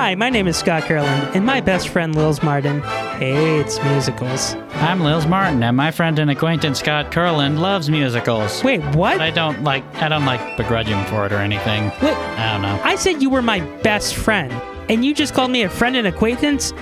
Hi, 0.00 0.14
my 0.14 0.30
name 0.30 0.48
is 0.48 0.56
Scott 0.56 0.84
Kurland, 0.84 1.36
and 1.36 1.44
my 1.44 1.60
best 1.60 1.90
friend 1.90 2.14
Lils 2.14 2.42
Martin 2.42 2.80
hates 3.18 3.78
musicals. 3.84 4.54
I'm 4.76 5.00
Lils 5.00 5.28
Martin, 5.28 5.62
and 5.62 5.76
my 5.76 5.90
friend 5.90 6.18
and 6.18 6.30
acquaintance 6.30 6.80
Scott 6.80 7.12
Kurland 7.12 7.58
loves 7.58 7.90
musicals. 7.90 8.64
Wait, 8.64 8.80
what? 8.96 9.18
But 9.18 9.20
I 9.20 9.30
don't 9.30 9.62
like 9.62 9.84
I 9.96 10.08
don't 10.08 10.24
like 10.24 10.56
begrudge 10.56 10.86
him 10.86 11.04
for 11.04 11.26
it 11.26 11.32
or 11.32 11.36
anything. 11.36 11.84
Wait, 12.00 12.16
I 12.16 12.52
don't 12.54 12.62
know. 12.62 12.80
I 12.82 12.96
said 12.96 13.20
you 13.20 13.28
were 13.28 13.42
my 13.42 13.60
best 13.82 14.14
friend, 14.14 14.50
and 14.88 15.04
you 15.04 15.12
just 15.12 15.34
called 15.34 15.50
me 15.50 15.64
a 15.64 15.68
friend 15.68 15.94
and 15.94 16.06
acquaintance? 16.06 16.72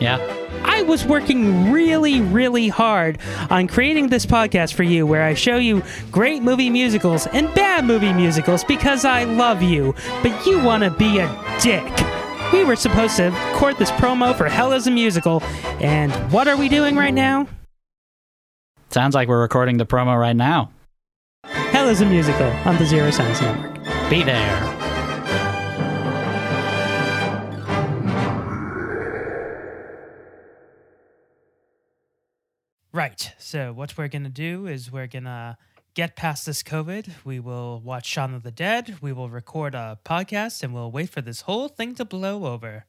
Yeah. 0.00 0.16
I 0.64 0.82
was 0.82 1.04
working 1.04 1.70
really, 1.70 2.22
really 2.22 2.68
hard 2.68 3.18
on 3.50 3.68
creating 3.68 4.08
this 4.08 4.24
podcast 4.24 4.72
for 4.72 4.82
you 4.82 5.06
where 5.06 5.22
I 5.22 5.34
show 5.34 5.56
you 5.56 5.82
great 6.10 6.42
movie 6.42 6.70
musicals 6.70 7.26
and 7.28 7.52
bad 7.54 7.84
movie 7.84 8.12
musicals 8.12 8.64
because 8.64 9.04
I 9.04 9.24
love 9.24 9.62
you, 9.62 9.94
but 10.22 10.46
you 10.46 10.62
want 10.62 10.82
to 10.82 10.90
be 10.90 11.18
a 11.18 11.58
dick. 11.60 12.05
We 12.52 12.64
were 12.64 12.76
supposed 12.76 13.16
to 13.16 13.30
record 13.52 13.76
this 13.76 13.90
promo 13.92 14.36
for 14.36 14.48
Hell 14.48 14.72
is 14.72 14.86
a 14.86 14.90
Musical, 14.90 15.42
and 15.80 16.12
what 16.32 16.48
are 16.48 16.56
we 16.56 16.68
doing 16.68 16.96
right 16.96 17.14
now? 17.14 17.48
Sounds 18.90 19.14
like 19.14 19.28
we're 19.28 19.40
recording 19.40 19.76
the 19.78 19.86
promo 19.86 20.18
right 20.18 20.36
now. 20.36 20.70
Hell 21.44 21.88
is 21.88 22.00
a 22.00 22.06
Musical 22.06 22.46
on 22.64 22.76
the 22.78 22.86
Zero 22.86 23.10
Science 23.10 23.40
Network. 23.40 24.10
Be 24.10 24.22
there. 24.22 24.76
Right. 32.92 33.32
So 33.38 33.72
what 33.74 33.98
we're 33.98 34.08
gonna 34.08 34.30
do 34.30 34.66
is 34.66 34.90
we're 34.90 35.06
gonna 35.06 35.58
get 35.96 36.14
past 36.14 36.44
this 36.44 36.62
COVID. 36.62 37.08
We 37.24 37.40
will 37.40 37.80
watch 37.80 38.04
Shaun 38.06 38.34
of 38.34 38.42
the 38.42 38.50
Dead. 38.50 38.96
We 39.00 39.14
will 39.14 39.30
record 39.30 39.74
a 39.74 39.98
podcast, 40.04 40.62
and 40.62 40.74
we'll 40.74 40.92
wait 40.92 41.08
for 41.08 41.22
this 41.22 41.40
whole 41.40 41.68
thing 41.68 41.94
to 41.94 42.04
blow 42.04 42.44
over. 42.44 42.84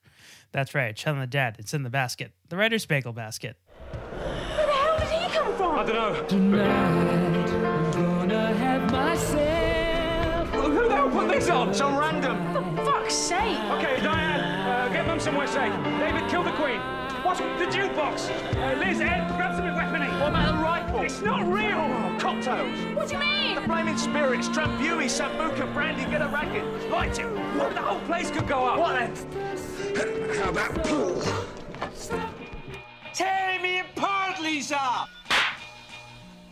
That's 0.51 0.75
right, 0.75 0.95
Shaun 0.99 1.15
of 1.15 1.21
the 1.21 1.27
Dead. 1.27 1.55
It's 1.57 1.73
in 1.73 1.83
the 1.83 1.89
basket, 1.89 2.33
the 2.49 2.57
writer's 2.57 2.85
bagel 2.85 3.13
basket. 3.13 3.55
Where 3.91 4.65
the 4.65 4.73
hell 4.73 4.99
did 4.99 5.09
he 5.09 5.37
come 5.37 5.55
from? 5.55 5.79
I 5.79 5.83
don't 5.85 5.95
know. 5.95 6.27
Tonight, 6.27 7.49
I'm 7.49 7.91
gonna 7.93 8.53
have 8.55 8.91
myself. 8.91 10.49
Who 10.49 10.89
the 10.89 10.95
hell 10.95 11.09
put 11.09 11.29
this 11.29 11.49
on? 11.49 11.73
Some 11.73 11.97
random. 11.97 12.75
For 12.75 12.85
fuck's 12.85 13.13
sake. 13.13 13.57
Okay, 13.71 14.01
Diane, 14.03 14.41
uh, 14.67 14.89
get 14.91 15.07
them 15.07 15.19
somewhere 15.21 15.47
safe. 15.47 15.73
David, 15.97 16.29
kill 16.29 16.43
the 16.43 16.51
Queen. 16.51 16.81
What's 17.27 17.41
the 17.41 17.65
jukebox? 17.65 18.29
Uh, 18.55 18.79
Liz, 18.79 19.01
Ed, 19.01 19.27
grab 19.35 19.53
some 19.57 19.65
weaponry. 19.65 20.07
What 20.07 20.29
about 20.29 20.55
the 20.55 20.63
rifle? 20.63 21.01
It's 21.01 21.21
not 21.21 21.45
real. 21.45 21.75
Oh, 21.75 22.17
cocktails. 22.17 22.95
What 22.95 23.09
do 23.09 23.15
you 23.15 23.19
mean? 23.19 23.55
The 23.55 23.63
flaming 23.63 23.97
spirits, 23.97 24.47
Drambuie, 24.47 25.09
Sambuca, 25.09 25.71
brandy, 25.73 26.09
get 26.09 26.21
a 26.21 26.29
racket. 26.29 26.63
Light 26.89 27.19
it. 27.19 27.25
What, 27.57 27.73
the 27.73 27.81
whole 27.81 27.99
place 28.05 28.31
could 28.31 28.47
go 28.47 28.65
up. 28.65 28.79
What 28.79 28.93
then? 28.93 30.37
How 30.37 30.51
about 30.51 30.85
pool? 30.85 31.21
Tear 33.13 33.61
me 33.61 33.81
apart, 33.81 34.41
Lisa! 34.41 35.09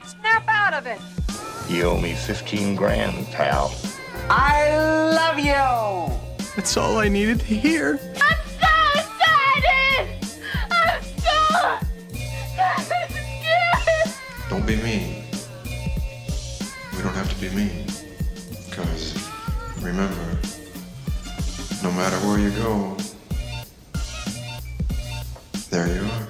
Snap 0.03 0.43
out 0.49 0.73
of 0.73 0.87
it. 0.87 0.99
You 1.69 1.83
owe 1.83 2.01
me 2.01 2.15
15 2.15 2.75
grand, 2.75 3.27
pal. 3.27 3.73
I 4.29 4.75
love 5.15 5.39
you! 5.39 6.45
That's 6.57 6.75
all 6.75 6.97
I 6.97 7.07
needed 7.07 7.39
to 7.39 7.45
hear. 7.45 7.97
Don't 14.49 14.65
be 14.65 14.75
mean. 14.77 15.23
We 15.63 17.01
don't 17.01 17.13
have 17.13 17.29
to 17.29 17.41
be 17.41 17.49
mean. 17.55 17.85
Because 18.69 19.29
remember, 19.81 20.37
no 21.83 21.91
matter 21.91 22.17
where 22.27 22.39
you 22.39 22.51
go, 22.51 22.95
there 25.69 25.87
you 25.87 26.03
are. 26.03 26.27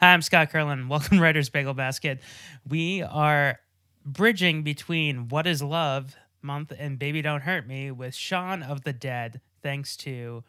Hi, 0.00 0.12
I'm 0.12 0.22
Scott 0.22 0.50
Kurland. 0.50 0.88
Welcome 0.90 1.18
to 1.18 1.22
Writer's 1.22 1.48
Bagel 1.48 1.74
Basket. 1.74 2.20
We 2.68 3.02
are 3.02 3.58
bridging 4.04 4.62
between 4.62 5.28
What 5.28 5.46
is 5.46 5.62
Love 5.62 6.16
month 6.42 6.72
and 6.76 6.98
Baby 6.98 7.22
Don't 7.22 7.42
Hurt 7.42 7.66
Me 7.66 7.90
with 7.90 8.14
Shaun 8.14 8.62
of 8.62 8.84
the 8.84 8.92
Dead, 8.92 9.40
thanks 9.62 9.96
to 9.98 10.44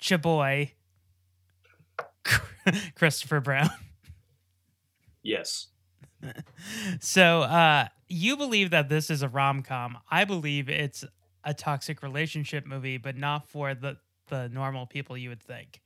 Chaboy 0.00 0.72
Christopher 2.94 3.40
Brown. 3.40 3.70
Yes. 5.22 5.66
So, 7.00 7.42
uh, 7.42 7.88
you 8.08 8.36
believe 8.36 8.70
that 8.70 8.88
this 8.88 9.10
is 9.10 9.22
a 9.22 9.28
rom 9.28 9.64
com. 9.64 9.98
I 10.08 10.24
believe 10.24 10.68
it's 10.68 11.04
a 11.42 11.52
toxic 11.52 12.00
relationship 12.00 12.64
movie, 12.64 12.96
but 12.96 13.16
not 13.16 13.48
for 13.48 13.74
the, 13.74 13.96
the 14.28 14.48
normal 14.48 14.86
people 14.86 15.16
you 15.16 15.30
would 15.30 15.42
think. 15.42 15.80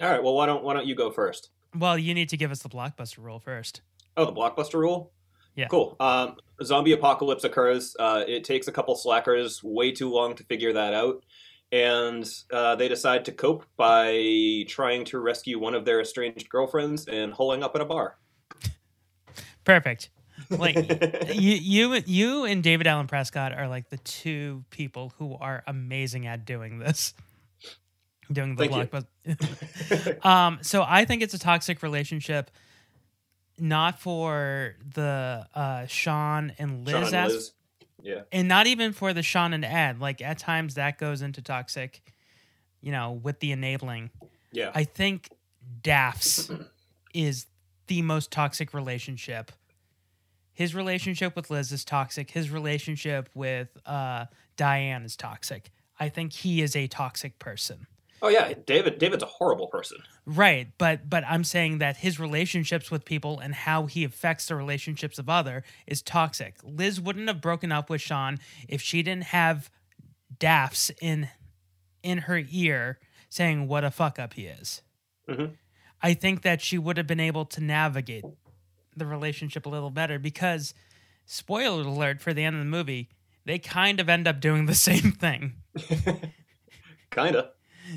All 0.00 0.08
right. 0.08 0.22
Well, 0.22 0.34
why 0.34 0.46
don't 0.46 0.64
why 0.64 0.72
don't 0.72 0.86
you 0.86 0.94
go 0.94 1.10
first? 1.10 1.50
Well, 1.76 1.98
you 1.98 2.14
need 2.14 2.30
to 2.30 2.38
give 2.38 2.50
us 2.50 2.60
the 2.60 2.70
blockbuster 2.70 3.18
rule 3.18 3.38
first. 3.38 3.82
Oh, 4.16 4.24
the 4.24 4.32
blockbuster 4.32 4.80
rule. 4.80 5.12
Yeah. 5.54 5.66
Cool. 5.66 5.96
Um, 6.00 6.36
zombie 6.62 6.92
apocalypse 6.92 7.44
occurs. 7.44 7.94
Uh, 7.98 8.24
it 8.26 8.44
takes 8.44 8.68
a 8.68 8.72
couple 8.72 8.94
slackers 8.96 9.62
way 9.62 9.92
too 9.92 10.10
long 10.10 10.34
to 10.36 10.44
figure 10.44 10.72
that 10.72 10.94
out, 10.94 11.22
and 11.72 12.28
uh, 12.52 12.74
they 12.76 12.88
decide 12.88 13.24
to 13.26 13.32
cope 13.32 13.64
by 13.76 14.64
trying 14.68 15.04
to 15.06 15.20
rescue 15.20 15.58
one 15.58 15.74
of 15.74 15.84
their 15.84 16.00
estranged 16.00 16.48
girlfriends 16.48 17.06
and 17.06 17.32
holing 17.32 17.62
up 17.62 17.74
at 17.74 17.80
a 17.80 17.84
bar. 17.84 18.16
Perfect. 19.64 20.10
Like 20.48 20.74
you, 21.34 21.52
you, 21.54 22.02
you, 22.06 22.44
and 22.44 22.62
David 22.62 22.86
Allen 22.86 23.06
Prescott 23.06 23.52
are 23.52 23.68
like 23.68 23.88
the 23.90 23.98
two 23.98 24.64
people 24.70 25.12
who 25.18 25.36
are 25.36 25.62
amazing 25.66 26.26
at 26.26 26.44
doing 26.44 26.78
this. 26.78 27.14
Doing 28.32 28.56
the 28.56 28.68
Thank 28.68 28.92
you. 29.24 29.36
blockbuster. 29.36 30.24
um, 30.24 30.58
so 30.62 30.84
I 30.86 31.04
think 31.04 31.22
it's 31.22 31.34
a 31.34 31.38
toxic 31.38 31.82
relationship, 31.82 32.50
not 33.58 34.00
for 34.00 34.76
the 34.94 35.46
uh, 35.54 35.86
Shaun 35.86 36.52
and 36.58 36.84
Liz, 36.84 36.92
Shaun 36.92 37.04
and 37.04 37.14
as- 37.14 37.32
Liz. 37.32 37.52
Yeah. 38.02 38.22
and 38.32 38.48
not 38.48 38.66
even 38.66 38.92
for 38.92 39.12
the 39.12 39.22
Shaun 39.22 39.52
and 39.52 39.64
Ed. 39.64 40.00
Like 40.00 40.20
at 40.22 40.38
times 40.38 40.74
that 40.74 40.98
goes 40.98 41.22
into 41.22 41.42
toxic, 41.42 42.02
you 42.80 42.92
know, 42.92 43.12
with 43.12 43.40
the 43.40 43.52
enabling. 43.52 44.10
Yeah. 44.52 44.70
I 44.74 44.84
think 44.84 45.30
Daph's 45.82 46.50
is 47.14 47.46
the 47.86 48.02
most 48.02 48.30
toxic 48.30 48.72
relationship. 48.74 49.52
His 50.52 50.74
relationship 50.74 51.36
with 51.36 51.50
Liz 51.50 51.72
is 51.72 51.84
toxic. 51.84 52.30
His 52.30 52.50
relationship 52.50 53.30
with 53.34 53.68
uh, 53.86 54.26
Diane 54.56 55.04
is 55.04 55.16
toxic. 55.16 55.70
I 55.98 56.08
think 56.08 56.32
he 56.32 56.62
is 56.62 56.76
a 56.76 56.86
toxic 56.86 57.38
person. 57.38 57.86
Oh 58.22 58.28
yeah. 58.28 58.52
David. 58.66 58.98
David's 58.98 59.22
a 59.22 59.26
horrible 59.26 59.66
person. 59.68 59.98
Right, 60.26 60.68
but 60.78 61.08
but 61.08 61.24
I'm 61.26 61.44
saying 61.44 61.78
that 61.78 61.96
his 61.98 62.20
relationships 62.20 62.90
with 62.90 63.04
people 63.04 63.38
and 63.40 63.54
how 63.54 63.86
he 63.86 64.04
affects 64.04 64.46
the 64.46 64.56
relationships 64.56 65.18
of 65.18 65.28
other 65.28 65.64
is 65.86 66.02
toxic. 66.02 66.56
Liz 66.62 67.00
wouldn't 67.00 67.28
have 67.28 67.40
broken 67.40 67.72
up 67.72 67.88
with 67.88 68.00
Shaun 68.00 68.38
if 68.68 68.82
she 68.82 69.02
didn't 69.02 69.24
have 69.24 69.70
Daphs 70.38 70.90
in 71.00 71.28
in 72.02 72.18
her 72.18 72.42
ear 72.50 72.98
saying 73.28 73.68
what 73.68 73.84
a 73.84 73.90
fuck 73.90 74.18
up 74.18 74.34
he 74.34 74.46
is. 74.46 74.82
Mhm. 75.28 75.56
I 76.02 76.14
think 76.14 76.42
that 76.42 76.60
she 76.62 76.78
would 76.78 76.96
have 76.96 77.06
been 77.06 77.20
able 77.20 77.44
to 77.46 77.60
navigate 77.62 78.24
the 78.96 79.06
relationship 79.06 79.66
a 79.66 79.68
little 79.68 79.90
better 79.90 80.18
because 80.18 80.74
spoiler 81.26 81.82
alert 81.82 82.20
for 82.20 82.32
the 82.34 82.42
end 82.44 82.56
of 82.56 82.60
the 82.60 82.66
movie, 82.70 83.08
they 83.44 83.58
kind 83.58 84.00
of 84.00 84.08
end 84.08 84.26
up 84.26 84.40
doing 84.40 84.66
the 84.66 84.74
same 84.88 85.12
thing. 85.12 85.54
Kinda. 87.10 87.50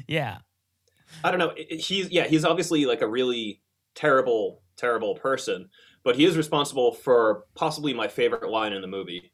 Yeah. 0.07 0.38
I 1.23 1.31
don't 1.31 1.39
know. 1.39 1.53
He's 1.69 2.09
yeah. 2.09 2.25
He's 2.25 2.45
obviously 2.45 2.85
like 2.85 3.01
a 3.01 3.07
really 3.07 3.61
terrible, 3.95 4.61
terrible 4.77 5.16
person, 5.16 5.69
but 6.03 6.16
he 6.16 6.25
is 6.25 6.38
responsible 6.38 6.94
for 6.94 7.45
possibly 7.55 7.93
my 7.93 8.07
favorite 8.07 8.49
line 8.49 8.73
in 8.73 8.81
the 8.81 8.88
movie. 8.88 9.31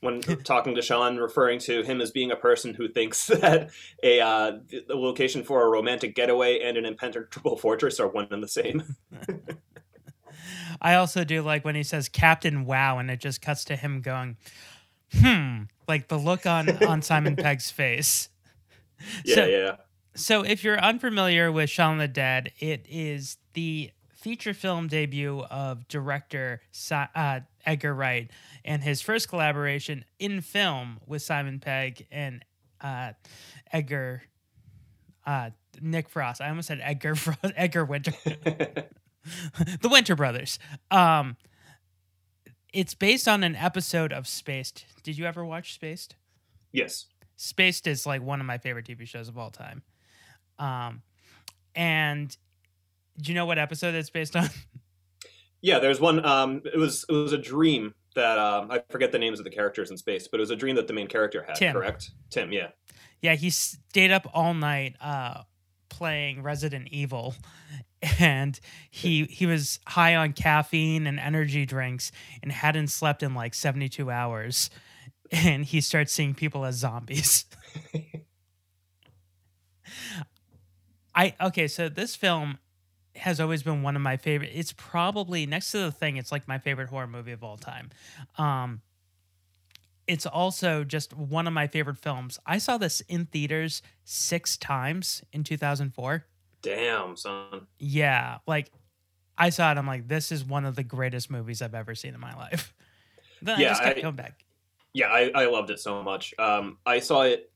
When 0.00 0.20
talking 0.44 0.74
to 0.74 0.82
Shaun, 0.82 1.16
referring 1.16 1.58
to 1.60 1.82
him 1.82 2.00
as 2.00 2.10
being 2.10 2.30
a 2.30 2.36
person 2.36 2.74
who 2.74 2.88
thinks 2.88 3.26
that 3.28 3.70
a 4.02 4.20
uh, 4.20 4.52
the 4.68 4.84
the 4.88 4.96
location 4.96 5.44
for 5.44 5.64
a 5.64 5.68
romantic 5.68 6.14
getaway 6.14 6.60
and 6.60 6.76
an 6.76 6.84
impenetrable 6.84 7.56
fortress 7.58 8.00
are 8.00 8.08
one 8.08 8.28
and 8.30 8.42
the 8.42 8.48
same. 8.48 8.96
I 10.80 10.94
also 10.94 11.24
do 11.24 11.42
like 11.42 11.64
when 11.64 11.74
he 11.74 11.82
says 11.82 12.08
Captain 12.08 12.64
Wow 12.64 12.98
and 12.98 13.10
it 13.10 13.20
just 13.20 13.42
cuts 13.42 13.64
to 13.66 13.76
him 13.76 14.00
going, 14.00 14.38
hmm, 15.12 15.64
like 15.86 16.08
the 16.08 16.18
look 16.18 16.46
on 16.46 16.82
on 16.84 17.02
Simon 17.02 17.36
Pegg's 17.36 17.70
face. 17.70 18.30
Yeah, 19.24 19.34
So- 19.34 19.46
yeah. 19.46 19.76
So 20.16 20.42
if 20.44 20.64
you're 20.64 20.78
unfamiliar 20.78 21.52
with 21.52 21.70
Shaun 21.70 21.98
the 21.98 22.08
Dead, 22.08 22.50
it 22.58 22.84
is 22.90 23.36
the 23.54 23.92
feature 24.12 24.52
film 24.52 24.88
debut 24.88 25.40
of 25.50 25.86
director 25.86 26.60
uh, 27.14 27.40
Edgar 27.64 27.94
Wright 27.94 28.28
and 28.64 28.82
his 28.82 29.00
first 29.00 29.28
collaboration 29.28 30.04
in 30.18 30.40
film 30.40 30.98
with 31.06 31.22
Simon 31.22 31.60
Pegg 31.60 32.06
and 32.10 32.44
uh, 32.80 33.12
Edgar 33.72 34.22
uh, 35.24 35.50
Nick 35.80 36.08
Frost. 36.08 36.40
I 36.40 36.48
almost 36.48 36.66
said 36.68 36.80
Edgar 36.82 37.14
Frost, 37.14 37.52
Edgar 37.56 37.84
Winter. 37.84 38.12
the 38.24 39.88
Winter 39.88 40.16
Brothers. 40.16 40.58
Um, 40.90 41.36
it's 42.74 42.94
based 42.94 43.28
on 43.28 43.44
an 43.44 43.54
episode 43.54 44.12
of 44.12 44.26
Spaced. 44.26 44.84
Did 45.04 45.16
you 45.16 45.24
ever 45.24 45.44
watch 45.44 45.72
Spaced? 45.72 46.16
yes. 46.72 47.06
Spaced 47.40 47.86
is 47.86 48.04
like 48.04 48.22
one 48.22 48.38
of 48.38 48.46
my 48.46 48.58
favorite 48.58 48.84
TV 48.84 49.06
shows 49.06 49.28
of 49.28 49.38
all 49.38 49.50
time. 49.50 49.82
Um, 50.58 51.00
and 51.74 52.36
do 53.18 53.32
you 53.32 53.34
know 53.34 53.46
what 53.46 53.58
episode 53.58 53.94
it's 53.94 54.10
based 54.10 54.36
on? 54.36 54.48
Yeah, 55.62 55.78
there's 55.78 56.00
one. 56.00 56.24
Um, 56.24 56.62
it 56.64 56.78
was 56.78 57.04
it 57.06 57.12
was 57.12 57.34
a 57.34 57.38
dream 57.38 57.94
that 58.14 58.38
um, 58.38 58.70
I 58.70 58.82
forget 58.88 59.12
the 59.12 59.18
names 59.18 59.38
of 59.40 59.44
the 59.44 59.50
characters 59.50 59.90
in 59.90 59.98
space, 59.98 60.26
but 60.26 60.38
it 60.38 60.40
was 60.40 60.50
a 60.50 60.56
dream 60.56 60.76
that 60.76 60.86
the 60.86 60.94
main 60.94 61.06
character 61.06 61.42
had. 61.42 61.56
Tim. 61.56 61.74
Correct, 61.74 62.12
Tim. 62.30 62.50
Yeah. 62.50 62.68
Yeah, 63.20 63.34
he 63.34 63.50
stayed 63.50 64.10
up 64.10 64.26
all 64.32 64.54
night 64.54 64.96
uh, 65.02 65.42
playing 65.90 66.42
Resident 66.42 66.88
Evil, 66.90 67.34
and 68.18 68.58
he 68.90 69.24
he 69.24 69.44
was 69.44 69.80
high 69.86 70.16
on 70.16 70.32
caffeine 70.32 71.06
and 71.06 71.20
energy 71.20 71.66
drinks 71.66 72.10
and 72.42 72.50
hadn't 72.50 72.88
slept 72.88 73.22
in 73.22 73.34
like 73.34 73.52
seventy 73.52 73.90
two 73.90 74.10
hours, 74.10 74.70
and 75.30 75.64
he 75.64 75.80
starts 75.80 76.12
seeing 76.12 76.34
people 76.34 76.64
as 76.64 76.76
zombies. 76.76 77.44
I 81.14 81.34
okay, 81.40 81.68
so 81.68 81.88
this 81.88 82.14
film 82.16 82.58
has 83.16 83.40
always 83.40 83.62
been 83.62 83.82
one 83.82 83.96
of 83.96 84.02
my 84.02 84.16
favorite. 84.16 84.50
It's 84.54 84.72
probably 84.72 85.44
next 85.46 85.72
to 85.72 85.78
the 85.78 85.92
thing. 85.92 86.16
It's 86.16 86.30
like 86.30 86.46
my 86.46 86.58
favorite 86.58 86.88
horror 86.88 87.06
movie 87.08 87.32
of 87.32 87.42
all 87.42 87.56
time. 87.56 87.90
Um, 88.38 88.82
it's 90.06 90.26
also 90.26 90.84
just 90.84 91.16
one 91.16 91.46
of 91.46 91.52
my 91.52 91.66
favorite 91.66 91.98
films. 91.98 92.38
I 92.46 92.58
saw 92.58 92.78
this 92.78 93.00
in 93.02 93.26
theaters 93.26 93.82
six 94.04 94.56
times 94.56 95.22
in 95.32 95.44
2004. 95.44 96.24
Damn, 96.62 97.16
son. 97.16 97.66
Yeah, 97.78 98.38
like 98.46 98.70
I 99.36 99.50
saw 99.50 99.72
it. 99.72 99.78
I'm 99.78 99.86
like, 99.86 100.08
this 100.08 100.30
is 100.30 100.44
one 100.44 100.64
of 100.64 100.76
the 100.76 100.84
greatest 100.84 101.30
movies 101.30 101.62
I've 101.62 101.74
ever 101.74 101.94
seen 101.94 102.14
in 102.14 102.20
my 102.20 102.34
life. 102.36 102.72
Then 103.42 103.58
I 103.58 103.62
just 103.62 103.82
kept 103.82 103.96
I- 103.96 104.00
coming 104.02 104.16
back. 104.16 104.44
Yeah, 104.92 105.08
I, 105.08 105.30
I 105.34 105.46
loved 105.46 105.70
it 105.70 105.78
so 105.78 106.02
much. 106.02 106.34
Um, 106.38 106.78
I 106.84 106.98
saw 106.98 107.22
it, 107.22 107.50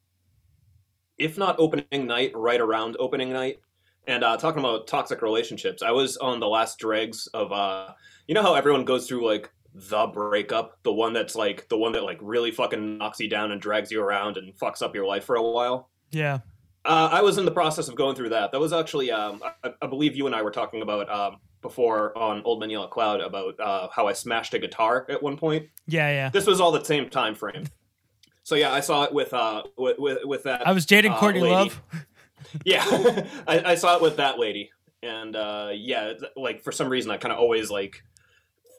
if 1.19 1.37
not 1.37 1.57
opening 1.59 2.07
night, 2.07 2.33
right 2.35 2.61
around 2.61 2.97
opening 2.99 3.33
night. 3.33 3.61
And 4.07 4.23
uh, 4.23 4.37
talking 4.37 4.61
about 4.61 4.87
toxic 4.87 5.23
relationships, 5.23 5.83
I 5.83 5.91
was 5.91 6.17
on 6.19 6.39
the 6.39 6.47
last 6.47 6.79
dregs 6.79 7.27
of, 7.29 7.53
uh, 7.53 7.93
you 8.29 8.35
know 8.35 8.43
how 8.43 8.55
everyone 8.55 8.85
goes 8.85 9.09
through 9.09 9.27
like 9.27 9.51
the 9.75 10.07
breakup, 10.07 10.79
the 10.83 10.93
one 10.93 11.13
that's 11.13 11.35
like 11.35 11.69
the 11.69 11.77
one 11.79 11.93
that 11.93 12.05
like 12.05 12.19
really 12.21 12.51
fucking 12.51 12.99
knocks 12.99 13.19
you 13.19 13.29
down 13.29 13.51
and 13.51 13.61
drags 13.61 13.91
you 13.91 14.01
around 14.01 14.37
and 14.37 14.55
fucks 14.57 14.83
up 14.83 14.95
your 14.95 15.07
life 15.07 15.25
for 15.25 15.37
a 15.37 15.43
while. 15.43 15.91
Yeah, 16.11 16.41
Uh, 16.85 17.09
I 17.11 17.23
was 17.23 17.39
in 17.39 17.47
the 17.47 17.51
process 17.51 17.89
of 17.89 17.97
going 17.97 18.15
through 18.15 18.29
that. 18.29 18.53
That 18.53 18.61
was 18.61 18.73
actually, 18.73 19.11
um, 19.11 19.43
I, 19.65 19.73
I 19.81 19.87
believe 19.87 20.15
you 20.15 20.27
and 20.27 20.35
I 20.35 20.43
were 20.43 20.51
talking 20.51 20.83
about 20.83 21.09
um, 21.09 21.39
before 21.65 22.17
on 22.17 22.43
Old 22.45 22.61
Man 22.61 22.71
Yellow 22.71 22.87
Cloud 22.87 23.21
about 23.21 23.59
uh, 23.59 23.89
how 23.91 24.07
I 24.07 24.13
smashed 24.13 24.55
a 24.55 24.61
guitar 24.61 25.07
at 25.09 25.21
one 25.21 25.37
point. 25.37 25.67
yeah, 25.87 26.11
yeah. 26.11 26.29
This 26.29 26.47
was 26.47 26.61
all 26.61 26.71
the 26.71 26.85
same 26.85 27.09
time 27.11 27.35
frame. 27.35 27.67
So 28.47 28.57
yeah, 28.57 28.75
I 28.75 28.81
saw 28.81 29.05
it 29.05 29.13
with 29.15 29.33
uh 29.33 29.63
with 29.79 29.99
with, 29.99 30.19
with 30.27 30.43
that. 30.43 30.69
I 30.69 30.73
was 30.73 30.85
dating 30.85 31.13
uh, 31.13 31.19
Courtney 31.19 31.41
lady. 31.41 31.55
Love. 31.55 31.83
Yeah, 32.67 32.85
I, 33.49 33.73
I 33.73 33.75
saw 33.75 33.97
it 33.97 34.03
with 34.03 34.19
that 34.19 34.39
lady, 34.39 34.71
and 35.03 35.35
uh, 35.35 35.71
yeah, 35.73 36.13
like 36.37 36.61
for 36.61 36.71
some 36.71 36.91
reason 36.91 37.11
I 37.11 37.17
kind 37.17 37.33
of 37.33 37.39
always 37.39 37.71
like 37.71 38.03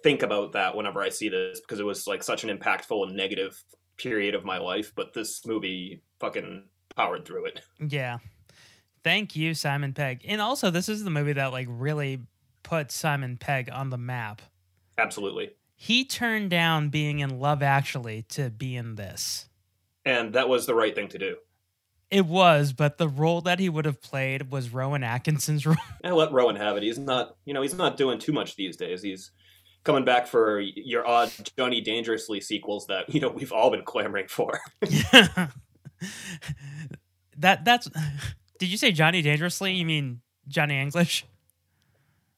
think 0.04 0.22
about 0.22 0.52
that 0.52 0.76
whenever 0.76 1.02
I 1.02 1.10
see 1.10 1.30
this 1.30 1.62
because 1.62 1.80
it 1.80 1.84
was 1.84 2.06
like 2.06 2.22
such 2.22 2.44
an 2.44 2.56
impactful 2.56 3.08
and 3.08 3.18
negative 3.18 3.60
period 3.98 4.36
of 4.36 4.46
my 4.46 4.60
life. 4.60 4.94
But 4.96 5.14
this 5.14 5.48
movie 5.48 6.04
fucking 6.20 6.66
powered 6.96 7.26
through 7.26 7.46
it. 7.46 7.62
Yeah. 7.80 8.20
Thank 9.04 9.36
you, 9.36 9.56
Simon 9.56 9.94
Pegg. 9.94 10.22
And 10.28 10.42
also, 10.42 10.70
this 10.70 10.90
is 10.90 11.04
the 11.04 11.10
movie 11.10 11.34
that 11.34 11.52
like 11.52 11.68
really 11.72 12.22
put 12.66 12.92
Simon 12.92 13.38
Pegg 13.38 13.70
on 13.72 13.92
the 13.92 13.98
map. 13.98 14.42
Absolutely. 14.98 15.52
He 15.76 16.04
turned 16.04 16.50
down 16.50 16.90
being 16.90 17.20
in 17.20 17.40
Love 17.40 17.62
Actually 17.62 18.24
to 18.30 18.50
be 18.50 18.76
in 18.76 18.96
this. 18.96 19.48
And 20.04 20.34
that 20.34 20.50
was 20.50 20.66
the 20.66 20.76
right 20.76 20.94
thing 20.94 21.08
to 21.10 21.18
do. 21.18 21.38
It 22.12 22.26
was, 22.26 22.74
but 22.74 22.98
the 22.98 23.08
role 23.08 23.42
that 23.42 23.60
he 23.60 23.70
would 23.70 23.86
have 23.86 24.02
played 24.02 24.52
was 24.52 24.74
Rowan 24.74 25.04
Atkinson's 25.04 25.66
role. 25.68 25.76
And 26.04 26.16
let 26.16 26.32
Rowan 26.32 26.56
have 26.56 26.76
it. 26.78 26.84
He's 26.84 26.98
not, 26.98 27.36
you 27.46 27.54
know, 27.54 27.62
he's 27.62 27.76
not 27.76 27.98
doing 27.98 28.20
too 28.20 28.34
much 28.34 28.56
these 28.56 28.78
days. 28.78 29.02
He's 29.02 29.32
coming 29.84 30.04
back 30.04 30.26
for 30.28 30.60
your 30.60 31.08
odd 31.08 31.32
Johnny 31.58 31.82
Dangerously 31.82 32.42
sequels 32.42 32.88
that 32.88 33.14
you 33.14 33.22
know 33.22 33.30
we've 33.30 33.52
all 33.52 33.70
been 33.70 33.84
clamoring 33.84 34.28
for. 34.28 34.60
that 37.38 37.64
that's. 37.64 37.90
Did 38.60 38.70
you 38.70 38.78
say 38.78 38.92
Johnny 38.92 39.22
Dangerously? 39.22 39.74
You 39.74 39.86
mean 39.86 40.22
Johnny 40.48 40.80
English? 40.80 41.26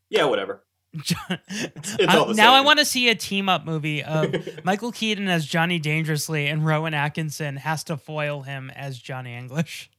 Yeah, 0.09 0.25
whatever. 0.25 0.63
John- 0.95 1.39
it's 1.50 1.95
the 1.95 2.33
now 2.36 2.54
I 2.54 2.62
want 2.62 2.80
to 2.80 2.86
see 2.86 3.09
a 3.09 3.15
team 3.15 3.50
up 3.50 3.65
movie 3.65 4.04
of 4.04 4.33
Michael 4.63 4.92
Keaton 4.92 5.27
as 5.27 5.45
Johnny 5.45 5.80
Dangerously 5.80 6.48
and 6.48 6.65
Rowan 6.65 6.94
Atkinson 6.94 7.57
has 7.57 7.83
to 7.86 7.98
foil 7.98 8.44
him 8.44 8.71
as 8.71 8.98
Johnny 8.98 9.36
English. 9.36 9.92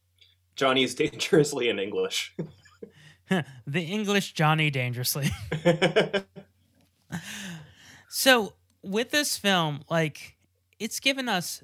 Johnny's 0.57 0.95
dangerously 0.95 1.69
in 1.69 1.79
English. 1.79 2.35
the 3.29 3.83
English 3.83 4.33
Johnny 4.33 4.71
Dangerously. 4.71 5.31
so 8.09 8.55
with 8.83 9.11
this 9.11 9.37
film, 9.37 9.83
like 9.89 10.37
it's 10.81 10.99
given 11.01 11.29
us 11.29 11.63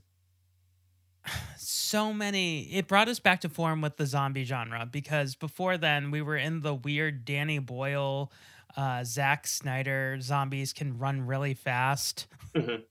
so 1.56 2.12
many 2.12 2.62
it 2.75 2.87
brought 2.87 3.09
us 3.09 3.19
back 3.21 3.41
to 3.43 3.49
form 3.49 3.81
with 3.81 3.97
the 3.97 4.06
zombie 4.06 4.44
genre 4.44 4.87
because 4.91 5.35
before 5.35 5.79
then 5.79 6.11
we 6.11 6.21
were 6.23 6.37
in 6.37 6.61
the 6.61 6.75
weird 6.75 7.25
Danny 7.25 7.59
Boyle, 7.59 8.31
uh, 8.76 9.05
Zack 9.05 9.47
Snyder 9.47 10.19
zombies 10.21 10.73
can 10.73 10.99
run 10.99 11.26
really 11.26 11.55
fast. 11.55 12.26
Mhm. 12.55 12.82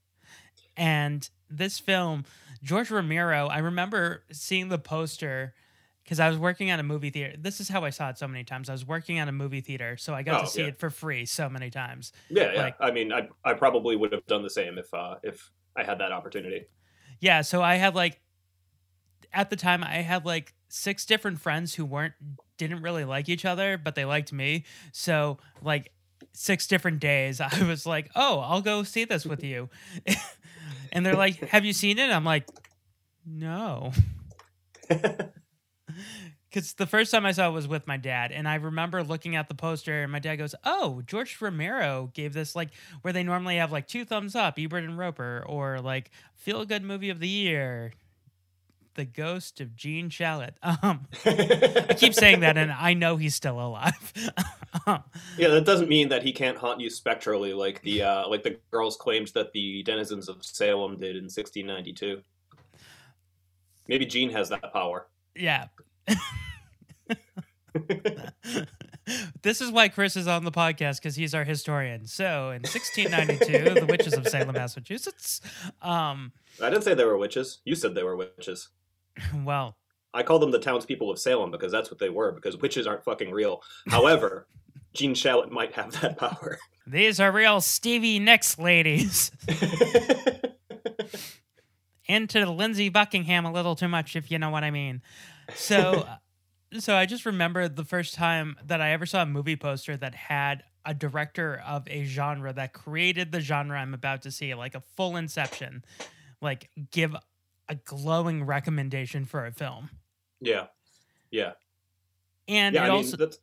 And 0.76 1.28
this 1.48 1.78
film, 1.78 2.24
George 2.62 2.90
Romero, 2.90 3.46
I 3.46 3.58
remember 3.58 4.24
seeing 4.32 4.68
the 4.68 4.78
poster 4.78 5.54
because 6.02 6.18
I 6.20 6.28
was 6.28 6.36
working 6.38 6.68
at 6.70 6.80
a 6.80 6.82
movie 6.82 7.10
theater. 7.10 7.36
This 7.38 7.60
is 7.60 7.68
how 7.68 7.84
I 7.84 7.90
saw 7.90 8.10
it 8.10 8.18
so 8.18 8.26
many 8.28 8.44
times. 8.44 8.68
I 8.68 8.72
was 8.72 8.84
working 8.84 9.18
at 9.18 9.28
a 9.28 9.32
movie 9.32 9.60
theater, 9.60 9.96
so 9.96 10.12
I 10.14 10.22
got 10.22 10.40
Oh, 10.40 10.44
to 10.44 10.50
see 10.50 10.62
yeah. 10.62 10.68
it 10.68 10.78
for 10.78 10.90
free 10.90 11.24
so 11.26 11.48
many 11.48 11.70
times. 11.70 12.12
yeah, 12.28 12.52
yeah. 12.52 12.62
Like- 12.62 12.76
I 12.80 12.90
mean, 12.90 13.12
I 13.12 13.28
I 13.44 13.54
probably 13.54 13.96
would 13.96 14.12
have 14.12 14.26
done 14.26 14.42
the 14.42 14.50
same 14.50 14.78
if 14.78 14.92
uh, 14.92 15.16
if 15.22 15.50
I 15.76 15.84
had 15.84 15.98
that 16.00 16.12
opportunity. 16.12 16.64
Yeah, 17.20 17.42
so 17.42 17.62
I 17.62 17.76
had 17.76 17.94
like 17.94 18.20
at 19.34 19.50
the 19.50 19.56
time 19.56 19.82
I 19.82 19.96
had 19.96 20.24
like 20.24 20.54
six 20.68 21.04
different 21.04 21.40
friends 21.40 21.74
who 21.74 21.84
weren't 21.84 22.14
didn't 22.56 22.82
really 22.82 23.04
like 23.04 23.28
each 23.28 23.44
other, 23.44 23.76
but 23.76 23.94
they 23.96 24.04
liked 24.04 24.32
me. 24.32 24.64
So 24.92 25.38
like 25.60 25.92
six 26.32 26.66
different 26.66 27.00
days 27.00 27.40
I 27.40 27.64
was 27.64 27.84
like, 27.86 28.10
"Oh, 28.14 28.38
I'll 28.40 28.62
go 28.62 28.82
see 28.82 29.04
this 29.04 29.26
with 29.26 29.42
you." 29.42 29.68
and 30.92 31.04
they're 31.04 31.16
like, 31.16 31.36
"Have 31.48 31.64
you 31.64 31.72
seen 31.72 31.98
it?" 31.98 32.10
I'm 32.10 32.24
like, 32.24 32.48
"No." 33.26 33.92
Cuz 36.52 36.74
the 36.74 36.86
first 36.86 37.10
time 37.10 37.26
I 37.26 37.32
saw 37.32 37.48
it 37.48 37.52
was 37.52 37.66
with 37.66 37.88
my 37.88 37.96
dad 37.96 38.30
and 38.30 38.46
I 38.48 38.54
remember 38.54 39.02
looking 39.02 39.34
at 39.34 39.48
the 39.48 39.56
poster 39.56 40.04
and 40.04 40.12
my 40.12 40.20
dad 40.20 40.36
goes, 40.36 40.54
"Oh, 40.62 41.02
George 41.04 41.40
Romero 41.40 42.12
gave 42.14 42.32
this 42.32 42.54
like 42.54 42.70
where 43.02 43.12
they 43.12 43.24
normally 43.24 43.56
have 43.56 43.72
like 43.72 43.88
two 43.88 44.04
thumbs 44.04 44.36
up, 44.36 44.56
Ebert 44.56 44.84
and 44.84 44.96
Roeper 44.96 45.44
or 45.48 45.80
like 45.80 46.12
feel 46.36 46.64
good 46.64 46.84
movie 46.84 47.10
of 47.10 47.18
the 47.18 47.28
year, 47.28 47.92
The 48.94 49.04
Ghost 49.04 49.60
of 49.60 49.76
Gene 49.76 50.10
Shalit." 50.10 50.54
Um 50.82 51.06
I 51.24 51.94
keep 51.96 52.14
saying 52.14 52.40
that 52.40 52.56
and 52.56 52.72
I 52.72 52.94
know 52.94 53.16
he's 53.16 53.34
still 53.34 53.60
alive. 53.60 54.12
Um, 54.86 55.04
Yeah, 55.38 55.48
that 55.48 55.64
doesn't 55.64 55.88
mean 55.88 56.08
that 56.08 56.24
he 56.24 56.32
can't 56.32 56.58
haunt 56.58 56.80
you 56.80 56.90
spectrally 56.90 57.54
like 57.54 57.80
the 57.82 58.02
uh, 58.02 58.28
like 58.28 58.42
the 58.42 58.58
girls 58.72 58.96
claimed 58.96 59.28
that 59.28 59.52
the 59.52 59.84
denizens 59.84 60.28
of 60.28 60.44
Salem 60.44 60.96
did 60.96 61.14
in 61.14 61.24
1692. 61.24 62.20
Maybe 63.86 64.04
Gene 64.04 64.30
has 64.30 64.48
that 64.48 64.72
power. 64.72 65.06
yeah. 65.36 65.66
this 69.42 69.60
is 69.60 69.70
why 69.70 69.88
Chris 69.88 70.16
is 70.16 70.26
on 70.26 70.44
the 70.44 70.52
podcast 70.52 70.96
because 70.96 71.16
he's 71.16 71.34
our 71.34 71.44
historian. 71.44 72.06
So 72.06 72.50
in 72.50 72.62
1692, 72.62 73.80
the 73.80 73.86
witches 73.86 74.14
of 74.14 74.26
Salem, 74.28 74.54
Massachusetts. 74.54 75.40
Um, 75.82 76.32
I 76.62 76.70
didn't 76.70 76.84
say 76.84 76.94
they 76.94 77.04
were 77.04 77.18
witches. 77.18 77.58
You 77.64 77.74
said 77.74 77.94
they 77.94 78.02
were 78.02 78.16
witches. 78.16 78.68
well, 79.44 79.76
I 80.12 80.22
call 80.22 80.38
them 80.38 80.50
the 80.52 80.58
townspeople 80.58 81.10
of 81.10 81.18
Salem 81.18 81.50
because 81.50 81.72
that's 81.72 81.90
what 81.90 81.98
they 81.98 82.08
were. 82.08 82.32
Because 82.32 82.56
witches 82.56 82.86
aren't 82.86 83.04
fucking 83.04 83.30
real. 83.30 83.62
However, 83.88 84.46
Gene 84.94 85.14
Shalit 85.14 85.50
might 85.50 85.72
have 85.72 86.00
that 86.00 86.16
power. 86.18 86.58
these 86.86 87.18
are 87.18 87.32
real 87.32 87.60
Stevie 87.60 88.20
Nicks 88.20 88.58
ladies. 88.58 89.32
Into 92.06 92.48
Lindsey 92.50 92.90
Buckingham 92.90 93.46
a 93.46 93.52
little 93.52 93.74
too 93.74 93.88
much, 93.88 94.14
if 94.14 94.30
you 94.30 94.38
know 94.38 94.50
what 94.50 94.62
I 94.62 94.70
mean. 94.70 95.02
So, 95.54 96.06
so 96.78 96.94
I 96.94 97.06
just 97.06 97.24
remember 97.24 97.66
the 97.66 97.84
first 97.84 98.14
time 98.14 98.56
that 98.66 98.82
I 98.82 98.90
ever 98.90 99.06
saw 99.06 99.22
a 99.22 99.26
movie 99.26 99.56
poster 99.56 99.96
that 99.96 100.14
had 100.14 100.64
a 100.84 100.92
director 100.92 101.62
of 101.66 101.88
a 101.88 102.04
genre 102.04 102.52
that 102.52 102.74
created 102.74 103.32
the 103.32 103.40
genre 103.40 103.78
I'm 103.78 103.94
about 103.94 104.22
to 104.22 104.30
see, 104.30 104.54
like 104.54 104.74
a 104.74 104.80
full 104.80 105.16
Inception, 105.16 105.82
like 106.42 106.70
give 106.90 107.16
a 107.68 107.74
glowing 107.74 108.44
recommendation 108.44 109.24
for 109.24 109.46
a 109.46 109.52
film. 109.52 109.90
yeah, 110.40 110.66
yeah, 111.30 111.52
And 112.48 112.74
yeah. 112.74 112.82
it 112.82 112.84
I 112.84 112.88
mean, 112.88 112.96
also, 112.96 113.16
that's, 113.16 113.38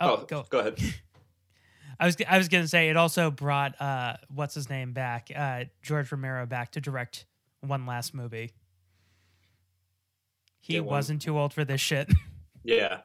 oh, 0.00 0.18
oh, 0.20 0.24
go. 0.26 0.44
go 0.48 0.58
ahead. 0.60 0.78
I 2.00 2.06
was 2.06 2.16
I 2.28 2.38
was 2.38 2.48
gonna 2.48 2.66
say 2.68 2.88
it 2.88 2.96
also 2.96 3.30
brought 3.30 3.80
uh 3.80 4.16
what's 4.34 4.54
his 4.54 4.68
name 4.68 4.92
back 4.92 5.28
uh 5.34 5.64
George 5.82 6.10
Romero 6.10 6.46
back 6.46 6.72
to 6.72 6.80
direct 6.80 7.26
one 7.60 7.86
last 7.86 8.12
movie. 8.14 8.52
he 10.60 10.80
wasn't 10.80 11.22
too 11.22 11.38
old 11.38 11.52
for 11.52 11.64
this 11.64 11.80
shit. 11.80 12.10
Yeah. 12.64 13.00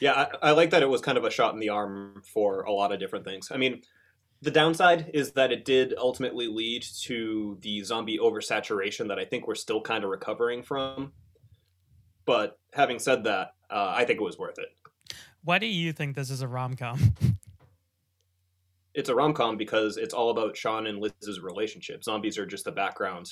Yeah, 0.00 0.26
I, 0.42 0.48
I 0.48 0.50
like 0.50 0.70
that 0.70 0.82
it 0.82 0.88
was 0.88 1.00
kind 1.00 1.16
of 1.16 1.22
a 1.24 1.30
shot 1.30 1.54
in 1.54 1.60
the 1.60 1.68
arm 1.68 2.22
for 2.26 2.62
a 2.62 2.72
lot 2.72 2.90
of 2.90 2.98
different 2.98 3.24
things. 3.24 3.52
I 3.52 3.56
mean, 3.56 3.82
the 4.42 4.50
downside 4.50 5.10
is 5.14 5.32
that 5.32 5.52
it 5.52 5.64
did 5.64 5.94
ultimately 5.96 6.48
lead 6.48 6.82
to 7.02 7.56
the 7.60 7.82
zombie 7.82 8.18
oversaturation 8.18 9.08
that 9.08 9.18
I 9.18 9.24
think 9.24 9.46
we're 9.46 9.54
still 9.54 9.80
kind 9.80 10.02
of 10.02 10.10
recovering 10.10 10.64
from. 10.64 11.12
But 12.24 12.58
having 12.72 12.98
said 12.98 13.24
that, 13.24 13.54
uh, 13.70 13.94
I 13.96 14.04
think 14.04 14.20
it 14.20 14.24
was 14.24 14.38
worth 14.38 14.58
it. 14.58 15.16
Why 15.44 15.58
do 15.58 15.66
you 15.66 15.92
think 15.92 16.16
this 16.16 16.30
is 16.30 16.42
a 16.42 16.48
rom 16.48 16.74
com? 16.76 17.14
It's 18.94 19.08
a 19.08 19.14
rom 19.14 19.32
com 19.32 19.56
because 19.56 19.96
it's 19.96 20.12
all 20.12 20.30
about 20.30 20.56
Shaun 20.56 20.86
and 20.86 20.98
Liz's 20.98 21.40
relationship. 21.40 22.04
Zombies 22.04 22.36
are 22.36 22.44
just 22.44 22.66
a 22.66 22.72
background 22.72 23.30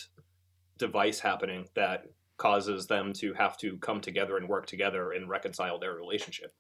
device 0.78 1.20
happening 1.20 1.68
that 1.74 2.06
causes 2.38 2.86
them 2.86 3.12
to 3.12 3.34
have 3.34 3.58
to 3.58 3.76
come 3.78 4.00
together 4.00 4.38
and 4.38 4.48
work 4.48 4.66
together 4.66 5.12
and 5.12 5.28
reconcile 5.28 5.78
their 5.78 5.92
relationship. 5.94 6.52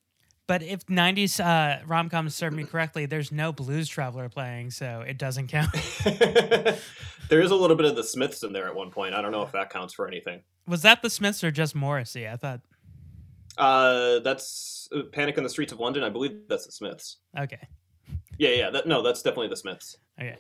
But 0.50 0.64
if 0.64 0.84
90s 0.86 1.38
uh, 1.38 1.84
rom 1.86 2.10
coms 2.10 2.34
serve 2.34 2.52
me 2.52 2.64
correctly, 2.64 3.06
there's 3.06 3.30
no 3.30 3.52
Blues 3.52 3.86
Traveler 3.88 4.28
playing, 4.28 4.72
so 4.72 5.04
it 5.06 5.16
doesn't 5.16 5.46
count. 5.46 5.70
there 7.28 7.40
is 7.40 7.52
a 7.52 7.54
little 7.54 7.76
bit 7.76 7.86
of 7.86 7.94
the 7.94 8.02
Smiths 8.02 8.42
in 8.42 8.52
there 8.52 8.66
at 8.66 8.74
one 8.74 8.90
point. 8.90 9.14
I 9.14 9.22
don't 9.22 9.30
know 9.30 9.42
if 9.42 9.52
that 9.52 9.70
counts 9.70 9.94
for 9.94 10.08
anything. 10.08 10.42
Was 10.66 10.82
that 10.82 11.02
the 11.02 11.08
Smiths 11.08 11.44
or 11.44 11.52
just 11.52 11.76
Morrissey? 11.76 12.26
I 12.26 12.34
thought. 12.36 12.62
Uh, 13.58 14.18
that's 14.24 14.88
uh, 14.92 15.02
Panic 15.12 15.38
in 15.38 15.44
the 15.44 15.48
Streets 15.50 15.72
of 15.72 15.78
London. 15.78 16.02
I 16.02 16.08
believe 16.08 16.32
that's 16.48 16.66
the 16.66 16.72
Smiths. 16.72 17.18
Okay. 17.38 17.68
Yeah, 18.36 18.50
yeah. 18.50 18.70
That, 18.70 18.88
no, 18.88 19.02
that's 19.02 19.22
definitely 19.22 19.50
the 19.50 19.56
Smiths. 19.56 19.98
Okay. 20.18 20.34
Yeah, 20.34 20.36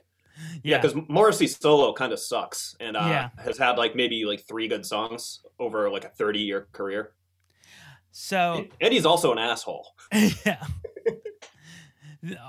Yeah. 0.64 0.80
because 0.80 1.00
Morrissey 1.08 1.46
solo 1.46 1.92
kind 1.92 2.12
of 2.12 2.18
sucks, 2.18 2.74
and 2.80 2.96
uh, 2.96 3.06
Yeah. 3.06 3.28
has 3.44 3.58
had 3.58 3.78
like 3.78 3.94
maybe 3.94 4.24
like 4.24 4.40
three 4.48 4.66
good 4.66 4.84
songs 4.84 5.38
over 5.60 5.88
like 5.88 6.04
a 6.04 6.08
thirty-year 6.08 6.66
career. 6.72 7.12
So 8.12 8.66
And 8.80 8.92
he's 8.92 9.06
also 9.06 9.30
an 9.30 9.38
asshole. 9.38 9.86
yeah. 10.46 10.64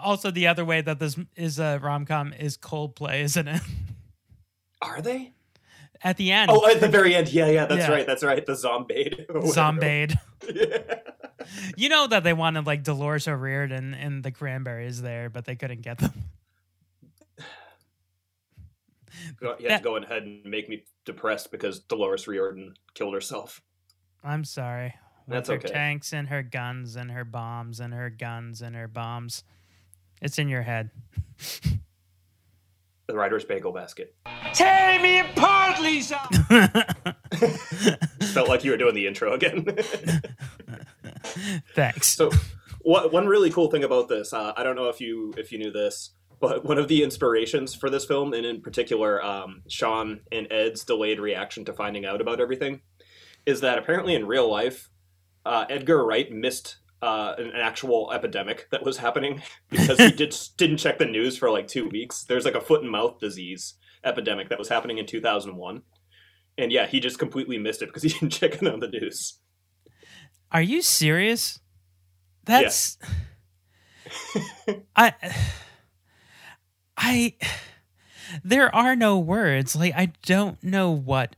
Also, 0.04 0.32
the 0.32 0.48
other 0.48 0.66
way 0.66 0.82
that 0.82 1.00
this 1.00 1.18
is 1.36 1.60
a 1.60 1.80
rom 1.82 2.06
com 2.06 2.34
is 2.34 2.58
Coldplay, 2.58 3.22
isn't 3.24 3.48
it? 3.48 3.62
Are 4.82 5.02
they? 5.02 5.34
At 6.04 6.18
the 6.18 6.32
end, 6.32 6.50
Oh, 6.52 6.68
at 6.68 6.80
the 6.82 6.88
very 6.88 7.14
end. 7.16 7.30
Yeah, 7.32 7.48
yeah. 7.48 7.66
That's 7.68 7.88
Yeah. 7.88 7.92
right. 7.92 8.08
That's 8.08 8.24
right. 8.24 8.44
The 8.44 8.56
Zombade. 8.56 9.28
Zombade. 9.46 10.16
Yeah. 10.52 10.78
You 11.78 11.90
know 11.90 12.08
that 12.08 12.24
they 12.24 12.34
wanted 12.34 12.66
like 12.66 12.84
Dolores 12.84 13.28
O'Riordan 13.28 13.94
and 13.94 14.24
the 14.24 14.32
Cranberries 14.32 15.02
there, 15.02 15.30
but 15.30 15.46
they 15.46 15.56
couldn't 15.56 15.82
get 15.82 16.00
them. 16.00 16.14
You 19.42 19.70
have 19.70 19.82
to 19.82 19.84
go 19.84 19.96
ahead 19.98 20.24
and 20.24 20.44
make 20.46 20.70
me 20.70 20.84
depressed 21.06 21.52
because 21.52 21.80
Dolores 21.80 22.28
Riordan 22.28 22.76
killed 22.94 23.14
herself. 23.14 23.62
I'm 24.24 24.44
sorry. 24.44 24.96
With 25.32 25.48
That's 25.48 25.50
her 25.50 25.56
okay. 25.56 25.70
tanks 25.70 26.12
and 26.12 26.28
her 26.28 26.44
guns 26.44 26.98
and 26.98 27.10
her 27.10 27.24
bombs 27.24 27.80
and 27.80 27.94
her 27.94 28.10
guns 28.10 28.62
and 28.62 28.76
her 28.76 28.90
bombs. 28.90 29.46
It's 30.22 30.38
in 30.38 30.50
your 30.50 30.64
head. 30.64 30.90
The 33.08 33.16
writer's 33.16 33.46
bagel 33.46 33.72
basket. 33.72 34.14
Tear 34.54 35.02
me 35.02 35.20
apart, 35.20 35.82
Lisa! 35.82 36.20
Felt 38.34 38.50
like 38.50 38.66
you 38.66 38.72
were 38.72 38.78
doing 38.78 38.94
the 38.94 39.08
intro 39.08 39.32
again. 39.32 39.64
Thanks. 41.76 42.10
So, 42.10 42.30
what 42.82 43.14
one 43.14 43.26
really 43.26 43.52
cool 43.52 43.72
thing 43.72 43.86
about 43.86 44.10
this, 44.10 44.34
uh, 44.34 44.52
I 44.58 44.64
don't 44.64 44.76
know 44.76 44.90
if 44.90 45.00
you 45.00 45.34
if 45.38 45.54
you 45.54 45.60
knew 45.60 45.72
this, 45.72 46.10
but 46.42 46.66
one 46.66 46.78
of 46.78 46.90
the 46.90 47.04
inspirations 47.04 47.74
for 47.74 47.90
this 47.90 48.04
film, 48.04 48.34
and 48.34 48.46
in 48.46 48.62
particular, 48.62 49.24
um, 49.24 49.62
Shaun 49.70 50.20
and 50.30 50.52
Ed's 50.52 50.84
delayed 50.84 51.22
reaction 51.22 51.64
to 51.66 51.74
finding 51.74 52.06
out 52.06 52.20
about 52.20 52.42
everything, 52.42 52.82
is 53.46 53.62
that 53.62 53.78
apparently 53.78 54.14
in 54.14 54.28
real 54.28 54.52
life, 54.52 54.90
uh, 55.46 55.66
Edgar 55.70 56.06
Wright 56.06 56.32
missed 56.32 56.78
uh, 57.02 57.34
an 57.38 57.52
actual 57.56 58.12
epidemic 58.12 58.68
that 58.72 58.84
was 58.84 58.98
happening 58.98 59.42
because 59.70 59.98
he 59.98 60.12
did 60.12 60.36
didn't 60.58 60.78
check 60.78 60.98
the 60.98 61.06
news 61.06 61.38
for 61.38 61.50
like 61.50 61.68
two 61.68 61.88
weeks. 61.90 62.24
There's 62.24 62.46
like 62.46 62.56
a 62.56 62.62
foot 62.62 62.82
and 62.82 62.92
mouth 62.92 63.20
disease 63.20 63.76
epidemic 64.04 64.50
that 64.50 64.60
was 64.60 64.70
happening 64.70 64.98
in 64.98 65.06
2001. 65.06 65.84
And 66.58 66.72
yeah, 66.72 66.86
he 66.88 67.00
just 67.00 67.20
completely 67.20 67.58
missed 67.58 67.82
it 67.82 67.88
because 67.88 68.04
he 68.04 68.10
didn't 68.20 68.32
check 68.32 68.62
it 68.62 68.68
on 68.68 68.80
the 68.80 68.88
news. 68.88 69.40
Are 70.52 70.62
you 70.62 70.82
serious? 70.82 71.60
That's 72.44 72.98
I 74.96 75.14
I 76.98 77.36
there 78.44 78.74
are 78.76 78.96
no 78.96 79.18
words. 79.18 79.76
Like 79.76 79.94
I 79.96 80.12
don't 80.24 80.62
know 80.64 80.92
what 80.92 81.36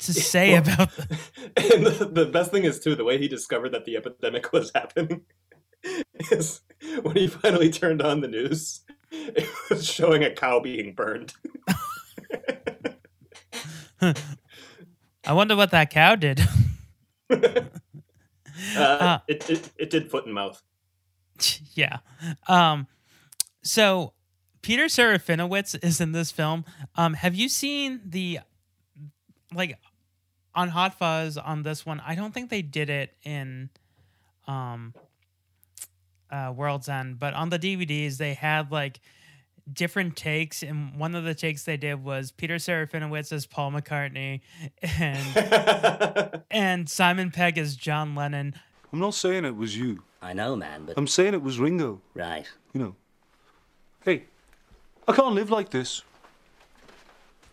to 0.00 0.12
say 0.14 0.52
Well, 0.52 0.62
about 0.62 0.90
And 1.56 1.86
the, 1.86 2.10
the 2.12 2.26
best 2.26 2.50
thing 2.50 2.64
is 2.64 2.80
too 2.80 2.94
the 2.94 3.04
way 3.04 3.18
he 3.18 3.28
discovered 3.28 3.70
that 3.70 3.84
the 3.84 3.96
epidemic 3.96 4.52
was 4.52 4.70
happening 4.74 5.22
is 6.30 6.60
when 7.02 7.16
he 7.16 7.26
finally 7.28 7.70
turned 7.70 8.02
on 8.02 8.20
the 8.20 8.28
news, 8.28 8.80
it 9.10 9.48
was 9.70 9.86
showing 9.88 10.24
a 10.24 10.30
cow 10.34 10.60
being 10.60 10.94
burned. 10.94 11.32
I 14.00 15.32
wonder 15.32 15.56
what 15.56 15.70
that 15.72 15.90
cow 15.90 16.14
did. 16.16 16.40
Uh, 17.30 17.60
Uh, 18.76 19.18
it, 19.28 19.48
it 19.50 19.70
it 19.76 19.90
did 19.90 20.10
foot 20.10 20.24
and 20.24 20.34
mouth. 20.34 20.62
yeah. 21.74 21.98
Um 22.48 22.86
so 23.62 24.14
Peter 24.62 24.84
Serafinowicz 24.86 25.82
is 25.84 26.00
in 26.00 26.12
this 26.12 26.30
film. 26.30 26.64
Um 26.94 27.14
have 27.14 27.34
you 27.34 27.48
seen 27.48 28.00
the 28.04 28.40
like 29.52 29.78
on 30.56 30.70
Hot 30.70 30.98
Fuzz 30.98 31.36
on 31.36 31.62
this 31.62 31.86
one? 31.86 32.02
I 32.04 32.14
don't 32.16 32.32
think 32.34 32.50
they 32.50 32.62
did 32.62 32.90
it 32.90 33.14
in 33.22 33.70
um 34.48 34.94
uh 36.30 36.52
World's 36.56 36.88
End, 36.88 37.18
but 37.18 37.34
on 37.34 37.50
the 37.50 37.58
DVDs 37.58 38.16
they 38.16 38.34
had 38.34 38.72
like 38.72 39.00
different 39.72 40.16
takes 40.16 40.62
and 40.62 40.96
one 40.96 41.14
of 41.16 41.24
the 41.24 41.34
takes 41.34 41.64
they 41.64 41.76
did 41.76 42.02
was 42.04 42.30
Peter 42.30 42.54
Serafinowicz 42.56 43.32
as 43.32 43.46
Paul 43.46 43.72
McCartney 43.72 44.40
and 44.82 46.42
and 46.50 46.88
Simon 46.88 47.30
Pegg 47.30 47.58
as 47.58 47.76
John 47.76 48.14
Lennon. 48.14 48.54
I'm 48.92 49.00
not 49.00 49.14
saying 49.14 49.44
it 49.44 49.56
was 49.56 49.76
you. 49.76 50.02
I 50.22 50.32
know, 50.32 50.56
man, 50.56 50.84
but 50.86 50.96
I'm 50.96 51.06
saying 51.06 51.34
it 51.34 51.42
was 51.42 51.58
Ringo. 51.58 52.00
right. 52.14 52.48
You 52.72 52.80
know. 52.80 52.96
Hey, 54.04 54.24
I 55.08 55.12
can't 55.12 55.34
live 55.34 55.50
like 55.50 55.70
this. 55.70 56.02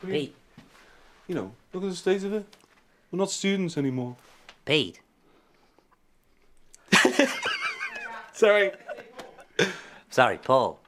Pete, 0.05 0.36
You 1.27 1.36
know, 1.36 1.51
look 1.74 1.83
at 1.83 1.89
the 1.89 1.95
state 1.95 2.24
of 2.24 2.33
it. 2.33 2.45
We're 3.13 3.20
not 3.20 3.29
students 3.29 3.77
anymore. 3.77 4.15
Pete. 4.65 5.00
Sorry. 8.34 8.72
Sorry, 10.10 10.39
Paul. 10.39 10.79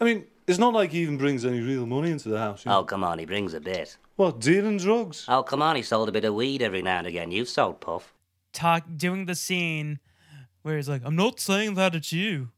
I 0.00 0.04
mean, 0.04 0.24
it's 0.48 0.58
not 0.58 0.74
like 0.74 0.90
he 0.90 1.02
even 1.02 1.16
brings 1.16 1.44
any 1.44 1.60
real 1.60 1.86
money 1.86 2.10
into 2.10 2.28
the 2.28 2.38
house. 2.38 2.64
You 2.64 2.72
oh, 2.72 2.74
know? 2.74 2.80
Oh, 2.80 2.84
come 2.84 3.04
on, 3.04 3.20
he 3.20 3.24
brings 3.24 3.54
a 3.54 3.60
bit. 3.60 3.96
What, 4.16 4.40
dealing 4.40 4.78
drugs? 4.78 5.26
Oh, 5.28 5.44
come 5.44 5.62
on, 5.62 5.76
he 5.76 5.82
sold 5.82 6.08
a 6.08 6.12
bit 6.12 6.24
of 6.24 6.34
weed 6.34 6.60
every 6.60 6.82
now 6.82 6.98
and 6.98 7.06
again. 7.06 7.30
You've 7.30 7.48
sold 7.48 7.80
puff. 7.80 8.12
talk 8.52 8.82
doing 8.96 9.26
the 9.26 9.36
scene 9.36 10.00
where 10.62 10.74
he's 10.74 10.88
like, 10.88 11.02
"I'm 11.04 11.14
not 11.14 11.38
saying 11.38 11.74
that 11.74 11.94
it's 11.94 12.12
you. 12.12 12.48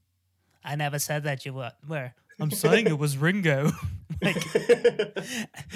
I 0.65 0.75
never 0.75 0.99
said 0.99 1.23
that 1.25 1.45
you 1.45 1.53
were. 1.53 1.73
Where 1.87 2.15
I'm 2.41 2.51
saying 2.51 2.87
it 2.87 2.99
was 2.99 3.19
Ringo." 3.19 3.73
like, 4.23 4.43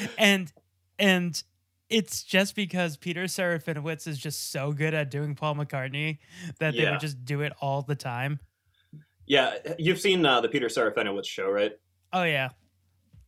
and 0.19 0.50
and 0.99 1.43
it's 1.90 2.23
just 2.23 2.54
because 2.54 2.97
Peter 2.97 3.25
Serafinowicz 3.25 4.07
is 4.07 4.18
just 4.18 4.50
so 4.52 4.73
good 4.73 4.95
at 4.95 5.11
doing 5.11 5.35
Paul 5.35 5.54
McCartney 5.57 6.18
that 6.59 6.73
they 6.75 6.83
Yeah. 6.83 6.90
would 6.92 7.00
just 7.00 7.25
do 7.25 7.40
it 7.42 7.52
all 7.61 7.83
the 7.83 7.95
time. 7.97 8.40
Yeah, 9.26 9.54
you've 9.78 10.00
seen 10.00 10.25
uh, 10.25 10.40
the 10.40 10.49
Peter 10.49 10.68
Serafinowicz 10.68 11.26
show, 11.26 11.50
right? 11.50 11.73
Oh 12.12 12.23
yeah, 12.25 12.50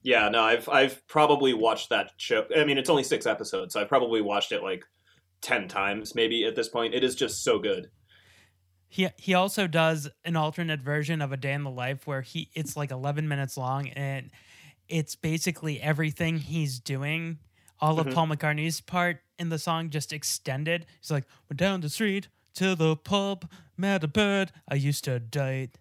Yeah, 0.03 0.29
no, 0.31 0.43
I've 0.43 0.69
I've 0.69 1.07
probably 1.09 1.53
watched 1.53 1.91
that 1.91 2.13
show. 2.17 2.47
I 2.57 2.65
mean, 2.65 2.79
it's 2.79 2.89
only 2.91 3.05
six 3.05 3.27
episodes, 3.27 3.75
so 3.75 3.81
I've 3.81 3.89
probably 3.89 4.23
watched 4.23 4.53
it 4.53 4.63
like 4.63 4.85
ten 5.43 5.69
times, 5.69 6.15
maybe 6.15 6.45
at 6.45 6.57
this 6.57 6.69
point. 6.71 6.95
It 6.95 7.05
is 7.05 7.15
just 7.15 7.43
so 7.45 7.59
good. 7.59 7.89
he 8.89 9.09
he 9.19 9.35
also 9.35 9.67
does 9.67 10.09
an 10.25 10.37
alternate 10.37 10.81
version 10.81 11.21
of 11.21 11.33
a 11.33 11.37
day 11.37 11.53
in 11.53 11.65
the 11.65 11.71
life 11.71 12.07
where 12.07 12.23
he 12.23 12.51
it's 12.55 12.77
like 12.77 12.91
11 12.91 13.29
minutes 13.29 13.57
long 13.59 13.89
and 13.91 14.31
it's 14.89 15.15
basically 15.17 15.81
everything 15.81 16.39
he's 16.39 16.81
doing 16.81 17.39
all 17.81 17.99
of 18.01 18.07
Mhm. 18.07 18.15
paul 18.15 18.27
mccartney's 18.27 18.81
part 18.81 19.21
in 19.39 19.49
the 19.49 19.59
song 19.59 19.91
just 19.91 20.13
extended 20.13 20.87
he's 21.01 21.11
like 21.11 21.25
went 21.49 21.59
down 21.59 21.81
the 21.81 21.89
street 21.89 22.29
to 22.55 22.75
the 22.75 22.97
pub 22.97 23.51
met 23.77 24.05
a 24.05 24.09
bird 24.09 24.53
i 24.69 24.75
used 24.75 25.05
to 25.05 25.19
date 25.19 25.79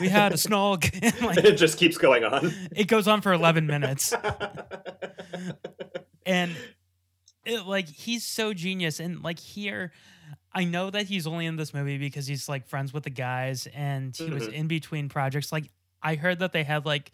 we 0.00 0.08
had 0.08 0.32
a 0.32 0.36
snog 0.46 0.84
like 1.22 1.38
it 1.38 1.56
just 1.56 1.76
keeps 1.78 1.98
going 1.98 2.24
on. 2.24 2.52
it 2.76 2.86
goes 2.88 3.06
on 3.08 3.20
for 3.20 3.32
11 3.32 3.66
minutes 3.66 4.14
and 6.24 6.54
it, 7.44 7.66
like 7.66 7.88
he's 7.88 8.24
so 8.24 8.52
genius 8.52 9.00
and 9.00 9.22
like 9.22 9.38
here 9.38 9.92
i 10.52 10.64
know 10.64 10.90
that 10.90 11.06
he's 11.06 11.26
only 11.26 11.46
in 11.46 11.56
this 11.56 11.72
movie 11.74 11.98
because 11.98 12.26
he's 12.26 12.48
like 12.48 12.66
friends 12.66 12.92
with 12.92 13.04
the 13.04 13.10
guys 13.10 13.66
and 13.74 14.16
he 14.16 14.30
was 14.30 14.48
Mhm. 14.48 14.52
in 14.52 14.68
between 14.68 15.08
projects 15.08 15.52
like 15.52 15.64
i 16.02 16.14
heard 16.14 16.38
that 16.40 16.52
they 16.52 16.64
had 16.64 16.86
like 16.86 17.12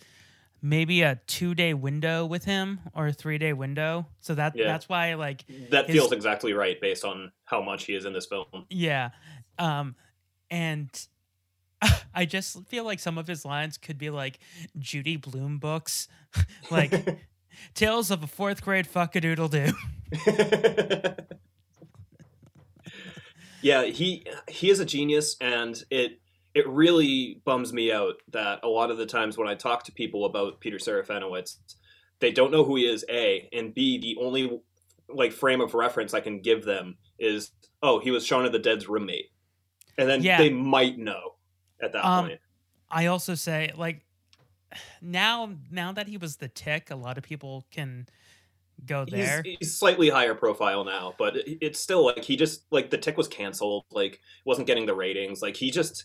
maybe 0.63 1.03
a 1.03 1.21
two 1.27 1.55
day 1.55 1.75
window 1.75 2.25
with 2.25 2.45
him 2.45 2.81
or 2.95 3.09
a 3.09 3.13
three 3.13 3.37
day 3.37 3.53
window. 3.53 4.07
So 4.21 4.35
that 4.37 4.55
Yeah. 4.57 4.67
that's 4.69 4.89
why 4.89 5.15
like 5.15 5.45
That 5.71 5.87
his- 5.87 5.97
feels 5.97 6.13
exactly 6.13 6.53
right 6.53 6.81
based 6.81 7.05
on 7.05 7.33
how 7.45 7.61
much 7.61 7.85
he 7.85 7.95
is 7.95 8.05
in 8.05 8.13
this 8.13 8.27
film. 8.27 8.47
yeah. 8.71 9.11
Um 9.59 9.97
and 10.51 10.89
I 12.15 12.27
just 12.27 12.65
feel 12.69 12.85
like 12.85 13.01
some 13.01 13.19
of 13.19 13.27
his 13.27 13.45
lines 13.45 13.77
could 13.77 13.99
be 13.99 14.09
like 14.11 14.39
Judy 14.79 15.17
Blume 15.17 15.59
books. 15.59 16.07
like 16.71 16.93
Tales 17.75 18.11
of 18.11 18.23
a 18.23 18.27
fourth 18.27 18.63
grade 18.63 18.87
fuckadoodle 18.87 19.51
doo. 19.51 19.73
Yeah, 23.61 23.85
he 23.85 24.25
he 24.49 24.71
is 24.71 24.81
a 24.81 24.85
genius, 24.85 25.37
and 25.41 25.81
it 25.91 26.21
it 26.55 26.69
really 26.69 27.41
bums 27.45 27.73
me 27.73 27.91
out 27.93 28.15
that 28.33 28.61
a 28.63 28.69
lot 28.69 28.91
of 28.91 28.99
the 28.99 29.07
times 29.07 29.39
when 29.39 29.49
I 29.49 29.55
talk 29.55 29.85
to 29.85 29.93
people 29.93 30.27
about 30.27 30.61
Peter 30.61 30.77
Serafinowicz, 30.77 31.57
they 32.21 32.31
don't 32.31 32.53
know 32.53 32.65
who 32.65 32.77
he 32.77 32.87
is. 32.87 33.05
A 33.11 33.49
and 33.53 33.75
B, 33.75 33.99
the 33.99 34.17
only 34.23 34.61
like 35.09 35.33
frame 35.33 35.61
of 35.61 35.75
reference 35.75 36.15
I 36.15 36.21
can 36.21 36.41
give 36.41 36.65
them 36.65 36.97
is, 37.19 37.53
oh, 37.83 37.99
he 38.01 38.11
was 38.11 38.25
Shaun 38.27 38.45
of 38.45 38.53
the 38.53 38.59
Dead's 38.59 38.89
roommate, 38.89 39.31
and 39.99 40.09
then 40.09 40.23
Yeah. 40.23 40.39
they 40.39 40.51
might 40.51 40.99
know 40.99 41.37
at 41.83 41.93
that 41.93 42.05
Um, 42.05 42.29
point. 42.29 42.41
I 42.91 43.07
also 43.07 43.35
say 43.35 43.73
like 43.77 44.05
now 45.01 45.55
now 45.71 45.93
that 45.93 46.09
he 46.09 46.17
was 46.17 46.37
the 46.37 46.49
tick, 46.49 46.91
a 46.91 46.97
lot 46.97 47.19
of 47.19 47.25
people 47.25 47.67
can 47.71 48.07
go 48.85 49.05
there. 49.05 49.43
he's 49.45 49.77
slightly 49.77 50.11
higher 50.11 50.35
profile 50.35 50.85
now, 50.85 51.15
but 51.19 51.35
it's 51.47 51.79
still 51.81 52.05
like 52.05 52.25
he 52.25 52.37
just 52.37 52.65
like 52.71 52.91
the 52.91 52.99
tick 52.99 53.17
was 53.17 53.29
canceled, 53.29 53.85
like 53.91 54.21
wasn't 54.45 54.67
getting 54.67 54.87
the 54.87 54.95
ratings. 54.95 55.41
Like 55.43 55.57
he 55.57 55.71
just 55.71 56.05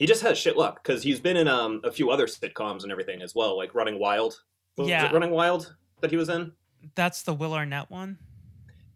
he 0.00 0.06
just 0.06 0.22
has 0.22 0.36
shit 0.36 0.56
luck 0.56 0.82
because 0.82 1.04
he's 1.04 1.20
been 1.20 1.36
in 1.36 1.46
um 1.46 1.80
a 1.84 1.92
few 1.92 2.10
other 2.10 2.26
sitcoms 2.26 2.82
and 2.82 2.90
everything 2.90 3.22
as 3.22 3.34
well, 3.34 3.56
like 3.56 3.72
Running 3.74 4.00
Wild. 4.00 4.40
Was 4.76 4.88
Yeah. 4.88 5.06
it 5.06 5.12
Running 5.12 5.30
Wild 5.30 5.76
that 6.00 6.10
he 6.10 6.16
was 6.16 6.28
in? 6.28 6.50
That's 6.96 7.22
the 7.22 7.34
Will 7.34 7.54
Arnett 7.54 7.90
one. 7.90 8.18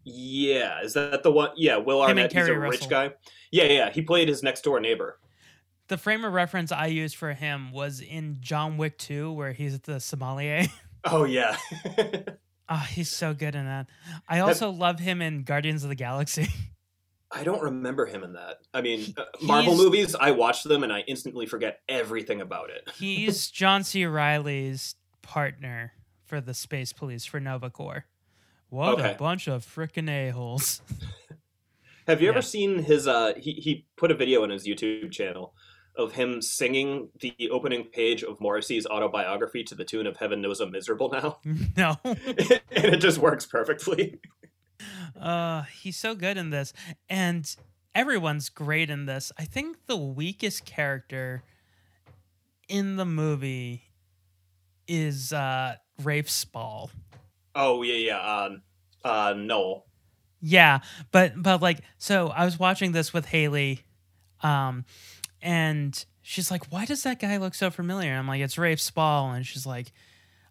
Yeah, 0.03 0.81
is 0.81 0.93
that 0.93 1.23
the 1.23 1.31
one? 1.31 1.51
Yeah, 1.55 1.77
Will 1.77 2.01
Him 2.03 2.09
Arnett. 2.09 2.31
He's 2.33 2.43
a 2.43 2.45
Kerry 2.47 2.57
rich 2.57 2.89
guy. 2.89 3.11
Yeah, 3.51 3.65
yeah. 3.65 3.89
He 3.91 4.01
played 4.01 4.27
his 4.27 4.43
next 4.43 4.61
door 4.63 4.79
neighbor. 4.79 5.19
The 5.87 5.97
frame 5.97 6.25
of 6.25 6.33
reference 6.33 6.71
I 6.71 6.87
used 6.87 7.15
for 7.15 7.33
him 7.33 7.71
was 7.71 8.01
in 8.01 8.37
John 8.39 8.77
Wick 8.77 8.97
2, 8.97 9.31
where 9.31 9.53
he's 9.53 9.79
the 9.81 9.99
sommelier. 9.99 10.65
Oh 11.07 11.23
yeah. 11.23 11.55
Ah, 12.67 12.87
he's 12.91 13.11
so 13.11 13.35
good 13.35 13.53
in 13.53 13.65
that. 13.65 13.85
I 14.27 14.39
also 14.39 14.71
love 14.71 14.97
him 14.99 15.21
in 15.21 15.43
Guardians 15.43 15.83
of 15.83 15.89
the 15.89 15.95
Galaxy. 15.95 16.47
I 17.31 17.43
don't 17.43 17.61
remember 17.61 18.05
him 18.05 18.23
in 18.23 18.33
that. 18.33 18.57
I 18.73 18.81
mean, 18.81 19.13
uh, 19.17 19.23
Marvel 19.41 19.75
movies. 19.75 20.15
I 20.15 20.31
watch 20.31 20.63
them 20.63 20.83
and 20.83 20.93
I 20.93 20.99
instantly 21.07 21.45
forget 21.45 21.79
everything 21.89 22.39
about 22.41 22.69
it. 22.69 22.87
He's 22.97 23.49
John 23.49 23.83
C. 23.83 24.05
Reilly's 24.05 24.95
partner 25.21 25.93
for 26.25 26.39
the 26.39 26.53
Space 26.53 26.93
Police 26.93 27.25
for 27.25 27.39
Nova 27.39 27.69
Corps. 27.69 28.05
What 28.69 28.99
Okay. 28.99 29.13
a 29.13 29.15
bunch 29.15 29.47
of 29.47 29.65
frickin' 29.65 30.09
a-holes. 30.09 30.81
Have 32.07 32.21
you 32.21 32.29
ever 32.29 32.41
seen 32.41 32.83
his? 32.83 33.07
uh 33.07 33.33
he, 33.37 33.53
he 33.53 33.85
put 33.95 34.11
a 34.11 34.15
video 34.15 34.43
on 34.43 34.49
his 34.51 34.67
YouTube 34.67 35.11
channel 35.11 35.53
of 35.97 36.11
him 36.11 36.41
singing 36.41 37.09
the 37.21 37.33
opening 37.51 37.85
page 37.85 38.21
of 38.23 38.39
Morrissey's 38.39 38.85
autobiography 38.85 39.63
to 39.63 39.75
the 39.75 39.83
tune 39.85 40.05
of 40.05 40.17
"Heaven 40.17 40.41
Knows 40.41 40.59
I'm 40.59 40.71
Miserable 40.71 41.09
Now," 41.09 41.39
no. 41.77 41.97
and 42.03 42.59
it 42.71 42.97
just 42.97 43.17
works 43.17 43.45
perfectly. 43.47 44.19
Uh, 45.25 45.63
he's 45.81 45.97
so 45.97 46.13
good 46.13 46.37
in 46.37 46.51
this, 46.51 46.71
and 47.09 47.55
everyone's 47.95 48.49
great 48.49 48.91
in 48.91 49.07
this. 49.07 49.31
I 49.39 49.45
think 49.45 49.87
the 49.87 49.97
weakest 49.97 50.65
character 50.65 51.41
in 52.69 52.95
the 52.95 53.05
movie 53.05 53.83
is 54.87 55.33
uh, 55.33 55.77
Rafe 56.03 56.29
Spall. 56.29 56.91
Oh 57.55 57.81
yeah, 57.81 57.95
yeah. 57.95 58.17
Uh, 58.17 58.49
uh, 59.03 59.33
Noel. 59.35 59.85
Yeah, 60.41 60.81
but 61.11 61.41
but 61.41 61.61
like 61.61 61.79
so 61.97 62.27
I 62.27 62.45
was 62.45 62.59
watching 62.59 62.91
this 62.91 63.11
with 63.13 63.25
Haley 63.25 63.81
um 64.41 64.85
and 65.41 66.05
she's 66.21 66.51
like 66.51 66.65
why 66.71 66.85
does 66.85 67.03
that 67.03 67.19
guy 67.19 67.37
look 67.37 67.55
so 67.55 67.71
familiar? 67.71 68.13
I'm 68.13 68.27
like 68.27 68.41
it's 68.41 68.57
Rafe 68.57 68.81
Spall 68.81 69.31
and 69.31 69.45
she's 69.45 69.65
like 69.65 69.91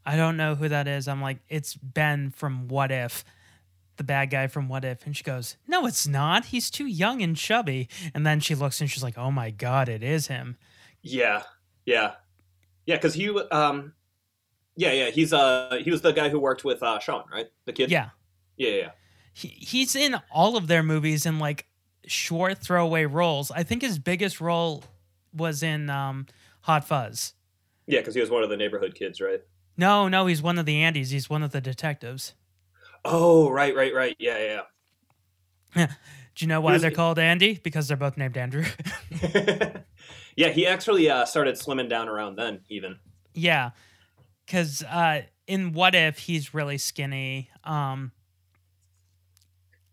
I 0.04 0.16
don't 0.16 0.36
know 0.36 0.54
who 0.56 0.68
that 0.68 0.88
is. 0.88 1.06
I'm 1.06 1.22
like 1.22 1.38
it's 1.48 1.74
Ben 1.74 2.30
from 2.30 2.66
What 2.66 2.90
If. 2.90 3.24
The 3.96 4.04
bad 4.04 4.30
guy 4.30 4.46
from 4.48 4.68
What 4.68 4.84
If 4.84 5.06
and 5.06 5.16
she 5.16 5.22
goes, 5.22 5.56
"No, 5.68 5.86
it's 5.86 6.06
not. 6.06 6.46
He's 6.46 6.70
too 6.70 6.86
young 6.86 7.22
and 7.22 7.36
chubby." 7.36 7.88
And 8.12 8.26
then 8.26 8.40
she 8.40 8.54
looks 8.54 8.80
and 8.80 8.90
she's 8.90 9.02
like, 9.02 9.16
"Oh 9.16 9.30
my 9.30 9.50
god, 9.50 9.88
it 9.88 10.02
is 10.02 10.26
him." 10.26 10.56
Yeah, 11.02 11.42
yeah, 11.86 12.14
yeah. 12.86 12.96
Because 12.96 13.14
he, 13.14 13.28
um, 13.50 13.92
yeah, 14.76 14.92
yeah. 14.92 15.10
He's 15.10 15.32
uh, 15.32 15.78
he 15.82 15.90
was 15.90 16.00
the 16.00 16.12
guy 16.12 16.28
who 16.28 16.40
worked 16.40 16.64
with 16.64 16.82
uh 16.82 16.98
Shaun, 16.98 17.24
right? 17.32 17.48
The 17.66 17.72
kid. 17.72 17.90
Yeah. 17.90 18.10
yeah, 18.56 18.70
yeah. 18.70 18.90
He, 19.32 19.48
he's 19.48 19.94
in 19.94 20.16
all 20.30 20.56
of 20.56 20.66
their 20.66 20.82
movies 20.82 21.26
in 21.26 21.38
like 21.38 21.66
short 22.06 22.58
throwaway 22.58 23.04
roles. 23.04 23.50
I 23.50 23.62
think 23.62 23.82
his 23.82 23.98
biggest 23.98 24.40
role 24.40 24.84
was 25.32 25.62
in 25.62 25.90
um 25.90 26.26
Hot 26.62 26.86
Fuzz. 26.86 27.34
Yeah, 27.86 28.00
because 28.00 28.14
he 28.14 28.20
was 28.20 28.30
one 28.30 28.42
of 28.42 28.48
the 28.48 28.56
neighborhood 28.56 28.94
kids, 28.94 29.20
right? 29.20 29.42
No, 29.76 30.08
no, 30.08 30.26
he's 30.26 30.40
one 30.40 30.58
of 30.58 30.66
the 30.66 30.76
Andys. 30.76 31.10
He's 31.10 31.28
one 31.28 31.42
of 31.42 31.50
the 31.50 31.60
detectives. 31.60 32.34
Oh, 33.04 33.50
right, 33.50 33.74
right, 33.74 33.94
right. 33.94 34.16
Yeah, 34.18 34.38
yeah. 34.38 34.60
Yeah. 35.76 35.86
Do 36.34 36.44
you 36.44 36.48
know 36.48 36.60
why 36.60 36.72
was- 36.72 36.82
they're 36.82 36.90
called 36.90 37.18
Andy? 37.18 37.60
Because 37.62 37.88
they're 37.88 37.96
both 37.96 38.16
named 38.16 38.36
Andrew. 38.36 38.64
yeah. 40.36 40.48
he 40.48 40.66
actually 40.66 41.10
uh, 41.10 41.24
started 41.24 41.54
slimming 41.56 41.88
down 41.88 42.08
around 42.08 42.36
then, 42.36 42.60
even. 42.68 42.98
yeah. 43.34 43.70
Because 44.46 44.82
uh, 44.82 45.22
in 45.46 45.72
What 45.72 45.94
If, 45.94 46.18
he's 46.18 46.52
really 46.52 46.76
skinny. 46.76 47.48
Um, 47.64 48.12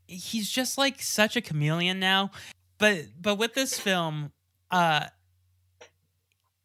he's 0.08 0.50
just 0.52 0.78
like 0.78 1.02
such 1.02 1.36
a 1.38 1.42
chameleon 1.42 2.00
now. 2.02 2.32
But 2.78 3.06
but 3.22 3.36
with 3.36 3.54
this 3.54 3.80
film, 3.80 4.32
uh, 4.70 5.06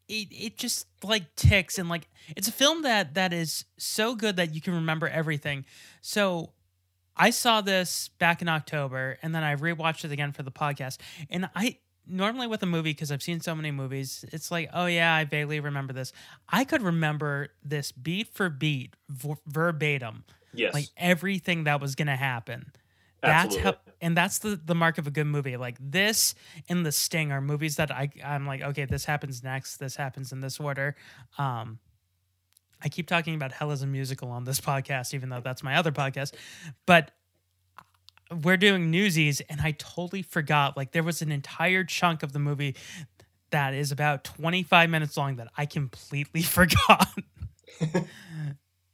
it 0.07 0.27
it 0.31 0.57
just 0.57 0.87
like 1.03 1.35
ticks 1.35 1.77
and 1.77 1.89
like 1.89 2.07
it's 2.35 2.47
a 2.47 2.51
film 2.51 2.81
that 2.83 3.13
that 3.15 3.33
is 3.33 3.65
so 3.77 4.15
good 4.15 4.35
that 4.37 4.53
you 4.55 4.61
can 4.61 4.73
remember 4.73 5.07
everything. 5.07 5.65
So 6.01 6.51
I 7.15 7.29
saw 7.31 7.61
this 7.61 8.09
back 8.19 8.41
in 8.41 8.47
October 8.49 9.17
and 9.21 9.33
then 9.33 9.43
I 9.43 9.55
rewatched 9.55 10.05
it 10.05 10.11
again 10.11 10.31
for 10.31 10.43
the 10.43 10.51
podcast. 10.51 10.97
And 11.29 11.49
I 11.55 11.77
normally 12.05 12.47
with 12.47 12.61
a 12.63 12.67
movie 12.67 12.91
because 12.91 13.11
I've 13.11 13.23
seen 13.23 13.41
so 13.41 13.53
many 13.55 13.71
movies, 13.71 14.23
it's 14.31 14.51
like, 14.51 14.69
oh 14.73 14.85
yeah, 14.85 15.13
I 15.13 15.25
vaguely 15.25 15.59
remember 15.59 15.93
this. 15.93 16.13
I 16.47 16.63
could 16.63 16.81
remember 16.81 17.49
this 17.63 17.91
beat 17.91 18.27
for 18.33 18.49
beat, 18.49 18.95
v- 19.09 19.33
verbatim, 19.45 20.23
Yes. 20.53 20.73
like 20.73 20.87
everything 20.95 21.65
that 21.65 21.81
was 21.81 21.95
gonna 21.95 22.15
happen. 22.15 22.71
That's 23.21 23.55
how, 23.55 23.75
and 24.01 24.15
that's 24.15 24.39
the 24.39 24.59
the 24.63 24.75
mark 24.75 24.97
of 24.97 25.07
a 25.07 25.11
good 25.11 25.25
movie. 25.25 25.57
Like 25.57 25.77
this 25.79 26.35
and 26.69 26.85
The 26.85 26.91
Sting 26.91 27.31
are 27.31 27.41
movies 27.41 27.77
that 27.77 27.91
I 27.91 28.09
I'm 28.23 28.45
like, 28.45 28.61
okay, 28.61 28.85
this 28.85 29.05
happens 29.05 29.43
next, 29.43 29.77
this 29.77 29.95
happens 29.95 30.31
in 30.31 30.41
this 30.41 30.59
order. 30.59 30.95
Um, 31.37 31.79
I 32.83 32.89
keep 32.89 33.07
talking 33.07 33.35
about 33.35 33.51
Hell 33.51 33.71
as 33.71 33.81
a 33.81 33.87
musical 33.87 34.29
on 34.29 34.43
this 34.43 34.61
podcast, 34.61 35.13
even 35.13 35.29
though 35.29 35.41
that's 35.41 35.63
my 35.63 35.75
other 35.75 35.91
podcast. 35.91 36.33
But 36.85 37.11
we're 38.43 38.57
doing 38.57 38.91
Newsies, 38.91 39.41
and 39.49 39.61
I 39.61 39.71
totally 39.71 40.21
forgot. 40.21 40.77
Like 40.77 40.91
there 40.91 41.03
was 41.03 41.21
an 41.21 41.31
entire 41.31 41.83
chunk 41.83 42.23
of 42.23 42.33
the 42.33 42.39
movie 42.39 42.75
that 43.51 43.73
is 43.73 43.91
about 43.91 44.23
25 44.25 44.89
minutes 44.89 45.15
long 45.17 45.37
that 45.37 45.47
I 45.57 45.65
completely 45.65 46.41
forgot. 46.43 47.07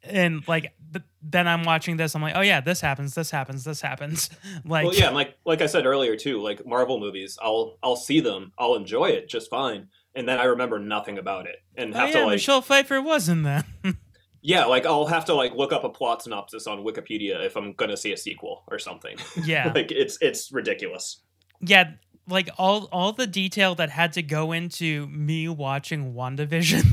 and 0.04 0.46
like 0.48 0.74
th- 0.92 1.06
then 1.22 1.48
I'm 1.48 1.63
watching 1.63 1.98
this, 1.98 2.16
I'm 2.16 2.22
like, 2.22 2.36
oh 2.36 2.42
yeah, 2.42 2.62
this 2.62 2.82
happens, 2.82 3.16
this 3.16 3.32
happens, 3.32 3.63
this 3.63 3.82
happens. 3.82 4.30
Like 4.66 4.86
well, 4.86 4.94
yeah, 4.94 5.10
like 5.10 5.38
like 5.46 5.62
I 5.62 5.66
said 5.66 5.86
earlier 5.86 6.16
too, 6.16 6.42
like 6.42 6.66
Marvel 6.66 7.00
movies, 7.00 7.38
I'll 7.42 7.78
I'll 7.84 7.96
see 7.96 8.20
them, 8.20 8.54
I'll 8.58 8.76
enjoy 8.76 9.08
it 9.08 9.28
just 9.28 9.50
fine, 9.50 9.88
and 10.16 10.28
then 10.28 10.39
I 10.39 10.46
remember 10.46 10.80
nothing 10.80 11.18
about 11.18 11.48
it, 11.48 11.58
and 11.76 11.94
have 11.94 12.04
oh, 12.04 12.06
have 12.06 12.16
yeah, 12.16 12.22
to 12.22 12.26
like 12.26 12.34
Michelle 12.36 12.62
Pfeiffer 12.62 13.02
was 13.02 13.28
in 13.30 13.44
that. 13.44 13.66
yeah, 14.42 14.66
like 14.66 14.86
I'll 14.86 15.08
have 15.08 15.26
to 15.26 15.34
like 15.34 15.54
look 15.54 15.74
up 15.74 15.84
a 15.84 15.89
plot 15.89 16.22
synopsis 16.22 16.68
on 16.68 16.80
Wikipedia 16.80 17.44
if 17.46 17.58
I'm 17.58 17.74
gonna 17.74 17.98
see 17.98 18.13
a 18.13 18.18
sequel 18.18 18.63
or 18.68 18.80
something. 18.80 19.18
Yeah. 19.44 19.72
like 19.74 19.92
it's 19.92 20.18
it's 20.22 20.52
ridiculous. 20.52 21.22
yeah, 21.60 21.92
like 22.28 22.50
all 22.58 22.88
all 22.92 23.12
the 23.12 23.28
detail 23.28 23.76
that 23.76 23.89
had 23.89 24.13
to 24.13 24.24
go 24.24 24.52
into 24.52 25.08
me 25.08 25.50
watching 25.50 26.13
WandaVision. 26.13 26.86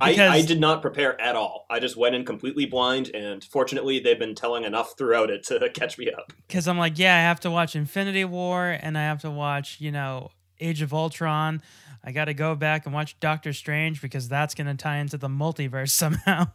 I, 0.00 0.28
I 0.28 0.42
did 0.42 0.60
not 0.60 0.82
prepare 0.82 1.20
at 1.20 1.36
all. 1.36 1.66
I 1.70 1.80
just 1.80 1.96
went 1.96 2.14
in 2.14 2.24
completely 2.24 2.66
blind, 2.66 3.10
and 3.14 3.42
fortunately, 3.44 3.98
they've 3.98 4.18
been 4.18 4.34
telling 4.34 4.64
enough 4.64 4.96
throughout 4.96 5.30
it 5.30 5.42
to 5.44 5.68
catch 5.74 5.98
me 5.98 6.10
up. 6.10 6.32
because 6.46 6.68
I'm 6.68 6.78
like, 6.78 6.98
yeah, 6.98 7.16
I 7.16 7.20
have 7.20 7.40
to 7.40 7.50
watch 7.50 7.76
Infinity 7.76 8.24
War 8.24 8.78
and 8.80 8.96
I 8.96 9.02
have 9.02 9.20
to 9.22 9.30
watch, 9.30 9.80
you 9.80 9.92
know, 9.92 10.30
Age 10.60 10.82
of 10.82 10.92
Ultron. 10.94 11.62
I 12.04 12.12
got 12.12 12.24
to 12.26 12.34
go 12.34 12.54
back 12.54 12.84
and 12.86 12.94
watch 12.94 13.18
Doctor 13.20 13.52
Strange 13.52 14.02
because 14.02 14.28
that's 14.28 14.54
going 14.54 14.66
to 14.66 14.74
tie 14.74 14.96
into 14.96 15.16
the 15.18 15.28
multiverse 15.28 15.90
somehow. 15.90 16.48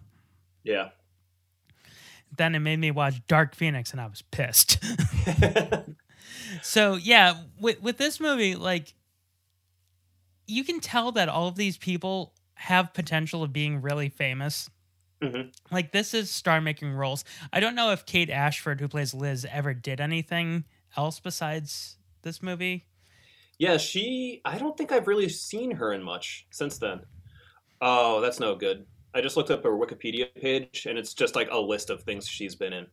Yeah. 0.63 0.89
then 2.35 2.55
it 2.55 2.59
made 2.59 2.79
me 2.79 2.91
watch 2.91 3.25
Dark 3.27 3.55
Phoenix 3.55 3.91
and 3.91 4.01
I 4.01 4.07
was 4.07 4.21
pissed. 4.21 4.83
so, 6.61 6.95
yeah, 6.95 7.35
with 7.59 7.81
with 7.81 7.97
this 7.97 8.19
movie 8.19 8.55
like 8.55 8.93
you 10.47 10.63
can 10.63 10.79
tell 10.79 11.11
that 11.13 11.29
all 11.29 11.47
of 11.47 11.55
these 11.55 11.77
people 11.77 12.33
have 12.57 12.93
potential 12.93 13.43
of 13.43 13.53
being 13.53 13.81
really 13.81 14.09
famous. 14.09 14.69
Mhm. 15.21 15.51
Like 15.71 15.91
this 15.91 16.13
is 16.13 16.29
star 16.29 16.61
making 16.61 16.91
roles. 16.91 17.23
I 17.51 17.59
don't 17.59 17.75
know 17.75 17.91
if 17.91 18.05
Kate 18.05 18.29
Ashford, 18.29 18.79
who 18.79 18.87
plays 18.87 19.13
Liz, 19.13 19.45
ever 19.49 19.73
did 19.73 19.99
anything 19.99 20.65
else 20.95 21.19
besides 21.19 21.97
this 22.21 22.43
movie. 22.43 22.85
Yeah, 23.57 23.77
she. 23.77 24.41
I 24.45 24.57
don't 24.59 24.77
think 24.77 24.91
I've 24.91 25.07
really 25.07 25.29
seen 25.29 25.71
her 25.71 25.93
in 25.93 26.03
much 26.03 26.45
since 26.51 26.77
then. 26.77 27.01
Oh, 27.81 28.21
that's 28.21 28.39
no 28.39 28.55
good. 28.55 28.85
I 29.15 29.21
just 29.21 29.37
looked 29.37 29.49
up 29.49 29.63
her 29.63 29.71
Wikipedia 29.71 30.33
page, 30.35 30.85
and 30.87 30.97
it's 30.99 31.15
just 31.15 31.35
like 31.35 31.49
a 31.51 31.57
list 31.59 31.89
of 31.89 32.03
things 32.03 32.27
she's 32.27 32.53
been 32.53 32.73
in. 32.73 32.85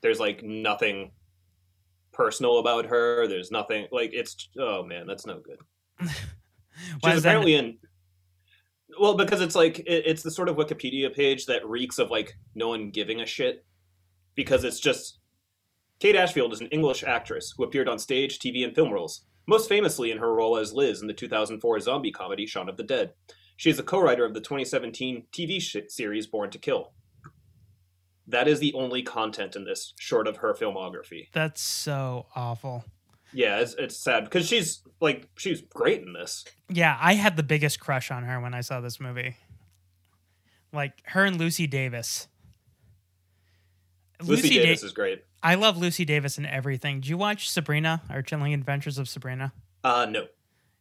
There's 0.00 0.18
like 0.18 0.42
nothing 0.42 1.12
personal 2.12 2.58
about 2.58 2.86
her. 2.86 3.28
There's 3.28 3.52
nothing 3.52 3.86
like 3.92 4.10
it's. 4.12 4.48
Oh 4.58 4.82
man, 4.82 5.06
that's 5.06 5.26
no 5.26 5.38
good. 5.40 5.58
She's 7.04 7.14
is 7.18 7.22
that- 7.22 7.28
apparently 7.28 7.54
in. 7.54 7.78
Well, 9.00 9.16
because 9.16 9.40
it's 9.40 9.54
like 9.54 9.80
it, 9.80 10.04
it's 10.06 10.22
the 10.22 10.30
sort 10.30 10.48
of 10.48 10.56
Wikipedia 10.56 11.14
page 11.14 11.46
that 11.46 11.66
reeks 11.66 11.98
of 11.98 12.10
like 12.10 12.34
no 12.54 12.68
one 12.68 12.90
giving 12.90 13.20
a 13.20 13.26
shit, 13.26 13.64
because 14.34 14.64
it's 14.64 14.80
just 14.80 15.18
Kate 16.00 16.16
Ashfield 16.16 16.52
is 16.52 16.60
an 16.60 16.66
English 16.68 17.04
actress 17.04 17.54
who 17.56 17.64
appeared 17.64 17.88
on 17.88 17.98
stage, 17.98 18.38
TV, 18.38 18.64
and 18.64 18.74
film 18.74 18.92
roles, 18.92 19.24
most 19.46 19.68
famously 19.68 20.10
in 20.10 20.18
her 20.18 20.34
role 20.34 20.56
as 20.56 20.72
Liz 20.72 21.00
in 21.00 21.06
the 21.06 21.14
2004 21.14 21.80
zombie 21.80 22.10
comedy 22.10 22.46
Shaun 22.46 22.68
of 22.68 22.76
the 22.76 22.82
Dead. 22.82 23.12
She 23.56 23.70
is 23.70 23.78
a 23.78 23.84
co-writer 23.84 24.24
of 24.24 24.34
the 24.34 24.40
2017 24.40 25.26
TV 25.32 25.60
sh- 25.60 25.76
series 25.88 26.26
Born 26.26 26.50
to 26.50 26.58
Kill. 26.58 26.92
That 28.26 28.48
is 28.48 28.58
the 28.58 28.72
only 28.74 29.02
content 29.02 29.54
in 29.54 29.64
this, 29.64 29.92
short 29.98 30.26
of 30.26 30.38
her 30.38 30.54
filmography. 30.54 31.28
That's 31.32 31.60
so 31.60 32.26
awful. 32.34 32.84
Yeah, 33.34 33.58
it's, 33.60 33.74
it's 33.74 33.96
sad 33.96 34.24
because 34.24 34.46
she's 34.46 34.82
like 35.00 35.28
she's 35.36 35.60
great 35.60 36.02
in 36.02 36.12
this. 36.12 36.44
Yeah, 36.68 36.96
I 37.00 37.14
had 37.14 37.36
the 37.36 37.42
biggest 37.42 37.80
crush 37.80 38.10
on 38.10 38.22
her 38.22 38.40
when 38.40 38.54
I 38.54 38.60
saw 38.60 38.80
this 38.80 39.00
movie. 39.00 39.36
Like 40.72 40.92
her 41.06 41.24
and 41.24 41.38
Lucy 41.38 41.66
Davis. 41.66 42.28
Lucy, 44.22 44.48
Da- 44.50 44.62
Davis 44.62 44.82
is 44.82 44.92
great. 44.92 45.24
I 45.42 45.56
love 45.56 45.76
Lucy 45.76 46.04
Davis 46.04 46.38
in 46.38 46.46
everything. 46.46 47.00
Did 47.00 47.08
you 47.08 47.18
watch 47.18 47.50
Sabrina 47.50 48.02
or 48.10 48.22
Chilling 48.22 48.54
Adventures 48.54 48.96
of 48.96 49.08
Sabrina? 49.08 49.52
Uh, 49.82 50.06
no. 50.08 50.26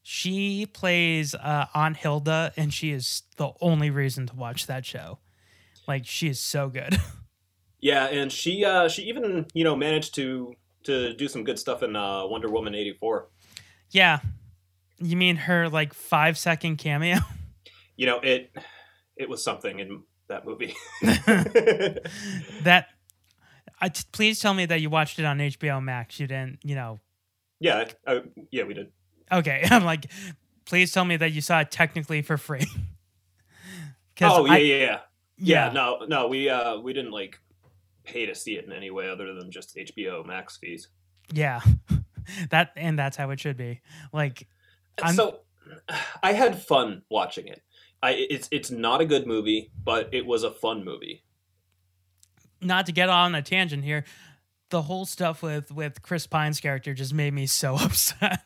She 0.04 0.66
plays 0.66 1.34
uh, 1.34 1.66
Aunt 1.74 1.98
Hilda, 1.98 2.54
and 2.56 2.74
she 2.74 2.92
is 2.92 3.24
the 3.38 3.52
only 3.60 3.90
reason 3.90 4.28
to 4.28 4.36
watch 4.36 4.68
that 4.68 4.86
show. 4.86 5.20
Like 5.88 6.06
she 6.06 6.30
is 6.30 6.40
so 6.40 6.70
good. 6.70 6.98
Yeah, 7.84 8.06
and 8.06 8.32
she 8.32 8.64
uh 8.64 8.88
she 8.88 9.02
even, 9.10 9.46
you 9.54 9.66
know, 9.66 9.76
managed 9.76 10.16
to 10.16 10.56
to 10.84 11.14
do 11.14 11.28
some 11.28 11.44
good 11.44 11.58
stuff 11.60 11.84
in 11.84 11.96
uh 11.96 12.26
Wonder 12.28 12.50
Woman 12.50 12.76
84. 12.76 13.28
yeah, 13.92 14.20
you 15.00 15.16
mean 15.18 15.36
her 15.36 15.70
like 15.70 15.94
five 15.94 16.38
second 16.38 16.78
cameo? 16.78 17.18
You 17.96 18.08
know, 18.08 18.20
it 18.22 18.52
it 19.16 19.30
was 19.30 19.44
something 19.44 19.78
in 19.80 20.02
that 20.28 20.46
movie. 20.48 20.74
that. 22.64 22.88
I 23.82 23.90
t- 23.90 24.04
please 24.12 24.40
tell 24.40 24.54
me 24.54 24.66
that 24.66 24.82
you 24.82 24.90
watched 24.90 25.20
it 25.20 25.26
on 25.26 25.38
HBO 25.40 25.84
Max. 25.84 26.20
You 26.20 26.26
didn't, 26.28 26.60
you 26.64 26.74
know. 26.74 27.00
yeah, 27.60 27.86
I, 28.08 28.22
yeah, 28.50 28.64
we 28.64 28.74
did. 28.74 28.92
Okay, 29.32 29.62
I'm 29.70 29.84
like, 29.84 30.10
please 30.66 30.92
tell 30.92 31.06
me 31.06 31.18
that 31.18 31.34
you 31.34 31.42
saw 31.42 31.60
it 31.62 31.70
technically 31.72 32.22
for 32.22 32.38
free. 32.38 32.66
Oh, 34.22 34.46
yeah, 34.46 34.54
I- 34.54 34.58
yeah, 34.58 34.76
yeah. 34.76 34.86
Yeah, 34.86 35.66
Yeah. 35.68 35.74
no, 35.74 36.06
no, 36.08 36.28
we 36.28 36.50
uh 36.50 36.78
we 36.80 36.94
didn't 36.94 37.12
like 37.12 37.40
pay 38.04 38.26
to 38.26 38.36
see 38.36 38.56
it 38.56 38.66
in 38.66 38.72
any 38.72 38.92
way 38.92 39.10
other 39.10 39.34
than 39.34 39.52
just 39.52 39.76
HBO 39.76 40.26
Max 40.26 40.58
fees. 40.58 40.90
Yeah. 41.32 41.62
that 42.50 42.72
and 42.76 42.98
that's 42.98 43.18
how 43.18 43.30
it 43.32 43.40
should 43.40 43.58
be. 43.58 43.82
Like 44.12 44.48
I'm 45.02 45.16
so 45.16 45.40
I 46.24 46.34
had 46.34 46.62
fun 46.62 47.04
watching 47.10 47.48
it. 47.48 47.62
I 48.02 48.12
it's 48.12 48.48
it's 48.52 48.72
not 48.72 49.02
a 49.02 49.06
good 49.06 49.28
movie, 49.28 49.72
but 49.84 50.10
it 50.14 50.26
was 50.26 50.44
a 50.44 50.52
fun 50.52 50.84
movie. 50.84 51.24
not 52.62 52.86
to 52.86 52.92
get 52.92 53.10
on 53.10 53.36
a 53.36 53.42
tangent 53.42 53.84
here, 53.84 54.06
the 54.70 54.84
whole 54.84 55.06
stuff 55.06 55.42
with 55.42 55.72
with 55.72 56.02
Chris 56.02 56.28
Pine's 56.28 56.60
character 56.60 56.94
just 56.94 57.14
made 57.14 57.34
me 57.34 57.46
so 57.46 57.76
upset. 57.80 58.40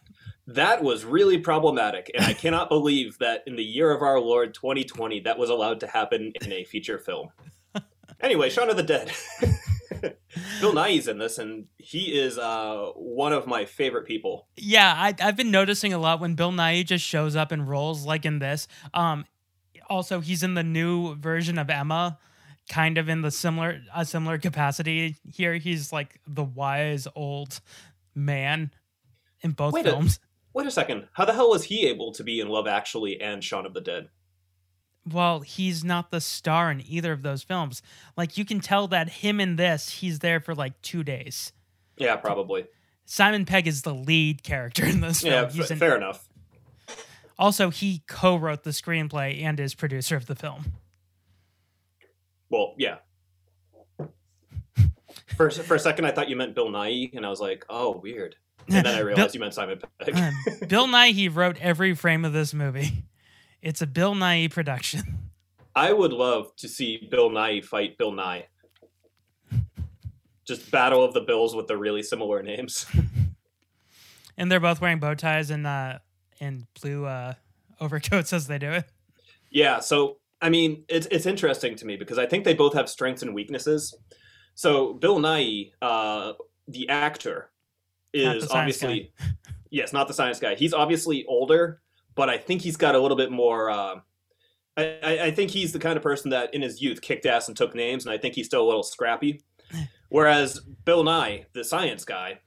That 0.49 0.81
was 0.81 1.03
really 1.03 1.39
problematic, 1.39 2.09
and 2.15 2.23
I 2.23 2.33
cannot 2.33 2.69
believe 2.69 3.17
that 3.17 3.43
in 3.47 3.57
the 3.57 3.63
year 3.63 3.91
of 3.91 4.01
our 4.01 4.19
Lord 4.19 4.53
2020 4.53 5.21
that 5.21 5.37
was 5.37 5.49
allowed 5.49 5.81
to 5.81 5.87
happen 5.87 6.31
in 6.41 6.53
a 6.53 6.63
feature 6.63 6.99
film. 6.99 7.29
Anyway, 8.21 8.49
Shaun 8.49 8.69
of 8.69 8.77
the 8.77 8.83
Dead. 8.83 9.11
Bill 10.61 10.73
Nighy's 10.73 11.07
in 11.07 11.17
this, 11.17 11.37
and 11.37 11.65
he 11.77 12.17
is 12.19 12.37
uh, 12.37 12.91
one 12.95 13.33
of 13.33 13.47
my 13.47 13.65
favorite 13.65 14.05
people. 14.05 14.47
yeah, 14.55 14.93
I 14.95 15.13
I've 15.19 15.35
been 15.37 15.51
noticing 15.51 15.93
a 15.93 15.97
lot 15.97 16.19
when 16.19 16.35
Bill 16.35 16.51
Nighy 16.51 16.85
just 16.85 17.03
shows 17.05 17.35
up 17.35 17.51
in 17.51 17.65
roles 17.65 18.05
like 18.05 18.25
in 18.25 18.39
this. 18.39 18.67
Um 18.93 19.25
also 19.89 20.19
he's 20.19 20.43
in 20.43 20.53
the 20.53 20.63
new 20.63 21.15
version 21.15 21.57
of 21.57 21.69
Emma 21.69 22.19
kind 22.69 22.97
of 22.97 23.07
in 23.07 23.21
the 23.21 23.31
similar 23.31 23.79
a 23.95 24.03
similar 24.05 24.37
capacity 24.37 25.15
here. 25.31 25.55
He's 25.55 25.93
like 25.93 26.19
the 26.27 26.43
wise 26.43 27.07
old 27.15 27.61
man 28.13 28.71
in 29.41 29.51
both 29.51 29.73
Wait 29.73 29.85
a- 29.87 29.91
films. 29.91 30.19
Wait 30.53 30.67
a 30.67 30.71
second. 30.71 31.07
How 31.13 31.23
the 31.25 31.33
hell 31.33 31.49
was 31.49 31.63
he 31.65 31.85
able 31.87 32.11
to 32.13 32.23
be 32.23 32.39
in 32.39 32.49
Love 32.49 32.67
Actually 32.67 33.21
and 33.21 33.43
Shaun 33.43 33.65
of 33.65 33.73
the 33.73 33.81
Dead? 33.81 34.09
Well, 35.09 35.39
he's 35.41 35.83
not 35.83 36.11
the 36.11 36.19
star 36.21 36.71
in 36.71 36.81
either 36.85 37.11
of 37.13 37.21
those 37.21 37.43
films. 37.43 37.81
Like 38.17 38.37
you 38.37 38.45
can 38.45 38.59
tell 38.59 38.87
that 38.89 39.09
him 39.09 39.39
in 39.39 39.55
this, 39.55 39.89
he's 39.89 40.19
there 40.19 40.39
for 40.39 40.53
like 40.55 40.81
two 40.81 41.03
days. 41.03 41.53
Yeah, 41.97 42.15
probably. 42.17 42.65
Simon 43.05 43.45
Pegg 43.45 43.67
is 43.67 43.83
the 43.83 43.93
lead 43.93 44.43
character 44.43 44.85
in 44.85 44.99
this 45.01 45.21
film. 45.21 45.33
Yeah, 45.33 45.49
He's 45.49 45.65
f- 45.65 45.71
in- 45.71 45.77
fair 45.77 45.95
enough. 45.95 46.27
Also, 47.39 47.69
he 47.69 48.01
co-wrote 48.07 48.63
the 48.63 48.71
screenplay 48.71 49.41
and 49.43 49.59
is 49.59 49.75
producer 49.75 50.15
of 50.15 50.25
the 50.25 50.35
film. 50.35 50.73
Well, 52.49 52.73
yeah. 52.77 52.97
For, 55.35 55.49
for 55.51 55.75
a 55.75 55.79
second, 55.79 56.05
I 56.05 56.11
thought 56.11 56.29
you 56.29 56.35
meant 56.35 56.55
Bill 56.55 56.69
Nye, 56.69 57.11
and 57.13 57.25
I 57.25 57.29
was 57.29 57.39
like, 57.39 57.63
oh, 57.69 57.97
weird. 57.97 58.35
And 58.67 58.85
then 58.85 58.95
I 58.95 58.99
realized 59.01 59.35
you 59.35 59.39
meant 59.39 59.53
Simon 59.53 59.79
Pegg. 59.99 60.67
Bill 60.67 60.87
Nye 60.87 61.09
he 61.11 61.29
wrote 61.29 61.57
every 61.61 61.93
frame 61.95 62.25
of 62.25 62.33
this 62.33 62.53
movie. 62.53 63.03
It's 63.61 63.81
a 63.81 63.87
Bill 63.87 64.15
Nye 64.15 64.47
production. 64.47 65.29
I 65.75 65.93
would 65.93 66.13
love 66.13 66.55
to 66.57 66.67
see 66.67 67.07
Bill 67.09 67.29
Nye 67.29 67.61
fight 67.61 67.97
Bill 67.97 68.11
Nighy. 68.11 68.43
Just 70.45 70.71
battle 70.71 71.03
of 71.03 71.13
the 71.13 71.21
Bills 71.21 71.55
with 71.55 71.67
the 71.67 71.77
really 71.77 72.03
similar 72.03 72.41
names. 72.41 72.85
And 74.37 74.51
they're 74.51 74.59
both 74.59 74.79
wearing 74.79 74.99
bow 74.99 75.15
ties 75.15 75.49
and 75.49 75.65
uh 75.65 75.97
and 76.39 76.67
blue 76.79 77.05
uh 77.05 77.33
overcoats 77.81 78.33
as 78.33 78.47
they 78.47 78.59
do 78.59 78.71
it. 78.71 78.85
Yeah, 79.49 79.79
so 79.79 80.17
I 80.41 80.49
mean, 80.49 80.83
it's 80.87 81.07
it's 81.09 81.25
interesting 81.25 81.75
to 81.75 81.85
me 81.85 81.95
because 81.95 82.19
I 82.19 82.27
think 82.27 82.43
they 82.43 82.53
both 82.53 82.73
have 82.75 82.89
strengths 82.89 83.23
and 83.23 83.33
weaknesses. 83.33 83.95
So 84.53 84.93
Bill 84.93 85.19
Nye, 85.19 85.71
uh, 85.81 86.33
the 86.67 86.89
actor, 86.89 87.49
is 88.13 88.47
obviously 88.51 89.11
yes, 89.71 89.93
not 89.93 90.07
the 90.07 90.13
science 90.13 90.39
guy. 90.39 90.55
He's 90.55 90.73
obviously 90.73 91.25
older, 91.25 91.81
but 92.17 92.29
I 92.29 92.37
think 92.37 92.61
he's 92.61 92.75
got 92.75 92.95
a 92.95 92.99
little 92.99 93.15
bit 93.15 93.31
more. 93.31 93.69
Uh, 93.69 93.99
I, 94.75 95.19
I 95.21 95.31
think 95.31 95.51
he's 95.51 95.71
the 95.71 95.79
kind 95.79 95.95
of 95.95 96.03
person 96.03 96.31
that 96.31 96.53
in 96.53 96.61
his 96.61 96.81
youth 96.81 97.01
kicked 97.01 97.25
ass 97.25 97.47
and 97.47 97.55
took 97.55 97.73
names, 97.73 98.05
and 98.05 98.13
I 98.13 98.17
think 98.17 98.35
he's 98.35 98.47
still 98.47 98.63
a 98.63 98.67
little 98.67 98.83
scrappy. 98.83 99.41
Whereas 100.09 100.59
Bill 100.59 101.03
Nye, 101.03 101.45
the 101.53 101.63
science 101.63 102.03
guy, 102.03 102.39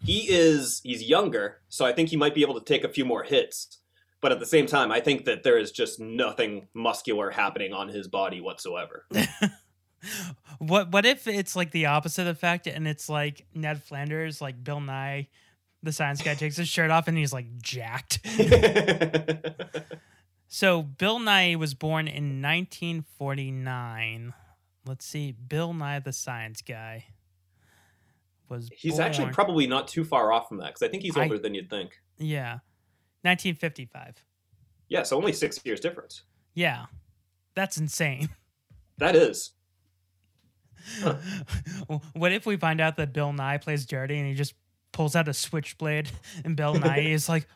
he 0.00 0.20
is 0.30 0.80
he's 0.84 1.02
younger, 1.02 1.60
so 1.68 1.84
I 1.84 1.92
think 1.92 2.08
he 2.08 2.16
might 2.16 2.34
be 2.34 2.42
able 2.42 2.58
to 2.58 2.64
take 2.64 2.84
a 2.84 2.88
few 2.88 3.04
more 3.04 3.24
hits. 3.24 3.78
But 4.20 4.32
at 4.32 4.40
the 4.40 4.46
same 4.46 4.66
time, 4.66 4.90
I 4.90 5.00
think 5.00 5.26
that 5.26 5.44
there 5.44 5.58
is 5.58 5.70
just 5.70 6.00
nothing 6.00 6.66
muscular 6.74 7.30
happening 7.30 7.72
on 7.72 7.88
his 7.88 8.08
body 8.08 8.40
whatsoever. 8.40 9.06
What 10.58 10.92
what 10.92 11.06
if 11.06 11.26
it's 11.26 11.54
like 11.54 11.70
the 11.70 11.86
opposite 11.86 12.26
effect 12.26 12.66
and 12.66 12.86
it's 12.86 13.08
like 13.08 13.46
Ned 13.54 13.82
Flanders, 13.82 14.40
like 14.40 14.62
Bill 14.62 14.80
Nye, 14.80 15.28
the 15.82 15.92
science 15.92 16.22
guy 16.22 16.34
takes 16.34 16.56
his 16.56 16.68
shirt 16.68 16.90
off 16.90 17.08
and 17.08 17.16
he's 17.16 17.32
like 17.32 17.46
jacked. 17.62 18.20
so 20.48 20.82
Bill 20.82 21.18
Nighy 21.18 21.56
was 21.56 21.74
born 21.74 22.08
in 22.08 22.42
1949. 22.42 24.34
Let's 24.86 25.04
see, 25.04 25.32
Bill 25.32 25.72
Nye 25.74 26.00
the 26.00 26.12
science 26.12 26.62
guy 26.62 27.04
was 28.48 28.70
He's 28.74 28.98
actually 28.98 29.30
probably 29.32 29.66
not 29.66 29.88
too 29.88 30.04
far 30.04 30.32
off 30.32 30.48
from 30.48 30.56
that 30.58 30.68
because 30.68 30.82
I 30.82 30.88
think 30.88 31.02
he's 31.02 31.16
I- 31.16 31.24
older 31.24 31.38
than 31.38 31.54
you'd 31.54 31.70
think. 31.70 32.00
yeah, 32.16 32.60
1955. 33.22 34.24
Yeah, 34.88 35.02
so 35.02 35.16
only 35.18 35.32
six 35.34 35.60
years 35.64 35.80
difference. 35.80 36.22
Yeah, 36.54 36.86
that's 37.54 37.76
insane. 37.78 38.30
That 38.98 39.14
is. 39.14 39.52
what 42.14 42.32
if 42.32 42.46
we 42.46 42.56
find 42.56 42.80
out 42.80 42.96
that 42.96 43.12
Bill 43.12 43.32
Nye 43.32 43.58
plays 43.58 43.86
dirty 43.86 44.18
and 44.18 44.26
he 44.26 44.34
just 44.34 44.54
pulls 44.98 45.14
out 45.14 45.28
a 45.28 45.32
switchblade 45.32 46.10
and 46.44 46.56
Bill 46.56 46.74
Nye 46.74 46.98
is 47.10 47.28
like, 47.28 47.46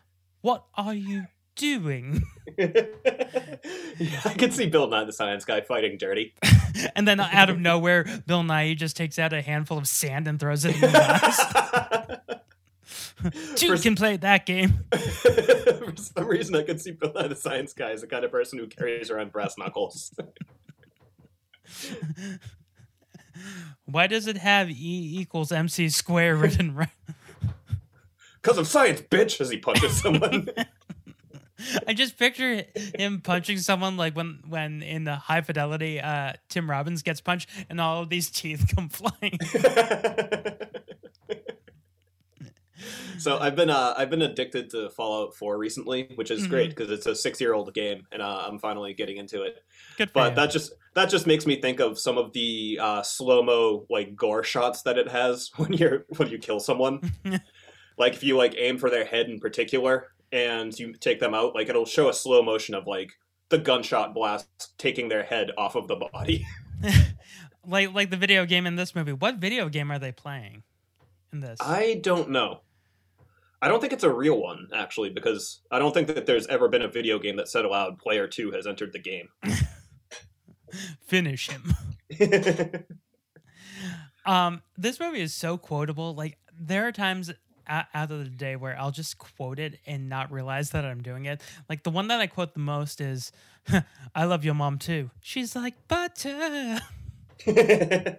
"What 0.42 0.64
are 0.76 0.94
you 0.94 1.26
doing?" 1.56 2.22
Yeah, 2.56 4.20
I 4.24 4.34
could 4.34 4.52
see 4.52 4.66
Bill 4.66 4.86
Nye 4.86 5.04
the 5.04 5.12
Science 5.12 5.44
Guy 5.44 5.60
fighting 5.60 5.98
dirty. 5.98 6.34
and 6.96 7.06
then 7.06 7.18
out 7.18 7.50
of 7.50 7.58
nowhere, 7.58 8.04
Bill 8.26 8.44
Nye 8.44 8.74
just 8.74 8.96
takes 8.96 9.18
out 9.18 9.32
a 9.32 9.42
handful 9.42 9.76
of 9.76 9.88
sand 9.88 10.28
and 10.28 10.38
throws 10.38 10.64
it 10.64 10.76
in 10.76 10.82
his 10.82 10.94
eyes. 10.94 11.38
Two 13.56 13.76
can 13.78 13.96
play 13.96 14.16
that 14.18 14.46
game. 14.46 14.84
For 14.92 15.94
some 15.96 16.26
reason, 16.26 16.54
I 16.54 16.62
could 16.62 16.80
see 16.80 16.92
Bill 16.92 17.12
Nye 17.12 17.26
the 17.26 17.36
Science 17.36 17.72
Guy 17.72 17.90
as 17.90 18.02
the 18.02 18.06
kind 18.06 18.24
of 18.24 18.30
person 18.30 18.60
who 18.60 18.68
carries 18.68 19.10
around 19.10 19.32
brass 19.32 19.58
knuckles. 19.58 20.14
Why 23.84 24.06
does 24.06 24.26
it 24.26 24.36
have 24.36 24.70
E 24.70 25.20
equals 25.20 25.50
MC 25.50 25.88
square 25.88 26.36
written 26.36 26.74
right? 26.74 26.88
Because 28.42 28.58
of 28.58 28.66
science, 28.66 29.00
bitch! 29.02 29.40
As 29.40 29.50
he 29.50 29.58
punches 29.58 29.96
someone. 30.00 30.48
I 31.86 31.94
just 31.94 32.18
picture 32.18 32.64
him 32.98 33.20
punching 33.20 33.58
someone 33.58 33.96
like 33.96 34.16
when 34.16 34.40
when 34.48 34.82
in 34.82 35.04
the 35.04 35.14
high 35.14 35.42
fidelity 35.42 36.00
uh 36.00 36.32
Tim 36.48 36.68
Robbins 36.68 37.02
gets 37.02 37.20
punched 37.20 37.48
and 37.70 37.80
all 37.80 38.02
of 38.02 38.08
these 38.08 38.30
teeth 38.32 38.72
come 38.74 38.88
flying. 38.88 39.38
so 43.18 43.38
I've 43.38 43.54
been 43.54 43.70
uh, 43.70 43.94
I've 43.96 44.10
been 44.10 44.22
addicted 44.22 44.70
to 44.70 44.90
Fallout 44.90 45.36
4 45.36 45.56
recently, 45.56 46.08
which 46.16 46.32
is 46.32 46.46
Mhm. 46.46 46.50
great 46.50 46.70
because 46.70 46.90
it's 46.90 47.06
a 47.06 47.14
six 47.14 47.40
year 47.40 47.54
old 47.54 47.72
game, 47.74 48.06
and 48.10 48.20
uh, 48.20 48.44
I'm 48.48 48.58
finally 48.58 48.92
getting 48.92 49.18
into 49.18 49.42
it. 49.42 49.62
Good 49.96 50.08
for 50.10 50.14
But 50.14 50.30
you. 50.30 50.36
that 50.36 50.50
just 50.50 50.72
that 50.94 51.10
just 51.10 51.28
makes 51.28 51.46
me 51.46 51.60
think 51.60 51.78
of 51.78 51.96
some 51.98 52.18
of 52.18 52.32
the 52.32 52.78
uh, 52.82 53.02
slow 53.02 53.40
mo 53.42 53.86
like 53.88 54.16
gore 54.16 54.42
shots 54.42 54.82
that 54.82 54.98
it 54.98 55.08
has 55.08 55.50
when 55.56 55.72
you're 55.74 56.06
when 56.16 56.28
you 56.28 56.38
kill 56.38 56.58
someone. 56.58 57.12
Like 58.02 58.14
if 58.14 58.24
you 58.24 58.36
like 58.36 58.54
aim 58.58 58.78
for 58.78 58.90
their 58.90 59.04
head 59.04 59.28
in 59.28 59.38
particular 59.38 60.08
and 60.32 60.76
you 60.76 60.92
take 60.94 61.20
them 61.20 61.34
out, 61.34 61.54
like 61.54 61.68
it'll 61.68 61.86
show 61.86 62.08
a 62.08 62.14
slow 62.14 62.42
motion 62.42 62.74
of 62.74 62.86
like 62.86 63.12
the 63.48 63.58
gunshot 63.58 64.12
blast 64.12 64.76
taking 64.76 65.08
their 65.08 65.22
head 65.22 65.52
off 65.56 65.76
of 65.76 65.86
the 65.86 65.94
body. 65.94 66.44
like 67.66 67.94
like 67.94 68.10
the 68.10 68.16
video 68.16 68.44
game 68.44 68.66
in 68.66 68.74
this 68.74 68.94
movie. 68.94 69.12
What 69.12 69.36
video 69.36 69.68
game 69.68 69.92
are 69.92 70.00
they 70.00 70.10
playing 70.10 70.64
in 71.32 71.38
this? 71.38 71.58
I 71.60 72.00
don't 72.02 72.30
know. 72.30 72.62
I 73.60 73.68
don't 73.68 73.80
think 73.80 73.92
it's 73.92 74.02
a 74.02 74.12
real 74.12 74.40
one 74.40 74.66
actually 74.74 75.10
because 75.10 75.60
I 75.70 75.78
don't 75.78 75.94
think 75.94 76.08
that 76.08 76.26
there's 76.26 76.48
ever 76.48 76.68
been 76.68 76.82
a 76.82 76.88
video 76.88 77.20
game 77.20 77.36
that 77.36 77.46
said 77.46 77.64
aloud 77.64 77.98
player 77.98 78.26
2 78.26 78.50
has 78.50 78.66
entered 78.66 78.92
the 78.92 78.98
game. 78.98 79.28
Finish 81.06 81.48
him. 81.48 81.72
um, 84.26 84.62
this 84.76 84.98
movie 84.98 85.20
is 85.20 85.32
so 85.32 85.56
quotable. 85.56 86.16
Like 86.16 86.38
there 86.58 86.88
are 86.88 86.92
times 86.92 87.30
out 87.66 88.10
of 88.10 88.18
the 88.18 88.24
day 88.24 88.56
where 88.56 88.78
I'll 88.78 88.90
just 88.90 89.18
quote 89.18 89.58
it 89.58 89.78
and 89.86 90.08
not 90.08 90.32
realize 90.32 90.70
that 90.70 90.84
I'm 90.84 91.02
doing 91.02 91.26
it. 91.26 91.40
Like 91.68 91.82
the 91.82 91.90
one 91.90 92.08
that 92.08 92.20
I 92.20 92.26
quote 92.26 92.54
the 92.54 92.60
most 92.60 93.00
is, 93.00 93.32
"I 94.14 94.24
love 94.24 94.44
your 94.44 94.54
mom 94.54 94.78
too." 94.78 95.10
She's 95.20 95.54
like 95.56 95.74
butter. 95.88 96.80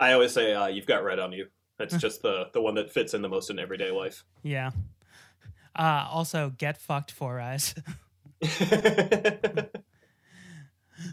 I 0.00 0.12
always 0.12 0.32
say 0.32 0.52
uh, 0.52 0.66
you've 0.66 0.86
got 0.86 1.04
red 1.04 1.18
on 1.18 1.32
you. 1.32 1.46
That's 1.78 1.96
just 1.98 2.22
the 2.22 2.48
the 2.52 2.60
one 2.60 2.74
that 2.76 2.92
fits 2.92 3.14
in 3.14 3.22
the 3.22 3.28
most 3.28 3.50
in 3.50 3.58
everyday 3.58 3.90
life. 3.90 4.24
Yeah. 4.42 4.70
Uh, 5.76 6.06
also, 6.10 6.52
get 6.56 6.78
fucked 6.78 7.10
four 7.10 7.40
eyes. 7.40 7.74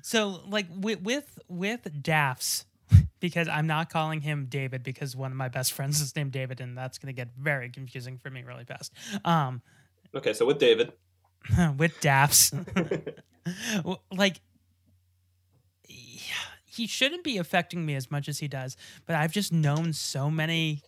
so, 0.04 0.42
like 0.48 0.68
with 0.76 1.02
with 1.02 1.40
with 1.48 2.04
Daffs, 2.04 2.66
because 3.22 3.48
I'm 3.48 3.68
not 3.68 3.90
calling 3.90 4.20
him 4.20 4.48
David 4.50 4.84
because 4.84 5.16
one 5.16 5.32
of 5.32 5.38
my 5.38 5.48
best 5.48 5.72
friends 5.72 6.02
is 6.02 6.14
named 6.16 6.34
David, 6.34 6.60
and 6.60 6.78
that's 6.78 6.98
gonna 6.98 7.14
get 7.14 7.30
very 7.38 7.70
confusing 7.70 8.18
for 8.18 8.30
me 8.30 8.44
really 8.44 8.66
fast. 8.66 8.92
Um, 9.24 9.62
Okay, 10.14 10.34
so 10.34 10.46
with 10.46 10.60
David, 10.60 10.92
with 11.78 11.98
Daffs, 12.02 12.50
w- 13.78 13.98
like 14.12 14.42
he 16.66 16.88
shouldn't 16.88 17.24
be 17.24 17.38
affecting 17.38 17.86
me 17.86 17.96
as 17.96 18.10
much 18.12 18.28
as 18.30 18.40
he 18.40 18.48
does, 18.48 18.76
but 19.06 19.16
I've 19.16 19.32
just 19.32 19.52
known 19.54 19.94
so 19.94 20.30
many 20.30 20.82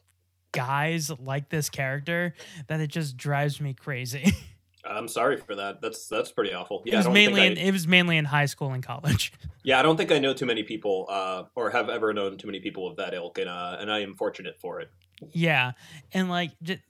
guys 0.52 1.10
like 1.20 1.50
this 1.50 1.70
character 1.70 2.34
that 2.68 2.80
it 2.80 2.88
just 2.88 3.18
drives 3.18 3.60
me 3.60 3.74
crazy. 3.74 4.34
I'm 4.86 5.08
sorry 5.08 5.38
for 5.38 5.56
that. 5.56 5.82
That's 5.82 6.08
that's 6.08 6.32
pretty 6.32 6.54
awful. 6.54 6.84
it 6.86 6.92
Yeah, 6.92 6.96
I 6.96 6.98
was 7.00 7.10
mainly 7.10 7.42
I- 7.42 7.46
in, 7.46 7.58
it 7.58 7.72
was 7.72 7.88
mainly 7.88 8.18
in 8.18 8.26
high 8.26 8.46
school 8.48 8.72
and 8.74 8.84
college. 8.84 9.32
Yeah, 9.66 9.80
I 9.80 9.82
don't 9.82 9.96
think 9.96 10.12
I 10.12 10.20
know 10.20 10.34
too 10.34 10.46
many 10.46 10.64
people, 10.64 11.06
uh, 11.10 11.44
or 11.56 11.70
have 11.70 11.88
ever 11.88 12.12
known 12.12 12.38
too 12.38 12.48
many 12.48 12.60
people 12.60 12.86
of 12.86 12.98
that 12.98 13.14
ilk, 13.14 13.38
and 13.38 13.48
uh, 13.48 13.78
and 13.80 13.90
I 13.90 14.02
am 14.02 14.14
fortunate 14.14 14.60
for 14.60 14.82
it. 14.82 14.92
yeah, 15.32 15.72
and 16.12 16.30
like 16.30 16.52
just, 16.62 16.82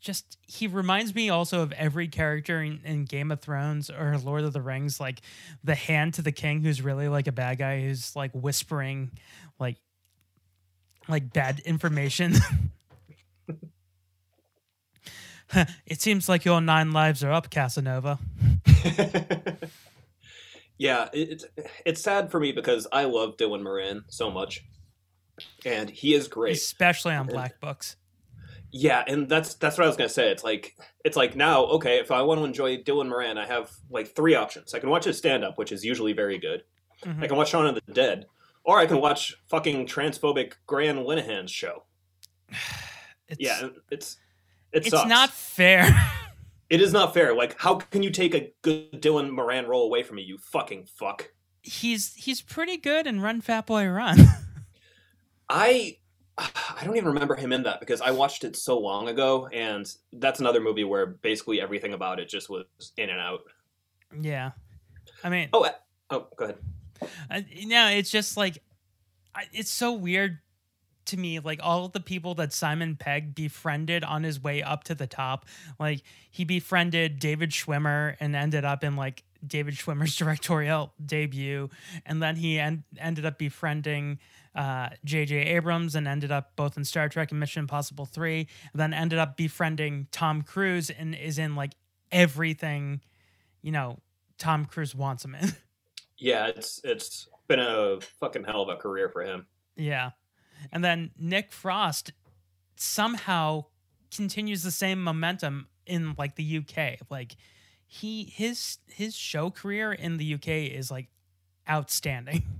just 0.00 0.38
he 0.46 0.68
reminds 0.68 1.16
me 1.16 1.30
also 1.30 1.62
of 1.62 1.72
every 1.72 2.06
character 2.06 2.62
in, 2.62 2.80
in 2.84 3.06
Game 3.06 3.32
of 3.32 3.40
Thrones 3.40 3.90
or 3.90 4.16
Lord 4.18 4.44
of 4.44 4.52
the 4.52 4.62
Rings, 4.62 5.00
like 5.00 5.20
the 5.64 5.74
hand 5.74 6.14
to 6.14 6.22
the 6.22 6.30
king, 6.30 6.62
who's 6.62 6.80
really 6.80 7.08
like 7.08 7.26
a 7.26 7.32
bad 7.32 7.58
guy 7.58 7.80
who's 7.80 8.14
like 8.14 8.30
whispering, 8.34 9.10
like 9.58 9.78
like 11.08 11.32
bad 11.32 11.58
information. 11.64 12.34
it 15.86 16.00
seems 16.00 16.28
like 16.28 16.44
your 16.44 16.60
nine 16.60 16.92
lives 16.92 17.22
are 17.22 17.32
up, 17.32 17.50
Casanova. 17.50 18.18
Yeah, 20.78 21.08
it's 21.12 21.44
it's 21.84 22.02
sad 22.02 22.30
for 22.30 22.38
me 22.38 22.52
because 22.52 22.86
I 22.92 23.04
love 23.04 23.36
Dylan 23.36 23.62
Moran 23.62 24.04
so 24.08 24.30
much, 24.30 24.64
and 25.64 25.88
he 25.88 26.14
is 26.14 26.28
great. 26.28 26.56
Especially 26.56 27.14
on 27.14 27.26
Black 27.26 27.60
Books. 27.60 27.96
Yeah, 28.70 29.02
and 29.06 29.28
that's 29.28 29.54
that's 29.54 29.78
what 29.78 29.84
I 29.84 29.86
was 29.86 29.96
gonna 29.96 30.10
say. 30.10 30.30
It's 30.30 30.44
like 30.44 30.76
it's 31.04 31.16
like 31.16 31.34
now, 31.34 31.64
okay, 31.64 31.98
if 31.98 32.10
I 32.10 32.20
want 32.22 32.40
to 32.40 32.44
enjoy 32.44 32.76
Dylan 32.76 33.08
Moran, 33.08 33.38
I 33.38 33.46
have 33.46 33.70
like 33.90 34.14
three 34.14 34.34
options. 34.34 34.74
I 34.74 34.78
can 34.78 34.90
watch 34.90 35.04
his 35.04 35.16
stand 35.16 35.44
up, 35.44 35.56
which 35.56 35.72
is 35.72 35.82
usually 35.82 36.12
very 36.12 36.38
good. 36.38 36.62
Mhm. 37.02 37.22
I 37.22 37.26
can 37.26 37.36
watch 37.36 37.50
Shaun 37.50 37.66
of 37.66 37.74
the 37.74 37.92
Dead, 37.92 38.26
or 38.62 38.78
I 38.78 38.84
can 38.84 39.00
watch 39.00 39.34
fucking 39.48 39.86
transphobic 39.86 40.54
Graham 40.66 41.04
Linehan's 41.04 41.50
show. 41.50 41.84
It's, 43.28 43.40
yeah, 43.40 43.70
it's 43.90 44.18
it 44.76 44.82
it's 44.86 44.90
sucks. 44.90 45.08
not 45.08 45.30
fair. 45.30 45.88
It 46.68 46.80
is 46.80 46.92
not 46.92 47.14
fair. 47.14 47.32
Like, 47.32 47.54
how 47.60 47.76
can 47.76 48.02
you 48.02 48.10
take 48.10 48.34
a 48.34 48.50
good 48.62 49.00
Dylan 49.00 49.30
Moran 49.30 49.66
role 49.66 49.84
away 49.84 50.02
from 50.02 50.16
me? 50.16 50.22
You 50.22 50.36
fucking 50.36 50.86
fuck. 50.86 51.30
he's 51.62 52.12
he's 52.14 52.42
pretty 52.42 52.76
good 52.76 53.06
in 53.06 53.20
Run 53.20 53.40
Fat 53.40 53.66
Boy 53.66 53.86
Run. 53.86 54.18
I 55.48 55.98
I 56.38 56.82
don't 56.84 56.96
even 56.96 57.10
remember 57.12 57.36
him 57.36 57.52
in 57.52 57.62
that 57.62 57.78
because 57.80 58.00
I 58.00 58.10
watched 58.10 58.42
it 58.42 58.56
so 58.56 58.78
long 58.78 59.08
ago, 59.08 59.46
and 59.52 59.86
that's 60.14 60.40
another 60.40 60.60
movie 60.60 60.82
where 60.82 61.06
basically 61.06 61.60
everything 61.60 61.92
about 61.94 62.18
it 62.18 62.28
just 62.28 62.50
was 62.50 62.64
in 62.96 63.10
and 63.10 63.20
out. 63.20 63.40
yeah, 64.20 64.50
I 65.22 65.28
mean, 65.30 65.48
Oh, 65.52 65.70
oh, 66.10 66.26
go 66.36 66.44
ahead. 66.46 66.58
Uh, 67.30 67.40
no, 67.64 67.88
it's 67.90 68.10
just 68.10 68.36
like 68.36 68.60
I- 69.36 69.46
it's 69.52 69.70
so 69.70 69.92
weird 69.92 70.38
to 71.06 71.16
me. 71.16 71.38
Like 71.40 71.60
all 71.62 71.84
of 71.86 71.92
the 71.92 72.00
people 72.00 72.34
that 72.34 72.52
Simon 72.52 72.96
Pegg 72.96 73.34
befriended 73.34 74.04
on 74.04 74.22
his 74.22 74.42
way 74.42 74.62
up 74.62 74.84
to 74.84 74.94
the 74.94 75.06
top. 75.06 75.46
Like 75.78 76.02
he 76.30 76.44
befriended 76.44 77.18
David 77.18 77.50
Schwimmer 77.50 78.16
and 78.20 78.36
ended 78.36 78.64
up 78.64 78.84
in 78.84 78.96
like 78.96 79.24
David 79.46 79.74
Schwimmer's 79.74 80.16
directorial 80.18 80.92
debut, 81.04 81.70
and 82.04 82.22
then 82.22 82.36
he 82.36 82.58
en- 82.58 82.84
ended 82.98 83.24
up 83.24 83.38
befriending 83.38 84.18
uh, 84.54 84.88
J.J. 85.04 85.36
Abrams 85.36 85.94
and 85.94 86.08
ended 86.08 86.32
up 86.32 86.52
both 86.56 86.76
in 86.76 86.84
Star 86.84 87.08
Trek 87.08 87.30
and 87.30 87.38
Mission 87.38 87.60
Impossible 87.60 88.06
Three. 88.06 88.48
And 88.72 88.80
then 88.80 88.94
ended 88.94 89.18
up 89.18 89.36
befriending 89.36 90.08
Tom 90.12 90.42
Cruise 90.42 90.90
and 90.90 91.14
is 91.14 91.38
in 91.38 91.54
like 91.54 91.72
everything, 92.10 93.02
you 93.62 93.72
know, 93.72 93.98
Tom 94.38 94.64
Cruise 94.64 94.94
wants 94.94 95.24
him 95.24 95.34
in. 95.34 95.52
Yeah, 96.18 96.46
it's 96.46 96.80
it's 96.82 97.28
been 97.46 97.60
a 97.60 98.00
fucking 98.20 98.44
hell 98.44 98.62
of 98.62 98.70
a 98.70 98.76
career 98.76 99.10
for 99.10 99.22
him. 99.22 99.46
Yeah. 99.76 100.12
And 100.72 100.84
then 100.84 101.10
Nick 101.18 101.52
Frost 101.52 102.12
somehow 102.76 103.64
continues 104.14 104.62
the 104.62 104.70
same 104.70 105.02
momentum 105.02 105.68
in 105.86 106.14
like 106.18 106.36
the 106.36 106.58
UK. 106.58 106.98
Like 107.10 107.36
he 107.86 108.24
his 108.24 108.78
his 108.88 109.14
show 109.14 109.50
career 109.50 109.92
in 109.92 110.16
the 110.16 110.34
UK 110.34 110.48
is 110.48 110.90
like 110.90 111.08
outstanding. 111.68 112.42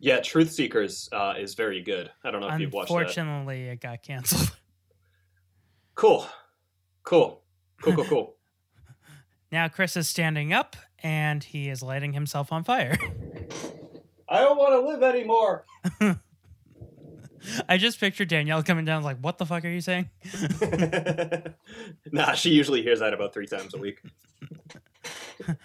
Yeah, 0.00 0.20
Truth 0.20 0.52
Seekers 0.52 1.08
uh, 1.12 1.32
is 1.38 1.54
very 1.54 1.80
good. 1.80 2.10
I 2.22 2.30
don't 2.30 2.42
know 2.42 2.48
if 2.48 2.60
you've 2.60 2.74
watched 2.74 2.90
that. 2.90 2.98
Unfortunately, 2.98 3.68
it 3.68 3.80
got 3.80 4.02
canceled. 4.02 4.54
Cool, 5.94 6.26
cool, 7.04 7.42
cool, 7.80 7.94
cool, 7.94 8.04
cool. 8.04 8.34
Now 9.52 9.68
Chris 9.68 9.96
is 9.96 10.06
standing 10.08 10.52
up 10.52 10.76
and 11.02 11.42
he 11.42 11.70
is 11.70 11.82
lighting 11.82 12.12
himself 12.12 12.52
on 12.52 12.64
fire. 12.64 12.98
I 14.28 14.40
don't 14.40 14.58
want 14.58 14.72
to 14.72 14.80
live 14.80 15.02
anymore. 15.02 15.64
I 17.68 17.76
just 17.78 18.00
picture 18.00 18.24
Danielle 18.24 18.62
coming 18.62 18.84
down 18.84 19.02
like, 19.02 19.18
"What 19.18 19.38
the 19.38 19.46
fuck 19.46 19.64
are 19.64 19.68
you 19.68 19.80
saying?" 19.80 20.10
nah, 22.12 22.32
she 22.32 22.50
usually 22.50 22.82
hears 22.82 23.00
that 23.00 23.14
about 23.14 23.32
three 23.32 23.46
times 23.46 23.74
a 23.74 23.78
week. 23.78 24.00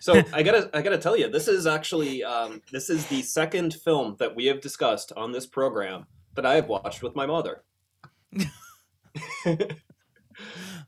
so 0.00 0.22
I 0.32 0.42
gotta, 0.42 0.70
I 0.72 0.82
gotta 0.82 0.98
tell 0.98 1.16
you, 1.16 1.28
this 1.28 1.48
is 1.48 1.66
actually, 1.66 2.24
um, 2.24 2.62
this 2.72 2.90
is 2.90 3.06
the 3.06 3.22
second 3.22 3.74
film 3.74 4.16
that 4.18 4.34
we 4.34 4.46
have 4.46 4.60
discussed 4.60 5.12
on 5.16 5.32
this 5.32 5.46
program 5.46 6.06
that 6.34 6.46
I 6.46 6.54
have 6.56 6.68
watched 6.68 7.02
with 7.02 7.14
my 7.14 7.26
mother. 7.26 7.62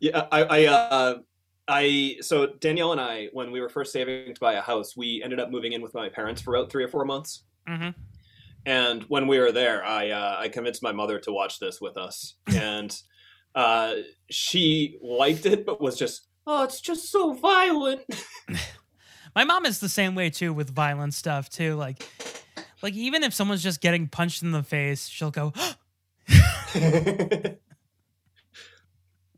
yeah, 0.00 0.26
I, 0.32 0.42
I, 0.42 0.66
uh, 0.66 1.18
I, 1.66 2.16
so 2.20 2.46
Danielle 2.46 2.92
and 2.92 3.00
I, 3.00 3.28
when 3.32 3.50
we 3.50 3.60
were 3.60 3.68
first 3.68 3.92
saving 3.92 4.34
to 4.34 4.40
buy 4.40 4.54
a 4.54 4.60
house, 4.60 4.96
we 4.96 5.22
ended 5.22 5.40
up 5.40 5.50
moving 5.50 5.72
in 5.72 5.82
with 5.82 5.94
my 5.94 6.08
parents 6.08 6.40
for 6.40 6.54
about 6.54 6.70
three 6.70 6.84
or 6.84 6.88
four 6.88 7.04
months. 7.04 7.44
Mm-hmm. 7.68 7.90
And 8.68 9.02
when 9.04 9.26
we 9.28 9.38
were 9.38 9.50
there, 9.50 9.82
I 9.82 10.10
uh, 10.10 10.36
I 10.40 10.50
convinced 10.50 10.82
my 10.82 10.92
mother 10.92 11.18
to 11.20 11.32
watch 11.32 11.58
this 11.58 11.80
with 11.80 11.96
us, 11.96 12.34
and 12.54 12.94
uh, 13.54 13.94
she 14.28 14.98
liked 15.02 15.46
it, 15.46 15.64
but 15.64 15.80
was 15.80 15.98
just, 15.98 16.26
oh, 16.46 16.64
it's 16.64 16.82
just 16.82 17.10
so 17.10 17.32
violent. 17.32 18.02
My 19.34 19.44
mom 19.44 19.64
is 19.64 19.80
the 19.80 19.88
same 19.88 20.14
way 20.14 20.28
too 20.28 20.52
with 20.52 20.68
violent 20.68 21.14
stuff 21.14 21.48
too. 21.48 21.76
Like, 21.76 22.06
like 22.82 22.92
even 22.92 23.22
if 23.22 23.32
someone's 23.32 23.62
just 23.62 23.80
getting 23.80 24.06
punched 24.06 24.42
in 24.42 24.52
the 24.52 24.62
face, 24.62 25.08
she'll 25.08 25.30
go, 25.30 25.54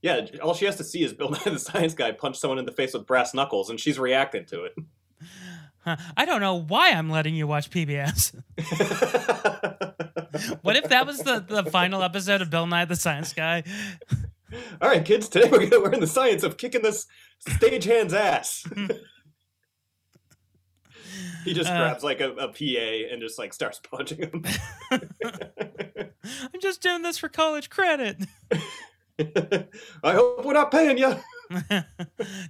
yeah, 0.03 0.27
all 0.43 0.55
she 0.55 0.65
has 0.65 0.75
to 0.77 0.85
see 0.85 1.05
is 1.05 1.13
Bill 1.13 1.31
Nye 1.31 1.39
the 1.45 1.61
Science 1.61 1.95
Guy 1.95 2.11
punch 2.11 2.37
someone 2.37 2.59
in 2.59 2.67
the 2.67 2.73
face 2.73 2.95
with 2.95 3.07
brass 3.07 3.33
knuckles, 3.33 3.71
and 3.71 3.79
she's 3.79 3.97
reacting 3.97 4.45
to 4.47 4.65
it. 4.65 4.75
"Huh, 5.85 5.97
"I 6.17 6.25
don't 6.25 6.41
know 6.41 6.61
why 6.61 6.91
I'm 6.93 7.11
letting 7.11 7.35
you 7.35 7.47
watch 7.47 7.71
PBS." 7.71 8.35
what 10.63 10.77
if 10.77 10.85
that 10.89 11.07
was 11.07 11.19
the 11.19 11.45
the 11.47 11.65
final 11.71 12.03
episode 12.03 12.43
of 12.43 12.51
Bill 12.51 12.67
Nye 12.67 12.85
the 12.85 12.97
Science 12.97 13.33
Guy? 13.33 13.63
All 14.83 14.89
right, 14.89 15.05
kids, 15.05 15.29
today 15.29 15.49
we're 15.51 15.67
gonna 15.67 15.83
learn 15.85 16.01
the 16.01 16.07
science 16.07 16.43
of 16.43 16.57
kicking 16.57 16.83
this 16.83 17.07
stagehand's 17.39 18.15
ass. 18.15 18.65
he 21.45 21.55
just 21.55 21.71
Uh. 21.71 21.79
grabs 21.79 22.03
like 22.03 22.21
a, 22.21 22.31
a 22.33 22.49
PA 22.49 23.13
and 23.13 23.21
just 23.23 23.39
like 23.39 23.53
starts 23.53 23.81
punching 23.81 24.19
him. 24.19 24.45
I'm 24.91 26.61
just 26.61 26.83
doing 26.83 27.03
this 27.03 27.19
for 27.19 27.29
college 27.29 27.71
credit. 27.71 28.17
I 29.19 30.13
hope 30.13 30.45
we're 30.45 30.53
not 30.55 30.71
paying 30.71 30.99
you. 30.99 31.15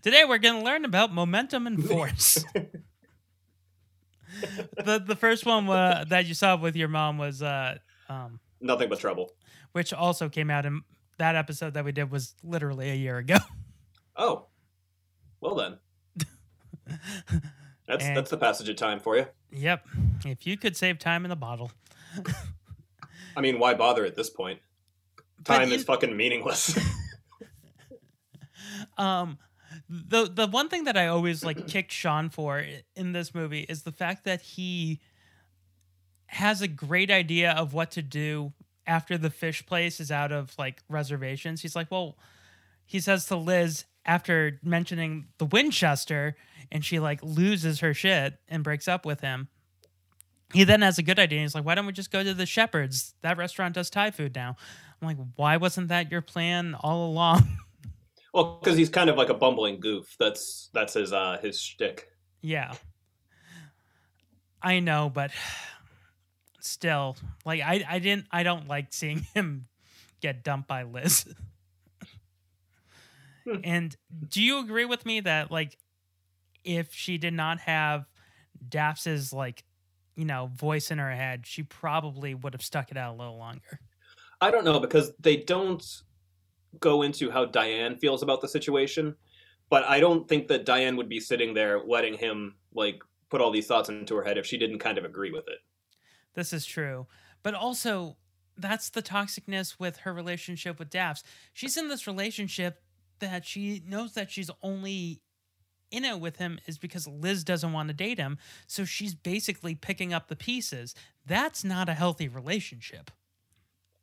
Today 0.02 0.24
we're 0.26 0.38
going 0.38 0.60
to 0.60 0.64
learn 0.64 0.84
about 0.84 1.12
momentum 1.12 1.66
and 1.66 1.84
force. 1.84 2.44
the 4.84 5.02
the 5.06 5.16
first 5.16 5.44
one 5.46 5.68
uh, 5.68 6.04
that 6.08 6.26
you 6.26 6.34
saw 6.34 6.56
with 6.56 6.76
your 6.76 6.88
mom 6.88 7.18
was 7.18 7.42
uh 7.42 7.76
um 8.08 8.40
Nothing 8.60 8.88
but 8.88 8.98
trouble. 9.00 9.32
which 9.72 9.92
also 9.92 10.28
came 10.28 10.50
out 10.50 10.66
in 10.66 10.82
that 11.18 11.34
episode 11.36 11.74
that 11.74 11.84
we 11.84 11.92
did 11.92 12.10
was 12.10 12.34
literally 12.42 12.90
a 12.90 12.94
year 12.94 13.18
ago. 13.18 13.36
Oh, 14.16 14.46
well 15.40 15.54
then. 15.54 15.78
That's 17.86 18.04
And- 18.04 18.16
that's 18.16 18.28
the 18.30 18.36
passage 18.36 18.68
of 18.68 18.76
time 18.76 19.00
for 19.00 19.16
you. 19.16 19.26
yep. 19.50 19.86
If 20.26 20.46
you 20.46 20.56
could 20.58 20.76
save 20.76 20.98
time 20.98 21.24
in 21.24 21.30
the 21.30 21.36
bottle. 21.36 21.72
I 23.36 23.40
mean, 23.40 23.58
why 23.58 23.72
bother 23.74 24.04
at 24.04 24.14
this 24.16 24.28
point? 24.28 24.58
Time 25.44 25.72
is 25.72 25.84
fucking 25.84 26.14
meaningless. 26.16 26.78
Um 28.98 29.38
the 29.90 30.30
the 30.32 30.46
one 30.46 30.68
thing 30.68 30.84
that 30.84 30.96
I 30.96 31.08
always 31.08 31.44
like 31.44 31.66
kicked 31.68 31.92
Shaun 31.92 32.28
for 32.30 32.64
in 32.94 33.12
this 33.12 33.34
movie 33.34 33.66
is 33.68 33.82
the 33.82 33.92
fact 33.92 34.24
that 34.24 34.40
he 34.40 35.00
has 36.26 36.62
a 36.62 36.68
great 36.68 37.10
idea 37.10 37.50
of 37.50 37.74
what 37.74 37.90
to 37.92 38.02
do 38.02 38.52
after 38.86 39.18
the 39.18 39.30
fish 39.30 39.66
place 39.66 39.98
is 39.98 40.12
out 40.12 40.30
of 40.30 40.54
like 40.58 40.82
reservations. 40.88 41.60
He's 41.62 41.74
like, 41.74 41.90
"Well, 41.90 42.16
he 42.86 43.00
says 43.00 43.26
to 43.26 43.36
Liz 43.36 43.84
after 44.06 44.60
mentioning 44.62 45.26
the 45.38 45.44
Winchester 45.44 46.36
and 46.70 46.84
she 46.84 47.00
like 47.00 47.20
loses 47.22 47.80
her 47.80 47.92
shit 47.92 48.38
and 48.48 48.62
breaks 48.62 48.86
up 48.88 49.04
with 49.04 49.20
him. 49.20 49.48
He 50.52 50.64
then 50.64 50.82
has 50.82 50.98
a 50.98 51.02
good 51.02 51.18
idea. 51.18 51.40
He's 51.40 51.54
like, 51.54 51.64
"Why 51.64 51.74
don't 51.74 51.86
we 51.86 51.92
just 51.92 52.12
go 52.12 52.22
to 52.22 52.32
the 52.34 52.46
Shepherd's? 52.46 53.14
That 53.22 53.36
restaurant 53.36 53.74
does 53.74 53.90
Thai 53.90 54.12
food 54.12 54.36
now." 54.36 54.56
I'm 55.02 55.08
like, 55.08 55.18
"Why 55.34 55.56
wasn't 55.56 55.88
that 55.88 56.12
your 56.12 56.22
plan 56.22 56.74
all 56.74 57.10
along?" 57.10 57.58
well, 58.32 58.58
because 58.62 58.76
he's 58.76 58.88
kind 58.88 59.10
of 59.10 59.16
like 59.16 59.28
a 59.28 59.34
bumbling 59.34 59.80
goof. 59.80 60.14
That's 60.18 60.70
that's 60.72 60.94
his 60.94 61.12
uh 61.12 61.38
his 61.42 61.60
shtick. 61.60 62.08
Yeah. 62.40 62.74
I 64.62 64.80
know, 64.80 65.10
but 65.12 65.30
still, 66.60 67.16
like 67.44 67.60
I 67.60 67.84
I 67.88 67.98
didn't 67.98 68.26
I 68.30 68.42
don't 68.42 68.68
like 68.68 68.92
seeing 68.92 69.26
him 69.34 69.66
get 70.20 70.44
dumped 70.44 70.68
by 70.68 70.82
Liz. 70.82 71.26
and 73.64 73.96
do 74.28 74.42
you 74.42 74.60
agree 74.60 74.84
with 74.84 75.06
me 75.06 75.20
that 75.20 75.50
like 75.50 75.78
if 76.62 76.92
she 76.92 77.18
did 77.18 77.32
not 77.32 77.58
have 77.60 78.04
Daphs's 78.68 79.32
like 79.32 79.64
you 80.14 80.24
know 80.24 80.50
voice 80.54 80.90
in 80.90 80.98
her 80.98 81.12
head, 81.12 81.46
she 81.46 81.62
probably 81.62 82.34
would 82.34 82.52
have 82.52 82.62
stuck 82.62 82.90
it 82.90 82.96
out 82.96 83.14
a 83.14 83.18
little 83.18 83.38
longer. 83.38 83.80
I 84.40 84.50
don't 84.50 84.64
know 84.64 84.80
because 84.80 85.12
they 85.18 85.36
don't 85.36 85.84
go 86.78 87.02
into 87.02 87.30
how 87.30 87.46
Diane 87.46 87.96
feels 87.96 88.22
about 88.22 88.40
the 88.40 88.48
situation, 88.48 89.16
but 89.68 89.84
I 89.84 90.00
don't 90.00 90.28
think 90.28 90.48
that 90.48 90.64
Diane 90.64 90.96
would 90.96 91.08
be 91.08 91.20
sitting 91.20 91.54
there 91.54 91.80
letting 91.80 92.14
him 92.14 92.56
like 92.74 93.02
put 93.28 93.40
all 93.40 93.50
these 93.50 93.66
thoughts 93.66 93.88
into 93.88 94.14
her 94.16 94.22
head 94.22 94.38
if 94.38 94.46
she 94.46 94.58
didn't 94.58 94.78
kind 94.78 94.98
of 94.98 95.04
agree 95.04 95.30
with 95.30 95.48
it. 95.48 95.58
This 96.34 96.52
is 96.52 96.64
true. 96.64 97.06
But 97.42 97.54
also, 97.54 98.16
that's 98.56 98.90
the 98.90 99.02
toxicness 99.02 99.78
with 99.78 99.98
her 99.98 100.12
relationship 100.12 100.78
with 100.78 100.90
Daphs. 100.90 101.22
She's 101.52 101.76
in 101.76 101.88
this 101.88 102.06
relationship 102.06 102.82
that 103.20 103.44
she 103.44 103.82
knows 103.86 104.14
that 104.14 104.30
she's 104.30 104.50
only 104.62 105.20
in 105.90 106.04
it 106.04 106.20
with 106.20 106.36
him 106.36 106.58
is 106.66 106.78
because 106.78 107.06
Liz 107.06 107.44
doesn't 107.44 107.72
want 107.72 107.88
to 107.88 107.94
date 107.94 108.18
him. 108.18 108.38
So 108.66 108.84
she's 108.84 109.14
basically 109.14 109.74
picking 109.74 110.12
up 110.12 110.28
the 110.28 110.36
pieces. 110.36 110.94
That's 111.26 111.64
not 111.64 111.88
a 111.88 111.94
healthy 111.94 112.28
relationship. 112.28 113.10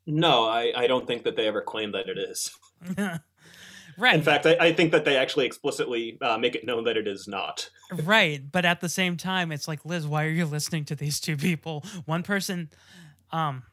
No, 0.08 0.46
I, 0.46 0.72
I 0.74 0.88
don't 0.88 1.06
think 1.06 1.26
that 1.26 1.36
they 1.36 1.48
ever 1.48 1.62
claim 1.62 1.92
that 1.92 2.08
it 2.08 2.18
is. 2.18 2.58
right. 3.98 4.16
In 4.16 4.22
fact, 4.22 4.46
I, 4.46 4.56
I 4.58 4.74
think 4.74 4.94
that 4.94 5.04
they 5.04 5.18
actually 5.18 5.46
explicitly 5.46 6.18
uh, 6.22 6.38
make 6.38 6.56
it 6.56 6.66
known 6.66 6.86
that 6.86 6.96
it 6.96 7.08
is 7.08 7.28
not. 7.28 7.70
right. 7.92 8.42
But 8.50 8.64
at 8.64 8.80
the 8.80 8.88
same 8.88 9.18
time, 9.18 9.52
it's 9.52 9.68
like, 9.68 9.84
Liz, 9.84 10.08
why 10.08 10.24
are 10.24 10.30
you 10.30 10.46
listening 10.46 10.86
to 10.86 10.96
these 10.96 11.20
two 11.20 11.36
people? 11.36 11.86
One 12.06 12.24
person 12.24 12.70
um 13.34 13.64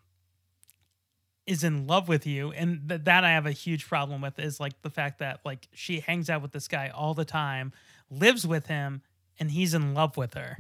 is 1.46 1.62
in 1.62 1.86
love 1.86 2.08
with 2.08 2.26
you 2.26 2.50
and 2.52 2.88
th- 2.88 3.02
that 3.04 3.22
I 3.22 3.30
have 3.30 3.46
a 3.46 3.52
huge 3.52 3.86
problem 3.86 4.20
with 4.22 4.38
is 4.40 4.58
like 4.58 4.80
the 4.82 4.90
fact 4.90 5.20
that 5.20 5.40
like 5.44 5.68
she 5.72 6.00
hangs 6.00 6.28
out 6.28 6.42
with 6.42 6.50
this 6.50 6.66
guy 6.66 6.88
all 6.92 7.14
the 7.14 7.24
time, 7.24 7.72
lives 8.10 8.44
with 8.44 8.66
him 8.66 9.02
and 9.38 9.52
he's 9.52 9.74
in 9.74 9.94
love 9.94 10.16
with 10.16 10.34
her. 10.34 10.58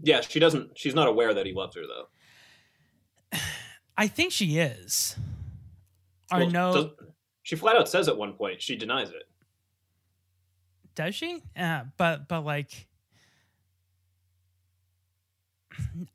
Yeah, 0.00 0.22
she 0.22 0.40
doesn't. 0.40 0.76
She's 0.76 0.94
not 0.94 1.06
aware 1.06 1.34
that 1.34 1.46
he 1.46 1.52
loves 1.52 1.76
her 1.76 1.82
though. 1.82 3.38
I 3.98 4.06
think 4.06 4.32
she 4.32 4.58
is. 4.58 5.16
Well, 6.30 6.48
no 6.48 6.72
does- 6.72 6.86
she 7.42 7.56
flat 7.56 7.76
out 7.76 7.88
says 7.88 8.08
at 8.08 8.16
one 8.16 8.32
point 8.34 8.62
she 8.62 8.76
denies 8.76 9.10
it. 9.10 9.24
Does 10.94 11.14
she? 11.14 11.42
Yeah, 11.56 11.84
but 11.96 12.28
but 12.28 12.42
like 12.42 12.86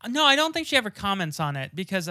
No, 0.08 0.24
I 0.24 0.36
don't 0.36 0.54
think 0.54 0.68
she 0.68 0.76
ever 0.76 0.90
comments 0.90 1.40
on 1.40 1.56
it 1.56 1.72
because 1.76 2.10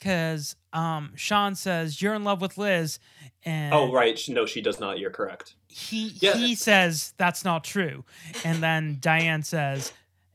cuz 0.00 0.56
um 0.72 1.12
Shaun 1.14 1.54
says 1.54 2.02
you're 2.02 2.14
in 2.14 2.24
love 2.24 2.40
with 2.40 2.58
Liz 2.58 2.98
and 3.44 3.72
Oh 3.74 3.92
right, 3.92 4.20
no, 4.28 4.46
she 4.46 4.60
does 4.60 4.80
not. 4.80 4.98
You're 4.98 5.10
correct. 5.10 5.54
he 5.68 6.08
Yeah. 6.20 6.34
he 6.36 6.54
says 6.54 7.14
that's 7.16 7.44
not 7.44 7.64
true. 7.64 8.04
And 8.44 8.62
then 8.62 8.98
Diane 9.00 9.42
says 9.42 9.92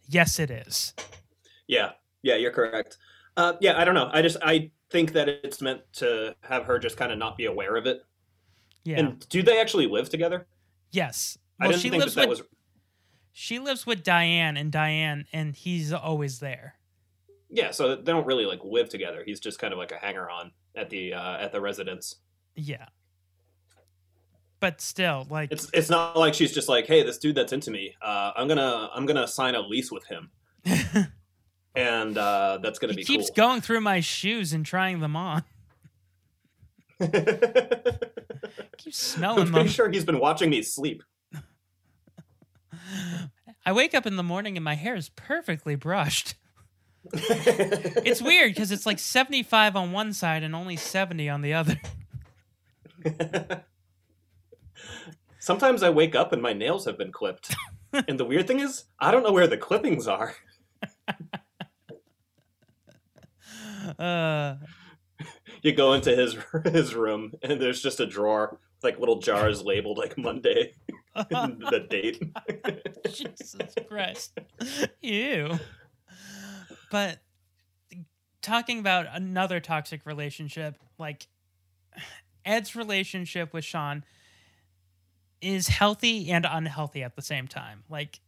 yes 0.07 0.39
it 0.39 0.49
is. 0.51 0.93
Yeah, 1.67 1.91
yeah, 2.21 2.35
you're 2.35 2.51
correct. 2.51 2.97
Uh, 3.35 3.53
yeah, 3.59 3.79
I 3.79 3.83
don't 3.85 3.95
know. 3.95 4.09
I 4.11 4.21
just 4.21 4.37
I 4.41 4.71
think 4.89 5.13
that 5.13 5.27
it's 5.29 5.61
meant 5.61 5.81
to 5.93 6.35
have 6.41 6.65
her 6.65 6.79
just 6.79 6.97
kind 6.97 7.11
of 7.11 7.17
not 7.17 7.37
be 7.37 7.45
aware 7.45 7.75
of 7.75 7.85
it. 7.85 8.03
Yeah. 8.83 8.99
And 8.99 9.27
do 9.29 9.43
they 9.43 9.59
actually 9.59 9.87
live 9.87 10.09
together? 10.09 10.47
yes. 10.91 11.37
I 11.59 11.67
didn't 11.67 11.81
she 11.81 11.89
think 11.89 12.03
lives 12.03 12.13
that 12.13 12.21
that 12.21 12.29
with 12.29 12.39
was. 12.39 12.47
she 13.33 13.57
lives 13.57 13.87
with 13.87 14.03
Diane 14.03 14.57
and 14.57 14.71
Diane 14.71 15.25
and 15.33 15.55
he's 15.55 15.91
always 15.91 16.39
there. 16.39 16.75
Yeah, 17.49 17.71
so 17.71 17.95
they 17.95 18.11
don't 18.11 18.27
really 18.27 18.45
like 18.45 18.59
live 18.63 18.89
together. 18.89 19.23
He's 19.25 19.39
just 19.39 19.57
kind 19.57 19.73
of 19.73 19.79
like 19.79 19.91
a 19.91 19.97
hanger 19.97 20.29
on 20.29 20.51
at 20.75 20.91
the 20.91 21.13
uh, 21.15 21.37
at 21.37 21.51
the 21.51 21.59
residence. 21.59 22.17
Yeah. 22.55 22.85
But 24.59 24.81
still, 24.81 25.25
like 25.29 25.51
It's 25.51 25.67
it's 25.73 25.89
not 25.89 26.15
like 26.17 26.33
she's 26.35 26.53
just 26.53 26.69
like, 26.69 26.85
hey, 26.87 27.01
this 27.03 27.17
dude 27.17 27.35
that's 27.35 27.53
into 27.53 27.71
me, 27.71 27.95
uh, 28.01 28.31
I'm 28.35 28.47
gonna 28.47 28.89
I'm 28.93 29.05
gonna 29.05 29.27
sign 29.27 29.55
a 29.55 29.61
lease 29.61 29.91
with 29.91 30.05
him, 30.05 30.29
and 31.77 32.17
uh, 32.17 32.57
that's 32.61 32.79
gonna 32.79 32.93
be. 32.93 33.01
he 33.01 33.05
keeps 33.05 33.29
cool. 33.29 33.35
going 33.35 33.61
through 33.61 33.81
my 33.81 33.99
shoes 33.99 34.51
and 34.51 34.65
trying 34.65 34.99
them 34.99 35.15
on. 35.15 35.43
keeps 38.77 38.97
smelling 38.97 39.41
I'm 39.43 39.51
pretty 39.51 39.67
them. 39.67 39.67
sure 39.67 39.89
he's 39.89 40.03
been 40.03 40.19
watching 40.19 40.49
me 40.49 40.63
sleep. 40.63 41.03
I 43.63 43.71
wake 43.71 43.93
up 43.93 44.07
in 44.07 44.15
the 44.15 44.23
morning 44.23 44.57
and 44.57 44.63
my 44.63 44.73
hair 44.73 44.95
is 44.95 45.09
perfectly 45.09 45.75
brushed. 45.75 46.33
it's 47.13 48.21
weird 48.21 48.55
because 48.55 48.71
it's 48.71 48.87
like 48.87 48.97
75 48.97 49.75
on 49.75 49.91
one 49.91 50.13
side 50.13 50.41
and 50.41 50.55
only 50.55 50.75
70 50.75 51.29
on 51.29 51.41
the 51.41 51.53
other. 51.53 51.79
Sometimes 55.39 55.83
I 55.83 55.91
wake 55.91 56.15
up 56.15 56.33
and 56.33 56.41
my 56.41 56.53
nails 56.53 56.85
have 56.85 56.97
been 56.97 57.11
clipped, 57.11 57.55
and 58.07 58.19
the 58.19 58.25
weird 58.25 58.47
thing 58.47 58.59
is, 58.59 58.85
I 58.99 59.11
don't 59.11 59.23
know 59.23 59.31
where 59.31 59.47
the 59.47 59.57
clippings 59.57 60.07
are. 60.07 60.35
Uh, 63.99 64.55
You 65.63 65.73
go 65.73 65.93
into 65.93 66.15
his 66.15 66.37
his 66.71 66.93
room, 66.93 67.33
and 67.41 67.59
there's 67.59 67.81
just 67.81 67.99
a 67.99 68.05
drawer 68.05 68.51
with 68.51 68.83
like 68.83 68.99
little 68.99 69.19
jars 69.19 69.63
labeled 69.63 69.97
like 69.97 70.17
Monday, 70.17 70.73
the 71.15 71.85
date. 71.89 72.21
Jesus 73.11 73.55
Christ. 73.87 74.37
Ew. 75.01 75.57
But 76.91 77.19
talking 78.41 78.79
about 78.79 79.07
another 79.11 79.59
toxic 79.59 80.05
relationship, 80.05 80.77
like 80.99 81.27
Ed's 82.45 82.75
relationship 82.75 83.53
with 83.53 83.65
Shaun 83.65 84.05
is 85.41 85.67
healthy 85.67 86.31
and 86.31 86.45
unhealthy 86.49 87.03
at 87.03 87.15
the 87.15 87.21
same 87.21 87.47
time. 87.47 87.83
Like 87.89 88.19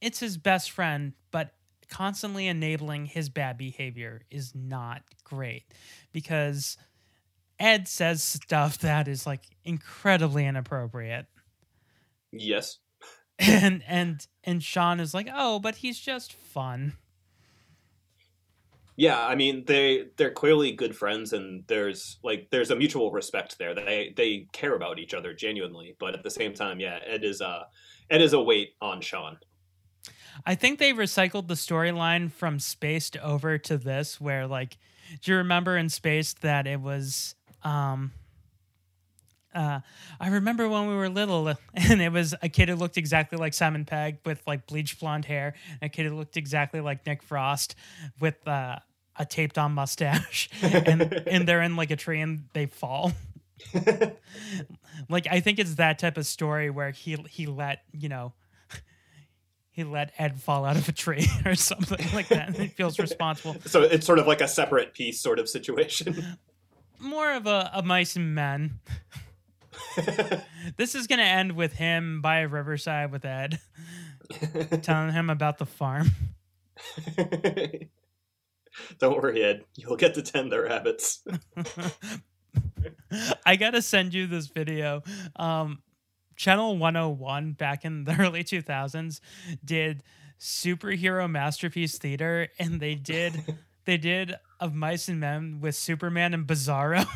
it's 0.00 0.20
his 0.20 0.36
best 0.36 0.70
friend, 0.70 1.12
but 1.30 1.52
constantly 1.88 2.46
enabling 2.46 3.06
his 3.06 3.28
bad 3.28 3.58
behavior 3.58 4.22
is 4.30 4.54
not 4.54 5.02
great 5.24 5.64
because 6.12 6.76
Ed 7.58 7.88
says 7.88 8.22
stuff 8.22 8.78
that 8.78 9.08
is 9.08 9.26
like 9.26 9.42
incredibly 9.64 10.46
inappropriate. 10.46 11.26
Yes. 12.32 12.78
And 13.40 13.84
and 13.86 14.26
and 14.42 14.60
Shaun 14.60 14.98
is 14.98 15.14
like, 15.14 15.28
"Oh, 15.32 15.60
but 15.60 15.76
he's 15.76 16.00
just 16.00 16.32
fun." 16.32 16.94
Yeah, 18.96 19.24
I 19.24 19.36
mean 19.36 19.64
they 19.64 20.06
they're 20.16 20.32
clearly 20.32 20.72
good 20.72 20.96
friends, 20.96 21.32
and 21.32 21.62
there's 21.68 22.18
like 22.24 22.48
there's 22.50 22.72
a 22.72 22.76
mutual 22.76 23.12
respect 23.12 23.56
there. 23.56 23.72
They 23.72 24.12
they 24.16 24.48
care 24.52 24.74
about 24.74 24.98
each 24.98 25.14
other 25.14 25.32
genuinely, 25.32 25.94
but 26.00 26.14
at 26.14 26.24
the 26.24 26.30
same 26.30 26.52
time, 26.52 26.80
yeah, 26.80 26.98
Ed 27.06 27.22
is 27.22 27.40
uh 27.40 27.62
Ed 28.10 28.22
is 28.22 28.32
a 28.32 28.42
weight 28.42 28.70
on 28.80 29.00
Shaun. 29.00 29.38
I 30.46 30.54
think 30.54 30.78
they 30.78 30.92
recycled 30.92 31.48
the 31.48 31.54
storyline 31.54 32.30
from 32.30 32.58
Spaced 32.58 33.16
over 33.18 33.58
to 33.58 33.76
this, 33.76 34.20
where 34.20 34.46
like, 34.46 34.76
do 35.22 35.32
you 35.32 35.38
remember 35.38 35.76
in 35.76 35.88
Spaced 35.88 36.42
that 36.42 36.66
it 36.66 36.80
was 36.80 37.34
um 37.64 38.12
uh, 39.54 39.80
I 40.20 40.28
remember 40.28 40.68
when 40.68 40.88
we 40.88 40.94
were 40.94 41.08
little, 41.08 41.48
and 41.74 42.02
it 42.02 42.12
was 42.12 42.34
a 42.42 42.48
kid 42.48 42.68
who 42.68 42.76
looked 42.76 42.96
exactly 42.96 43.38
like 43.38 43.54
Simon 43.54 43.84
Pegg 43.84 44.18
with 44.24 44.42
like 44.46 44.66
bleached 44.66 45.00
blonde 45.00 45.24
hair, 45.24 45.54
and 45.80 45.82
a 45.82 45.88
kid 45.88 46.06
who 46.06 46.14
looked 46.14 46.36
exactly 46.36 46.80
like 46.80 47.04
Nick 47.06 47.22
Frost 47.22 47.74
with 48.20 48.46
uh, 48.46 48.78
a 49.16 49.24
taped 49.24 49.58
on 49.58 49.72
mustache, 49.72 50.48
and 50.62 51.02
and 51.26 51.48
they're 51.48 51.62
in 51.62 51.76
like 51.76 51.90
a 51.90 51.96
tree 51.96 52.20
and 52.20 52.44
they 52.52 52.66
fall. 52.66 53.12
like 55.08 55.26
I 55.28 55.40
think 55.40 55.58
it's 55.58 55.74
that 55.76 55.98
type 55.98 56.16
of 56.16 56.26
story 56.26 56.70
where 56.70 56.90
he 56.90 57.16
he 57.28 57.46
let 57.46 57.82
you 57.92 58.08
know 58.08 58.34
he 59.78 59.84
let 59.84 60.12
Ed 60.18 60.40
fall 60.40 60.64
out 60.64 60.76
of 60.76 60.88
a 60.88 60.92
tree 60.92 61.24
or 61.46 61.54
something 61.54 62.04
like 62.12 62.26
that, 62.28 62.48
and 62.48 62.56
he 62.56 62.66
feels 62.66 62.98
responsible. 62.98 63.54
So 63.68 63.82
it's 63.82 64.04
sort 64.04 64.18
of 64.18 64.26
like 64.26 64.40
a 64.40 64.48
Separate 64.48 64.92
Peace 64.92 65.20
sort 65.20 65.38
of 65.38 65.48
situation. 65.48 66.36
More 66.98 67.32
of 67.32 67.46
a, 67.46 67.70
a 67.72 67.82
mice 67.82 68.16
and 68.16 68.34
men. 68.34 68.80
this 70.76 70.96
is 70.96 71.06
going 71.06 71.20
to 71.20 71.24
end 71.24 71.52
with 71.52 71.74
him 71.74 72.20
by 72.20 72.40
a 72.40 72.48
riverside 72.48 73.12
with 73.12 73.24
Ed, 73.24 73.60
telling 74.82 75.12
him 75.12 75.30
about 75.30 75.58
the 75.58 75.66
farm. 75.66 76.10
Don't 78.98 79.22
worry, 79.22 79.44
Ed. 79.44 79.64
You'll 79.76 79.96
get 79.96 80.14
to 80.14 80.22
tend 80.22 80.50
the 80.50 80.60
rabbits. 80.60 81.22
I 83.46 83.54
got 83.54 83.70
to 83.70 83.82
send 83.82 84.12
you 84.12 84.26
this 84.26 84.48
video. 84.48 85.04
Um, 85.36 85.82
Channel 86.38 86.78
101 86.78 87.52
back 87.52 87.84
in 87.84 88.04
the 88.04 88.16
early 88.18 88.44
2000s 88.44 89.20
did 89.64 90.02
superhero 90.40 91.28
masterpiece 91.28 91.98
theater 91.98 92.48
and 92.60 92.80
they 92.80 92.94
did 92.94 93.56
they 93.84 93.96
did 93.98 94.36
of 94.60 94.72
mice 94.72 95.08
and 95.08 95.18
men 95.20 95.58
with 95.60 95.74
Superman 95.74 96.32
and 96.32 96.46
Bizarro. 96.46 97.06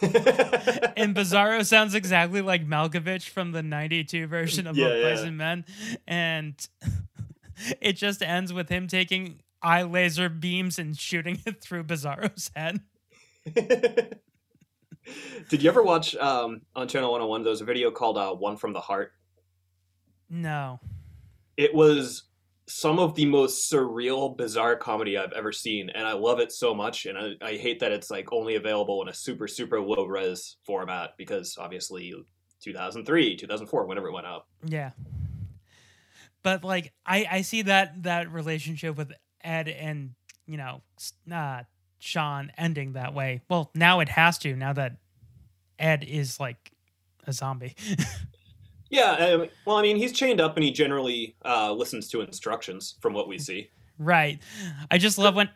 and 0.02 1.14
Bizarro 1.14 1.64
sounds 1.64 1.94
exactly 1.94 2.42
like 2.42 2.66
Malkovich 2.66 3.28
from 3.28 3.52
the 3.52 3.62
92 3.62 4.26
version 4.26 4.66
of 4.66 4.76
Yeah, 4.76 4.86
Of 4.88 5.04
Mice 5.04 5.20
yeah. 5.20 5.26
and 5.26 5.36
Men. 5.38 5.64
And 6.06 6.68
it 7.80 7.92
just 7.94 8.22
ends 8.22 8.52
with 8.52 8.68
him 8.68 8.86
taking 8.88 9.40
eye 9.62 9.82
laser 9.82 10.28
beams 10.28 10.78
and 10.78 10.96
shooting 10.96 11.40
it 11.46 11.60
through 11.62 11.84
Bizarro's 11.84 12.50
head. 12.54 12.80
Did 15.48 15.62
you 15.62 15.70
ever 15.70 15.82
watch 15.82 16.14
um, 16.16 16.62
on 16.76 16.88
Channel 16.88 17.10
101? 17.10 17.42
There 17.42 17.50
was 17.50 17.60
a 17.60 17.64
video 17.64 17.90
called 17.90 18.18
uh, 18.18 18.34
"One 18.34 18.56
from 18.56 18.72
the 18.72 18.80
Heart." 18.80 19.12
No. 20.30 20.80
It 21.56 21.74
was 21.74 22.24
some 22.66 22.98
of 22.98 23.14
the 23.14 23.24
most 23.24 23.72
surreal, 23.72 24.36
bizarre 24.36 24.76
comedy 24.76 25.16
I've 25.16 25.32
ever 25.32 25.52
seen, 25.52 25.90
and 25.90 26.06
I 26.06 26.12
love 26.12 26.38
it 26.38 26.52
so 26.52 26.74
much. 26.74 27.06
And 27.06 27.16
I, 27.16 27.32
I 27.40 27.56
hate 27.56 27.80
that 27.80 27.92
it's 27.92 28.10
like 28.10 28.32
only 28.32 28.56
available 28.56 29.00
in 29.02 29.08
a 29.08 29.14
super, 29.14 29.48
super 29.48 29.80
low 29.80 30.04
res 30.04 30.56
format 30.64 31.14
because 31.16 31.56
obviously 31.58 32.14
2003, 32.60 33.36
2004, 33.36 33.86
whenever 33.86 34.08
it 34.08 34.12
went 34.12 34.26
out. 34.26 34.46
Yeah. 34.64 34.90
But 36.42 36.62
like 36.62 36.92
I 37.04 37.26
I 37.30 37.42
see 37.42 37.62
that 37.62 38.02
that 38.04 38.30
relationship 38.30 38.96
with 38.96 39.12
Ed 39.42 39.68
and 39.68 40.14
you 40.46 40.56
know 40.56 40.82
uh 41.32 41.62
Shaun 41.98 42.52
ending 42.56 42.92
that 42.92 43.12
way. 43.14 43.42
Well, 43.48 43.70
now 43.74 44.00
it 44.00 44.08
has 44.10 44.38
to 44.38 44.54
now 44.56 44.72
that 44.74 44.96
Ed 45.78 46.04
is 46.04 46.38
like 46.40 46.72
a 47.26 47.32
zombie. 47.32 47.74
Yeah, 48.90 49.44
well, 49.66 49.76
I 49.76 49.82
mean, 49.82 49.96
he's 49.98 50.12
chained 50.12 50.40
up 50.40 50.56
and 50.56 50.64
he 50.64 50.70
generally 50.70 51.36
uh, 51.44 51.70
listens 51.72 52.08
to 52.08 52.22
instructions 52.22 52.94
from 53.02 53.12
what 53.12 53.28
we 53.28 53.36
see. 53.38 53.68
right. 53.98 54.38
I 54.90 54.96
just 54.96 55.18
love 55.18 55.34
when 55.34 55.50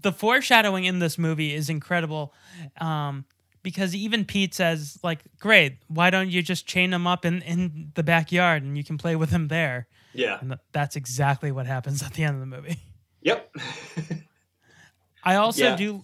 the 0.00 0.12
foreshadowing 0.12 0.84
in 0.84 0.98
this 0.98 1.18
movie 1.18 1.54
is 1.54 1.68
incredible. 1.68 2.32
Um 2.80 3.26
because 3.62 3.94
even 3.94 4.24
Pete 4.24 4.54
says 4.54 4.98
like, 5.04 5.20
"Great, 5.38 5.76
why 5.88 6.08
don't 6.08 6.30
you 6.30 6.42
just 6.42 6.66
chain 6.66 6.92
him 6.94 7.06
up 7.06 7.24
in 7.26 7.42
in 7.42 7.92
the 7.94 8.02
backyard 8.02 8.62
and 8.62 8.78
you 8.78 8.82
can 8.82 8.96
play 8.96 9.14
with 9.14 9.28
him 9.30 9.48
there?" 9.48 9.86
Yeah. 10.14 10.38
And 10.40 10.50
th- 10.52 10.60
that's 10.72 10.96
exactly 10.96 11.52
what 11.52 11.66
happens 11.66 12.02
at 12.02 12.14
the 12.14 12.24
end 12.24 12.34
of 12.36 12.40
the 12.40 12.46
movie. 12.56 12.78
Yep. 13.20 13.54
I 15.22 15.36
also 15.36 15.64
Yeah. 15.64 15.76
do. 15.76 16.02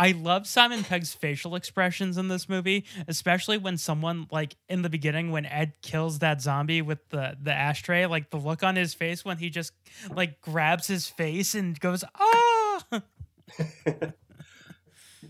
I 0.00 0.12
love 0.12 0.46
Simon 0.46 0.84
Pegg's 0.84 1.12
facial 1.12 1.56
expressions 1.56 2.18
in 2.18 2.28
this 2.28 2.48
movie, 2.48 2.84
especially 3.08 3.58
when 3.58 3.76
someone 3.76 4.28
like 4.30 4.54
in 4.68 4.82
the 4.82 4.88
beginning 4.88 5.32
when 5.32 5.44
Ed 5.44 5.72
kills 5.82 6.20
that 6.20 6.40
zombie 6.40 6.82
with 6.82 7.00
the 7.08 7.36
the 7.42 7.52
ashtray, 7.52 8.06
like 8.06 8.30
the 8.30 8.36
look 8.36 8.62
on 8.62 8.76
his 8.76 8.94
face 8.94 9.24
when 9.24 9.38
he 9.38 9.50
just 9.50 9.72
like 10.10 10.40
grabs 10.40 10.86
his 10.86 11.08
face 11.08 11.54
and 11.56 11.78
goes 11.80 12.04
ah. 12.14 12.84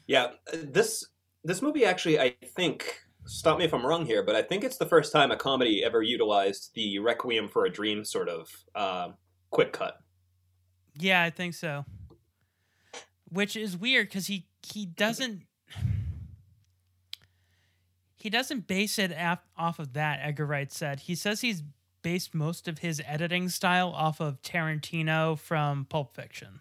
Yeah, 0.06 0.32
this 0.52 1.06
this 1.44 1.62
movie 1.62 1.84
actually, 1.84 2.18
I 2.18 2.34
think, 2.56 3.00
stop 3.26 3.58
me 3.58 3.64
if 3.64 3.72
I'm 3.72 3.86
wrong 3.86 4.04
here, 4.04 4.22
but 4.22 4.34
I 4.34 4.42
think 4.42 4.64
it's 4.64 4.76
the 4.76 4.86
first 4.86 5.12
time 5.12 5.30
a 5.30 5.36
comedy 5.36 5.84
ever 5.84 6.02
utilized 6.02 6.72
the 6.74 6.98
Requiem 6.98 7.48
for 7.48 7.64
a 7.64 7.70
Dream 7.70 8.04
sort 8.04 8.28
of 8.28 8.48
uh, 8.74 9.10
quick 9.50 9.72
cut. 9.72 9.98
Yeah, 10.98 11.22
I 11.22 11.30
think 11.30 11.54
so. 11.54 11.84
Which 13.30 13.56
is 13.56 13.76
weird 13.76 14.08
because 14.08 14.26
he 14.26 14.46
he 14.66 14.86
doesn't 14.86 15.42
he 18.16 18.30
doesn't 18.30 18.66
base 18.66 18.98
it 18.98 19.12
af- 19.16 19.46
off 19.56 19.78
of 19.78 19.92
that. 19.94 20.20
Edgar 20.22 20.46
Wright 20.46 20.72
said 20.72 21.00
he 21.00 21.14
says 21.14 21.40
he's 21.40 21.62
based 22.02 22.34
most 22.34 22.68
of 22.68 22.78
his 22.78 23.02
editing 23.06 23.48
style 23.48 23.90
off 23.90 24.20
of 24.20 24.40
Tarantino 24.42 25.38
from 25.38 25.84
Pulp 25.84 26.14
Fiction. 26.14 26.60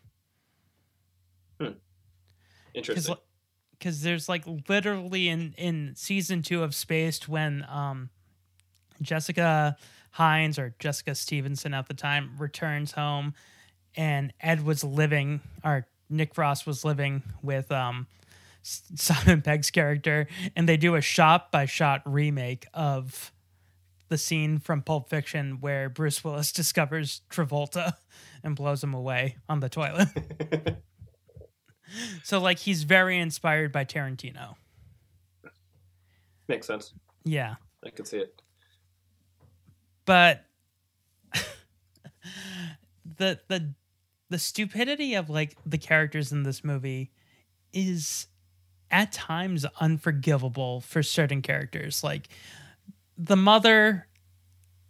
Interesting. 2.74 3.16
Because 3.72 4.02
there's 4.02 4.28
like 4.28 4.44
literally 4.68 5.30
in 5.30 5.54
in 5.58 5.94
season 5.96 6.42
two 6.42 6.64
of 6.64 6.76
Spaced 6.76 7.28
when 7.28 7.66
um 7.70 8.10
Jessica 9.02 9.78
Hynes 10.16 10.58
or 10.58 10.76
Jessica 10.80 11.16
Stevenson 11.16 11.74
at 11.74 11.88
the 11.88 11.94
time 11.94 12.32
returns 12.38 12.92
home 12.92 13.34
and 13.96 14.34
Ed 14.42 14.66
was 14.66 14.84
living 14.84 15.42
or 15.64 15.86
Nick 16.10 16.34
Frost 16.34 16.66
was 16.66 16.86
living 16.86 17.24
with 17.42 17.72
um 17.72 18.08
Simon 18.62 19.42
Pegg's 19.42 19.72
character 19.72 20.28
and 20.56 20.68
they 20.68 20.78
do 20.78 20.96
a 20.96 21.02
shot 21.02 21.52
by 21.52 21.66
shot 21.66 22.02
remake 22.06 22.66
of 22.74 23.32
the 24.10 24.18
scene 24.18 24.60
from 24.60 24.82
Pulp 24.82 25.10
Fiction 25.10 25.60
where 25.60 25.90
Bruce 25.90 26.24
Willis 26.24 26.52
discovers 26.54 27.22
Travolta 27.30 27.94
and 28.44 28.56
blows 28.56 28.84
him 28.84 28.94
away 28.94 29.38
on 29.50 29.60
the 29.60 29.70
toilet. 29.70 30.10
so 32.24 32.40
like 32.40 32.60
he's 32.60 32.84
very 32.84 33.18
inspired 33.18 33.72
by 33.72 33.86
Tarantino. 33.86 34.56
Makes 36.48 36.68
sense. 36.68 36.94
Yeah. 37.24 37.56
I 37.86 37.90
can 37.90 38.06
see 38.06 38.18
it. 38.18 38.42
but 40.06 40.44
the 43.18 43.40
the 43.48 43.74
the 44.30 44.40
stupidity 44.40 45.16
of 45.16 45.30
like 45.30 45.58
the 45.66 45.78
characters 45.78 46.32
in 46.32 46.44
this 46.44 46.64
movie 46.64 47.12
is 47.74 48.28
at 48.90 49.12
times 49.12 49.66
unforgivable 49.80 50.82
for 50.82 51.04
certain 51.04 51.42
characters 51.42 52.04
like 52.04 52.30
the 53.18 53.36
mother 53.36 54.08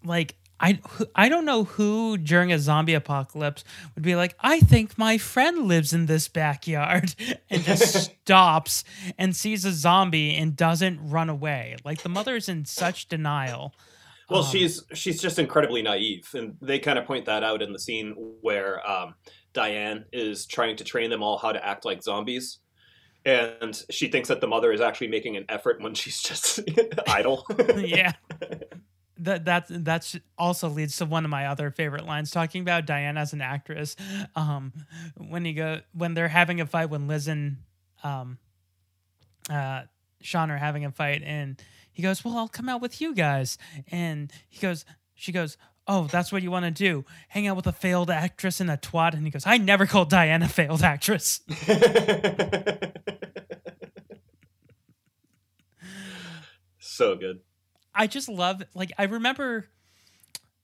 like 0.04 0.36
I, 0.60 0.80
I 1.16 1.30
don't 1.30 1.46
know 1.46 1.66
who 1.66 2.18
during 2.18 2.52
a 2.52 2.58
zombie 2.58 2.96
apocalypse 2.96 3.64
would 3.94 4.04
be 4.04 4.16
like, 4.16 4.36
I 4.40 4.60
think 4.60 4.98
my 4.98 5.18
friend 5.18 5.68
lives 5.68 5.94
in 5.94 6.08
this 6.08 6.28
backyard 6.28 7.14
and 7.50 7.64
just 7.64 8.12
stops 8.24 8.84
and 9.18 9.36
sees 9.36 9.66
a 9.66 9.72
zombie 9.72 10.36
and 10.36 10.56
doesn't 10.56 11.10
run 11.10 11.30
away. 11.30 11.76
Like 11.86 12.02
the 12.02 12.10
mother 12.10 12.36
is 12.36 12.50
in 12.50 12.66
such 12.66 13.08
denial. 13.08 13.76
Well, 14.30 14.44
Um, 14.44 14.52
she's 14.52 14.84
she's 14.94 15.22
just 15.22 15.40
incredibly 15.40 15.82
naive, 15.82 16.30
and 16.34 16.58
they 16.62 16.80
kind 16.80 17.00
of 17.00 17.06
point 17.06 17.26
that 17.26 17.44
out 17.44 17.62
in 17.62 17.72
the 17.72 17.80
scene 17.80 18.14
where 18.42 18.88
um, 18.90 19.16
Diane 19.54 20.06
is 20.12 20.46
trying 20.46 20.76
to 20.78 20.84
train 20.84 21.10
them 21.10 21.24
all 21.24 21.38
how 21.38 21.52
to 21.54 21.66
act 21.66 21.86
like 21.86 22.04
zombies, 22.04 22.60
and 23.26 23.82
she 23.90 24.10
thinks 24.10 24.28
that 24.28 24.42
the 24.42 24.48
mother 24.48 24.72
is 24.72 24.82
actually 24.82 25.08
making 25.08 25.38
an 25.38 25.46
effort 25.50 25.82
when 25.82 25.94
she's 26.02 26.22
just 26.22 26.60
idle. 27.08 27.46
yeah. 27.78 28.14
That 29.20 29.46
that 29.46 29.66
that's 29.70 30.16
also 30.38 30.70
leads 30.70 30.98
to 30.98 31.06
one 31.06 31.26
of 31.26 31.32
my 31.32 31.48
other 31.48 31.72
favorite 31.72 32.06
lines 32.06 32.30
talking 32.30 32.62
about 32.62 32.86
Diane 32.86 33.18
as 33.18 33.34
an 33.34 33.42
actress. 33.42 33.96
Um, 34.36 34.74
when 35.16 35.44
you 35.46 35.54
go 35.54 35.80
when 35.94 36.14
they're 36.14 36.28
having 36.28 36.62
a 36.62 36.66
fight 36.68 36.90
when 36.90 37.08
Liz 37.08 37.28
and 37.28 37.58
um, 38.04 38.38
uh, 39.50 39.84
Shaun 40.22 40.52
are 40.52 40.58
having 40.58 40.86
a 40.86 40.92
fight 40.92 41.24
and 41.26 41.60
he 41.98 42.04
goes, 42.04 42.24
"Well, 42.24 42.38
I'll 42.38 42.48
come 42.48 42.70
out 42.70 42.80
with 42.80 43.02
you 43.02 43.16
guys," 43.16 43.58
and 43.89 44.32
he 44.48 44.60
goes, 44.60 44.86
she 45.16 45.32
goes. 45.32 45.58
Oh, 45.89 46.06
that's 46.06 46.34
what 46.34 46.43
you 46.43 46.52
want 46.52 46.66
to 46.66 46.72
do? 46.72 47.06
Hang 47.30 47.48
out 47.48 47.56
with 47.56 47.66
a 47.66 47.72
failed 47.72 48.10
actress 48.12 48.60
and 48.60 48.70
a 48.70 48.76
twat? 48.76 49.14
And 49.14 49.24
he 49.24 49.32
goes, 49.32 49.43
I 49.45 49.58
never 49.58 49.86
called 49.86 50.10
Diana 50.10 50.43
a 50.43 50.50
failed 50.50 50.82
actress. 50.84 51.39
so 56.78 57.16
good. 57.16 57.39
I 57.95 58.06
just 58.06 58.28
love 58.28 58.62
like 58.76 58.91
I 58.98 59.06
remember 59.06 59.70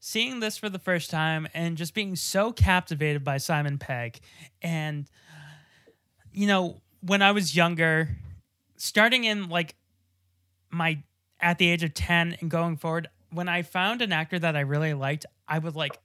seeing 0.01 0.41
this 0.41 0.57
for 0.57 0.67
the 0.67 0.77
first 0.77 1.09
time 1.09 1.47
and 1.53 1.77
just 1.77 1.93
being 1.93 2.17
so 2.17 2.51
captivated 2.51 3.23
by 3.23 3.37
Simon 3.37 3.77
Pegg 3.77 4.19
and 4.61 5.07
you 6.33 6.47
know 6.47 6.81
when 6.99 7.21
I 7.21 7.31
was 7.31 7.55
younger 7.55 8.17
starting 8.75 9.23
in 9.23 9.47
like 9.47 9.75
my 10.69 11.01
at 11.43 11.57
the 11.57 11.69
age 11.69 11.83
of 11.83 11.93
10 11.93 12.37
and 12.39 12.49
going 12.49 12.77
forward 12.77 13.09
when 13.31 13.49
I 13.49 13.61
found 13.61 14.01
an 14.01 14.11
actor 14.11 14.39
that 14.39 14.55
I 14.55 14.61
really 14.61 14.93
liked 14.93 15.25
I 15.47 15.59
would 15.59 15.75
like 15.75 15.99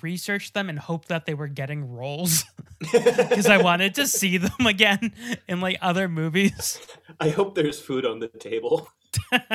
research 0.00 0.52
them 0.52 0.68
and 0.68 0.78
hope 0.78 1.06
that 1.06 1.26
they 1.26 1.34
were 1.34 1.48
getting 1.48 1.92
roles 1.92 2.44
because 2.78 3.46
I 3.46 3.58
wanted 3.58 3.94
to 3.96 4.06
see 4.06 4.38
them 4.38 4.66
again 4.66 5.12
in 5.48 5.60
like 5.60 5.78
other 5.80 6.08
movies. 6.08 6.80
I 7.20 7.28
hope 7.28 7.54
there's 7.54 7.80
food 7.80 8.06
on 8.06 8.18
the 8.18 8.28
table. 8.28 8.88
I 9.32 9.50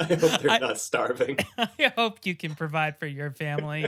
hope 0.00 0.40
they're 0.40 0.50
I- 0.50 0.58
not 0.58 0.78
starving. 0.78 1.38
I 1.58 1.92
hope 1.96 2.24
you 2.24 2.34
can 2.34 2.54
provide 2.54 2.98
for 2.98 3.06
your 3.06 3.30
family. 3.30 3.86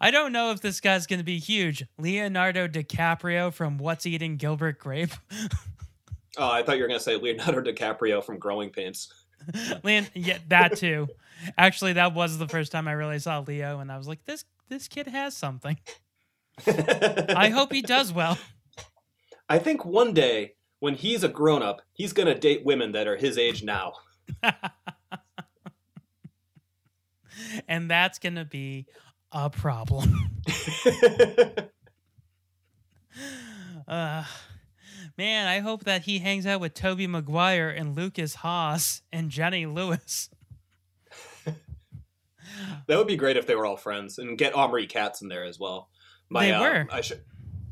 I 0.00 0.10
don't 0.10 0.32
know 0.32 0.52
if 0.52 0.60
this 0.60 0.80
guy's 0.80 1.06
going 1.06 1.18
to 1.18 1.24
be 1.24 1.38
huge. 1.38 1.84
Leonardo 1.98 2.68
DiCaprio 2.68 3.52
from 3.52 3.78
What's 3.78 4.06
Eating 4.06 4.36
Gilbert 4.36 4.78
Grape. 4.78 5.12
Oh, 6.36 6.50
I 6.50 6.62
thought 6.62 6.76
you 6.76 6.82
were 6.82 6.88
going 6.88 7.00
to 7.00 7.04
say 7.04 7.16
Leonardo 7.16 7.60
DiCaprio 7.72 8.22
from 8.22 8.38
Growing 8.38 8.70
Pains. 8.70 9.12
Leon, 9.84 10.06
yeah, 10.14 10.38
that 10.48 10.76
too. 10.76 11.08
Actually, 11.58 11.94
that 11.94 12.14
was 12.14 12.38
the 12.38 12.48
first 12.48 12.72
time 12.72 12.88
I 12.88 12.92
really 12.92 13.18
saw 13.18 13.40
Leo, 13.40 13.80
and 13.80 13.92
I 13.92 13.98
was 13.98 14.08
like, 14.08 14.24
this 14.24 14.44
this 14.68 14.88
kid 14.88 15.06
has 15.06 15.36
something. 15.36 15.78
I 16.66 17.50
hope 17.50 17.72
he 17.72 17.82
does 17.82 18.12
well. 18.12 18.38
I 19.48 19.58
think 19.58 19.84
one 19.84 20.12
day 20.12 20.54
when 20.80 20.94
he's 20.94 21.22
a 21.22 21.28
grown 21.28 21.62
up, 21.62 21.82
he's 21.92 22.12
going 22.12 22.26
to 22.26 22.34
date 22.34 22.64
women 22.64 22.92
that 22.92 23.06
are 23.06 23.16
his 23.16 23.38
age 23.38 23.62
now. 23.62 23.92
and 27.68 27.90
that's 27.90 28.18
going 28.18 28.34
to 28.34 28.44
be 28.44 28.86
a 29.30 29.48
problem. 29.50 30.32
uh, 33.86 34.24
man, 35.16 35.46
I 35.46 35.60
hope 35.60 35.84
that 35.84 36.02
he 36.02 36.18
hangs 36.18 36.46
out 36.46 36.60
with 36.60 36.74
Tobey 36.74 37.06
Maguire 37.06 37.68
and 37.68 37.96
Lukas 37.96 38.36
Haas 38.36 39.02
and 39.12 39.30
Jenny 39.30 39.66
Lewis. 39.66 40.30
That 42.86 42.98
would 42.98 43.06
be 43.06 43.16
great 43.16 43.36
if 43.36 43.46
they 43.46 43.54
were 43.54 43.66
all 43.66 43.76
friends 43.76 44.18
and 44.18 44.38
get 44.38 44.54
Omri 44.54 44.86
Katz 44.86 45.20
in 45.20 45.28
there 45.28 45.44
as 45.44 45.58
well. 45.58 45.90
My, 46.28 46.46
They 46.46 46.52
uh, 46.52 46.60
were. 46.62 46.86
I 46.90 47.00
should. 47.00 47.22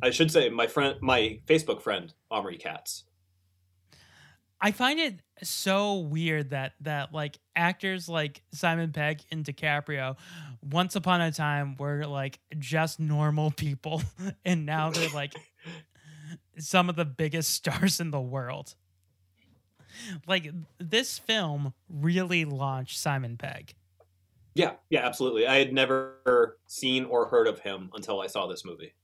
I 0.03 0.11
should 0.11 0.30
say 0.30 0.51
my 0.51 0.66
friend, 0.66 0.97
my 1.01 1.40
Facebook 1.47 1.80
friend, 1.80 2.12
Omri 2.30 2.59
Katz. 2.59 3.05
I 4.61 4.72
find 4.72 4.99
it 4.99 5.20
so 5.42 6.01
weird 6.01 6.51
that 6.51 6.72
that 6.80 7.12
like 7.12 7.38
actors 7.57 8.09
like 8.09 8.42
Simon 8.53 8.92
Pegg 8.92 9.20
and 9.30 9.45
DiCaprio 9.45 10.16
once 10.62 10.97
upon 10.97 11.20
a 11.20 11.32
time 11.32 11.76
were 11.78 12.05
like 12.05 12.38
just 12.59 13.01
normal 13.01 13.51
people 13.51 14.03
and 14.45 14.64
now 14.66 14.90
they're 14.90 15.11
like 15.11 15.34
some 16.59 16.88
of 16.88 16.96
the 16.96 17.05
biggest 17.05 17.50
stars 17.55 18.00
in 18.00 18.11
the 18.11 18.20
world. 18.20 18.74
Like 20.26 20.50
this 20.78 21.18
film 21.18 21.72
really 21.88 22.44
launched 22.44 22.98
Simon 22.98 23.36
Pegg. 23.36 23.74
Yeah, 24.55 24.72
yeah, 24.88 25.05
absolutely. 25.05 25.46
I 25.46 25.57
had 25.57 25.72
never 25.72 26.59
seen 26.66 27.05
or 27.05 27.26
heard 27.26 27.48
of 27.48 27.61
him 27.61 27.90
until 27.94 28.20
I 28.20 28.28
saw 28.28 28.46
this 28.46 28.64
movie. 28.64 28.94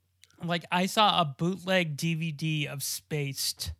Like 0.42 0.64
I 0.70 0.86
saw 0.86 1.20
a 1.20 1.24
bootleg 1.24 1.96
DVD 1.96 2.66
of 2.66 2.82
Spaced 2.82 3.72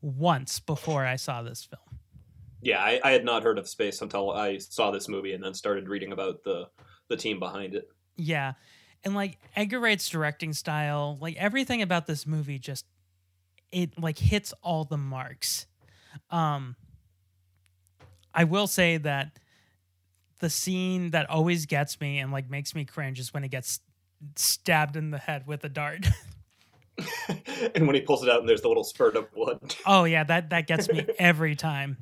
once 0.00 0.60
before 0.60 1.04
I 1.04 1.16
saw 1.16 1.42
this 1.42 1.64
film. 1.64 1.98
Yeah, 2.62 2.80
I, 2.82 3.00
I 3.04 3.10
had 3.10 3.24
not 3.24 3.42
heard 3.42 3.58
of 3.58 3.68
Space 3.68 4.00
until 4.00 4.30
I 4.30 4.58
saw 4.58 4.90
this 4.90 5.08
movie 5.08 5.34
and 5.34 5.44
then 5.44 5.54
started 5.54 5.88
reading 5.88 6.12
about 6.12 6.42
the 6.44 6.68
the 7.08 7.16
team 7.16 7.38
behind 7.38 7.74
it. 7.74 7.88
Yeah. 8.16 8.54
And 9.04 9.14
like 9.14 9.38
Edgar 9.54 9.80
Wright's 9.80 10.08
directing 10.08 10.54
style, 10.54 11.18
like 11.20 11.36
everything 11.36 11.82
about 11.82 12.06
this 12.06 12.26
movie 12.26 12.58
just 12.58 12.86
it 13.74 13.98
like 13.98 14.18
hits 14.18 14.54
all 14.62 14.84
the 14.84 14.96
marks. 14.96 15.66
Um 16.30 16.76
I 18.32 18.44
will 18.44 18.66
say 18.66 18.96
that 18.98 19.38
the 20.40 20.50
scene 20.50 21.10
that 21.10 21.30
always 21.30 21.66
gets 21.66 22.00
me 22.00 22.18
and 22.18 22.32
like 22.32 22.50
makes 22.50 22.74
me 22.74 22.84
cringe 22.84 23.18
is 23.20 23.32
when 23.32 23.42
he 23.42 23.48
gets 23.48 23.80
stabbed 24.36 24.96
in 24.96 25.10
the 25.10 25.18
head 25.18 25.46
with 25.46 25.64
a 25.64 25.68
dart. 25.68 26.06
and 27.74 27.86
when 27.88 27.94
he 27.96 28.00
pulls 28.00 28.22
it 28.22 28.30
out 28.30 28.38
and 28.40 28.48
there's 28.48 28.60
the 28.62 28.68
little 28.68 28.84
spurt 28.84 29.16
of 29.16 29.32
blood. 29.32 29.74
oh 29.84 30.04
yeah, 30.04 30.22
that 30.24 30.50
that 30.50 30.66
gets 30.68 30.88
me 30.88 31.04
every 31.18 31.56
time. 31.56 31.96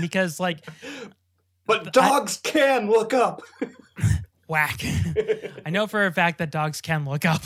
Because 0.00 0.38
like 0.38 0.66
But 1.66 1.92
dogs 1.94 2.38
can 2.42 2.90
look 2.90 3.14
up. 3.14 3.40
whack. 4.46 4.80
I 5.64 5.70
know 5.70 5.86
for 5.86 6.04
a 6.06 6.12
fact 6.12 6.38
that 6.38 6.50
dogs 6.50 6.80
can 6.82 7.06
look 7.06 7.24
up. 7.24 7.42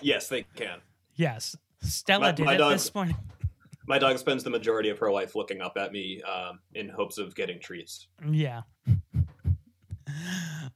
yes, 0.00 0.28
they 0.28 0.44
can. 0.54 0.78
Yes. 1.16 1.56
Stella 1.84 2.26
My- 2.26 2.32
did 2.32 2.46
my 2.46 2.54
it 2.54 2.58
dog- 2.58 2.72
this 2.72 2.94
morning. 2.94 3.16
My 3.86 3.98
dog 3.98 4.16
spends 4.16 4.42
the 4.42 4.48
majority 4.48 4.88
of 4.88 4.98
her 5.00 5.12
life 5.12 5.34
looking 5.34 5.60
up 5.60 5.76
at 5.76 5.92
me 5.92 6.22
um, 6.22 6.58
in 6.74 6.88
hopes 6.88 7.18
of 7.18 7.34
getting 7.34 7.60
treats. 7.60 8.06
Yeah. 8.26 8.62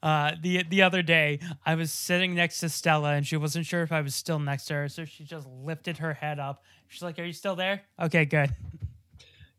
Uh, 0.02 0.32
the 0.42 0.62
the 0.64 0.82
other 0.82 1.02
day, 1.02 1.38
I 1.66 1.74
was 1.74 1.92
sitting 1.92 2.34
next 2.34 2.60
to 2.60 2.68
Stella, 2.68 3.12
and 3.14 3.26
she 3.26 3.36
wasn't 3.36 3.66
sure 3.66 3.82
if 3.82 3.92
I 3.92 4.00
was 4.00 4.14
still 4.14 4.38
next 4.38 4.66
to 4.66 4.74
her, 4.74 4.88
so 4.88 5.04
she 5.04 5.24
just 5.24 5.46
lifted 5.46 5.98
her 5.98 6.14
head 6.14 6.38
up. 6.38 6.62
She's 6.88 7.02
like, 7.02 7.18
"Are 7.18 7.24
you 7.24 7.32
still 7.32 7.54
there?" 7.56 7.82
Okay, 8.00 8.24
good. 8.24 8.54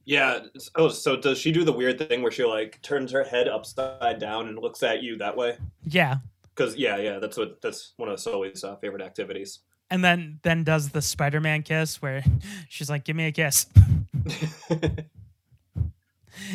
Yeah. 0.06 0.40
Oh, 0.76 0.90
so 0.90 1.16
does 1.16 1.38
she 1.38 1.52
do 1.52 1.64
the 1.64 1.72
weird 1.72 1.98
thing 2.00 2.22
where 2.22 2.32
she 2.32 2.44
like 2.46 2.82
turns 2.82 3.12
her 3.12 3.24
head 3.24 3.48
upside 3.48 4.20
down 4.20 4.48
and 4.48 4.58
looks 4.58 4.82
at 4.82 5.04
you 5.04 5.18
that 5.18 5.36
way? 5.38 5.58
Yeah, 5.86 6.18
Because 6.56 6.76
yeah, 6.76 6.98
yeah, 6.98 7.20
that's 7.20 7.38
what 7.38 7.62
that's 7.62 7.94
one 7.98 8.10
of 8.10 8.20
Sully's 8.20 8.64
uh, 8.64 8.76
favorite 8.78 9.02
activities. 9.04 9.60
And 9.92 10.04
then 10.04 10.40
then 10.44 10.64
does 10.64 10.90
the 10.90 11.02
Spider-Man 11.02 11.64
kiss 11.64 12.02
where 12.02 12.24
she's 12.70 12.90
like, 12.90 13.04
"Give 13.06 13.16
me 13.16 13.28
a 13.28 13.32
kiss." 13.32 13.66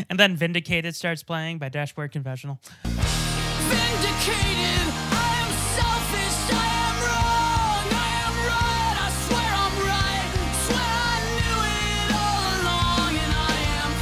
and 0.09 0.19
then 0.19 0.37
Vindicated 0.37 0.95
starts 0.95 1.23
playing 1.23 1.59
by 1.59 1.69
Dashboard 1.69 2.13
Confessional. 2.13 2.61
Vindicated, 2.85 4.89
I 5.11 5.41
am 5.41 5.51
selfish, 5.75 6.53
I 6.53 6.67
am 6.85 6.97
wrong, 7.05 7.87
I 7.91 8.09
am 8.25 8.35
right, 8.47 8.97
I 9.01 9.09
swear 9.25 9.51
I'm 9.65 9.77
right, 9.89 10.31
swear 10.67 10.93
I 11.11 11.13
knew 11.39 11.59
it 11.75 12.09
all 12.15 12.45
along, 12.61 13.13
and 13.17 13.33
I 13.35 13.37
am 13.85 13.93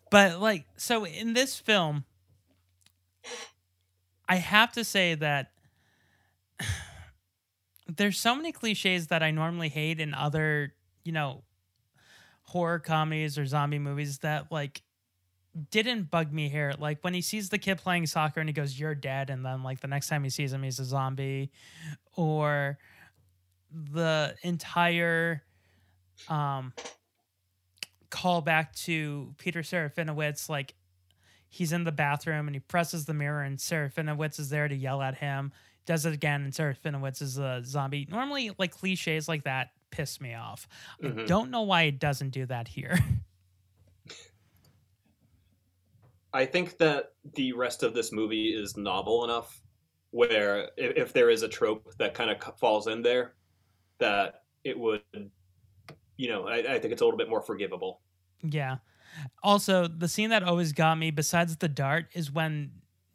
But 0.10 0.40
like, 0.40 0.64
so 0.76 1.04
in 1.04 1.34
this 1.34 1.58
film, 1.58 2.04
I 4.28 4.36
have 4.36 4.72
to 4.72 4.84
say 4.84 5.14
that 5.14 5.50
there's 7.86 8.18
so 8.18 8.34
many 8.34 8.52
cliches 8.52 9.08
that 9.08 9.22
I 9.22 9.30
normally 9.30 9.68
hate 9.68 10.00
in 10.00 10.14
other, 10.14 10.74
you 11.04 11.12
know, 11.12 11.44
horror 12.42 12.78
comedies 12.78 13.38
or 13.38 13.46
zombie 13.46 13.78
movies 13.78 14.18
that 14.18 14.50
like 14.50 14.82
didn't 15.70 16.10
bug 16.10 16.32
me 16.32 16.48
here. 16.48 16.74
Like 16.78 17.02
when 17.02 17.14
he 17.14 17.20
sees 17.20 17.48
the 17.48 17.58
kid 17.58 17.78
playing 17.78 18.06
soccer 18.06 18.40
and 18.40 18.48
he 18.48 18.52
goes, 18.52 18.78
"You're 18.78 18.94
dead," 18.94 19.30
and 19.30 19.44
then 19.44 19.62
like 19.62 19.80
the 19.80 19.88
next 19.88 20.08
time 20.08 20.24
he 20.24 20.30
sees 20.30 20.52
him, 20.52 20.62
he's 20.62 20.78
a 20.78 20.84
zombie, 20.84 21.50
or 22.16 22.78
the 23.70 24.34
entire 24.42 25.42
um 26.28 26.72
call 28.10 28.40
back 28.40 28.74
to 28.74 29.34
Peter 29.38 29.62
Serafinowicz, 29.62 30.48
like 30.48 30.74
he's 31.48 31.72
in 31.72 31.84
the 31.84 31.92
bathroom 31.92 32.46
and 32.48 32.54
he 32.54 32.60
presses 32.60 33.04
the 33.04 33.14
mirror 33.14 33.42
and 33.42 33.58
Serafinowicz 33.58 34.38
is 34.38 34.50
there 34.50 34.68
to 34.68 34.74
yell 34.74 35.02
at 35.02 35.16
him. 35.16 35.52
Does 35.86 36.04
it 36.04 36.12
again 36.12 36.42
and 36.42 36.52
Serafinowicz 36.52 37.22
is 37.22 37.38
a 37.38 37.62
zombie. 37.64 38.06
Normally, 38.10 38.50
like 38.58 38.72
cliches 38.72 39.28
like 39.28 39.44
that 39.44 39.68
piss 39.90 40.20
me 40.20 40.34
off. 40.34 40.66
I 41.02 41.06
Mhm. 41.06 41.26
don't 41.26 41.50
know 41.50 41.62
why 41.62 41.82
it 41.84 41.98
doesn't 41.98 42.30
do 42.30 42.44
that 42.46 42.68
here. 42.68 42.98
I 46.32 46.44
think 46.44 46.76
that 46.78 47.12
the 47.34 47.52
rest 47.52 47.82
of 47.82 47.94
this 47.94 48.12
movie 48.12 48.48
is 48.48 48.76
novel 48.76 49.24
enough 49.24 49.62
where 50.10 50.70
if, 50.76 50.96
if 50.96 51.12
there 51.12 51.30
is 51.30 51.42
a 51.42 51.48
trope 51.48 51.94
that 51.98 52.14
kind 52.14 52.30
of 52.30 52.58
falls 52.58 52.88
in 52.88 53.02
there, 53.02 53.34
that 53.98 54.42
it 54.64 54.78
would, 54.78 55.02
you 56.16 56.28
know, 56.28 56.46
I, 56.46 56.74
I 56.74 56.78
think 56.78 56.92
it's 56.92 57.00
a 57.00 57.04
little 57.04 57.16
bit 57.18 57.30
more 57.30 57.40
forgivable. 57.42 58.00
Yeah. 58.42 58.78
Also, 59.42 59.86
the 59.88 60.08
scene 60.08 60.30
that 60.30 60.42
always 60.42 60.72
got 60.72 60.96
me, 60.96 61.10
besides 61.10 61.56
the 61.56 61.68
dart, 61.68 62.06
is 62.12 62.30
when 62.30 62.70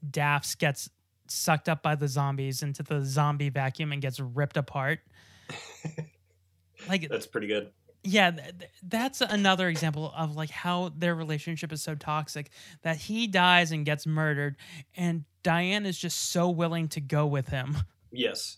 Daphs 0.09 0.55
gets 0.55 0.89
sucked 1.31 1.69
up 1.69 1.81
by 1.81 1.95
the 1.95 2.07
zombies 2.07 2.61
into 2.63 2.83
the 2.83 3.01
zombie 3.03 3.49
vacuum 3.49 3.91
and 3.91 4.01
gets 4.01 4.19
ripped 4.19 4.57
apart. 4.57 4.99
like 6.87 7.07
That's 7.09 7.27
pretty 7.27 7.47
good. 7.47 7.71
yeah 8.03 8.31
th- 8.31 8.57
th- 8.59 8.71
that's 8.83 9.21
another 9.21 9.67
example 9.69 10.13
of 10.17 10.35
like 10.35 10.49
how 10.49 10.91
their 10.97 11.13
relationship 11.15 11.71
is 11.71 11.81
so 11.83 11.93
toxic 11.95 12.49
that 12.81 12.97
he 12.97 13.27
dies 13.27 13.71
and 13.71 13.85
gets 13.85 14.07
murdered 14.07 14.55
and 14.95 15.23
diane 15.43 15.85
is 15.85 15.97
just 15.97 16.31
so 16.31 16.49
willing 16.49 16.87
to 16.87 16.99
go 17.01 17.25
with 17.27 17.49
him 17.49 17.77
Yes. 18.13 18.57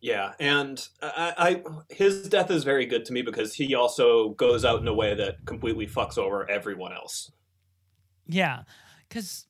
Yeah, 0.00 0.34
and 0.38 0.80
I, 1.02 1.34
I 1.38 1.62
his 1.92 2.28
death 2.28 2.50
is 2.52 2.62
very 2.62 2.86
good 2.86 3.04
to 3.06 3.12
me 3.12 3.22
because 3.22 3.52
he 3.54 3.74
also 3.74 4.28
goes 4.30 4.64
out 4.64 4.80
in 4.80 4.86
a 4.86 4.94
way 4.94 5.14
that 5.14 5.44
completely 5.46 5.86
fucks 5.88 6.16
over 6.18 6.48
everyone 6.48 6.92
else. 6.92 7.32
yeah 8.28 8.62
because 9.08 9.46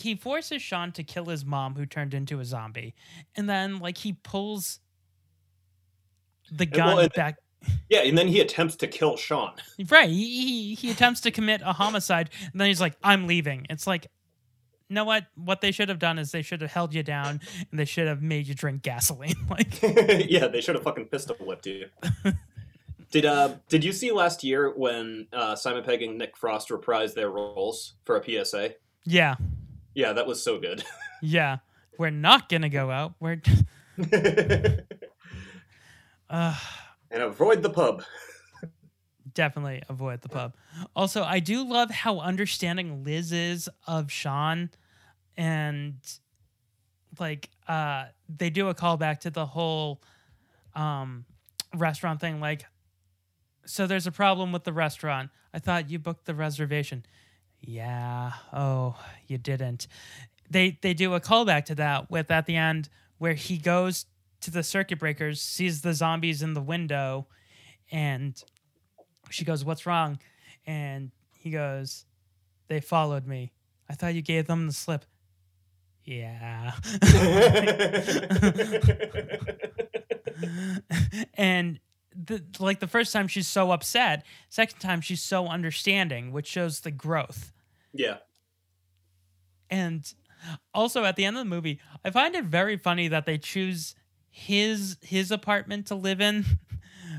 he 0.00 0.14
forces 0.14 0.62
Shaun 0.62 0.92
to 0.92 1.02
kill 1.02 1.26
his 1.26 1.44
mom 1.44 1.74
who 1.74 1.86
turned 1.86 2.14
into 2.14 2.40
a 2.40 2.44
zombie 2.44 2.94
and 3.34 3.48
then 3.48 3.78
like 3.78 3.98
he 3.98 4.12
pulls 4.12 4.80
the 6.52 6.66
gun 6.66 6.96
well, 6.96 7.08
back 7.14 7.36
Yeah, 7.88 8.00
and 8.00 8.16
then 8.16 8.28
he 8.28 8.40
attempts 8.40 8.76
to 8.76 8.86
kill 8.86 9.16
Shaun. 9.16 9.52
right 9.90 10.08
he, 10.08 10.46
he 10.46 10.74
he 10.74 10.90
attempts 10.90 11.20
to 11.22 11.30
commit 11.30 11.60
a 11.64 11.72
homicide 11.72 12.30
and 12.52 12.60
then 12.60 12.68
he's 12.68 12.80
like 12.80 12.94
i'm 13.02 13.26
leaving 13.26 13.66
it's 13.70 13.86
like 13.86 14.06
you 14.88 14.94
know 14.94 15.04
what 15.04 15.26
what 15.34 15.60
they 15.60 15.72
should 15.72 15.88
have 15.88 15.98
done 15.98 16.18
is 16.18 16.30
they 16.30 16.42
should 16.42 16.60
have 16.60 16.70
held 16.70 16.94
you 16.94 17.02
down 17.02 17.40
and 17.70 17.78
they 17.78 17.84
should 17.84 18.06
have 18.06 18.22
made 18.22 18.46
you 18.46 18.54
drink 18.54 18.82
gasoline 18.82 19.34
like 19.50 19.80
yeah, 20.28 20.46
they 20.46 20.60
should 20.60 20.74
have 20.74 20.84
fucking 20.84 21.06
pistol 21.06 21.36
whipped 21.40 21.66
you. 21.66 21.86
did 23.10 23.24
uh 23.24 23.54
did 23.68 23.82
you 23.84 23.92
see 23.92 24.12
last 24.12 24.44
year 24.44 24.72
when 24.76 25.26
uh, 25.32 25.54
Simon 25.56 25.82
Pegg 25.82 26.02
and 26.02 26.18
Nick 26.18 26.36
Frost 26.36 26.68
reprised 26.68 27.14
their 27.14 27.30
roles 27.30 27.94
for 28.04 28.16
a 28.16 28.44
PSA? 28.44 28.74
yeah 29.04 29.36
Yeah, 29.96 30.12
that 30.12 30.26
was 30.26 30.40
so 30.42 30.60
good. 30.60 30.84
Yeah, 31.22 31.60
we're 31.98 32.10
not 32.10 32.50
gonna 32.50 32.68
go 32.68 32.90
out. 32.90 33.14
We're 33.18 33.40
uh, 36.28 36.54
and 37.10 37.22
avoid 37.22 37.62
the 37.62 37.70
pub. 37.70 38.02
definitely 39.32 39.82
avoid 39.88 40.20
the 40.20 40.28
pub. 40.28 40.52
Also, 40.94 41.24
I 41.24 41.40
do 41.40 41.66
love 41.66 41.90
how 41.90 42.18
understanding 42.20 43.02
Liz 43.02 43.32
is 43.32 43.70
of 43.86 44.12
Shaun, 44.12 44.68
and 45.38 45.94
like 47.18 47.48
uh, 47.66 48.04
they 48.28 48.50
do 48.50 48.68
a 48.68 48.74
callback 48.74 49.20
to 49.20 49.30
the 49.30 49.46
whole 49.46 50.02
um, 50.74 51.24
restaurant 51.74 52.20
thing. 52.20 52.40
Like, 52.40 52.66
so 53.64 53.86
there's 53.86 54.06
a 54.06 54.12
problem 54.12 54.52
with 54.52 54.64
the 54.64 54.72
restaurant. 54.74 55.30
I 55.54 55.60
thought 55.60 55.88
you 55.88 55.98
booked 55.98 56.26
the 56.26 56.34
reservation. 56.34 57.06
Yeah. 57.60 58.32
Oh, 58.52 58.96
you 59.26 59.38
didn't. 59.38 59.86
They 60.50 60.78
they 60.80 60.94
do 60.94 61.14
a 61.14 61.20
callback 61.20 61.64
to 61.66 61.74
that 61.76 62.10
with 62.10 62.30
at 62.30 62.46
the 62.46 62.56
end 62.56 62.88
where 63.18 63.34
he 63.34 63.58
goes 63.58 64.06
to 64.42 64.50
the 64.50 64.62
circuit 64.62 64.98
breakers, 64.98 65.40
sees 65.40 65.82
the 65.82 65.94
zombies 65.94 66.42
in 66.42 66.54
the 66.54 66.60
window, 66.60 67.26
and 67.90 68.40
she 69.30 69.44
goes, 69.44 69.64
"What's 69.64 69.86
wrong?" 69.86 70.18
And 70.66 71.10
he 71.38 71.50
goes, 71.50 72.04
"They 72.68 72.80
followed 72.80 73.26
me. 73.26 73.52
I 73.88 73.94
thought 73.94 74.14
you 74.14 74.22
gave 74.22 74.46
them 74.46 74.66
the 74.66 74.72
slip." 74.72 75.04
Yeah. 76.04 76.72
and 81.34 81.78
the, 82.24 82.42
like 82.58 82.80
the 82.80 82.86
first 82.86 83.12
time 83.12 83.28
she's 83.28 83.48
so 83.48 83.70
upset, 83.70 84.24
second 84.48 84.78
time 84.78 85.00
she's 85.00 85.22
so 85.22 85.46
understanding, 85.46 86.32
which 86.32 86.46
shows 86.46 86.80
the 86.80 86.90
growth. 86.90 87.52
Yeah. 87.92 88.18
And 89.70 90.10
also 90.74 91.04
at 91.04 91.16
the 91.16 91.24
end 91.24 91.36
of 91.36 91.40
the 91.40 91.50
movie, 91.50 91.80
I 92.04 92.10
find 92.10 92.34
it 92.34 92.44
very 92.44 92.76
funny 92.76 93.08
that 93.08 93.26
they 93.26 93.38
choose 93.38 93.94
his 94.30 94.98
his 95.00 95.30
apartment 95.30 95.86
to 95.86 95.94
live 95.94 96.20
in 96.20 96.44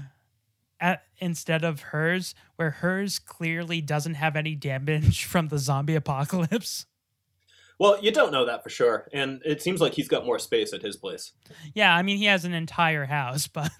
at, 0.79 1.03
instead 1.17 1.63
of 1.63 1.81
hers, 1.81 2.35
where 2.55 2.69
hers 2.69 3.19
clearly 3.19 3.81
doesn't 3.81 4.13
have 4.15 4.35
any 4.35 4.55
damage 4.55 5.25
from 5.25 5.47
the 5.47 5.57
zombie 5.57 5.95
apocalypse. 5.95 6.85
Well, 7.79 7.99
you 8.01 8.11
don't 8.11 8.31
know 8.31 8.45
that 8.45 8.63
for 8.63 8.69
sure, 8.69 9.07
and 9.13 9.41
it 9.45 9.61
seems 9.61 9.81
like 9.81 9.93
he's 9.93 10.07
got 10.07 10.25
more 10.25 10.39
space 10.39 10.73
at 10.73 10.81
his 10.81 10.95
place. 10.95 11.33
Yeah, 11.75 11.95
I 11.95 12.01
mean 12.01 12.17
he 12.17 12.25
has 12.25 12.43
an 12.45 12.53
entire 12.53 13.05
house, 13.05 13.47
but 13.47 13.71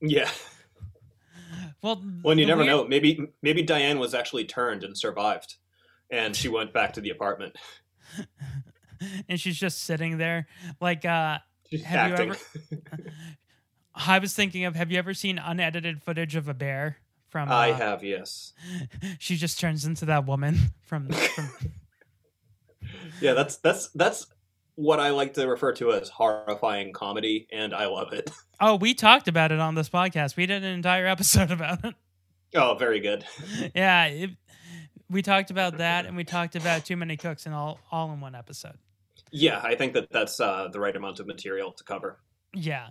Yeah. 0.00 0.30
Well, 1.82 2.02
Well, 2.22 2.32
and 2.32 2.40
you 2.40 2.46
never 2.46 2.62
weird- 2.62 2.68
know. 2.70 2.86
Maybe 2.88 3.20
maybe 3.42 3.62
Diane 3.62 3.98
was 3.98 4.14
actually 4.14 4.44
turned 4.44 4.84
and 4.84 4.96
survived, 4.96 5.56
and 6.10 6.34
she 6.36 6.48
went 6.48 6.72
back 6.72 6.92
to 6.94 7.00
the 7.00 7.10
apartment. 7.10 7.56
and 9.28 9.38
she's 9.40 9.56
just 9.58 9.82
sitting 9.82 10.18
there 10.18 10.46
like 10.80 11.04
uh 11.04 11.38
She's 11.70 11.84
have 11.84 12.12
acting. 12.12 12.28
you 12.28 12.34
ever 12.92 13.12
I 13.94 14.18
was 14.18 14.34
thinking 14.34 14.64
of 14.64 14.74
have 14.76 14.90
you 14.90 14.98
ever 14.98 15.12
seen 15.14 15.38
unedited 15.38 16.02
footage 16.02 16.34
of 16.36 16.48
a 16.48 16.54
bear 16.54 16.96
from 17.28 17.50
I 17.50 17.70
uh, 17.72 17.76
have, 17.76 18.02
yes. 18.02 18.54
she 19.18 19.36
just 19.36 19.60
turns 19.60 19.84
into 19.84 20.06
that 20.06 20.24
woman 20.26 20.56
from 20.84 21.10
from 21.10 21.50
Yeah, 23.20 23.34
that's 23.34 23.56
that's 23.56 23.88
that's 23.90 24.26
what 24.78 25.00
I 25.00 25.10
like 25.10 25.34
to 25.34 25.44
refer 25.48 25.72
to 25.72 25.90
as 25.90 26.08
horrifying 26.08 26.92
comedy, 26.92 27.48
and 27.50 27.74
I 27.74 27.86
love 27.86 28.12
it. 28.12 28.30
Oh, 28.60 28.74
we 28.74 28.92
talked 28.92 29.28
about 29.28 29.52
it 29.52 29.60
on 29.60 29.76
this 29.76 29.88
podcast. 29.88 30.34
We 30.34 30.44
did 30.44 30.64
an 30.64 30.74
entire 30.74 31.06
episode 31.14 31.52
about 31.52 31.84
it. 31.84 31.94
Oh, 32.56 32.74
very 32.74 32.98
good. 32.98 33.24
Yeah, 33.72 34.06
it, 34.06 34.30
we 35.08 35.22
talked 35.22 35.52
about 35.52 35.78
that 35.78 36.06
and 36.06 36.16
we 36.16 36.24
talked 36.24 36.56
about 36.56 36.84
too 36.84 36.96
many 36.96 37.16
cooks 37.16 37.46
in 37.46 37.52
all 37.52 37.78
all 37.92 38.12
in 38.12 38.20
one 38.20 38.34
episode. 38.34 38.76
Yeah, 39.30 39.60
I 39.62 39.76
think 39.76 39.92
that 39.92 40.10
that's 40.10 40.40
uh, 40.40 40.70
the 40.72 40.80
right 40.80 40.96
amount 40.96 41.20
of 41.20 41.28
material 41.28 41.70
to 41.70 41.84
cover. 41.84 42.18
Yeah. 42.52 42.88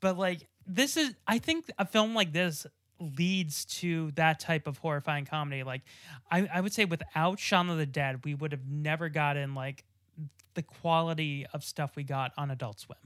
But 0.00 0.16
like 0.16 0.48
this 0.66 0.96
is 0.96 1.14
I 1.26 1.40
think 1.40 1.70
a 1.78 1.84
film 1.84 2.14
like 2.14 2.32
this 2.32 2.66
leads 2.98 3.66
to 3.66 4.12
that 4.12 4.40
type 4.40 4.66
of 4.66 4.78
horrifying 4.78 5.26
comedy. 5.26 5.62
Like 5.62 5.82
I, 6.30 6.48
I 6.50 6.62
would 6.62 6.72
say 6.72 6.86
without 6.86 7.38
Shaun 7.38 7.68
of 7.68 7.76
the 7.76 7.84
Dead, 7.84 8.24
we 8.24 8.34
would 8.34 8.52
have 8.52 8.66
never 8.66 9.10
gotten 9.10 9.54
like 9.54 9.84
the 10.54 10.62
quality 10.62 11.46
of 11.52 11.62
stuff 11.62 11.96
we 11.96 12.02
got 12.02 12.32
on 12.36 12.50
Adult 12.50 12.80
Swim. 12.80 12.98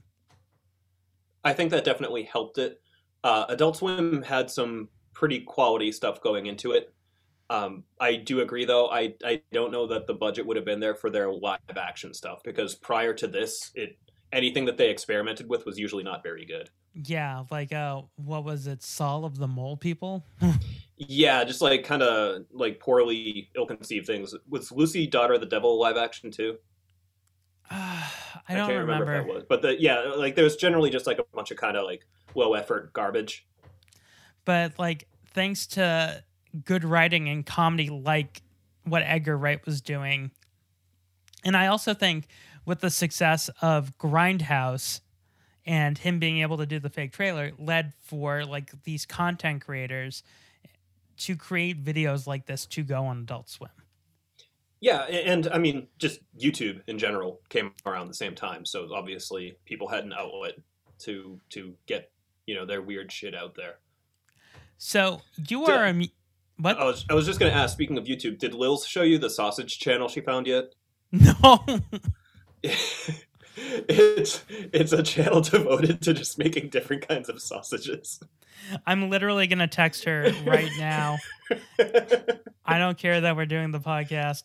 I 1.43 1.53
think 1.53 1.71
that 1.71 1.83
definitely 1.83 2.23
helped 2.23 2.57
it. 2.57 2.81
Uh, 3.23 3.45
Adult 3.49 3.77
Swim 3.77 4.21
had 4.21 4.49
some 4.49 4.89
pretty 5.13 5.41
quality 5.41 5.91
stuff 5.91 6.21
going 6.21 6.45
into 6.45 6.71
it. 6.71 6.93
Um, 7.49 7.83
I 7.99 8.15
do 8.15 8.39
agree, 8.39 8.63
though. 8.63 8.89
I, 8.89 9.13
I 9.25 9.41
don't 9.51 9.71
know 9.71 9.85
that 9.87 10.07
the 10.07 10.13
budget 10.13 10.45
would 10.45 10.55
have 10.55 10.65
been 10.65 10.79
there 10.79 10.95
for 10.95 11.09
their 11.09 11.31
live 11.31 11.59
action 11.75 12.13
stuff 12.13 12.41
because 12.43 12.75
prior 12.75 13.13
to 13.15 13.27
this, 13.27 13.71
it 13.75 13.97
anything 14.31 14.63
that 14.65 14.77
they 14.77 14.89
experimented 14.89 15.49
with 15.49 15.65
was 15.65 15.77
usually 15.77 16.03
not 16.03 16.23
very 16.23 16.45
good. 16.45 16.69
Yeah, 16.93 17.43
like 17.51 17.73
uh 17.73 18.03
what 18.15 18.45
was 18.45 18.67
it, 18.67 18.83
Saul 18.83 19.25
of 19.25 19.37
the 19.37 19.47
Mole 19.47 19.77
People? 19.77 20.25
Yeah, 21.07 21.43
just 21.43 21.61
like 21.61 21.83
kind 21.83 22.03
of 22.03 22.43
like 22.51 22.79
poorly 22.79 23.49
ill-conceived 23.55 24.05
things. 24.05 24.35
Was 24.47 24.71
Lucy 24.71 25.07
Daughter 25.07 25.33
of 25.33 25.39
the 25.39 25.47
Devil 25.47 25.79
live 25.79 25.97
action 25.97 26.29
too? 26.29 26.57
I 28.49 28.55
don't 28.55 28.69
remember. 28.69 29.05
remember. 29.05 29.15
if 29.15 29.25
that 29.25 29.33
was, 29.33 29.43
but 29.47 29.61
the, 29.61 29.81
yeah, 29.81 30.13
like 30.17 30.35
there's 30.35 30.55
generally 30.55 30.89
just 30.89 31.07
like 31.07 31.19
a 31.19 31.23
bunch 31.33 31.51
of 31.51 31.57
kind 31.57 31.77
of 31.77 31.85
like 31.85 32.05
low 32.35 32.53
effort 32.53 32.91
garbage. 32.93 33.45
but 34.45 34.77
like 34.77 35.07
thanks 35.33 35.65
to 35.67 36.23
good 36.65 36.83
writing 36.83 37.29
and 37.29 37.45
comedy 37.45 37.89
like 37.89 38.41
what 38.83 39.03
Edgar 39.03 39.37
Wright 39.37 39.65
was 39.65 39.81
doing. 39.81 40.31
And 41.43 41.55
I 41.55 41.67
also 41.67 41.93
think 41.93 42.27
with 42.65 42.81
the 42.81 42.89
success 42.89 43.49
of 43.61 43.97
Grindhouse 43.97 45.01
and 45.65 45.97
him 45.97 46.19
being 46.19 46.39
able 46.39 46.57
to 46.57 46.65
do 46.65 46.79
the 46.79 46.89
fake 46.89 47.13
trailer 47.13 47.51
led 47.57 47.93
for 48.01 48.45
like 48.45 48.71
these 48.83 49.05
content 49.05 49.63
creators 49.63 50.23
to 51.17 51.35
create 51.35 51.83
videos 51.83 52.27
like 52.27 52.47
this 52.47 52.65
to 52.65 52.83
go 52.83 53.05
on 53.05 53.19
Adult 53.19 53.49
Swim. 53.49 53.69
Yeah, 54.81 55.03
and 55.03 55.47
I 55.53 55.59
mean, 55.59 55.87
just 55.99 56.19
YouTube 56.37 56.81
in 56.87 56.97
general 56.97 57.39
came 57.49 57.71
around 57.85 58.07
the 58.07 58.15
same 58.15 58.33
time, 58.33 58.65
so 58.65 58.89
obviously 58.93 59.55
people 59.63 59.87
had 59.87 60.03
an 60.03 60.11
outlet 60.11 60.55
to 60.99 61.39
to 61.51 61.75
get 61.85 62.11
you 62.47 62.55
know 62.55 62.65
their 62.65 62.81
weird 62.81 63.11
shit 63.11 63.35
out 63.35 63.53
there. 63.55 63.75
So 64.79 65.21
you 65.47 65.65
Did- 65.65 65.69
are 65.75 65.85
a 65.85 65.93
me- 65.93 66.13
what? 66.57 66.79
I 66.79 66.85
was 66.85 67.05
I 67.09 67.13
was 67.13 67.27
just 67.27 67.39
gonna 67.39 67.51
ask. 67.51 67.73
Speaking 67.73 67.97
of 67.99 68.05
YouTube, 68.05 68.39
did 68.39 68.53
Lils 68.53 68.87
show 68.87 69.03
you 69.03 69.19
the 69.19 69.29
sausage 69.29 69.77
channel 69.79 70.07
she 70.07 70.21
found 70.21 70.47
yet? 70.47 70.73
No. 71.11 71.63
it's 73.53 74.43
it's 74.49 74.93
a 74.93 75.03
channel 75.03 75.41
devoted 75.41 76.01
to 76.03 76.13
just 76.13 76.37
making 76.37 76.69
different 76.69 77.07
kinds 77.07 77.29
of 77.29 77.41
sausages. 77.41 78.19
I'm 78.85 79.09
literally 79.09 79.47
gonna 79.47 79.67
text 79.67 80.05
her 80.05 80.31
right 80.45 80.71
now. 80.77 81.17
I 82.65 82.77
don't 82.77 82.97
care 82.97 83.21
that 83.21 83.35
we're 83.35 83.45
doing 83.45 83.71
the 83.71 83.79
podcast. 83.79 84.43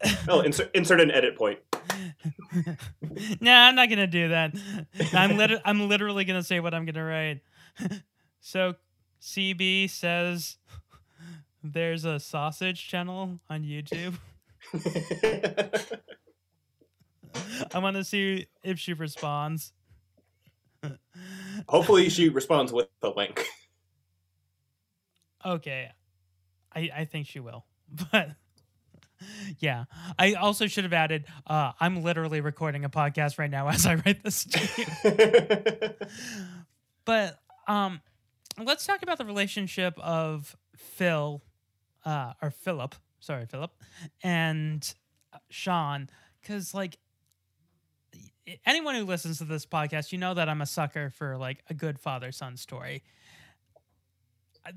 Oh, 0.28 0.40
insert, 0.40 0.70
insert 0.74 1.00
an 1.00 1.10
edit 1.10 1.36
point. 1.36 1.58
nah, 3.40 3.66
I'm 3.66 3.74
not 3.74 3.88
gonna 3.88 4.06
do 4.06 4.28
that. 4.28 4.54
I'm 5.12 5.36
lit- 5.36 5.60
I'm 5.64 5.88
literally 5.88 6.24
gonna 6.24 6.42
say 6.42 6.60
what 6.60 6.74
I'm 6.74 6.84
gonna 6.84 7.04
write. 7.04 7.40
So 8.40 8.74
CB 9.20 9.90
says 9.90 10.58
there's 11.62 12.04
a 12.04 12.20
sausage 12.20 12.86
channel 12.86 13.40
on 13.50 13.62
YouTube. 13.64 14.14
I 17.74 17.78
want 17.78 17.96
to 17.96 18.04
see 18.04 18.46
if 18.62 18.78
she 18.78 18.92
responds. 18.92 19.72
Hopefully, 21.68 22.08
she 22.08 22.28
responds 22.28 22.72
with 22.72 22.88
the 23.00 23.10
link. 23.10 23.44
Okay. 25.44 25.90
I 26.74 26.90
I 26.94 27.04
think 27.04 27.26
she 27.26 27.40
will. 27.40 27.64
But 28.12 28.36
yeah. 29.58 29.84
I 30.18 30.34
also 30.34 30.66
should 30.66 30.84
have 30.84 30.92
added 30.92 31.24
uh 31.46 31.72
I'm 31.80 32.02
literally 32.02 32.40
recording 32.40 32.84
a 32.84 32.90
podcast 32.90 33.38
right 33.38 33.50
now 33.50 33.68
as 33.68 33.86
I 33.86 33.96
write 33.96 34.22
this 34.22 34.44
to 34.44 35.96
you. 36.00 36.06
but 37.04 37.38
um 37.66 38.00
let's 38.62 38.86
talk 38.86 39.02
about 39.02 39.18
the 39.18 39.24
relationship 39.24 39.98
of 39.98 40.56
Phil 40.76 41.42
uh 42.04 42.32
or 42.42 42.50
Philip, 42.50 42.94
sorry, 43.20 43.46
Philip, 43.46 43.72
and 44.22 44.94
uh, 45.32 45.38
Shaun 45.50 46.08
cuz 46.42 46.74
like 46.74 46.98
anyone 48.64 48.94
who 48.94 49.04
listens 49.04 49.38
to 49.38 49.44
this 49.44 49.66
podcast, 49.66 50.12
you 50.12 50.18
know 50.18 50.34
that 50.34 50.48
I'm 50.48 50.60
a 50.60 50.66
sucker 50.66 51.10
for 51.10 51.36
like 51.36 51.62
a 51.68 51.74
good 51.74 51.98
father 51.98 52.32
son 52.32 52.56
story. 52.56 53.02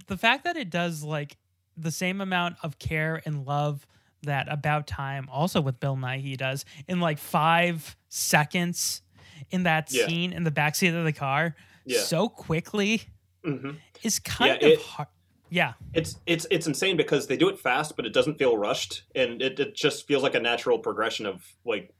The 0.07 0.17
fact 0.17 0.43
that 0.45 0.55
it 0.57 0.69
does 0.69 1.03
like 1.03 1.37
the 1.77 1.91
same 1.91 2.21
amount 2.21 2.57
of 2.63 2.79
care 2.79 3.21
and 3.25 3.45
love 3.45 3.87
that 4.23 4.47
About 4.51 4.87
Time, 4.87 5.27
also 5.31 5.61
with 5.61 5.79
Bill 5.79 5.95
Nighy, 5.97 6.37
does 6.37 6.65
in 6.87 6.99
like 6.99 7.17
five 7.17 7.95
seconds 8.09 9.01
in 9.49 9.63
that 9.63 9.91
Yeah. 9.91 10.07
scene 10.07 10.33
in 10.33 10.43
the 10.43 10.51
backseat 10.51 10.95
of 10.97 11.03
the 11.05 11.13
car 11.13 11.55
Yeah. 11.85 12.01
so 12.01 12.29
quickly 12.29 13.01
hmm 13.43 13.71
is 14.03 14.19
kind 14.19 14.59
Yeah, 14.61 14.67
of 14.67 14.73
it- 14.73 14.81
hard. 14.81 15.07
Yeah. 15.49 15.73
It's 15.93 16.17
it's 16.25 16.45
it's 16.49 16.65
insane 16.67 16.95
because 16.95 17.27
they 17.27 17.35
do 17.35 17.49
it 17.49 17.59
fast, 17.59 17.95
but 17.97 18.05
it 18.05 18.13
doesn't 18.13 18.37
feel 18.37 18.57
rushed, 18.57 19.03
and 19.15 19.41
it, 19.41 19.59
it 19.59 19.75
just 19.75 20.07
feels 20.07 20.23
like 20.23 20.35
a 20.35 20.39
natural 20.39 20.79
progression 20.79 21.25
of 21.25 21.43
like. 21.65 21.93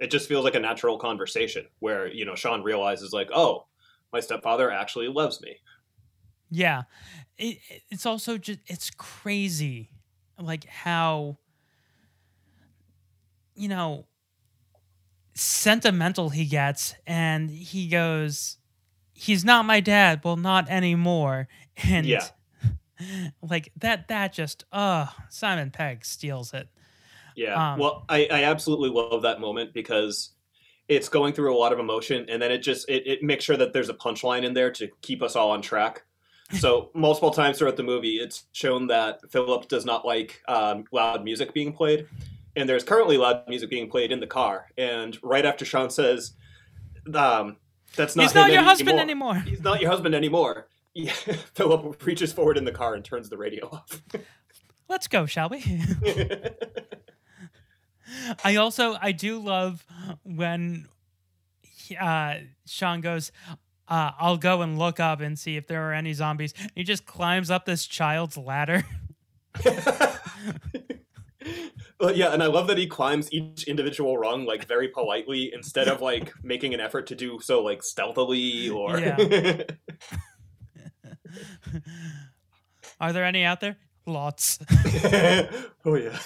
It 0.00 0.10
just 0.10 0.28
feels 0.28 0.44
like 0.44 0.54
a 0.56 0.60
natural 0.60 0.98
conversation 0.98 1.66
where 1.80 2.06
you 2.08 2.24
know 2.24 2.34
Shaun 2.34 2.62
realizes 2.62 3.12
like, 3.12 3.28
oh, 3.34 3.66
my 4.12 4.20
stepfather 4.20 4.70
actually 4.70 5.08
loves 5.08 5.40
me. 5.42 5.56
Yeah. 6.50 6.84
It- 7.36 7.58
it's 7.90 8.06
also 8.06 8.38
just 8.38 8.60
it's 8.66 8.90
crazy 8.90 9.90
like 10.38 10.64
how 10.64 11.38
you 13.54 13.68
know 13.68 14.06
sentimental 15.34 16.30
he 16.30 16.44
gets 16.44 16.94
and 17.06 17.50
he 17.50 17.88
goes 17.88 18.58
he's 19.12 19.44
not 19.44 19.64
my 19.64 19.80
dad 19.80 20.20
well 20.24 20.36
not 20.36 20.68
anymore 20.68 21.48
and 21.84 22.06
Yeah. 22.06 22.24
like 23.42 23.72
that 23.76 24.08
that 24.08 24.32
just 24.32 24.64
uh 24.72 25.06
Simon 25.28 25.70
Pegg 25.70 26.04
steals 26.04 26.52
it 26.54 26.68
Yeah. 27.36 27.72
Um, 27.72 27.80
well, 27.80 28.04
I, 28.08 28.28
I 28.30 28.44
absolutely 28.44 28.90
love 28.90 29.22
that 29.22 29.40
moment 29.40 29.74
because 29.74 30.30
it's 30.88 31.08
going 31.08 31.32
through 31.32 31.54
a 31.54 31.58
lot 31.58 31.72
of 31.72 31.78
emotion, 31.78 32.26
and 32.28 32.40
then 32.40 32.52
it 32.52 32.58
just 32.58 32.88
it, 32.88 33.06
it 33.06 33.22
makes 33.22 33.44
sure 33.44 33.56
that 33.56 33.72
there's 33.72 33.88
a 33.88 33.94
punchline 33.94 34.44
in 34.44 34.54
there 34.54 34.70
to 34.72 34.88
keep 35.02 35.22
us 35.22 35.34
all 35.34 35.50
on 35.50 35.62
track. 35.62 36.04
So 36.52 36.90
multiple 36.94 37.30
times 37.30 37.58
throughout 37.58 37.76
the 37.76 37.82
movie, 37.82 38.16
it's 38.16 38.44
shown 38.52 38.86
that 38.88 39.20
Philip 39.30 39.68
does 39.68 39.84
not 39.84 40.04
like 40.04 40.42
um, 40.46 40.84
loud 40.92 41.24
music 41.24 41.54
being 41.54 41.72
played, 41.72 42.06
and 42.54 42.68
there's 42.68 42.84
currently 42.84 43.16
loud 43.16 43.48
music 43.48 43.70
being 43.70 43.90
played 43.90 44.12
in 44.12 44.20
the 44.20 44.26
car. 44.26 44.66
And 44.76 45.18
right 45.22 45.44
after 45.44 45.64
Shaun 45.64 45.90
says, 45.90 46.34
um, 47.12 47.56
"That's 47.96 48.14
not 48.14 48.22
he's 48.24 48.34
not 48.34 48.52
your 48.52 48.62
husband 48.62 49.00
anymore 49.00 49.36
He's 49.36 49.62
not 49.62 49.80
your 49.80 49.90
husband 49.90 50.14
anymore." 50.14 50.68
Yeah, 50.92 51.12
Philip 51.54 52.04
reaches 52.04 52.32
forward 52.32 52.58
in 52.58 52.64
the 52.64 52.72
car 52.72 52.94
and 52.94 53.04
turns 53.04 53.28
the 53.28 53.38
radio 53.38 53.68
off. 53.68 54.02
let's 54.88 55.08
go 55.08 55.24
shall 55.24 55.48
we 55.48 55.82
I 58.44 58.56
also 58.56 58.96
I 59.00 59.12
do 59.12 59.38
love 59.38 59.84
when 60.22 60.88
uh, 61.98 62.36
Shaun 62.66 63.00
goes, 63.00 63.32
uh, 63.88 64.12
"I'll 64.18 64.36
go 64.36 64.62
and 64.62 64.78
look 64.78 65.00
up 65.00 65.20
and 65.20 65.38
see 65.38 65.56
if 65.56 65.66
there 65.66 65.88
are 65.88 65.92
any 65.92 66.12
zombies." 66.12 66.54
He 66.74 66.84
just 66.84 67.06
climbs 67.06 67.50
up 67.50 67.64
this 67.64 67.86
child's 67.86 68.36
ladder. 68.36 68.84
Well, 72.00 72.14
yeah, 72.14 72.32
and 72.34 72.42
I 72.42 72.46
love 72.46 72.66
that 72.66 72.76
he 72.76 72.86
climbs 72.86 73.32
each 73.32 73.64
individual 73.64 74.18
rung 74.18 74.44
like 74.44 74.66
very 74.66 74.88
politely 74.88 75.52
instead 75.54 75.88
of 75.88 76.02
like 76.02 76.32
making 76.42 76.74
an 76.74 76.80
effort 76.80 77.06
to 77.06 77.14
do 77.14 77.38
so 77.40 77.62
like 77.62 77.82
stealthily 77.82 78.68
or. 78.68 78.98
Yeah. 78.98 79.16
Are 83.00 83.12
there 83.12 83.24
any 83.24 83.44
out 83.44 83.60
there? 83.60 83.76
Lots. 84.06 84.58
oh 85.84 85.94
yeah. 85.94 86.18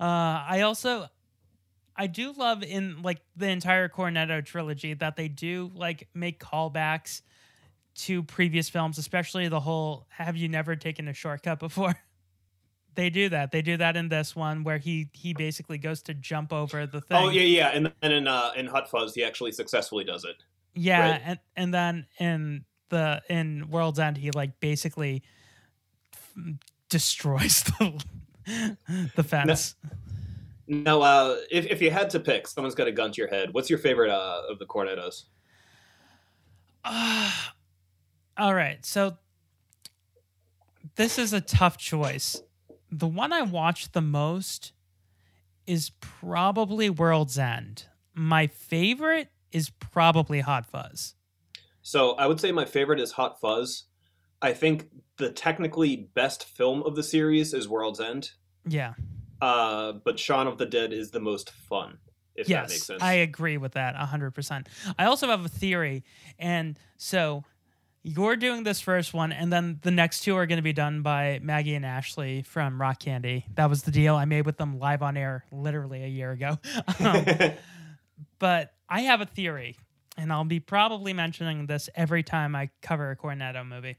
Uh, 0.00 0.44
I 0.48 0.62
also, 0.62 1.08
I 1.96 2.06
do 2.06 2.32
love 2.32 2.62
in 2.62 3.02
like 3.02 3.20
the 3.36 3.48
entire 3.48 3.88
Cornetto 3.88 4.44
trilogy 4.44 4.94
that 4.94 5.16
they 5.16 5.28
do 5.28 5.70
like 5.74 6.08
make 6.14 6.40
callbacks 6.42 7.22
to 7.94 8.22
previous 8.22 8.68
films, 8.70 8.98
especially 8.98 9.48
the 9.48 9.60
whole 9.60 10.06
"Have 10.10 10.36
you 10.36 10.48
never 10.48 10.76
taken 10.76 11.08
a 11.08 11.12
shortcut 11.12 11.58
before?" 11.58 11.94
they 12.94 13.10
do 13.10 13.28
that. 13.28 13.52
They 13.52 13.62
do 13.62 13.76
that 13.76 13.96
in 13.96 14.08
this 14.08 14.34
one 14.34 14.64
where 14.64 14.78
he 14.78 15.10
he 15.12 15.34
basically 15.34 15.78
goes 15.78 16.02
to 16.02 16.14
jump 16.14 16.52
over 16.52 16.86
the 16.86 17.00
thing. 17.00 17.16
Oh 17.18 17.28
yeah, 17.28 17.42
yeah, 17.42 17.68
and 17.68 17.92
then 18.00 18.12
in 18.12 18.26
uh, 18.28 18.52
in 18.56 18.66
Hot 18.66 18.88
Fuzz, 18.90 19.14
he 19.14 19.22
actually 19.24 19.52
successfully 19.52 20.04
does 20.04 20.24
it. 20.24 20.36
Yeah, 20.74 21.10
Right. 21.10 21.22
and 21.24 21.38
and 21.56 21.74
then 21.74 22.06
in 22.18 22.64
the 22.88 23.20
in 23.28 23.68
World's 23.68 23.98
End, 23.98 24.16
he 24.16 24.30
like 24.30 24.58
basically 24.60 25.22
f- 26.14 26.54
destroys 26.88 27.62
the 27.78 28.02
the 29.16 29.22
fence. 29.22 29.76
Now, 29.84 29.90
uh, 30.68 31.36
if 31.50 31.66
if 31.66 31.82
you 31.82 31.90
had 31.90 32.10
to 32.10 32.20
pick, 32.20 32.46
someone's 32.46 32.74
got 32.74 32.88
a 32.88 32.92
gun 32.92 33.12
to 33.12 33.20
your 33.20 33.28
head. 33.28 33.52
What's 33.52 33.68
your 33.68 33.78
favorite 33.78 34.10
uh, 34.10 34.42
of 34.48 34.58
the 34.58 34.66
Cornettos? 34.66 35.24
All 38.38 38.54
right, 38.54 38.84
so 38.84 39.18
this 40.96 41.18
is 41.18 41.32
a 41.32 41.40
tough 41.40 41.76
choice. 41.78 42.42
The 42.90 43.06
one 43.06 43.32
I 43.32 43.42
watched 43.42 43.92
the 43.92 44.00
most 44.00 44.72
is 45.66 45.90
probably 46.00 46.90
World's 46.90 47.38
End. 47.38 47.86
My 48.14 48.46
favorite 48.46 49.28
is 49.52 49.70
probably 49.70 50.40
Hot 50.40 50.66
Fuzz. 50.66 51.14
So 51.82 52.12
I 52.12 52.26
would 52.26 52.40
say 52.40 52.52
my 52.52 52.64
favorite 52.64 53.00
is 53.00 53.12
Hot 53.12 53.40
Fuzz. 53.40 53.84
I 54.40 54.52
think 54.52 54.88
the 55.18 55.30
technically 55.30 56.08
best 56.14 56.44
film 56.44 56.82
of 56.82 56.96
the 56.96 57.02
series 57.02 57.54
is 57.54 57.68
World's 57.68 58.00
End. 58.00 58.30
Yeah. 58.66 58.94
Uh, 59.42 59.92
but 60.04 60.20
Shaun 60.20 60.46
of 60.46 60.56
the 60.56 60.66
Dead 60.66 60.92
is 60.92 61.10
the 61.10 61.18
most 61.18 61.50
fun, 61.50 61.98
if 62.36 62.46
that 62.46 62.62
makes 62.62 62.72
yes, 62.74 62.84
sense. 62.84 63.02
I 63.02 63.14
agree 63.14 63.56
with 63.56 63.72
that 63.72 63.96
100%. 63.96 64.66
I 64.96 65.06
also 65.06 65.26
have 65.26 65.44
a 65.44 65.48
theory. 65.48 66.04
And 66.38 66.78
so 66.96 67.42
you're 68.04 68.36
doing 68.36 68.62
this 68.62 68.80
first 68.80 69.12
one, 69.12 69.32
and 69.32 69.52
then 69.52 69.80
the 69.82 69.90
next 69.90 70.20
two 70.20 70.36
are 70.36 70.46
going 70.46 70.58
to 70.58 70.62
be 70.62 70.72
done 70.72 71.02
by 71.02 71.40
Maggie 71.42 71.74
and 71.74 71.84
Ashley 71.84 72.42
from 72.42 72.80
Rock 72.80 73.00
Candy. 73.00 73.44
That 73.56 73.68
was 73.68 73.82
the 73.82 73.90
deal 73.90 74.14
I 74.14 74.26
made 74.26 74.46
with 74.46 74.58
them 74.58 74.78
live 74.78 75.02
on 75.02 75.16
air 75.16 75.44
literally 75.50 76.04
a 76.04 76.08
year 76.08 76.30
ago. 76.30 76.58
Um, 77.00 77.26
but 78.38 78.74
I 78.88 79.00
have 79.02 79.20
a 79.20 79.26
theory, 79.26 79.76
and 80.16 80.32
I'll 80.32 80.44
be 80.44 80.60
probably 80.60 81.12
mentioning 81.12 81.66
this 81.66 81.88
every 81.96 82.22
time 82.22 82.54
I 82.54 82.70
cover 82.80 83.10
a 83.10 83.16
Cornetto 83.16 83.66
movie. 83.66 83.96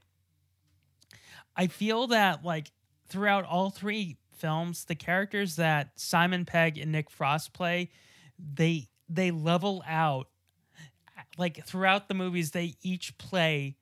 I 1.55 1.67
feel 1.67 2.07
that, 2.07 2.45
like, 2.45 2.71
throughout 3.07 3.45
all 3.45 3.69
three 3.69 4.17
films, 4.35 4.85
the 4.85 4.95
characters 4.95 5.55
that 5.55 5.91
Simon 5.95 6.45
Pegg 6.45 6.77
and 6.77 6.91
Nick 6.91 7.09
Frost 7.09 7.53
play, 7.53 7.89
they 8.37 8.87
they 9.09 9.31
level 9.31 9.83
out. 9.87 10.27
Like 11.37 11.65
throughout 11.65 12.07
the 12.07 12.13
movies, 12.13 12.51
they 12.51 12.75
each 12.81 13.17
play 13.17 13.77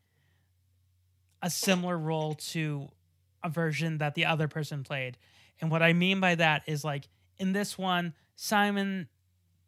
a 1.41 1.49
similar 1.49 1.97
role 1.97 2.35
to 2.35 2.89
a 3.43 3.49
version 3.49 3.97
that 3.97 4.15
the 4.15 4.25
other 4.25 4.47
person 4.47 4.83
played. 4.83 5.17
And 5.59 5.71
what 5.71 5.81
I 5.81 5.93
mean 5.93 6.19
by 6.19 6.35
that 6.35 6.63
is 6.67 6.83
like 6.83 7.09
in 7.37 7.53
this 7.53 7.77
one, 7.77 8.13
Simon 8.35 9.07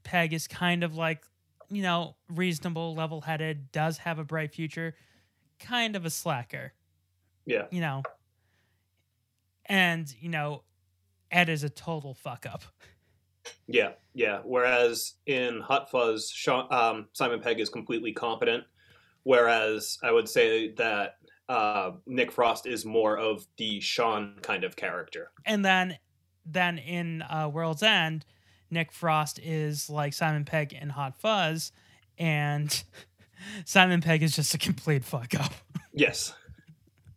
Pegg 0.03 0.34
is 0.34 0.47
kind 0.47 0.84
of 0.84 0.95
like, 0.95 1.23
you 1.69 1.81
know, 1.81 2.15
reasonable, 2.29 2.95
level 2.95 3.21
headed, 3.21 3.71
does 3.71 3.97
have 3.99 4.19
a 4.19 4.23
bright 4.23 4.53
future, 4.53 4.95
kind 5.59 5.95
of 5.95 6.05
a 6.05 6.09
slacker 6.09 6.73
yeah. 7.45 7.65
you 7.71 7.81
know. 7.81 8.03
And, 9.65 10.13
you 10.19 10.29
know, 10.29 10.63
Ed 11.34 11.49
is 11.49 11.63
a 11.63 11.69
total 11.69 12.13
fuck 12.13 12.45
up. 12.45 12.63
Yeah, 13.67 13.91
yeah. 14.13 14.39
Whereas 14.43 15.15
in 15.25 15.59
Hot 15.61 15.91
Fuzz, 15.91 16.29
Shaun, 16.29 16.71
um, 16.71 17.07
Simon 17.13 17.41
Pegg 17.41 17.59
is 17.59 17.69
completely 17.69 18.13
competent. 18.13 18.63
Whereas 19.23 19.97
I 20.03 20.11
would 20.11 20.29
say 20.29 20.73
that 20.73 21.15
uh, 21.49 21.91
Nick 22.05 22.31
Frost 22.31 22.65
is 22.65 22.86
more 22.86 23.17
of 23.17 23.45
the 23.57 23.79
Shaun 23.79 24.38
kind 24.41 24.63
of 24.63 24.75
character. 24.75 25.31
And 25.45 25.63
then 25.63 25.97
then 26.45 26.77
in 26.77 27.21
uh, 27.23 27.49
World's 27.51 27.84
End, 27.84 28.25
Nick 28.69 28.91
Frost 28.91 29.39
is 29.39 29.89
like 29.89 30.13
Simon 30.13 30.45
Pegg 30.45 30.73
in 30.73 30.89
Hot 30.89 31.15
Fuzz 31.17 31.71
and 32.17 32.84
Simon 33.65 34.01
Pegg 34.01 34.23
is 34.23 34.36
just 34.36 34.53
a 34.53 34.57
complete 34.57 35.03
fuck 35.03 35.34
up. 35.39 35.53
Yes. 35.93 36.34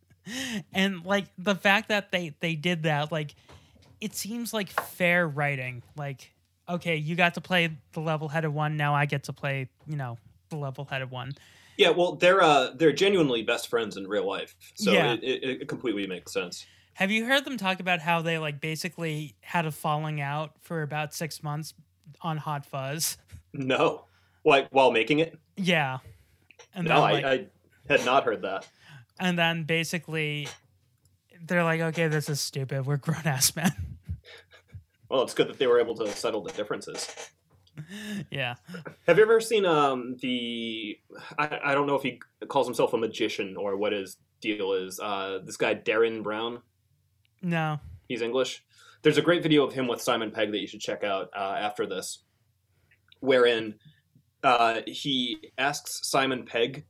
and 0.72 1.04
like 1.04 1.26
the 1.38 1.54
fact 1.54 1.88
that 1.88 2.10
they 2.12 2.34
they 2.40 2.54
did 2.54 2.84
that 2.84 3.12
like 3.12 3.34
it 4.00 4.14
seems 4.14 4.52
like 4.52 4.68
fair 4.70 5.26
writing 5.28 5.82
like 5.96 6.32
okay 6.68 6.96
you 6.96 7.14
got 7.16 7.34
to 7.34 7.40
play 7.40 7.70
the 7.92 8.00
level-headed 8.00 8.52
one 8.52 8.76
now 8.76 8.94
i 8.94 9.06
get 9.06 9.24
to 9.24 9.32
play 9.32 9.68
you 9.86 9.96
know 9.96 10.18
the 10.50 10.56
level-headed 10.56 11.10
one 11.10 11.32
Yeah, 11.76 11.90
well, 11.90 12.14
they're 12.16 12.42
uh, 12.42 12.70
they're 12.76 12.92
genuinely 12.92 13.42
best 13.42 13.68
friends 13.68 13.96
in 13.98 14.06
real 14.08 14.26
life, 14.26 14.54
so 14.76 14.92
Yeah. 14.92 15.12
it, 15.14 15.22
it, 15.24 15.62
it 15.62 15.68
completely 15.68 16.06
makes 16.06 16.32
sense. 16.32 16.64
have 16.94 17.10
you 17.10 17.26
heard 17.26 17.44
them 17.44 17.56
talk 17.58 17.80
about 17.80 18.00
how 18.00 18.22
they 18.22 18.38
like 18.38 18.60
basically 18.60 19.34
had 19.42 19.66
a 19.66 19.70
falling 19.72 20.20
out 20.20 20.52
for 20.62 20.82
about 20.82 21.12
six 21.14 21.42
months 21.42 21.74
on 22.22 22.36
hot 22.38 22.64
fuzz 22.64 23.18
No, 23.52 24.04
like 24.44 24.68
while 24.70 24.90
making 24.90 25.18
it. 25.18 25.38
yeah 25.56 25.98
and 26.74 26.86
no, 26.88 26.94
then, 26.94 27.24
I, 27.24 27.32
I 27.32 27.46
had 27.88 28.04
not 28.04 28.24
heard 28.24 28.42
that. 28.42 28.66
and 29.20 29.38
then 29.38 29.64
basically 29.64 30.48
they're 31.44 31.64
like 31.64 31.80
okay 31.80 32.08
this 32.08 32.28
is 32.28 32.40
stupid 32.40 32.86
we're 32.86 32.96
grown-ass 32.96 33.54
men 33.56 33.72
Well, 35.08 35.22
it's 35.22 35.34
good 35.34 35.48
that 35.48 35.58
they 35.58 35.68
were 35.68 35.78
able 35.78 35.94
to 35.98 36.10
settle 36.10 36.42
the 36.42 36.52
differences. 36.52 37.08
yeah 38.30 38.56
Have 39.06 39.18
you 39.18 39.22
ever 39.22 39.40
seen 39.40 39.64
um 39.64 40.16
the 40.20 40.98
I, 41.38 41.60
I 41.66 41.74
don't 41.74 41.86
know 41.86 41.94
if 41.94 42.02
he 42.02 42.20
calls 42.48 42.66
himself 42.66 42.92
a 42.92 42.96
magician 42.96 43.56
or 43.56 43.76
what 43.76 43.92
his 43.92 44.16
deal 44.40 44.72
is. 44.72 45.00
Uh, 45.00 45.40
this 45.44 45.56
guy 45.56 45.74
Derren 45.74 46.22
Brown. 46.22 46.60
no 47.42 47.78
He's 48.08 48.22
English. 48.22 48.64
There's 49.02 49.18
a 49.18 49.22
great 49.22 49.42
video 49.42 49.64
of 49.64 49.72
him 49.72 49.88
with 49.88 50.00
Simon 50.00 50.30
Pegg 50.30 50.52
that 50.52 50.60
you 50.60 50.66
should 50.66 50.80
check 50.80 51.04
out 51.04 51.28
uh, 51.36 51.56
after 51.58 51.86
this, 51.86 52.20
wherein 53.20 53.74
uh, 54.42 54.80
he 54.86 55.52
asks 55.58 56.08
Simon 56.08 56.44
Pegg. 56.44 56.84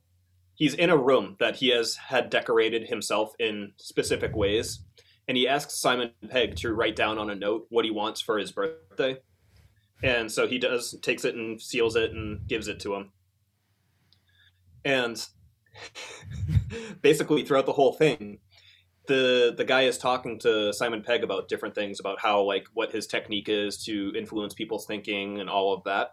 He's 0.56 0.74
in 0.74 0.90
a 0.90 0.96
room 0.96 1.36
that 1.38 1.56
he 1.56 1.68
has 1.68 1.96
had 1.96 2.30
decorated 2.30 2.88
himself 2.88 3.34
in 3.38 3.72
specific 3.76 4.34
ways, 4.34 4.80
and 5.28 5.36
he 5.36 5.46
asks 5.46 5.80
Simon 5.80 6.12
Pegg 6.28 6.56
to 6.56 6.72
write 6.72 6.96
down 6.96 7.18
on 7.18 7.30
a 7.30 7.34
note 7.34 7.66
what 7.68 7.84
he 7.84 7.90
wants 7.90 8.20
for 8.20 8.38
his 8.38 8.52
birthday. 8.52 9.18
And 10.02 10.30
so 10.30 10.46
he 10.46 10.58
does, 10.58 10.98
takes 11.02 11.24
it 11.24 11.34
and 11.34 11.60
seals 11.60 11.96
it 11.96 12.12
and 12.12 12.46
gives 12.46 12.68
it 12.68 12.80
to 12.80 12.94
him. 12.94 13.12
And 14.84 15.24
basically, 17.02 17.44
throughout 17.44 17.66
the 17.66 17.72
whole 17.72 17.92
thing, 17.92 18.38
the 19.06 19.54
the 19.56 19.64
guy 19.64 19.82
is 19.82 19.98
talking 19.98 20.38
to 20.40 20.72
Simon 20.72 21.02
Pegg 21.02 21.22
about 21.22 21.48
different 21.48 21.74
things 21.74 22.00
about 22.00 22.20
how 22.20 22.42
like 22.42 22.66
what 22.74 22.92
his 22.92 23.06
technique 23.06 23.48
is 23.48 23.82
to 23.84 24.12
influence 24.16 24.54
people's 24.54 24.86
thinking 24.86 25.40
and 25.40 25.50
all 25.50 25.74
of 25.74 25.84
that. 25.84 26.12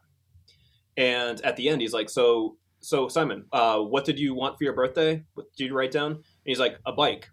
And 0.96 1.42
at 1.42 1.56
the 1.56 1.70
end, 1.70 1.82
he's 1.82 1.94
like, 1.94 2.10
"So, 2.10 2.58
so 2.84 3.08
Simon, 3.08 3.46
uh, 3.52 3.80
what 3.80 4.06
did 4.06 4.20
you 4.20 4.34
want 4.34 4.58
for 4.58 4.64
your 4.66 4.74
birthday? 4.74 5.24
What 5.34 5.48
did 5.56 5.66
you 5.66 5.74
write 5.74 5.92
down?" 5.92 6.12
And 6.12 6.24
he's 6.44 6.60
like, 6.60 6.78
"A 6.86 6.92
bike." 6.92 7.30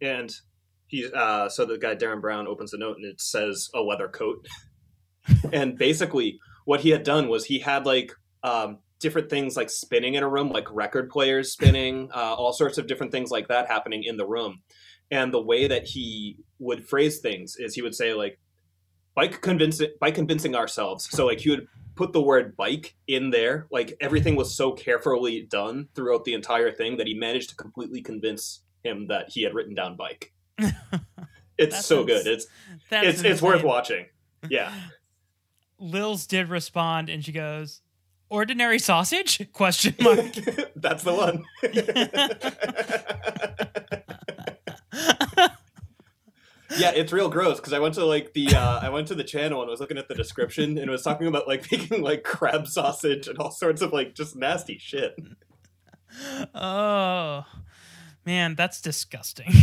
And 0.00 0.32
he's 0.86 1.12
uh, 1.12 1.48
so 1.48 1.64
the 1.64 1.78
guy 1.78 1.94
Derren 1.94 2.20
Brown 2.20 2.46
opens 2.46 2.72
the 2.72 2.78
note 2.78 2.96
and 2.96 3.06
it 3.06 3.20
says 3.20 3.70
a 3.74 3.80
leather 3.80 4.08
coat. 4.08 4.46
and 5.52 5.78
basically, 5.78 6.38
what 6.64 6.80
he 6.80 6.90
had 6.90 7.02
done 7.02 7.28
was 7.28 7.44
he 7.44 7.58
had 7.58 7.86
like 7.86 8.12
um, 8.42 8.78
different 9.00 9.30
things 9.30 9.56
like 9.56 9.70
spinning 9.70 10.14
in 10.14 10.22
a 10.22 10.28
room, 10.28 10.50
like 10.50 10.66
record 10.70 11.10
players 11.10 11.52
spinning, 11.52 12.10
uh, 12.14 12.34
all 12.34 12.52
sorts 12.52 12.78
of 12.78 12.86
different 12.86 13.12
things 13.12 13.30
like 13.30 13.48
that 13.48 13.68
happening 13.68 14.02
in 14.04 14.16
the 14.16 14.26
room. 14.26 14.62
And 15.10 15.32
the 15.32 15.42
way 15.42 15.68
that 15.68 15.86
he 15.86 16.38
would 16.58 16.88
phrase 16.88 17.20
things 17.20 17.56
is 17.58 17.74
he 17.74 17.82
would 17.82 17.94
say 17.94 18.14
like, 18.14 18.40
by 19.14 19.28
convincing 19.28 19.88
by 20.00 20.10
convincing 20.10 20.54
ourselves. 20.54 21.08
So 21.10 21.26
like 21.26 21.40
he 21.40 21.50
would 21.50 21.66
put 21.96 22.12
the 22.12 22.22
word 22.22 22.56
bike 22.56 22.94
in 23.08 23.30
there. 23.30 23.66
Like 23.70 23.96
everything 24.00 24.36
was 24.36 24.54
so 24.54 24.72
carefully 24.72 25.42
done 25.42 25.88
throughout 25.94 26.24
the 26.24 26.34
entire 26.34 26.70
thing 26.70 26.98
that 26.98 27.06
he 27.06 27.14
managed 27.14 27.50
to 27.50 27.56
completely 27.56 28.02
convince 28.02 28.62
him 28.84 29.08
that 29.08 29.30
he 29.30 29.42
had 29.42 29.54
written 29.54 29.74
down 29.74 29.96
bike. 29.96 30.32
It's 31.58 31.86
so 31.86 32.00
ins- 32.00 32.06
good. 32.06 32.26
It's 32.26 32.46
it's 32.90 33.22
it's 33.22 33.42
worth 33.42 33.64
watching. 33.64 34.06
Yeah. 34.48 34.72
Lils 35.80 36.26
did 36.26 36.48
respond, 36.48 37.08
and 37.08 37.24
she 37.24 37.32
goes, 37.32 37.80
"Ordinary 38.28 38.78
sausage?" 38.78 39.40
Question 39.52 39.94
mark. 40.00 40.34
That's 40.76 41.02
the 41.02 41.14
one. 41.14 41.44
Yeah, 46.78 46.92
it's 46.94 47.12
real 47.12 47.28
gross 47.28 47.58
because 47.58 47.72
I 47.72 47.78
went 47.78 47.94
to 47.94 48.04
like 48.04 48.32
the 48.32 48.54
uh, 48.54 48.80
I 48.80 48.88
went 48.90 49.08
to 49.08 49.14
the 49.14 49.24
channel 49.24 49.60
and 49.62 49.70
was 49.70 49.80
looking 49.80 49.98
at 49.98 50.08
the 50.08 50.14
description 50.14 50.78
and 50.78 50.88
it 50.88 50.90
was 50.90 51.02
talking 51.02 51.26
about 51.26 51.46
like 51.48 51.70
making 51.72 52.02
like 52.02 52.22
crab 52.24 52.66
sausage 52.66 53.28
and 53.28 53.38
all 53.38 53.50
sorts 53.50 53.82
of 53.82 53.92
like 53.92 54.14
just 54.14 54.36
nasty 54.36 54.78
shit. 54.78 55.16
oh 56.54 57.44
man, 58.24 58.54
that's 58.54 58.80
disgusting. 58.80 59.52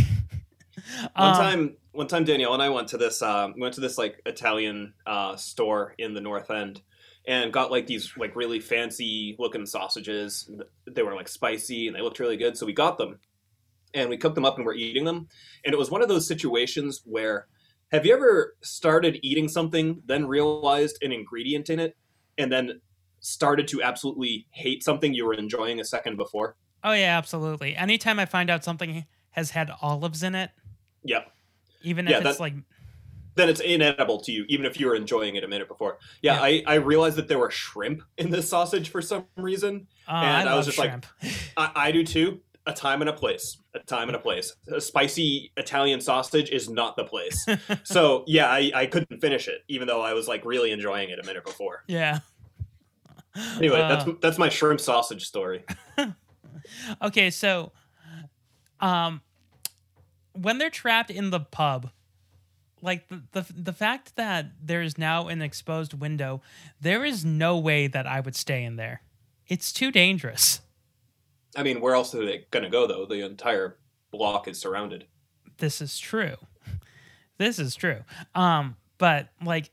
One 1.16 1.30
Um, 1.30 1.34
time, 1.36 1.76
one 1.92 2.06
time, 2.08 2.24
Danielle 2.24 2.52
and 2.52 2.62
I 2.62 2.68
went 2.68 2.88
to 2.88 2.98
this 2.98 3.22
um, 3.22 3.54
went 3.56 3.74
to 3.74 3.80
this 3.80 3.96
like 3.96 4.20
Italian 4.26 4.92
uh, 5.06 5.36
store 5.36 5.94
in 5.98 6.12
the 6.14 6.20
North 6.20 6.50
End 6.50 6.82
and 7.26 7.52
got 7.52 7.70
like 7.70 7.86
these 7.86 8.12
like 8.18 8.36
really 8.36 8.60
fancy 8.60 9.34
looking 9.38 9.64
sausages. 9.66 10.50
They 10.86 11.02
were 11.02 11.14
like 11.14 11.28
spicy 11.28 11.86
and 11.86 11.96
they 11.96 12.02
looked 12.02 12.18
really 12.18 12.36
good, 12.36 12.58
so 12.58 12.66
we 12.66 12.72
got 12.74 12.98
them 12.98 13.18
and 13.94 14.10
we 14.10 14.16
cooked 14.16 14.34
them 14.34 14.44
up 14.44 14.56
and 14.56 14.66
we're 14.66 14.74
eating 14.74 15.04
them. 15.04 15.28
And 15.64 15.72
it 15.72 15.78
was 15.78 15.90
one 15.90 16.02
of 16.02 16.08
those 16.08 16.26
situations 16.26 17.02
where 17.04 17.46
have 17.92 18.04
you 18.04 18.12
ever 18.12 18.56
started 18.62 19.18
eating 19.22 19.48
something, 19.48 20.02
then 20.04 20.26
realized 20.26 20.98
an 21.02 21.12
ingredient 21.12 21.70
in 21.70 21.78
it, 21.78 21.96
and 22.36 22.50
then 22.50 22.80
started 23.20 23.68
to 23.68 23.82
absolutely 23.82 24.46
hate 24.50 24.82
something 24.82 25.14
you 25.14 25.24
were 25.24 25.34
enjoying 25.34 25.80
a 25.80 25.84
second 25.84 26.16
before? 26.16 26.56
Oh 26.82 26.92
yeah, 26.92 27.16
absolutely. 27.16 27.76
Anytime 27.76 28.18
I 28.18 28.26
find 28.26 28.50
out 28.50 28.64
something 28.64 29.06
has 29.30 29.50
had 29.50 29.70
olives 29.80 30.22
in 30.22 30.34
it, 30.34 30.50
Yep. 31.04 31.30
even 31.82 32.06
Yeah, 32.06 32.18
if 32.18 32.26
it's 32.26 32.36
that- 32.38 32.42
like 32.42 32.54
then 33.36 33.48
it's 33.48 33.60
inedible 33.60 34.20
to 34.20 34.30
you, 34.30 34.44
even 34.48 34.64
if 34.64 34.78
you 34.78 34.86
were 34.86 34.94
enjoying 34.94 35.34
it 35.34 35.42
a 35.42 35.48
minute 35.48 35.66
before. 35.66 35.98
Yeah, 36.22 36.40
I, 36.40 36.62
I 36.68 36.74
realized 36.74 37.16
that 37.16 37.26
there 37.26 37.38
were 37.40 37.50
shrimp 37.50 38.02
in 38.16 38.30
this 38.30 38.48
sausage 38.48 38.90
for 38.90 39.02
some 39.02 39.26
reason, 39.36 39.88
uh, 40.06 40.12
and 40.12 40.48
I, 40.48 40.52
I, 40.52 40.56
was 40.56 40.66
just 40.66 40.78
shrimp. 40.78 41.04
like, 41.20 41.32
I, 41.56 41.70
I 41.74 41.90
do 41.92 42.04
too. 42.04 42.40
A 42.66 42.72
time 42.72 43.02
and 43.02 43.10
a 43.10 43.12
place. 43.12 43.58
A 43.74 43.78
time 43.80 44.08
and 44.08 44.16
a 44.16 44.18
place. 44.18 44.56
A 44.72 44.80
spicy 44.80 45.52
Italian 45.56 46.00
sausage 46.00 46.50
is 46.50 46.68
not 46.70 46.96
the 46.96 47.04
place. 47.04 47.44
so 47.84 48.24
yeah, 48.26 48.48
I, 48.50 48.72
I 48.74 48.86
couldn't 48.86 49.20
finish 49.20 49.48
it, 49.48 49.62
even 49.68 49.86
though 49.86 50.00
I 50.00 50.14
was 50.14 50.28
like 50.28 50.44
really 50.46 50.70
enjoying 50.70 51.10
it 51.10 51.18
a 51.18 51.26
minute 51.26 51.44
before. 51.44 51.84
yeah. 51.86 52.20
Anyway, 53.56 53.80
Uh, 53.80 53.88
that's 53.88 54.10
that's 54.22 54.38
my 54.38 54.48
shrimp 54.48 54.80
sausage 54.80 55.24
story. 55.26 55.64
okay, 57.02 57.30
so 57.30 57.72
um 58.80 59.20
when 60.32 60.58
they're 60.58 60.70
trapped 60.70 61.10
in 61.10 61.30
the 61.30 61.40
pub, 61.40 61.90
like 62.80 63.08
the, 63.08 63.22
the 63.32 63.46
the 63.52 63.72
fact 63.72 64.16
that 64.16 64.46
there 64.62 64.82
is 64.82 64.96
now 64.96 65.28
an 65.28 65.42
exposed 65.42 65.94
window, 65.94 66.42
there 66.80 67.04
is 67.04 67.24
no 67.24 67.58
way 67.58 67.88
that 67.88 68.06
I 68.06 68.20
would 68.20 68.36
stay 68.36 68.62
in 68.64 68.76
there. 68.76 69.02
It's 69.48 69.72
too 69.72 69.90
dangerous. 69.90 70.60
I 71.56 71.62
mean, 71.62 71.80
where 71.80 71.94
else 71.94 72.14
are 72.14 72.24
they 72.24 72.46
gonna 72.50 72.70
go 72.70 72.86
though? 72.86 73.06
The 73.06 73.24
entire 73.24 73.78
block 74.10 74.48
is 74.48 74.58
surrounded. 74.58 75.06
This 75.58 75.80
is 75.80 75.98
true. 75.98 76.36
This 77.38 77.58
is 77.58 77.74
true. 77.74 78.02
Um, 78.34 78.76
but 78.98 79.28
like 79.44 79.70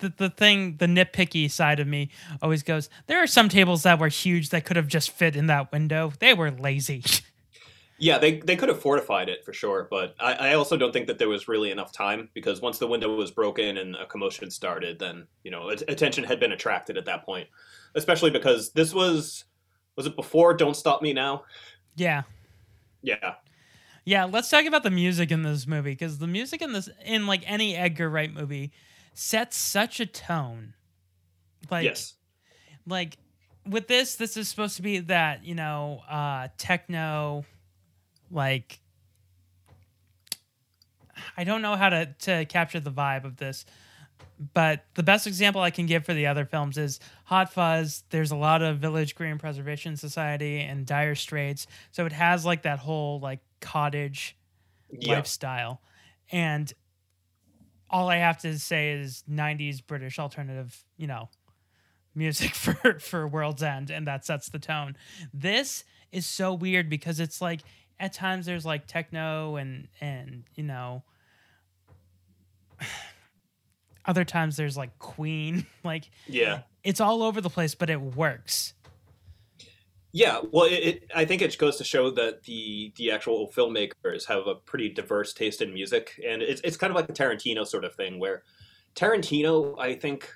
the 0.00 0.12
the 0.16 0.30
thing, 0.30 0.76
the 0.76 0.86
nitpicky 0.86 1.50
side 1.50 1.80
of 1.80 1.86
me 1.86 2.10
always 2.42 2.62
goes, 2.62 2.88
there 3.06 3.22
are 3.22 3.26
some 3.26 3.48
tables 3.48 3.82
that 3.82 3.98
were 3.98 4.08
huge 4.08 4.50
that 4.50 4.64
could 4.64 4.76
have 4.76 4.88
just 4.88 5.10
fit 5.10 5.36
in 5.36 5.46
that 5.48 5.72
window. 5.72 6.12
They 6.18 6.34
were 6.34 6.50
lazy. 6.50 7.02
Yeah, 7.96 8.18
they 8.18 8.40
they 8.40 8.56
could 8.56 8.68
have 8.68 8.80
fortified 8.80 9.28
it 9.28 9.44
for 9.44 9.52
sure, 9.52 9.86
but 9.88 10.16
I, 10.18 10.32
I 10.32 10.54
also 10.54 10.76
don't 10.76 10.92
think 10.92 11.06
that 11.06 11.18
there 11.18 11.28
was 11.28 11.46
really 11.46 11.70
enough 11.70 11.92
time 11.92 12.28
because 12.34 12.60
once 12.60 12.78
the 12.78 12.88
window 12.88 13.14
was 13.14 13.30
broken 13.30 13.78
and 13.78 13.94
a 13.94 14.04
commotion 14.04 14.50
started, 14.50 14.98
then 14.98 15.28
you 15.44 15.52
know 15.52 15.68
attention 15.68 16.24
had 16.24 16.40
been 16.40 16.50
attracted 16.50 16.98
at 16.98 17.04
that 17.04 17.24
point. 17.24 17.48
Especially 17.94 18.30
because 18.30 18.72
this 18.72 18.92
was 18.92 19.44
was 19.96 20.06
it 20.06 20.16
before 20.16 20.54
Don't 20.54 20.76
Stop 20.76 21.02
Me 21.02 21.12
Now? 21.12 21.44
yeah. 21.96 22.22
Yeah, 23.02 23.34
Yeah, 24.06 24.24
let's 24.24 24.48
talk 24.48 24.64
about 24.64 24.82
the 24.82 24.90
music 24.90 25.30
in 25.30 25.42
this 25.42 25.66
movie 25.66 25.90
because 25.90 26.16
the 26.18 26.26
music 26.26 26.62
in 26.62 26.72
this, 26.72 26.88
in 27.04 27.26
like 27.26 27.42
any 27.44 27.76
Edgar 27.76 28.08
Wright 28.08 28.32
movie, 28.32 28.72
sets 29.12 29.58
such 29.58 30.00
a 30.00 30.06
tone. 30.06 30.72
Like, 31.70 31.84
yes, 31.84 32.14
like 32.86 33.18
with 33.66 33.88
this, 33.88 34.16
this 34.16 34.38
is 34.38 34.48
supposed 34.48 34.76
to 34.76 34.82
be 34.82 35.00
that 35.00 35.44
you 35.44 35.54
know, 35.54 36.00
uh, 36.08 36.48
techno, 36.56 37.44
like. 38.30 38.80
I 41.36 41.44
don't 41.44 41.62
know 41.62 41.76
how 41.76 41.90
to 41.90 42.06
to 42.20 42.44
capture 42.46 42.80
the 42.80 42.90
vibe 42.90 43.24
of 43.24 43.36
this, 43.36 43.64
but 44.52 44.84
the 44.94 45.02
best 45.02 45.26
example 45.26 45.62
I 45.62 45.70
can 45.70 45.86
give 45.86 46.04
for 46.04 46.12
the 46.12 46.26
other 46.26 46.44
films 46.44 46.76
is 46.76 47.00
Hot 47.24 47.52
Fuzz. 47.52 48.04
There's 48.10 48.30
a 48.30 48.36
lot 48.36 48.62
of 48.62 48.78
Village 48.78 49.14
Green 49.14 49.38
Preservation 49.38 49.96
Society 49.96 50.60
and 50.60 50.84
Dire 50.84 51.14
Straits, 51.14 51.66
so 51.92 52.04
it 52.04 52.12
has 52.12 52.44
like 52.44 52.62
that 52.62 52.80
whole 52.80 53.20
like 53.20 53.40
cottage 53.60 54.36
Yeah. 54.90 55.14
lifestyle, 55.14 55.80
and 56.30 56.72
all 57.90 58.08
I 58.08 58.16
have 58.16 58.38
to 58.38 58.58
say 58.58 58.92
is 58.92 59.22
'90s 59.30 59.80
British 59.86 60.18
alternative, 60.18 60.84
you 60.96 61.06
know, 61.06 61.28
music 62.14 62.54
for 62.54 62.98
for 62.98 63.26
World's 63.28 63.62
End, 63.62 63.90
and 63.90 64.06
that 64.06 64.24
sets 64.24 64.48
the 64.48 64.58
tone. 64.58 64.96
This 65.32 65.84
is 66.12 66.26
so 66.26 66.52
weird 66.54 66.88
because 66.90 67.20
it's 67.20 67.40
like 67.40 67.60
at 68.00 68.12
times 68.12 68.46
there's 68.46 68.66
like 68.66 68.86
techno 68.86 69.56
and 69.56 69.88
and 70.00 70.44
you 70.54 70.64
know 70.64 71.02
other 74.06 74.24
times 74.24 74.56
there's 74.56 74.76
like 74.76 74.98
Queen, 74.98 75.66
like 75.84 76.10
Yeah. 76.26 76.62
it's 76.82 77.00
all 77.00 77.22
over 77.22 77.40
the 77.40 77.50
place, 77.50 77.74
but 77.74 77.90
it 77.90 78.00
works. 78.00 78.74
Yeah, 80.12 80.42
well, 80.52 80.66
it, 80.66 80.72
it, 80.74 81.10
I 81.12 81.24
think 81.24 81.42
it 81.42 81.58
goes 81.58 81.76
to 81.78 81.84
show 81.84 82.08
that 82.12 82.44
the 82.44 82.92
the 82.96 83.10
actual 83.10 83.50
filmmakers 83.50 84.26
have 84.26 84.46
a 84.46 84.54
pretty 84.54 84.88
diverse 84.88 85.32
taste 85.34 85.60
in 85.60 85.74
music, 85.74 86.20
and 86.24 86.40
it's 86.40 86.60
it's 86.62 86.76
kind 86.76 86.92
of 86.92 86.94
like 86.94 87.08
a 87.08 87.12
Tarantino 87.12 87.66
sort 87.66 87.84
of 87.84 87.96
thing, 87.96 88.20
where 88.20 88.44
Tarantino, 88.94 89.74
I 89.76 89.94
think, 89.96 90.30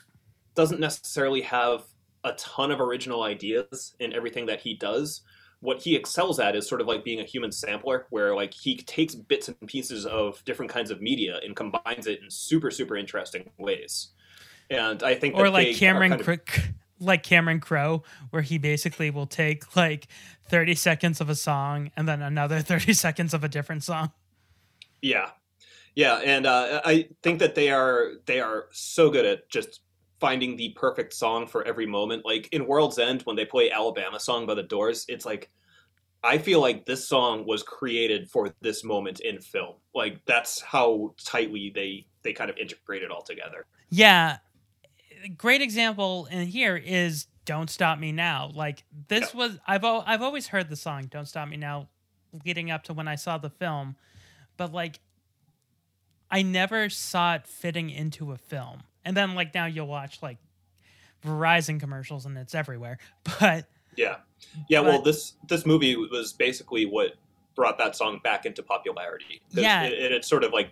doesn't 0.56 0.80
necessarily 0.80 1.42
have 1.42 1.84
a 2.24 2.32
ton 2.32 2.72
of 2.72 2.80
original 2.80 3.22
ideas 3.22 3.94
in 4.00 4.12
everything 4.12 4.46
that 4.46 4.58
he 4.60 4.74
does. 4.74 5.20
What 5.60 5.82
he 5.82 5.96
excels 5.96 6.38
at 6.38 6.54
is 6.54 6.68
sort 6.68 6.80
of 6.80 6.86
like 6.86 7.02
being 7.04 7.20
a 7.20 7.24
human 7.24 7.50
sampler, 7.50 8.06
where 8.10 8.34
like 8.34 8.54
he 8.54 8.76
takes 8.76 9.14
bits 9.14 9.48
and 9.48 9.56
pieces 9.66 10.06
of 10.06 10.44
different 10.44 10.70
kinds 10.70 10.90
of 10.90 11.00
media 11.02 11.40
and 11.44 11.56
combines 11.56 12.06
it 12.06 12.20
in 12.22 12.30
super 12.30 12.70
super 12.70 12.96
interesting 12.96 13.50
ways. 13.58 14.08
And 14.70 15.02
I 15.02 15.14
think, 15.14 15.34
Or 15.34 15.50
like 15.50 15.76
Cameron 15.76 16.10
kind 16.10 16.20
of- 16.20 16.64
like 17.00 17.22
Cameron 17.22 17.60
Crowe, 17.60 18.02
where 18.30 18.42
he 18.42 18.58
basically 18.58 19.10
will 19.10 19.26
take 19.26 19.74
like 19.76 20.08
30 20.48 20.74
seconds 20.74 21.20
of 21.20 21.28
a 21.28 21.34
song 21.34 21.90
and 21.96 22.06
then 22.06 22.22
another 22.22 22.60
30 22.62 22.92
seconds 22.92 23.34
of 23.34 23.42
a 23.44 23.48
different 23.48 23.82
song. 23.82 24.12
Yeah, 25.02 25.30
yeah, 25.94 26.16
and 26.18 26.46
uh, 26.46 26.82
I 26.84 27.08
think 27.22 27.38
that 27.40 27.54
they 27.54 27.70
are 27.70 28.12
they 28.26 28.40
are 28.40 28.66
so 28.72 29.10
good 29.10 29.24
at 29.26 29.48
just 29.48 29.80
finding 30.20 30.56
the 30.56 30.70
perfect 30.70 31.14
song 31.14 31.46
for 31.46 31.64
every 31.64 31.86
moment. 31.86 32.24
Like 32.24 32.48
in 32.52 32.66
World's 32.66 32.98
End, 32.98 33.22
when 33.22 33.36
they 33.36 33.44
play 33.44 33.70
Alabama 33.70 34.18
song 34.18 34.46
by 34.46 34.54
the 34.54 34.62
Doors, 34.62 35.04
it's 35.08 35.24
like 35.24 35.50
I 36.22 36.38
feel 36.38 36.60
like 36.60 36.84
this 36.84 37.06
song 37.06 37.46
was 37.46 37.62
created 37.62 38.28
for 38.28 38.52
this 38.60 38.82
moment 38.82 39.20
in 39.20 39.40
film. 39.40 39.76
Like 39.94 40.20
that's 40.26 40.60
how 40.60 41.14
tightly 41.24 41.70
they 41.74 42.06
they 42.22 42.32
kind 42.32 42.50
of 42.50 42.56
integrate 42.58 43.02
it 43.02 43.10
all 43.10 43.22
together. 43.22 43.66
Yeah. 43.90 44.38
Great 45.36 45.62
example 45.62 46.28
in 46.30 46.46
here 46.46 46.76
is 46.76 47.26
Don't 47.44 47.70
Stop 47.70 47.98
Me 47.98 48.12
Now. 48.12 48.50
Like 48.54 48.84
this 49.08 49.32
was 49.34 49.58
I've 49.66 49.84
I've 49.84 50.22
always 50.22 50.48
heard 50.48 50.68
the 50.68 50.76
song 50.76 51.06
Don't 51.10 51.26
Stop 51.26 51.48
Me 51.48 51.56
Now 51.56 51.88
leading 52.44 52.70
up 52.70 52.84
to 52.84 52.92
when 52.92 53.08
I 53.08 53.14
saw 53.14 53.38
the 53.38 53.50
film, 53.50 53.96
but 54.56 54.72
like 54.72 55.00
I 56.30 56.42
never 56.42 56.90
saw 56.90 57.34
it 57.36 57.46
fitting 57.46 57.90
into 57.90 58.32
a 58.32 58.36
film. 58.36 58.82
And 59.04 59.16
then 59.16 59.34
like 59.34 59.54
now 59.54 59.66
you'll 59.66 59.86
watch 59.86 60.22
like 60.22 60.38
Verizon 61.24 61.80
commercials 61.80 62.26
and 62.26 62.36
it's 62.38 62.54
everywhere. 62.54 62.98
But 63.40 63.66
Yeah, 63.96 64.16
yeah. 64.68 64.80
well, 64.80 65.02
this 65.02 65.34
this 65.48 65.64
movie 65.66 65.96
was 65.96 66.32
basically 66.32 66.86
what 66.86 67.12
brought 67.54 67.78
that 67.78 67.96
song 67.96 68.20
back 68.22 68.46
into 68.46 68.62
popularity. 68.62 69.40
Yeah. 69.50 69.84
it, 69.84 69.92
it- 69.94 70.12
it's 70.12 70.28
sort 70.28 70.44
of 70.44 70.52
like 70.52 70.70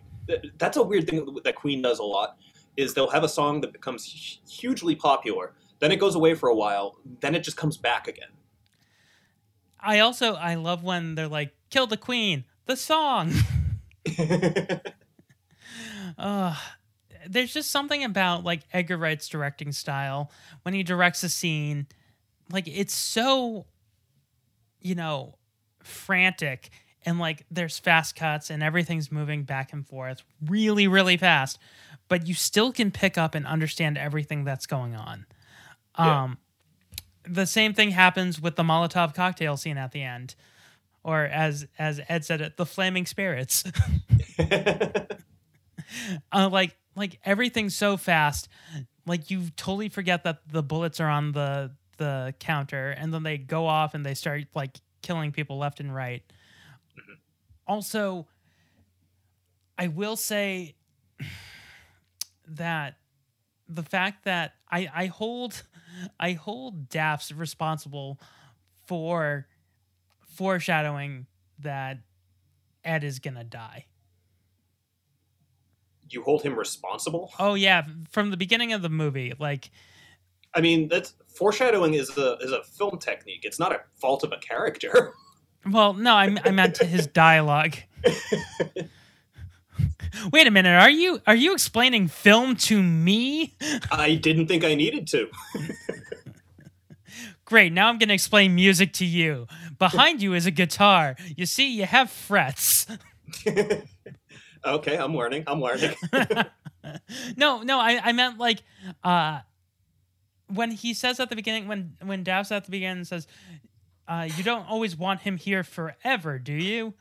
that's 0.58 0.76
a 0.76 0.82
weird 0.82 1.08
thing 1.08 1.36
that 1.44 1.54
Queen 1.54 1.82
does 1.82 1.98
a 1.98 2.04
lot. 2.04 2.36
Is 2.76 2.92
they'll 2.94 3.08
have 3.10 3.24
a 3.24 3.28
song 3.28 3.60
that 3.62 3.72
becomes 3.72 4.38
hugely 4.46 4.94
popular, 4.94 5.54
then 5.78 5.90
it 5.92 5.96
goes 5.96 6.14
away 6.14 6.34
for 6.34 6.48
a 6.50 6.54
while, 6.54 6.98
then 7.20 7.34
it 7.34 7.40
just 7.40 7.56
comes 7.56 7.76
back 7.78 8.06
again. 8.06 8.28
I 9.80 10.00
also 10.00 10.34
I 10.34 10.56
love 10.56 10.82
when 10.82 11.14
they're 11.14 11.26
like 11.28 11.54
kill 11.70 11.86
the 11.86 11.96
queen, 11.96 12.44
the 12.66 12.76
song. 12.76 13.32
uh, 16.18 16.56
there's 17.28 17.52
just 17.52 17.70
something 17.70 18.04
about 18.04 18.44
like 18.44 18.62
Edgar 18.72 18.96
Wright's 18.96 19.28
directing 19.28 19.72
style 19.72 20.30
when 20.62 20.74
he 20.74 20.82
directs 20.82 21.22
a 21.22 21.28
scene, 21.28 21.86
like 22.50 22.66
it's 22.68 22.94
so, 22.94 23.66
you 24.80 24.94
know, 24.94 25.36
frantic 25.82 26.70
and 27.04 27.18
like 27.18 27.46
there's 27.50 27.78
fast 27.78 28.16
cuts 28.16 28.50
and 28.50 28.62
everything's 28.62 29.12
moving 29.12 29.44
back 29.44 29.72
and 29.72 29.86
forth 29.86 30.22
really 30.44 30.88
really 30.88 31.16
fast, 31.16 31.58
but 32.08 32.26
you 32.26 32.34
still 32.34 32.72
can 32.72 32.90
pick 32.90 33.16
up 33.16 33.34
and 33.34 33.46
understand 33.46 33.96
everything 33.98 34.44
that's 34.44 34.66
going 34.66 34.94
on. 34.94 35.26
Yeah. 35.98 36.24
Um, 36.24 36.38
the 37.28 37.46
same 37.46 37.74
thing 37.74 37.90
happens 37.90 38.40
with 38.40 38.56
the 38.56 38.62
Molotov 38.62 39.14
cocktail 39.14 39.56
scene 39.56 39.78
at 39.78 39.92
the 39.92 40.02
end, 40.02 40.34
or 41.02 41.24
as 41.24 41.66
as 41.78 42.00
Ed 42.08 42.24
said 42.24 42.40
it, 42.40 42.56
the 42.56 42.66
flaming 42.66 43.06
spirits. 43.06 43.64
uh, 46.32 46.48
like 46.50 46.76
like 46.96 47.20
everything's 47.24 47.76
so 47.76 47.96
fast, 47.96 48.48
like 49.06 49.30
you 49.30 49.50
totally 49.56 49.88
forget 49.88 50.24
that 50.24 50.40
the 50.50 50.62
bullets 50.62 50.98
are 51.00 51.08
on 51.08 51.32
the 51.32 51.72
the 51.98 52.34
counter, 52.40 52.90
and 52.90 53.12
then 53.12 53.22
they 53.22 53.38
go 53.38 53.66
off 53.66 53.94
and 53.94 54.04
they 54.04 54.14
start 54.14 54.44
like 54.54 54.78
killing 55.02 55.32
people 55.32 55.58
left 55.58 55.80
and 55.80 55.94
right. 55.94 56.22
Mm-hmm. 56.92 57.12
Also, 57.66 58.26
I 59.78 59.88
will 59.88 60.16
say 60.16 60.74
that 62.48 62.96
the 63.68 63.82
fact 63.82 64.24
that 64.24 64.54
I 64.70 64.88
I 64.92 65.06
hold 65.06 65.62
I 66.18 66.32
hold 66.32 66.88
Daph's 66.88 67.32
responsible 67.32 68.20
for 68.86 69.46
foreshadowing 70.34 71.26
that 71.58 71.98
Ed 72.84 73.04
is 73.04 73.18
gonna 73.18 73.44
die. 73.44 73.86
You 76.08 76.22
hold 76.22 76.42
him 76.42 76.58
responsible. 76.58 77.32
Oh 77.38 77.54
yeah, 77.54 77.84
from 78.10 78.30
the 78.30 78.36
beginning 78.36 78.72
of 78.72 78.82
the 78.82 78.88
movie, 78.88 79.34
like 79.38 79.70
I 80.54 80.60
mean, 80.60 80.88
that's 80.88 81.14
foreshadowing 81.28 81.94
is 81.94 82.16
a 82.16 82.36
is 82.38 82.52
a 82.52 82.62
film 82.62 82.98
technique. 82.98 83.44
It's 83.44 83.58
not 83.58 83.72
a 83.72 83.80
fault 83.94 84.24
of 84.24 84.32
a 84.32 84.38
character. 84.38 85.12
well, 85.70 85.92
no, 85.92 86.14
I 86.14 86.34
I 86.44 86.50
meant 86.50 86.78
his 86.78 87.06
dialogue. 87.06 87.76
Wait 90.32 90.46
a 90.46 90.50
minute, 90.50 90.80
are 90.80 90.90
you 90.90 91.20
are 91.26 91.34
you 91.34 91.52
explaining 91.52 92.08
film 92.08 92.56
to 92.56 92.82
me? 92.82 93.54
I 93.90 94.14
didn't 94.14 94.46
think 94.46 94.64
I 94.64 94.74
needed 94.74 95.06
to. 95.08 95.28
Great, 97.44 97.72
now 97.72 97.88
I'm 97.88 97.98
going 97.98 98.08
to 98.08 98.14
explain 98.14 98.56
music 98.56 98.92
to 98.94 99.04
you. 99.04 99.46
Behind 99.78 100.20
you 100.20 100.34
is 100.34 100.46
a 100.46 100.50
guitar. 100.50 101.14
You 101.36 101.46
see, 101.46 101.76
you 101.76 101.84
have 101.84 102.10
frets. 102.10 102.88
Okay, 104.66 104.96
I'm 104.96 105.14
learning. 105.16 105.44
I'm 105.46 105.60
learning. 105.60 105.94
no, 107.36 107.62
no, 107.62 107.78
I, 107.78 108.00
I 108.02 108.12
meant 108.12 108.38
like 108.38 108.62
uh 109.02 109.40
when 110.48 110.70
he 110.70 110.94
says 110.94 111.18
at 111.20 111.28
the 111.28 111.36
beginning 111.36 111.68
when 111.68 111.96
when 112.02 112.22
Dav's 112.22 112.52
at 112.52 112.64
the 112.64 112.70
beginning 112.70 113.04
says, 113.04 113.26
uh, 114.08 114.28
you 114.36 114.44
don't 114.44 114.68
always 114.68 114.96
want 114.96 115.20
him 115.20 115.36
here 115.36 115.64
forever, 115.64 116.38
do 116.38 116.52
you? 116.52 116.94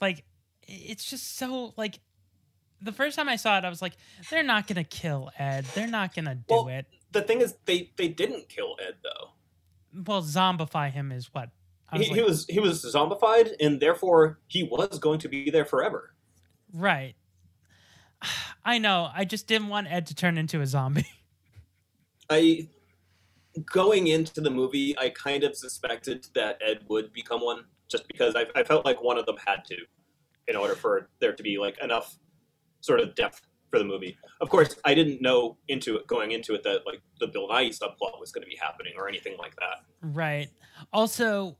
Like 0.00 0.24
it's 0.62 1.04
just 1.04 1.36
so 1.36 1.74
like 1.76 2.00
the 2.80 2.92
first 2.92 3.16
time 3.16 3.28
I 3.28 3.36
saw 3.36 3.58
it, 3.58 3.64
I 3.64 3.68
was 3.68 3.82
like, 3.82 3.94
they're 4.30 4.42
not 4.42 4.66
gonna 4.66 4.84
kill 4.84 5.30
Ed. 5.38 5.64
They're 5.74 5.86
not 5.86 6.14
gonna 6.14 6.34
do 6.34 6.54
Well, 6.54 6.68
it. 6.68 6.86
the 7.12 7.22
thing 7.22 7.40
is, 7.40 7.54
they 7.64 7.90
they 7.96 8.08
didn't 8.08 8.48
kill 8.48 8.76
Ed 8.80 8.96
though. 9.02 9.30
Well, 10.06 10.22
zombify 10.22 10.90
him 10.90 11.12
is 11.12 11.32
what 11.32 11.50
I 11.90 11.98
He, 11.98 12.08
was 12.10 12.16
he 12.18 12.22
was 12.22 12.46
he 12.46 12.60
was 12.60 12.84
zombified, 12.84 13.52
and 13.60 13.80
therefore 13.80 14.38
he 14.46 14.62
was 14.62 14.98
going 14.98 15.18
to 15.20 15.28
be 15.28 15.50
there 15.50 15.64
forever. 15.64 16.14
Right. 16.72 17.14
I 18.64 18.78
know. 18.78 19.10
I 19.14 19.24
just 19.24 19.46
didn't 19.46 19.68
want 19.68 19.88
Ed 19.90 20.06
to 20.06 20.14
turn 20.14 20.38
into 20.38 20.60
a 20.60 20.66
zombie. 20.66 21.06
I 22.30 22.68
going 23.66 24.06
into 24.06 24.40
the 24.40 24.50
movie, 24.50 24.96
I 24.98 25.10
kind 25.10 25.44
of 25.44 25.56
suspected 25.56 26.26
that 26.34 26.58
Ed 26.64 26.84
would 26.88 27.12
become 27.12 27.40
one, 27.40 27.64
just 27.88 28.08
because 28.08 28.34
I, 28.34 28.46
I 28.58 28.64
felt 28.64 28.84
like 28.84 29.02
one 29.02 29.18
of 29.18 29.26
them 29.26 29.36
had 29.44 29.64
to, 29.66 29.76
in 30.48 30.56
order 30.56 30.74
for 30.74 31.10
there 31.20 31.32
to 31.32 31.42
be 31.42 31.58
like 31.58 31.82
enough 31.82 32.16
sort 32.80 33.00
of 33.00 33.14
depth 33.14 33.42
for 33.70 33.78
the 33.78 33.84
movie. 33.84 34.16
Of 34.40 34.48
course, 34.48 34.76
I 34.84 34.94
didn't 34.94 35.20
know 35.20 35.56
into 35.68 35.96
it 35.96 36.06
going 36.06 36.32
into 36.32 36.54
it 36.54 36.62
that 36.62 36.86
like 36.86 37.00
the 37.20 37.26
Bill 37.26 37.48
Nighy 37.48 37.76
subplot 37.76 38.20
was 38.20 38.32
going 38.32 38.42
to 38.42 38.48
be 38.48 38.56
happening 38.56 38.94
or 38.96 39.08
anything 39.08 39.36
like 39.38 39.54
that. 39.56 39.84
Right. 40.00 40.48
Also, 40.92 41.56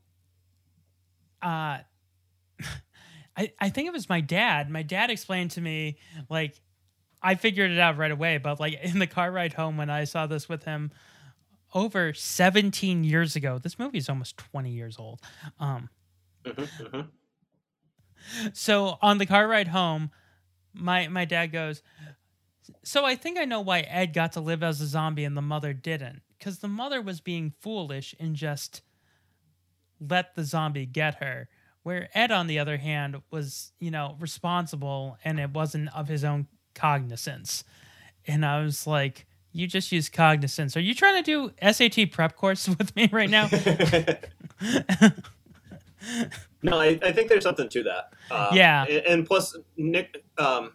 uh, 1.41 1.79
I 3.37 3.51
I 3.59 3.69
think 3.69 3.87
it 3.87 3.93
was 3.93 4.09
my 4.09 4.21
dad. 4.21 4.69
My 4.69 4.83
dad 4.83 5.09
explained 5.09 5.51
to 5.51 5.61
me 5.61 5.97
like 6.29 6.61
I 7.21 7.35
figured 7.35 7.71
it 7.71 7.79
out 7.79 7.97
right 7.97 8.11
away, 8.11 8.37
but 8.37 8.59
like 8.59 8.79
in 8.83 8.99
the 8.99 9.07
car 9.07 9.31
ride 9.31 9.53
home 9.53 9.77
when 9.77 9.89
I 9.89 10.03
saw 10.05 10.27
this 10.27 10.49
with 10.49 10.63
him 10.65 10.91
over 11.73 12.13
17 12.13 13.03
years 13.03 13.35
ago. 13.35 13.59
This 13.59 13.79
movie 13.79 13.97
is 13.99 14.09
almost 14.09 14.37
20 14.37 14.71
years 14.71 14.97
old. 14.99 15.21
Um, 15.59 15.89
Mhm, 16.45 16.69
mhm. 16.79 17.11
so 18.53 18.97
on 19.01 19.17
the 19.17 19.25
car 19.25 19.47
ride 19.47 19.67
home, 19.67 20.11
my 20.73 21.07
my 21.07 21.25
dad 21.25 21.47
goes, 21.47 21.81
"So 22.83 23.03
I 23.03 23.15
think 23.15 23.37
I 23.37 23.45
know 23.45 23.59
why 23.61 23.81
Ed 23.81 24.13
got 24.13 24.31
to 24.33 24.39
live 24.41 24.63
as 24.63 24.79
a 24.79 24.87
zombie 24.87 25.25
and 25.25 25.35
the 25.35 25.41
mother 25.41 25.73
didn't, 25.73 26.23
because 26.37 26.59
the 26.59 26.67
mother 26.69 27.01
was 27.01 27.19
being 27.19 27.51
foolish 27.59 28.15
and 28.19 28.35
just 28.35 28.81
let 29.99 30.35
the 30.35 30.43
zombie 30.43 30.85
get 30.85 31.15
her." 31.15 31.49
Where 31.83 32.09
Ed, 32.13 32.31
on 32.31 32.47
the 32.47 32.59
other 32.59 32.77
hand, 32.77 33.21
was 33.31 33.71
you 33.79 33.91
know 33.91 34.15
responsible 34.19 35.17
and 35.23 35.39
it 35.39 35.51
wasn't 35.51 35.95
of 35.95 36.07
his 36.07 36.23
own 36.23 36.47
cognizance, 36.75 37.63
and 38.25 38.45
I 38.45 38.63
was 38.63 38.87
like, 38.87 39.25
You 39.51 39.67
just 39.67 39.91
use 39.91 40.09
cognizance. 40.09 40.75
Are 40.77 40.81
you 40.81 40.93
trying 40.95 41.21
to 41.23 41.51
do 41.61 41.71
SAT 41.71 42.11
prep 42.11 42.35
course 42.35 42.67
with 42.77 42.95
me 42.95 43.09
right 43.11 43.29
now? 43.29 43.49
No, 46.65 46.79
I, 46.79 46.97
I 47.01 47.11
think 47.11 47.27
there's 47.29 47.43
something 47.43 47.67
to 47.69 47.83
that. 47.83 48.13
Uh, 48.31 48.51
Yeah. 48.53 48.85
and, 48.85 49.05
and 49.05 49.25
plus 49.25 49.55
Nick 49.77 50.23
um, 50.37 50.71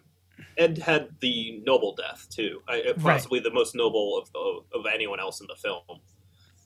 Ed 0.57 0.77
had 0.77 1.09
the 1.19 1.61
noble 1.65 1.95
death 1.95 2.27
too, 2.29 2.61
I, 2.67 2.81
uh, 2.81 2.93
Right. 2.97 2.97
possibly 3.15 3.39
the 3.39 3.51
most 3.51 3.75
noble 3.75 4.17
of, 4.19 4.29
of 4.35 4.65
of 4.79 4.85
anyone 4.91 5.19
else 5.19 5.41
in 5.41 5.47
the 5.47 5.55
film. 5.55 6.01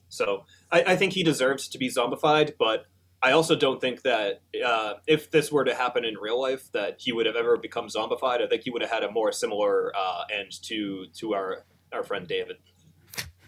So 0.08 0.44
I, 0.70 0.82
I 0.88 0.96
think 0.96 1.12
he 1.14 1.22
deserves 1.22 1.68
to 1.68 1.78
be 1.78 1.88
zombified, 1.88 2.54
but 2.58 2.86
I 3.24 3.32
also 3.32 3.56
don't 3.56 3.80
think 3.80 4.02
that 4.02 4.42
uh, 4.62 4.94
if 5.06 5.30
this 5.30 5.50
were 5.50 5.64
to 5.64 5.74
happen 5.74 6.04
in 6.04 6.14
real 6.18 6.38
life, 6.38 6.70
that 6.72 6.96
he 6.98 7.10
would 7.10 7.24
have 7.24 7.36
ever 7.36 7.56
become 7.56 7.86
zombified. 7.86 8.42
I 8.42 8.46
think 8.46 8.64
he 8.64 8.70
would 8.70 8.82
have 8.82 8.90
had 8.90 9.02
a 9.02 9.10
more 9.10 9.32
similar 9.32 9.96
uh, 9.96 10.24
end 10.30 10.52
to 10.64 11.06
to 11.20 11.32
our 11.32 11.64
our 11.90 12.02
friend 12.02 12.28
David, 12.28 12.56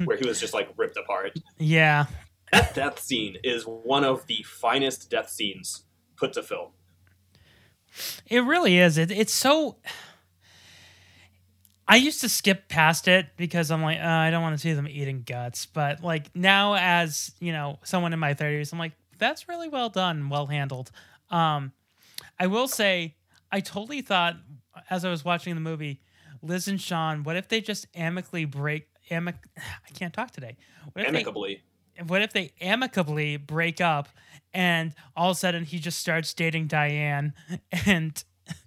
where 0.06 0.16
he 0.16 0.26
was 0.26 0.40
just 0.40 0.54
like 0.54 0.70
ripped 0.78 0.96
apart. 0.96 1.38
yeah. 1.58 2.06
That 2.52 2.74
death 2.74 3.00
scene 3.00 3.36
is 3.44 3.64
one 3.64 4.02
of 4.02 4.26
the 4.28 4.42
finest 4.44 5.10
death 5.10 5.28
scenes 5.28 5.84
put 6.16 6.32
to 6.34 6.42
film. 6.42 6.70
It 8.26 8.44
really 8.44 8.78
is. 8.78 8.96
It, 8.96 9.10
it's 9.10 9.34
so. 9.34 9.76
I 11.86 11.96
used 11.96 12.22
to 12.22 12.30
skip 12.30 12.68
past 12.68 13.08
it 13.08 13.26
because 13.36 13.70
I'm 13.70 13.82
like, 13.82 13.98
uh, 13.98 14.06
I 14.06 14.30
don't 14.30 14.42
want 14.42 14.54
to 14.54 14.58
see 14.58 14.72
them 14.72 14.88
eating 14.88 15.22
guts. 15.26 15.66
But 15.66 16.02
like 16.02 16.34
now, 16.34 16.76
as 16.76 17.32
you 17.40 17.52
know, 17.52 17.78
someone 17.84 18.14
in 18.14 18.18
my 18.18 18.32
30s, 18.32 18.72
I'm 18.72 18.78
like, 18.78 18.92
that's 19.18 19.48
really 19.48 19.68
well 19.68 19.88
done, 19.88 20.28
well 20.28 20.46
handled. 20.46 20.90
Um, 21.30 21.72
I 22.38 22.46
will 22.46 22.68
say, 22.68 23.16
I 23.50 23.60
totally 23.60 24.02
thought 24.02 24.36
as 24.90 25.04
I 25.04 25.10
was 25.10 25.24
watching 25.24 25.54
the 25.54 25.60
movie, 25.60 26.00
Liz 26.42 26.68
and 26.68 26.80
Shaun, 26.80 27.22
what 27.24 27.36
if 27.36 27.48
they 27.48 27.60
just 27.60 27.86
amicably 27.94 28.44
break? 28.44 28.88
Amic, 29.10 29.34
I 29.56 29.90
can't 29.94 30.12
talk 30.12 30.30
today. 30.30 30.56
What 30.92 31.04
if 31.06 31.12
they- 31.12 31.18
Amicably. 31.18 31.62
what 32.06 32.22
if 32.22 32.32
they 32.32 32.52
amicably 32.60 33.36
break 33.36 33.80
up 33.80 34.08
and 34.52 34.94
all 35.16 35.30
of 35.30 35.36
a 35.36 35.40
sudden 35.40 35.64
he 35.64 35.78
just 35.78 35.98
starts 35.98 36.32
dating 36.34 36.66
Diane 36.66 37.32
and 37.86 38.22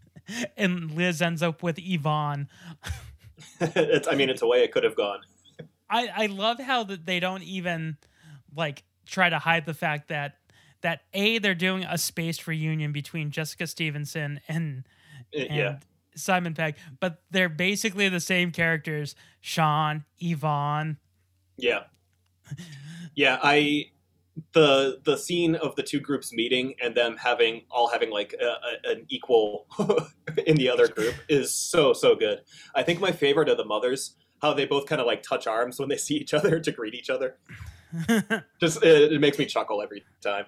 and 0.57 0.91
Liz 0.91 1.21
ends 1.21 1.41
up 1.43 1.63
with 1.63 1.77
Yvonne. 1.79 2.47
it's, 3.61 4.07
I 4.07 4.15
mean, 4.15 4.29
it's 4.29 4.41
a 4.41 4.47
way 4.47 4.63
it 4.63 4.71
could 4.71 4.83
have 4.83 4.95
gone. 4.95 5.19
I 5.89 6.07
I 6.15 6.25
love 6.27 6.59
how 6.59 6.83
that 6.85 7.05
they 7.05 7.19
don't 7.19 7.43
even 7.43 7.97
like 8.55 8.83
try 9.05 9.29
to 9.29 9.39
hide 9.39 9.65
the 9.65 9.73
fact 9.73 10.09
that 10.09 10.37
that 10.81 11.01
a 11.13 11.39
they're 11.39 11.55
doing 11.55 11.83
a 11.83 11.97
spaced 11.97 12.47
reunion 12.47 12.91
between 12.91 13.31
Jessica 13.31 13.67
Stevenson 13.67 14.39
and 14.47 14.85
Uh, 15.35 15.39
and 15.39 15.55
yeah. 15.55 15.77
Simon 16.15 16.53
Pegg, 16.53 16.75
but 16.99 17.21
they're 17.31 17.49
basically 17.49 18.09
the 18.09 18.19
same 18.19 18.51
characters: 18.51 19.15
Shaun, 19.41 20.05
Yvonne. 20.19 20.97
Yeah. 21.57 21.83
Yeah, 23.15 23.39
I 23.41 23.91
the 24.53 24.99
the 25.03 25.17
scene 25.17 25.55
of 25.55 25.75
the 25.75 25.83
two 25.83 25.99
groups 25.99 26.33
meeting 26.33 26.73
and 26.81 26.95
them 26.95 27.17
having 27.17 27.63
all 27.69 27.89
having 27.89 28.09
like 28.09 28.33
a, 28.41 28.45
a, 28.45 28.91
an 28.91 29.05
equal 29.09 29.67
in 30.47 30.55
the 30.55 30.69
other 30.69 30.87
group 30.87 31.15
is 31.27 31.53
so 31.53 31.93
so 31.93 32.15
good. 32.15 32.41
I 32.75 32.83
think 32.83 32.99
my 32.99 33.11
favorite 33.11 33.49
are 33.49 33.55
the 33.55 33.65
mothers, 33.65 34.15
how 34.41 34.53
they 34.53 34.65
both 34.65 34.85
kind 34.85 35.01
of 35.01 35.07
like 35.07 35.23
touch 35.23 35.47
arms 35.47 35.79
when 35.79 35.89
they 35.89 35.97
see 35.97 36.15
each 36.15 36.33
other 36.33 36.59
to 36.61 36.71
greet 36.71 36.95
each 36.95 37.09
other. 37.09 37.37
Just 38.59 38.83
it, 38.83 39.13
it 39.13 39.21
makes 39.21 39.39
me 39.39 39.45
chuckle 39.45 39.81
every 39.81 40.03
time. 40.21 40.45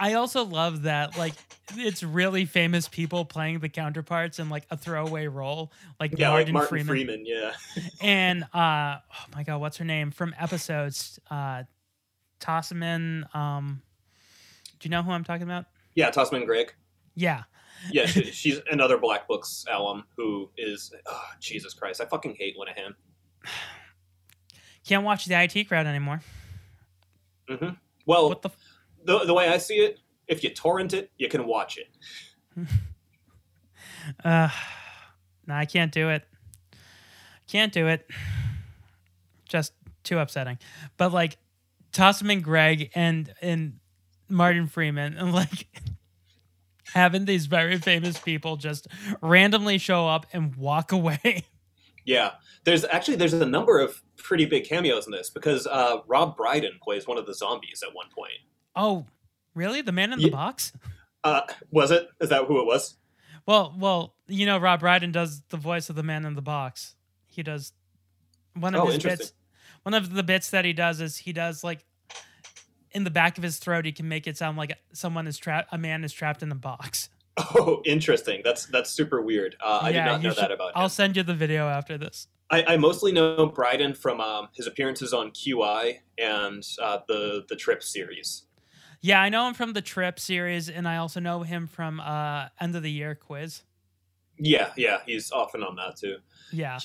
I 0.00 0.14
also 0.14 0.44
love 0.44 0.82
that 0.82 1.16
like 1.16 1.34
it's 1.74 2.02
really 2.02 2.44
famous 2.44 2.88
people 2.88 3.24
playing 3.24 3.60
the 3.60 3.68
counterparts 3.68 4.38
in 4.38 4.48
like 4.48 4.64
a 4.70 4.76
throwaway 4.76 5.26
role, 5.26 5.72
like 6.00 6.18
Yeah, 6.18 6.30
Martin, 6.30 6.46
like 6.46 6.52
Martin 6.54 6.68
Freeman. 6.86 7.24
Freeman. 7.24 7.26
yeah. 7.26 7.52
and 8.00 8.42
uh 8.54 8.98
oh 8.98 9.24
my 9.34 9.42
god, 9.44 9.60
what's 9.60 9.76
her 9.76 9.84
name 9.84 10.10
from 10.10 10.34
episodes? 10.38 11.20
Uh 11.30 11.64
Tossaman, 12.40 13.34
um 13.34 13.82
do 14.78 14.86
you 14.88 14.90
know 14.90 15.02
who 15.02 15.10
I'm 15.10 15.24
talking 15.24 15.44
about? 15.44 15.66
Yeah, 15.94 16.10
Tamsin 16.10 16.44
Greig. 16.44 16.72
Yeah. 17.14 17.44
Yeah, 17.92 18.06
she, 18.06 18.24
she's 18.24 18.60
another 18.70 18.98
Black 18.98 19.28
Books 19.28 19.64
alum 19.70 20.04
who 20.16 20.50
is 20.56 20.92
oh, 21.06 21.24
Jesus 21.40 21.74
Christ. 21.74 22.00
I 22.00 22.06
fucking 22.06 22.36
hate 22.38 22.56
Linehan. 22.56 22.94
Can't 24.86 25.04
watch 25.04 25.26
the 25.26 25.34
IT 25.42 25.68
crowd 25.68 25.86
anymore. 25.86 26.20
Hmm 27.48 27.68
Well, 28.06 28.28
What 28.28 28.42
the 28.42 28.48
f- 28.50 28.56
the 29.04 29.18
the 29.24 29.34
way 29.34 29.48
I 29.48 29.58
see 29.58 29.76
it, 29.76 29.98
if 30.26 30.42
you 30.42 30.50
torrent 30.50 30.92
it, 30.94 31.10
you 31.18 31.28
can 31.28 31.46
watch 31.46 31.78
it. 31.78 31.88
Uh 34.24 34.48
no, 35.46 35.54
I 35.54 35.64
can't 35.64 35.92
do 35.92 36.10
it. 36.10 36.24
Can't 37.48 37.72
do 37.72 37.86
it. 37.88 38.08
Just 39.48 39.72
too 40.04 40.18
upsetting. 40.18 40.58
But 40.96 41.12
like 41.12 41.38
Tamsin 41.92 42.40
Greig 42.40 42.90
and 42.94 43.32
and 43.40 43.78
Martin 44.28 44.66
Freeman 44.66 45.14
and 45.16 45.32
like 45.40 45.66
having 46.94 47.24
these 47.24 47.46
very 47.46 47.78
famous 47.78 48.18
people 48.18 48.56
just 48.56 48.86
randomly 49.20 49.78
show 49.78 50.06
up 50.08 50.26
and 50.32 50.54
walk 50.56 50.92
away. 50.92 51.44
Yeah, 52.06 52.30
there's 52.64 52.84
actually 52.84 53.16
there's 53.16 53.34
a 53.34 53.44
number 53.44 53.78
of 53.80 54.00
pretty 54.16 54.46
big 54.46 54.64
cameos 54.64 55.06
in 55.06 55.12
this 55.12 55.28
because 55.28 55.66
uh, 55.66 55.98
Rob 56.06 56.36
Brydon 56.36 56.72
plays 56.80 57.06
one 57.06 57.18
of 57.18 57.26
the 57.26 57.34
zombies 57.34 57.82
at 57.86 57.94
one 57.94 58.06
point. 58.14 58.32
Oh, 58.76 59.06
really? 59.54 59.82
The 59.82 59.92
man 59.92 60.12
in 60.12 60.18
the 60.20 60.26
Ye- 60.26 60.30
box? 60.30 60.72
Uh, 61.24 61.40
was 61.70 61.90
it? 61.90 62.08
Is 62.20 62.28
that 62.28 62.44
who 62.46 62.60
it 62.60 62.66
was? 62.66 62.96
Well, 63.44 63.74
well, 63.78 64.14
you 64.28 64.46
know, 64.46 64.58
Rob 64.58 64.80
Brydon 64.80 65.12
does 65.12 65.42
the 65.50 65.56
voice 65.56 65.90
of 65.90 65.96
the 65.96 66.02
man 66.02 66.24
in 66.24 66.34
the 66.34 66.42
box. 66.42 66.94
He 67.26 67.42
does 67.42 67.72
one 68.54 68.74
of 68.74 68.82
Oh, 68.82 68.86
his 68.86 69.02
bits. 69.02 69.32
One 69.82 69.94
of 69.94 70.12
the 70.14 70.22
bits 70.22 70.50
that 70.50 70.64
he 70.64 70.72
does 70.72 71.00
is 71.00 71.16
he 71.16 71.32
does 71.32 71.62
like 71.62 71.84
in 72.92 73.04
the 73.04 73.10
back 73.10 73.36
of 73.36 73.44
his 73.44 73.58
throat. 73.58 73.84
He 73.84 73.92
can 73.92 74.08
make 74.08 74.26
it 74.26 74.36
sound 74.36 74.56
like 74.56 74.76
someone 74.92 75.26
is 75.26 75.38
trapped. 75.38 75.68
A 75.72 75.78
man 75.78 76.04
is 76.04 76.12
trapped 76.12 76.42
in 76.42 76.48
the 76.48 76.54
box. 76.54 77.08
Oh, 77.54 77.82
interesting. 77.84 78.40
That's 78.42 78.64
that's 78.66 78.90
super 78.90 79.20
weird. 79.20 79.56
Uh, 79.60 79.80
I 79.82 79.92
did 79.92 80.04
not 80.04 80.22
know 80.22 80.32
that 80.32 80.50
about 80.50 80.68
him. 80.68 80.72
I'll 80.76 80.88
send 80.88 81.16
you 81.16 81.22
the 81.22 81.34
video 81.34 81.68
after 81.68 81.98
this. 81.98 82.28
I, 82.50 82.64
I 82.66 82.76
mostly 82.76 83.12
know 83.12 83.46
Brydon 83.46 83.92
from 83.92 84.20
um, 84.20 84.48
his 84.54 84.66
appearances 84.66 85.12
on 85.12 85.32
QI 85.32 85.98
and 86.18 86.66
uh, 86.80 87.00
the 87.08 87.44
the 87.48 87.56
Trip 87.56 87.82
series. 87.82 88.44
Yeah, 89.02 89.20
I 89.20 89.28
know 89.28 89.46
him 89.48 89.54
from 89.54 89.74
the 89.74 89.82
Trip 89.82 90.18
series, 90.18 90.70
and 90.70 90.88
I 90.88 90.96
also 90.96 91.20
know 91.20 91.42
him 91.42 91.66
from 91.66 92.00
uh 92.00 92.48
End 92.60 92.74
of 92.74 92.82
the 92.82 92.90
Year 92.90 93.14
quiz. 93.14 93.62
Yeah, 94.38 94.70
yeah, 94.76 94.98
he's 95.04 95.30
often 95.30 95.62
on 95.62 95.76
that 95.76 95.96
too. 95.96 96.16
Yeah, 96.52 96.78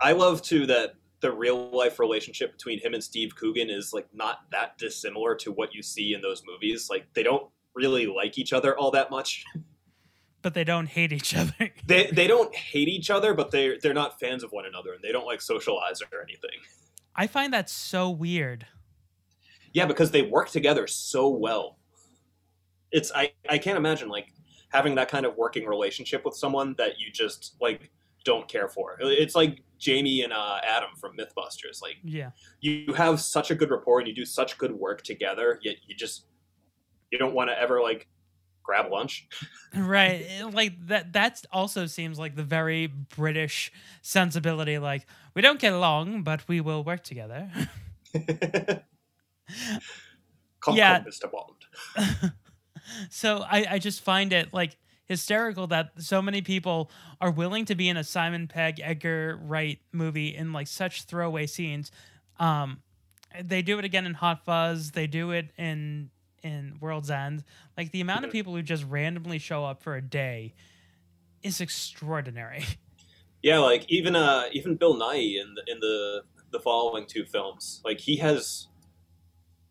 I 0.00 0.12
love 0.12 0.42
too 0.42 0.66
that 0.66 0.96
the 1.20 1.32
real 1.32 1.70
life 1.70 1.98
relationship 1.98 2.52
between 2.52 2.78
him 2.78 2.92
and 2.92 3.02
Steve 3.02 3.34
Coogan 3.34 3.70
is 3.70 3.94
like 3.94 4.06
not 4.12 4.40
that 4.50 4.76
dissimilar 4.76 5.34
to 5.36 5.52
what 5.52 5.74
you 5.74 5.82
see 5.82 6.12
in 6.12 6.20
those 6.20 6.42
movies. 6.46 6.88
Like 6.90 7.06
they 7.14 7.22
don't 7.22 7.48
really 7.74 8.06
like 8.06 8.36
each 8.36 8.52
other 8.52 8.76
all 8.76 8.90
that 8.90 9.10
much. 9.10 9.44
but 10.44 10.52
they 10.54 10.62
don't 10.62 10.86
hate 10.86 11.10
each 11.12 11.34
other. 11.34 11.52
They 11.86 12.06
they 12.12 12.26
don't 12.28 12.54
hate 12.54 12.86
each 12.88 13.10
other, 13.10 13.34
but 13.34 13.50
they 13.50 13.78
they're 13.82 13.94
not 13.94 14.20
fans 14.20 14.44
of 14.44 14.52
one 14.52 14.66
another 14.66 14.92
and 14.92 15.02
they 15.02 15.10
don't 15.10 15.26
like 15.26 15.40
socialize 15.40 16.00
or 16.02 16.22
anything. 16.22 16.60
I 17.16 17.26
find 17.26 17.52
that 17.52 17.68
so 17.68 18.10
weird. 18.10 18.66
Yeah, 19.72 19.86
because 19.86 20.10
they 20.12 20.22
work 20.22 20.50
together 20.50 20.86
so 20.86 21.28
well. 21.28 21.78
It's 22.92 23.10
I 23.12 23.32
I 23.48 23.58
can't 23.58 23.76
imagine 23.78 24.08
like 24.08 24.28
having 24.68 24.94
that 24.96 25.08
kind 25.08 25.24
of 25.26 25.36
working 25.36 25.66
relationship 25.66 26.24
with 26.24 26.36
someone 26.36 26.74
that 26.78 26.92
you 26.98 27.10
just 27.10 27.56
like 27.60 27.90
don't 28.24 28.46
care 28.48 28.68
for. 28.68 28.96
It's 29.00 29.34
like 29.34 29.60
Jamie 29.78 30.22
and 30.22 30.32
uh, 30.32 30.58
Adam 30.64 30.90
from 30.98 31.16
MythBusters. 31.16 31.80
Like 31.82 31.96
Yeah. 32.02 32.30
you 32.60 32.92
have 32.94 33.20
such 33.20 33.50
a 33.50 33.54
good 33.54 33.70
rapport 33.70 33.98
and 34.00 34.08
you 34.08 34.14
do 34.14 34.24
such 34.24 34.56
good 34.58 34.72
work 34.72 35.02
together, 35.02 35.58
yet 35.62 35.76
you 35.86 35.94
just 35.94 36.26
you 37.10 37.18
don't 37.18 37.34
want 37.34 37.50
to 37.50 37.58
ever 37.58 37.80
like 37.82 38.08
grab 38.64 38.90
lunch. 38.90 39.28
right 39.76 40.26
like 40.52 40.72
that 40.86 41.12
that 41.12 41.44
also 41.52 41.86
seems 41.86 42.18
like 42.18 42.34
the 42.34 42.42
very 42.42 42.86
british 42.86 43.70
sensibility 44.02 44.78
like 44.78 45.06
we 45.34 45.42
don't 45.42 45.60
get 45.60 45.72
along 45.72 46.22
but 46.22 46.46
we 46.48 46.60
will 46.60 46.82
work 46.82 47.04
together 47.04 47.48
Yeah. 50.72 51.00
Mr. 51.00 51.30
Bond. 51.30 52.32
so 53.10 53.44
I, 53.48 53.66
I 53.72 53.78
just 53.78 54.00
find 54.02 54.32
it 54.32 54.52
like 54.52 54.76
hysterical 55.06 55.66
that 55.68 55.90
so 55.98 56.22
many 56.22 56.40
people 56.40 56.90
are 57.20 57.30
willing 57.30 57.66
to 57.66 57.74
be 57.74 57.88
in 57.88 57.96
a 57.98 58.04
simon 58.04 58.48
pegg 58.48 58.80
edgar 58.82 59.38
wright 59.42 59.78
movie 59.92 60.34
in 60.34 60.52
like 60.52 60.66
such 60.66 61.02
throwaway 61.02 61.46
scenes 61.46 61.92
um 62.40 62.80
they 63.42 63.60
do 63.60 63.78
it 63.78 63.84
again 63.84 64.06
in 64.06 64.14
hot 64.14 64.44
fuzz 64.46 64.92
they 64.92 65.06
do 65.06 65.30
it 65.30 65.50
in 65.58 66.08
in 66.44 66.76
world's 66.80 67.10
end 67.10 67.42
like 67.76 67.90
the 67.90 68.00
amount 68.00 68.24
of 68.24 68.30
people 68.30 68.54
who 68.54 68.62
just 68.62 68.84
randomly 68.84 69.38
show 69.38 69.64
up 69.64 69.82
for 69.82 69.96
a 69.96 70.02
day 70.02 70.54
is 71.42 71.60
extraordinary 71.60 72.64
Yeah, 73.42 73.58
like 73.58 73.84
even 73.90 74.16
uh 74.16 74.44
even 74.52 74.76
Bill 74.76 74.94
Nighy 74.96 75.38
in 75.38 75.54
the 75.54 75.70
in 75.70 75.78
the 75.78 76.22
the 76.50 76.58
following 76.58 77.04
two 77.06 77.26
films, 77.26 77.82
like 77.84 78.00
he 78.00 78.16
has 78.16 78.68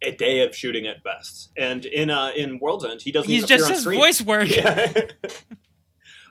a 0.04 0.12
day 0.12 0.42
of 0.46 0.56
shooting 0.56 0.86
at 0.86 1.04
best. 1.04 1.50
And 1.58 1.84
in 1.86 2.12
uh 2.12 2.34
in 2.36 2.60
World's 2.60 2.86
End, 2.86 3.02
he 3.02 3.12
doesn't 3.12 3.28
He's 3.32 3.48
just 3.48 3.68
his 3.68 3.82
screen. 3.82 4.00
voice 4.00 4.22
work. 4.22 4.48
Yeah. 4.56 4.94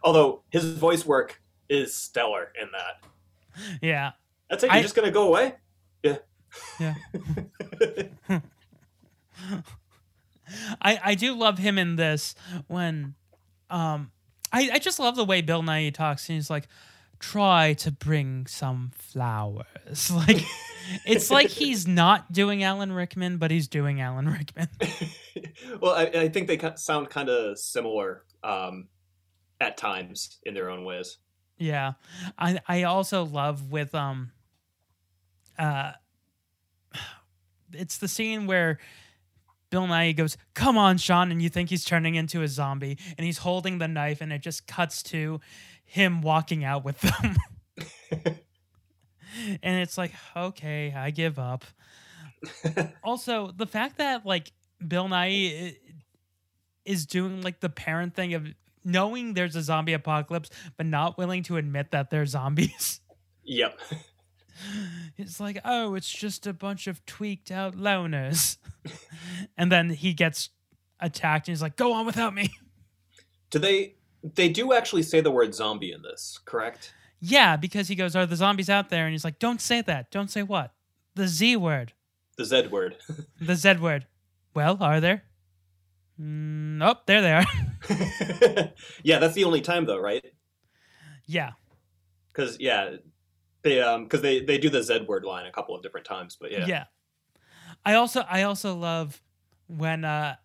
Although 0.04 0.42
his 0.50 0.64
voice 0.74 1.04
work 1.04 1.42
is 1.68 1.92
stellar 1.92 2.52
in 2.62 2.68
that. 2.70 3.78
yeah 3.82 4.12
That's 4.48 4.62
it. 4.62 4.68
You're 4.68 4.76
I- 4.76 4.82
just 4.82 4.94
gonna 4.94 5.10
go 5.10 5.26
away? 5.26 5.54
Yeah. 6.04 6.18
Yeah. 6.78 6.94
I 10.80 11.00
I 11.02 11.14
do 11.14 11.34
love 11.34 11.58
him 11.58 11.78
in 11.78 11.96
this 11.96 12.34
when 12.66 13.14
um 13.70 14.10
I, 14.52 14.70
I 14.74 14.78
just 14.78 14.98
love 14.98 15.16
the 15.16 15.24
way 15.24 15.40
Bill 15.40 15.62
Nighy 15.62 15.92
talks 15.92 16.28
and 16.28 16.36
he's 16.36 16.50
like 16.50 16.68
try 17.18 17.72
to 17.74 17.90
bring 17.90 18.46
some 18.46 18.92
flowers. 18.94 20.10
Like 20.10 20.44
it's 21.06 21.30
like 21.30 21.48
he's 21.48 21.86
not 21.86 22.32
doing 22.32 22.64
Alan 22.64 22.92
Rickman, 22.92 23.38
but 23.38 23.52
he's 23.52 23.68
doing 23.68 24.00
Alan 24.00 24.28
Rickman. 24.28 24.68
well, 25.80 25.94
I, 25.94 26.06
I 26.06 26.28
think 26.28 26.48
they 26.48 26.58
sound 26.74 27.08
kind 27.08 27.28
of 27.28 27.56
similar 27.56 28.24
um, 28.42 28.88
at 29.60 29.76
times 29.76 30.38
in 30.42 30.54
their 30.54 30.68
own 30.70 30.84
ways. 30.84 31.18
Yeah. 31.56 31.92
I 32.36 32.60
I 32.66 32.82
also 32.82 33.24
love 33.24 33.70
with 33.70 33.94
um 33.94 34.32
uh 35.56 35.92
it's 37.72 37.98
the 37.98 38.08
scene 38.08 38.48
where 38.48 38.80
Bill 39.72 39.86
Nighy 39.86 40.14
goes, 40.14 40.36
"Come 40.52 40.76
on, 40.76 40.98
Shaun," 40.98 41.32
and 41.32 41.40
you 41.40 41.48
think 41.48 41.70
he's 41.70 41.82
turning 41.84 42.14
into 42.14 42.42
a 42.42 42.48
zombie, 42.48 42.98
and 43.16 43.24
he's 43.24 43.38
holding 43.38 43.78
the 43.78 43.88
knife, 43.88 44.20
and 44.20 44.30
it 44.30 44.42
just 44.42 44.66
cuts 44.66 45.02
to 45.04 45.40
him 45.82 46.20
walking 46.20 46.62
out 46.62 46.84
with 46.84 47.00
them. 47.00 47.36
and 49.62 49.80
it's 49.80 49.96
like, 49.96 50.12
okay, 50.36 50.92
I 50.94 51.10
give 51.10 51.38
up. 51.38 51.64
also, 53.02 53.50
the 53.50 53.66
fact 53.66 53.96
that 53.96 54.26
like 54.26 54.52
Bill 54.86 55.08
Nighy 55.08 55.70
eh, 55.70 55.72
is 56.84 57.06
doing 57.06 57.40
like 57.40 57.60
the 57.60 57.70
parent 57.70 58.14
thing 58.14 58.34
of 58.34 58.46
knowing 58.84 59.32
there's 59.32 59.56
a 59.56 59.62
zombie 59.62 59.94
apocalypse, 59.94 60.50
but 60.76 60.84
not 60.84 61.16
willing 61.16 61.42
to 61.44 61.56
admit 61.56 61.92
that 61.92 62.10
they're 62.10 62.26
zombies. 62.26 63.00
Yep. 63.44 63.76
It's 65.18 65.40
like, 65.40 65.60
oh, 65.64 65.94
it's 65.94 66.10
just 66.10 66.46
a 66.46 66.52
bunch 66.52 66.86
of 66.86 67.04
tweaked 67.06 67.50
out 67.50 67.76
loners. 67.76 68.56
and 69.56 69.70
then 69.70 69.90
he 69.90 70.14
gets 70.14 70.50
attacked 71.00 71.48
and 71.48 71.52
he's 71.52 71.62
like, 71.62 71.76
go 71.76 71.92
on 71.92 72.06
without 72.06 72.34
me. 72.34 72.50
Do 73.50 73.58
they? 73.58 73.94
They 74.22 74.48
do 74.48 74.72
actually 74.72 75.02
say 75.02 75.20
the 75.20 75.32
word 75.32 75.52
zombie 75.52 75.92
in 75.92 76.02
this, 76.02 76.38
correct? 76.44 76.94
Yeah, 77.20 77.56
because 77.56 77.88
he 77.88 77.96
goes, 77.96 78.14
are 78.14 78.24
the 78.24 78.36
zombies 78.36 78.70
out 78.70 78.88
there? 78.88 79.04
And 79.04 79.12
he's 79.12 79.24
like, 79.24 79.40
don't 79.40 79.60
say 79.60 79.80
that. 79.82 80.12
Don't 80.12 80.30
say 80.30 80.44
what? 80.44 80.72
The 81.16 81.26
Z 81.26 81.56
word. 81.56 81.92
The 82.36 82.44
Z 82.44 82.68
word. 82.68 82.96
The 83.40 83.56
Z 83.56 83.74
word. 83.80 84.06
Well, 84.54 84.78
are 84.80 85.00
there? 85.00 85.24
Mm, 86.20 86.82
oh, 86.82 87.00
there 87.06 87.20
they 87.20 87.32
are. 87.32 88.72
yeah, 89.02 89.18
that's 89.18 89.34
the 89.34 89.44
only 89.44 89.60
time 89.60 89.86
though, 89.86 89.98
right? 89.98 90.24
yeah. 91.26 91.52
Because 92.32 92.58
yeah, 92.60 92.96
they 93.62 93.80
um 93.80 94.04
because 94.04 94.22
they 94.22 94.40
they 94.40 94.58
do 94.58 94.68
the 94.68 94.82
Z 94.82 95.04
word 95.08 95.24
line 95.24 95.46
a 95.46 95.52
couple 95.52 95.74
of 95.74 95.82
different 95.82 96.06
times, 96.06 96.36
but 96.40 96.50
yeah. 96.50 96.66
Yeah. 96.66 96.84
I 97.84 97.94
also 97.94 98.24
I 98.28 98.42
also 98.42 98.74
love 98.74 99.22
when 99.66 100.04
uh 100.04 100.36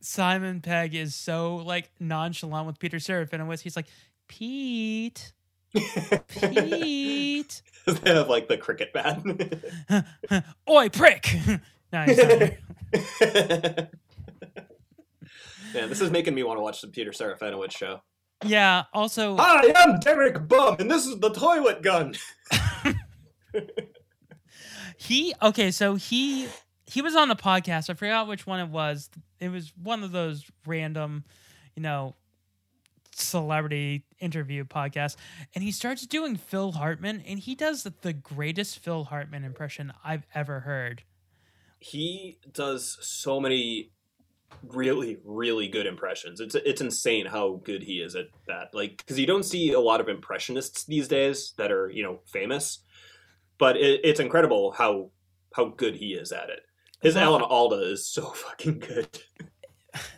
Simon 0.00 0.60
Pegg 0.60 0.94
is 0.94 1.14
so 1.14 1.56
like 1.56 1.90
nonchalant 1.98 2.66
with 2.66 2.78
Peter 2.78 2.98
Serafinowicz. 2.98 3.60
He's 3.60 3.76
like, 3.76 3.86
Pete, 4.28 5.32
Pete, 6.28 7.62
they 7.86 8.14
have 8.14 8.28
like 8.28 8.48
the 8.48 8.56
cricket 8.56 8.92
bat. 8.92 9.22
oi 10.70 10.88
prick. 10.88 11.26
he's. 11.26 12.18
Man, 15.74 15.88
this 15.88 16.00
is 16.00 16.10
making 16.10 16.34
me 16.34 16.42
want 16.42 16.58
to 16.58 16.62
watch 16.62 16.80
the 16.80 16.88
Peter 16.88 17.10
Serafinowicz 17.10 17.72
show. 17.72 18.00
Yeah. 18.44 18.84
Also, 18.92 19.36
I 19.36 19.72
am 19.76 19.98
Derek 20.00 20.46
Bum, 20.48 20.76
and 20.78 20.90
this 20.90 21.06
is 21.06 21.18
the 21.18 21.30
toilet 21.30 21.82
gun. 21.82 22.14
he 24.96 25.34
okay. 25.42 25.70
So 25.70 25.94
he 25.94 26.48
he 26.86 27.02
was 27.02 27.16
on 27.16 27.28
the 27.28 27.36
podcast. 27.36 27.90
I 27.90 27.94
forgot 27.94 28.28
which 28.28 28.46
one 28.46 28.60
it 28.60 28.68
was. 28.68 29.10
It 29.40 29.48
was 29.48 29.72
one 29.80 30.02
of 30.02 30.12
those 30.12 30.44
random, 30.66 31.24
you 31.74 31.82
know, 31.82 32.14
celebrity 33.12 34.04
interview 34.20 34.64
podcasts, 34.64 35.16
and 35.54 35.64
he 35.64 35.72
starts 35.72 36.06
doing 36.06 36.36
Phil 36.36 36.72
Hartman, 36.72 37.22
and 37.26 37.38
he 37.38 37.54
does 37.54 37.84
the 37.84 38.12
greatest 38.12 38.80
Phil 38.80 39.04
Hartman 39.04 39.44
impression 39.44 39.92
I've 40.04 40.26
ever 40.34 40.60
heard. 40.60 41.02
He 41.78 42.38
does 42.52 42.98
so 43.00 43.40
many 43.40 43.90
really 44.62 45.18
really 45.24 45.68
good 45.68 45.86
impressions. 45.86 46.40
It's 46.40 46.54
it's 46.54 46.80
insane 46.80 47.26
how 47.26 47.60
good 47.64 47.82
he 47.82 48.00
is 48.00 48.14
at 48.14 48.26
that. 48.46 48.68
Like 48.72 48.98
because 48.98 49.18
you 49.18 49.26
don't 49.26 49.44
see 49.44 49.72
a 49.72 49.80
lot 49.80 50.00
of 50.00 50.08
impressionists 50.08 50.84
these 50.84 51.08
days 51.08 51.52
that 51.58 51.72
are 51.72 51.90
you 51.90 52.02
know 52.02 52.20
famous, 52.26 52.80
but 53.58 53.76
it, 53.76 54.00
it's 54.04 54.20
incredible 54.20 54.72
how 54.72 55.10
how 55.54 55.66
good 55.66 55.96
he 55.96 56.14
is 56.14 56.32
at 56.32 56.50
it. 56.50 56.60
His 57.02 57.16
Alan 57.16 57.42
Alda 57.42 57.92
is 57.92 58.06
so 58.06 58.30
fucking 58.30 58.80
good. 58.80 59.18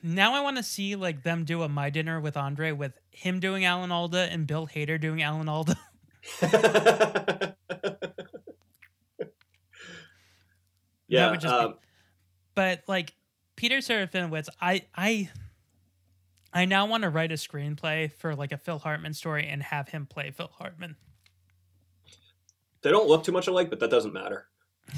Now 0.02 0.34
I 0.34 0.40
want 0.40 0.56
to 0.56 0.62
see 0.62 0.96
like 0.96 1.22
them 1.22 1.44
do 1.44 1.62
a 1.62 1.68
My 1.68 1.90
Dinner 1.90 2.20
with 2.20 2.36
Andre 2.36 2.72
with 2.72 2.92
him 3.10 3.40
doing 3.40 3.64
Alan 3.64 3.92
Alda 3.92 4.28
and 4.30 4.46
Bill 4.46 4.66
Hader 4.66 5.00
doing 5.00 5.22
Alan 5.22 5.48
Alda. 5.48 5.76
yeah, 11.08 11.34
just 11.36 11.42
be- 11.42 11.48
um, 11.48 11.74
but 12.54 12.82
like 12.88 13.14
Peter 13.58 13.78
Serafinowicz, 13.78 14.48
I 14.60 14.82
I 14.96 15.28
I 16.52 16.64
now 16.64 16.86
want 16.86 17.02
to 17.02 17.10
write 17.10 17.32
a 17.32 17.34
screenplay 17.34 18.10
for 18.12 18.36
like 18.36 18.52
a 18.52 18.56
Phil 18.56 18.78
Hartman 18.78 19.14
story 19.14 19.48
and 19.48 19.60
have 19.64 19.88
him 19.88 20.06
play 20.06 20.30
Phil 20.30 20.48
Hartman. 20.58 20.94
they 22.82 22.90
don't 22.90 23.08
look 23.08 23.24
too 23.24 23.32
much 23.32 23.48
alike, 23.48 23.68
but 23.68 23.80
that 23.80 23.90
doesn't 23.90 24.12
matter. 24.14 24.46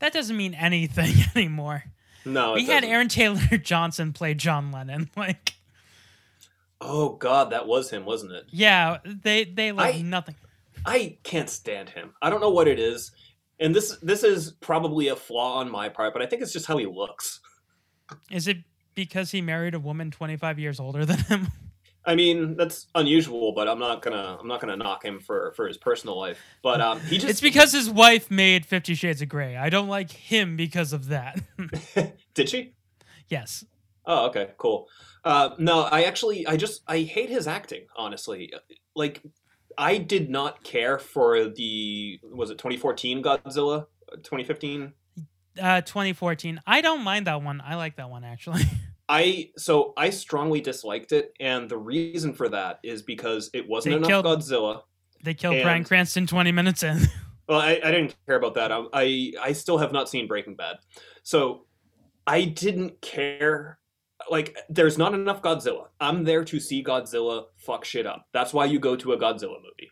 That 0.00 0.12
doesn't 0.12 0.36
mean 0.36 0.54
anything 0.54 1.12
anymore. 1.36 1.82
No, 2.24 2.52
it 2.54 2.58
we 2.60 2.66
had. 2.66 2.84
Aaron 2.84 3.08
Taylor 3.08 3.40
Johnson 3.62 4.12
play 4.12 4.32
John 4.32 4.70
Lennon. 4.70 5.10
Like, 5.16 5.54
Oh 6.80 7.14
God, 7.16 7.50
that 7.50 7.66
was 7.66 7.90
him, 7.90 8.04
wasn't 8.04 8.30
it? 8.32 8.44
yeah, 8.50 8.98
they 9.04 9.42
they 9.44 9.72
look 9.72 9.84
I- 9.84 10.00
nothing. 10.02 10.36
I 10.86 11.18
can't 11.24 11.50
stand 11.50 11.90
him. 11.90 12.14
I 12.22 12.30
don't 12.30 12.40
know 12.40 12.50
what 12.50 12.68
it 12.68 12.78
is, 12.78 13.10
and 13.58 13.74
this 13.74 13.98
this 14.00 14.22
is 14.22 14.52
probably 14.60 15.08
a 15.08 15.16
flaw 15.16 15.58
on 15.58 15.68
my 15.68 15.88
part, 15.88 16.12
but 16.12 16.22
I 16.22 16.26
think 16.26 16.42
it's 16.42 16.52
just 16.52 16.66
how 16.66 16.76
he 16.78 16.86
looks. 16.86 17.40
Is 18.30 18.48
it 18.48 18.58
because 18.94 19.30
he 19.30 19.40
married 19.40 19.74
a 19.74 19.80
woman 19.80 20.10
25 20.10 20.58
years 20.58 20.80
older 20.80 21.04
than 21.04 21.18
him? 21.18 21.48
I 22.04 22.14
mean, 22.14 22.56
that's 22.56 22.86
unusual, 22.94 23.52
but 23.52 23.68
I'm 23.68 23.78
not 23.78 24.00
gonna 24.00 24.38
I'm 24.40 24.48
not 24.48 24.60
gonna 24.60 24.76
knock 24.76 25.04
him 25.04 25.20
for 25.20 25.52
for 25.54 25.68
his 25.68 25.76
personal 25.76 26.18
life. 26.18 26.40
But 26.62 26.80
um, 26.80 27.00
he 27.00 27.18
just 27.18 27.28
it's 27.28 27.40
because 27.40 27.72
his 27.72 27.90
wife 27.90 28.30
made 28.30 28.64
50 28.64 28.94
Shades 28.94 29.20
of 29.20 29.28
Grey. 29.28 29.56
I 29.56 29.68
don't 29.68 29.88
like 29.88 30.10
him 30.10 30.56
because 30.56 30.94
of 30.94 31.08
that. 31.08 31.38
did 32.34 32.48
she? 32.48 32.74
yes. 33.28 33.64
Oh, 34.06 34.26
okay, 34.28 34.52
cool. 34.56 34.88
Uh, 35.22 35.50
no, 35.58 35.82
I 35.82 36.04
actually, 36.04 36.46
I 36.46 36.56
just, 36.56 36.82
I 36.86 37.00
hate 37.00 37.28
his 37.28 37.46
acting. 37.46 37.82
Honestly, 37.94 38.52
like, 38.96 39.22
I 39.76 39.98
did 39.98 40.30
not 40.30 40.64
care 40.64 40.98
for 40.98 41.48
the 41.50 42.18
was 42.22 42.50
it 42.50 42.56
2014 42.56 43.22
Godzilla, 43.22 43.86
2015. 44.22 44.92
Uh 45.60 45.80
2014. 45.82 46.60
I 46.66 46.80
don't 46.80 47.02
mind 47.04 47.26
that 47.26 47.42
one. 47.42 47.60
I 47.64 47.74
like 47.76 47.96
that 47.96 48.10
one 48.10 48.24
actually. 48.24 48.62
I 49.08 49.50
so 49.56 49.94
I 49.96 50.10
strongly 50.10 50.60
disliked 50.60 51.12
it, 51.12 51.32
and 51.40 51.68
the 51.68 51.78
reason 51.78 52.34
for 52.34 52.48
that 52.50 52.78
is 52.82 53.02
because 53.02 53.48
it 53.54 53.66
wasn't 53.68 53.92
They 53.92 53.96
enough 53.96 54.08
killed- 54.08 54.26
Godzilla. 54.26 54.82
they 55.24 55.34
killed 55.34 55.62
Bryan 55.62 55.78
And- 55.78 55.86
Cranston 55.86 56.26
20 56.26 56.52
minutes 56.52 56.82
in. 56.82 57.00
Well, 57.48 57.60
I, 57.62 57.80
I 57.82 57.90
didn't 57.90 58.14
care 58.26 58.36
about 58.36 58.56
that. 58.56 58.70
I, 58.70 58.82
I 58.92 59.32
I 59.42 59.52
still 59.52 59.78
have 59.78 59.90
not 59.90 60.10
seen 60.10 60.26
Breaking 60.28 60.54
Bad, 60.54 60.76
so 61.22 61.64
I 62.26 62.44
didn't 62.44 63.00
care. 63.00 63.78
Like, 64.30 64.54
there's 64.68 64.98
not 64.98 65.14
enough 65.14 65.40
Godzilla. 65.40 65.86
I'm 65.98 66.24
there 66.24 66.44
to 66.44 66.60
see 66.60 66.84
Godzilla 66.84 67.44
fuck 67.56 67.86
shit 67.86 68.04
up. 68.06 68.26
That's 68.34 68.52
why 68.52 68.66
you 68.66 68.78
go 68.78 68.96
to 68.96 69.12
a 69.14 69.18
Godzilla 69.18 69.56
movie. 69.62 69.90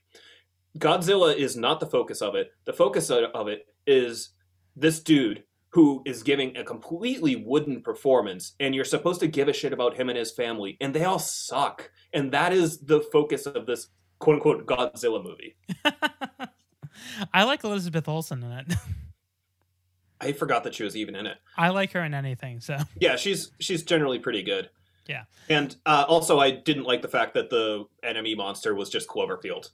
Godzilla 0.79 1.35
is 1.35 1.57
not 1.57 1.81
the 1.81 1.87
focus 1.87 2.21
of 2.21 2.35
it. 2.35 2.51
The 2.67 2.75
focus 2.75 3.11
of 3.11 3.49
it 3.49 3.67
is 3.87 4.31
this 4.75 5.01
dude 5.01 5.45
who 5.71 6.03
is 6.07 6.23
giving 6.23 6.57
a 6.57 6.65
completely 6.65 7.37
wooden 7.37 7.83
performance, 7.83 8.53
and 8.61 8.75
you're 8.75 8.85
supposed 8.85 9.21
to 9.21 9.27
give 9.27 9.49
a 9.49 9.53
shit 9.53 9.73
about 9.73 9.95
him 9.97 10.09
and 10.09 10.19
his 10.19 10.33
family, 10.33 10.77
and 10.81 10.95
they 10.95 11.05
all 11.05 11.19
suck. 11.19 11.91
And 12.13 12.33
that 12.33 12.53
is 12.53 12.79
the 12.79 13.01
focus 13.01 13.47
of 13.47 13.67
this 13.67 13.89
quote 14.19 14.37
unquote 14.37 14.67
Godzilla 14.67 15.23
movie. 15.23 15.57
I 17.35 17.45
like 17.45 17.63
Elizabeth 17.65 18.09
Olsen 18.09 18.43
in 18.43 18.53
it. 18.53 18.73
I 20.21 20.33
forgot 20.33 20.65
that 20.65 20.75
she 20.75 20.83
was 20.83 20.97
even 20.97 21.15
in 21.15 21.27
it. 21.27 21.37
I 21.59 21.69
like 21.69 21.93
her 21.93 22.03
in 22.03 22.15
anything. 22.15 22.61
So 22.61 22.79
Yeah, 23.01 23.17
she's 23.17 23.51
she's 23.61 23.83
generally 23.83 24.19
pretty 24.19 24.43
good. 24.43 24.71
yeah. 25.07 25.25
And 25.51 25.77
uh, 25.85 26.07
also, 26.09 26.39
I 26.41 26.51
didn't 26.53 26.85
like 26.85 27.03
the 27.03 27.09
fact 27.09 27.35
that 27.35 27.51
the 27.51 27.85
enemy 28.03 28.35
monster 28.35 28.75
was 28.75 28.89
just 28.89 29.09
Cloverfield. 29.09 29.69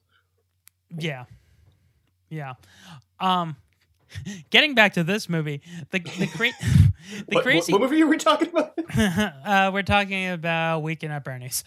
Yeah. 0.99 1.27
Yeah. 2.29 2.55
Um 3.21 3.55
getting 4.51 4.75
back 4.75 4.95
to 4.95 5.05
this 5.05 5.29
movie, 5.29 5.63
the 5.91 5.99
the, 5.99 6.27
cra- 6.27 6.51
the 6.61 7.35
What, 7.35 7.43
crazy 7.45 7.73
what, 7.73 7.81
what 7.81 7.91
movie 7.91 8.03
are 8.03 8.07
we 8.07 8.19
talking 8.19 8.49
about? 8.49 8.73
uh 9.45 9.71
we're 9.73 9.83
talking 9.83 10.29
about 10.29 10.83
Weekend 10.83 11.13
at 11.13 11.25
Bernie's. 11.25 11.65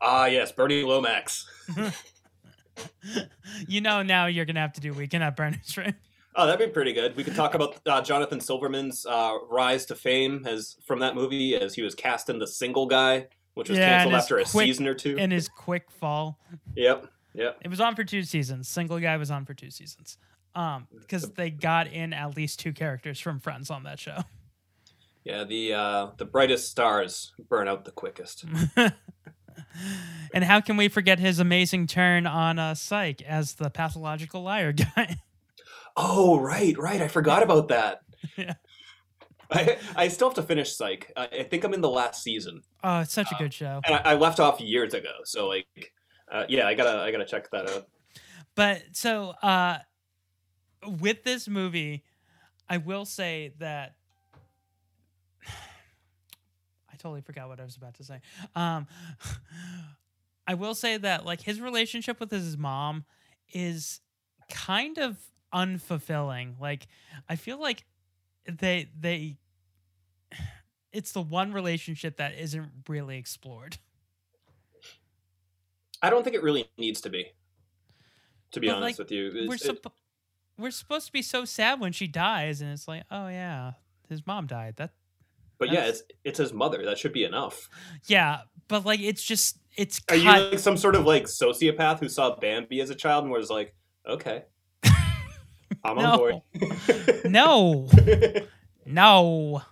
Ah, 0.00 0.26
yes, 0.26 0.52
Bernie 0.52 0.82
Lomax. 0.82 1.46
you 3.68 3.80
know, 3.80 4.02
now 4.02 4.26
you're 4.26 4.44
gonna 4.44 4.60
have 4.60 4.72
to 4.74 4.80
do 4.80 4.92
Weekend 4.92 5.22
at 5.24 5.36
Bernie's, 5.36 5.76
right? 5.76 5.94
Oh, 6.34 6.46
that'd 6.46 6.66
be 6.66 6.72
pretty 6.72 6.94
good. 6.94 7.14
We 7.14 7.24
could 7.24 7.34
talk 7.34 7.54
about 7.54 7.78
uh, 7.86 8.00
Jonathan 8.00 8.40
Silverman's 8.40 9.04
uh, 9.04 9.36
rise 9.50 9.84
to 9.86 9.94
fame 9.94 10.46
as 10.46 10.76
from 10.86 11.00
that 11.00 11.14
movie, 11.14 11.54
as 11.54 11.74
he 11.74 11.82
was 11.82 11.94
cast 11.94 12.30
in 12.30 12.38
The 12.38 12.46
Single 12.46 12.86
Guy, 12.86 13.26
which 13.54 13.68
was 13.68 13.78
and 13.78 13.86
canceled 13.86 14.14
after 14.14 14.38
a 14.38 14.46
season 14.46 14.86
or 14.86 14.94
two. 14.94 15.18
And 15.18 15.30
his 15.30 15.48
quick 15.48 15.90
fall. 15.90 16.38
Yep, 16.74 17.06
yep. 17.34 17.58
It 17.60 17.68
was 17.68 17.80
on 17.80 17.94
for 17.94 18.04
two 18.04 18.22
seasons. 18.22 18.66
Single 18.66 18.98
guy 18.98 19.16
was 19.18 19.30
on 19.30 19.44
for 19.44 19.52
two 19.52 19.70
seasons. 19.70 20.16
Um, 20.54 20.86
because 21.00 21.30
they 21.30 21.50
got 21.50 21.86
in 21.86 22.12
at 22.12 22.36
least 22.36 22.60
two 22.60 22.72
characters 22.72 23.18
from 23.18 23.40
Friends 23.40 23.70
on 23.70 23.84
that 23.84 23.98
show. 23.98 24.18
Yeah, 25.24 25.44
the 25.44 25.72
uh, 25.74 26.06
the 26.18 26.24
brightest 26.24 26.68
stars 26.70 27.32
burn 27.48 27.68
out 27.68 27.84
the 27.84 27.92
quickest. 27.92 28.44
And 30.34 30.44
how 30.44 30.60
can 30.60 30.76
we 30.76 30.88
forget 30.88 31.18
his 31.18 31.38
amazing 31.38 31.86
turn 31.86 32.26
on 32.26 32.58
uh, 32.58 32.74
Psych 32.74 33.20
as 33.22 33.54
the 33.54 33.68
pathological 33.70 34.42
liar 34.42 34.72
guy? 34.96 35.16
oh, 35.96 36.40
right, 36.40 36.76
right. 36.78 37.02
I 37.02 37.08
forgot 37.08 37.42
about 37.42 37.68
that. 37.68 38.00
Yeah. 38.36 38.54
I, 39.50 39.76
I 39.94 40.08
still 40.08 40.28
have 40.28 40.36
to 40.36 40.42
finish 40.42 40.74
Psych. 40.74 41.12
I, 41.16 41.26
I 41.26 41.42
think 41.42 41.64
I'm 41.64 41.74
in 41.74 41.82
the 41.82 41.90
last 41.90 42.22
season, 42.22 42.62
Oh, 42.82 43.00
it's 43.00 43.12
such 43.12 43.30
a 43.30 43.34
good 43.36 43.52
show. 43.52 43.80
and 43.84 43.94
I, 43.96 44.12
I 44.12 44.14
left 44.14 44.40
off 44.40 44.60
years 44.60 44.94
ago. 44.94 45.12
So 45.24 45.48
like, 45.48 45.66
uh, 46.30 46.44
yeah, 46.48 46.66
I 46.66 46.72
gotta 46.74 47.00
I 47.02 47.10
gotta 47.12 47.26
check 47.26 47.50
that 47.50 47.68
out. 47.68 47.86
But 48.54 48.82
so 48.92 49.34
uh 49.42 49.78
with 50.86 51.24
this 51.24 51.48
movie, 51.48 52.04
I 52.68 52.78
will 52.78 53.04
say 53.04 53.52
that 53.58 53.96
I 55.46 56.96
totally 56.98 57.20
forgot 57.20 57.48
what 57.48 57.60
I 57.60 57.64
was 57.64 57.76
about 57.76 57.94
to 57.94 58.04
say. 58.04 58.20
Um 58.54 58.86
I 60.46 60.54
will 60.54 60.74
say 60.74 60.96
that 60.96 61.24
like 61.24 61.40
his 61.40 61.60
relationship 61.60 62.18
with 62.18 62.30
his 62.30 62.56
mom 62.56 63.04
is 63.52 64.00
kind 64.50 64.98
of 64.98 65.16
unfulfilling. 65.54 66.58
Like 66.60 66.86
I 67.28 67.36
feel 67.36 67.60
like 67.60 67.84
they 68.46 68.88
they 68.98 69.38
it's 70.92 71.12
the 71.12 71.22
one 71.22 71.52
relationship 71.52 72.16
that 72.16 72.34
isn't 72.38 72.70
really 72.88 73.16
explored. 73.18 73.78
I 76.02 76.10
don't 76.10 76.24
think 76.24 76.34
it 76.34 76.42
really 76.42 76.68
needs 76.76 77.00
to 77.02 77.10
be. 77.10 77.32
To 78.52 78.60
be 78.60 78.66
But, 78.66 78.76
honest 78.76 78.98
like, 78.98 78.98
with 78.98 79.12
you, 79.12 79.46
we're 79.48 79.54
it- 79.54 79.60
we're 80.58 80.70
supposed 80.70 81.06
to 81.06 81.12
be 81.12 81.22
so 81.22 81.44
sad 81.44 81.80
when 81.80 81.92
she 81.92 82.06
dies, 82.06 82.60
and 82.60 82.70
it's 82.72 82.86
like, 82.86 83.04
oh 83.10 83.28
yeah, 83.28 83.72
his 84.08 84.26
mom 84.26 84.46
died. 84.46 84.76
That 84.76 84.90
but 85.58 85.72
yeah, 85.72 85.84
it's 85.84 86.02
it's 86.24 86.38
his 86.38 86.52
mother. 86.52 86.84
That 86.84 86.98
should 86.98 87.12
be 87.12 87.24
enough. 87.24 87.68
yeah, 88.06 88.40
but 88.68 88.84
like 88.84 89.00
it's 89.00 89.22
just 89.22 89.58
it's 89.76 90.00
Are 90.08 90.16
you 90.16 90.24
like 90.24 90.58
some 90.58 90.76
sort 90.76 90.96
of 90.96 91.06
like 91.06 91.24
sociopath 91.24 92.00
who 92.00 92.08
saw 92.08 92.34
Bambi 92.36 92.80
as 92.80 92.90
a 92.90 92.94
child 92.94 93.24
and 93.24 93.32
was 93.32 93.48
like, 93.48 93.74
okay, 94.06 94.42
I'm 95.84 95.98
on 95.98 96.18
board. 96.18 96.34
no, 97.24 97.88
no. 98.86 99.62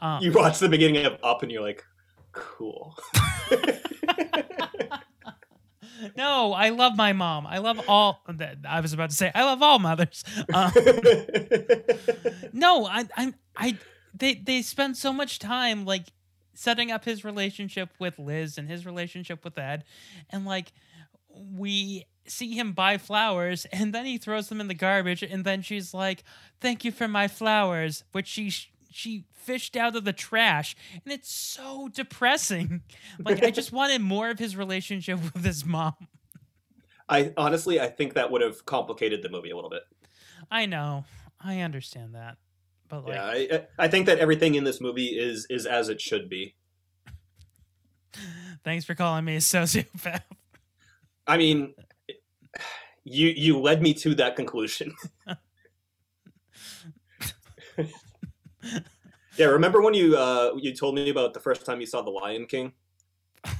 Um, 0.00 0.22
you 0.22 0.32
watch 0.32 0.58
the 0.60 0.68
beginning 0.68 1.04
of 1.04 1.18
Up 1.22 1.42
and 1.42 1.52
you're 1.52 1.62
like, 1.62 1.84
cool. 2.32 2.96
No, 6.16 6.52
I 6.52 6.70
love 6.70 6.96
my 6.96 7.12
mom. 7.12 7.46
I 7.46 7.58
love 7.58 7.80
all. 7.88 8.22
I 8.68 8.80
was 8.80 8.92
about 8.92 9.10
to 9.10 9.16
say 9.16 9.30
I 9.34 9.44
love 9.44 9.62
all 9.62 9.78
mothers. 9.78 10.24
Um, 10.54 10.72
no, 12.52 12.86
I, 12.86 13.04
I, 13.16 13.34
I. 13.56 13.78
They 14.14 14.34
they 14.34 14.62
spend 14.62 14.96
so 14.96 15.12
much 15.12 15.38
time 15.38 15.84
like 15.84 16.06
setting 16.54 16.90
up 16.90 17.04
his 17.04 17.24
relationship 17.24 17.90
with 17.98 18.18
Liz 18.18 18.58
and 18.58 18.68
his 18.68 18.86
relationship 18.86 19.44
with 19.44 19.58
Ed, 19.58 19.84
and 20.30 20.44
like 20.44 20.72
we 21.30 22.06
see 22.26 22.54
him 22.54 22.72
buy 22.72 22.98
flowers 22.98 23.66
and 23.72 23.94
then 23.94 24.04
he 24.04 24.18
throws 24.18 24.48
them 24.48 24.60
in 24.60 24.68
the 24.68 24.74
garbage 24.74 25.22
and 25.22 25.44
then 25.44 25.62
she's 25.62 25.94
like 25.94 26.24
thank 26.60 26.84
you 26.84 26.92
for 26.92 27.08
my 27.08 27.26
flowers 27.26 28.04
which 28.12 28.26
she 28.26 28.52
she 28.90 29.24
fished 29.32 29.76
out 29.76 29.96
of 29.96 30.04
the 30.04 30.12
trash 30.12 30.74
and 30.92 31.12
it's 31.12 31.32
so 31.32 31.88
depressing 31.88 32.82
like 33.24 33.42
i 33.42 33.50
just 33.50 33.72
wanted 33.72 34.00
more 34.00 34.30
of 34.30 34.38
his 34.38 34.56
relationship 34.56 35.18
with 35.34 35.44
his 35.44 35.64
mom 35.64 35.94
I 37.10 37.32
honestly, 37.38 37.80
I 37.80 37.86
think 37.86 38.12
that 38.14 38.30
would 38.30 38.42
have 38.42 38.66
complicated 38.66 39.22
the 39.22 39.30
movie 39.30 39.48
a 39.50 39.54
little 39.56 39.70
bit. 39.70 39.82
i 40.50 40.66
know 40.66 41.04
i 41.40 41.60
understand 41.60 42.14
that 42.14 42.36
but 42.88 43.04
like 43.04 43.14
yeah, 43.14 43.56
I, 43.56 43.84
I 43.84 43.88
think 43.88 44.06
that 44.06 44.18
everything 44.18 44.54
in 44.54 44.64
this 44.64 44.80
movie 44.80 45.08
is 45.08 45.46
is 45.50 45.66
as 45.66 45.90
it 45.90 46.00
should 46.00 46.30
be. 46.30 46.54
thanks 48.64 48.86
for 48.86 48.94
calling 48.94 49.26
me 49.26 49.36
a 49.36 49.40
sociopath 49.40 50.22
I 51.28 51.36
mean, 51.36 51.74
you 53.04 53.28
you 53.28 53.60
led 53.60 53.82
me 53.82 53.92
to 53.94 54.14
that 54.14 54.34
conclusion. 54.34 54.94
yeah, 59.36 59.46
remember 59.46 59.80
when 59.80 59.94
you 59.94 60.16
uh 60.16 60.52
you 60.56 60.74
told 60.74 60.94
me 60.94 61.10
about 61.10 61.34
the 61.34 61.40
first 61.40 61.64
time 61.64 61.80
you 61.80 61.86
saw 61.86 62.02
The 62.02 62.10
Lion 62.10 62.46
King? 62.46 62.72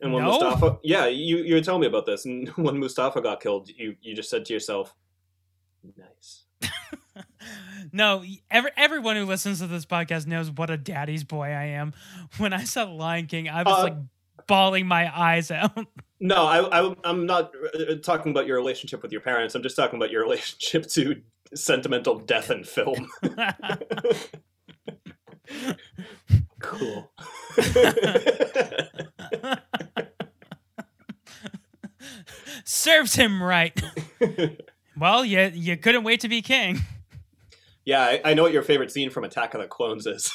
And 0.00 0.12
when 0.12 0.22
No. 0.22 0.30
Mustafa, 0.30 0.78
yeah, 0.84 1.06
you 1.06 1.38
you 1.38 1.54
were 1.54 1.60
telling 1.60 1.80
me 1.80 1.88
about 1.88 2.06
this, 2.06 2.24
and 2.28 2.48
when 2.50 2.78
Mustafa 2.78 3.20
got 3.20 3.40
killed, 3.40 3.68
you 3.68 3.96
you 4.00 4.14
just 4.14 4.30
said 4.30 4.44
to 4.44 4.52
yourself, 4.52 4.94
"Nice." 5.96 6.44
No, 7.92 8.22
every, 8.50 8.70
everyone 8.76 9.16
who 9.16 9.24
listens 9.24 9.60
to 9.60 9.66
this 9.66 9.86
podcast 9.86 10.26
knows 10.26 10.50
what 10.50 10.68
a 10.68 10.76
daddy's 10.76 11.24
boy 11.24 11.46
I 11.46 11.64
am. 11.64 11.94
When 12.36 12.52
I 12.52 12.64
saw 12.64 12.84
Lion 12.84 13.26
King, 13.26 13.48
I 13.48 13.62
was 13.62 13.78
Uh, 13.78 13.82
like 13.84 13.96
bawling 14.46 14.86
my 14.86 15.10
eyes 15.16 15.50
out. 15.50 15.86
No, 16.20 16.44
I, 16.46 16.80
I 16.80 16.94
I'm 17.04 17.24
not 17.26 17.52
uh, 17.74 17.94
talking 18.02 18.30
about 18.32 18.46
your 18.46 18.56
relationship 18.56 19.02
with 19.02 19.10
your 19.12 19.20
parents. 19.20 19.54
I'm 19.54 19.62
just 19.62 19.76
talking 19.76 19.98
about 19.98 20.10
your 20.10 20.22
relationship 20.22 20.86
to 20.88 21.22
sentimental 21.54 22.18
death 22.18 22.50
in 22.50 22.64
film. 22.64 23.08
cool. 26.60 27.12
Serves 32.64 33.14
him 33.14 33.42
right. 33.42 33.80
well, 34.96 35.24
you 35.24 35.50
you 35.54 35.76
couldn't 35.76 36.04
wait 36.04 36.20
to 36.20 36.28
be 36.28 36.42
king. 36.42 36.80
Yeah, 37.84 38.02
I, 38.02 38.20
I 38.24 38.34
know 38.34 38.42
what 38.42 38.52
your 38.52 38.62
favorite 38.62 38.92
scene 38.92 39.08
from 39.10 39.24
Attack 39.24 39.54
of 39.54 39.60
the 39.60 39.66
Clones 39.66 40.06
is. 40.06 40.30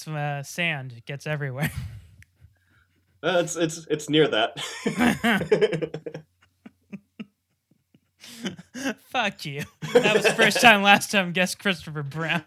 It's 0.00 0.08
uh, 0.08 0.42
sand. 0.42 0.94
It 0.96 1.04
gets 1.04 1.26
everywhere. 1.26 1.70
Uh, 3.22 3.42
it's 3.44 3.54
it's 3.54 3.86
it's 3.90 4.08
near 4.08 4.26
that. 4.28 4.56
Fuck 9.08 9.44
you. 9.44 9.62
That 9.92 10.16
was 10.16 10.26
first 10.32 10.60
time, 10.60 10.82
last 10.82 11.10
time. 11.10 11.32
Guess 11.32 11.54
Christopher 11.54 12.02
Brown. 12.02 12.44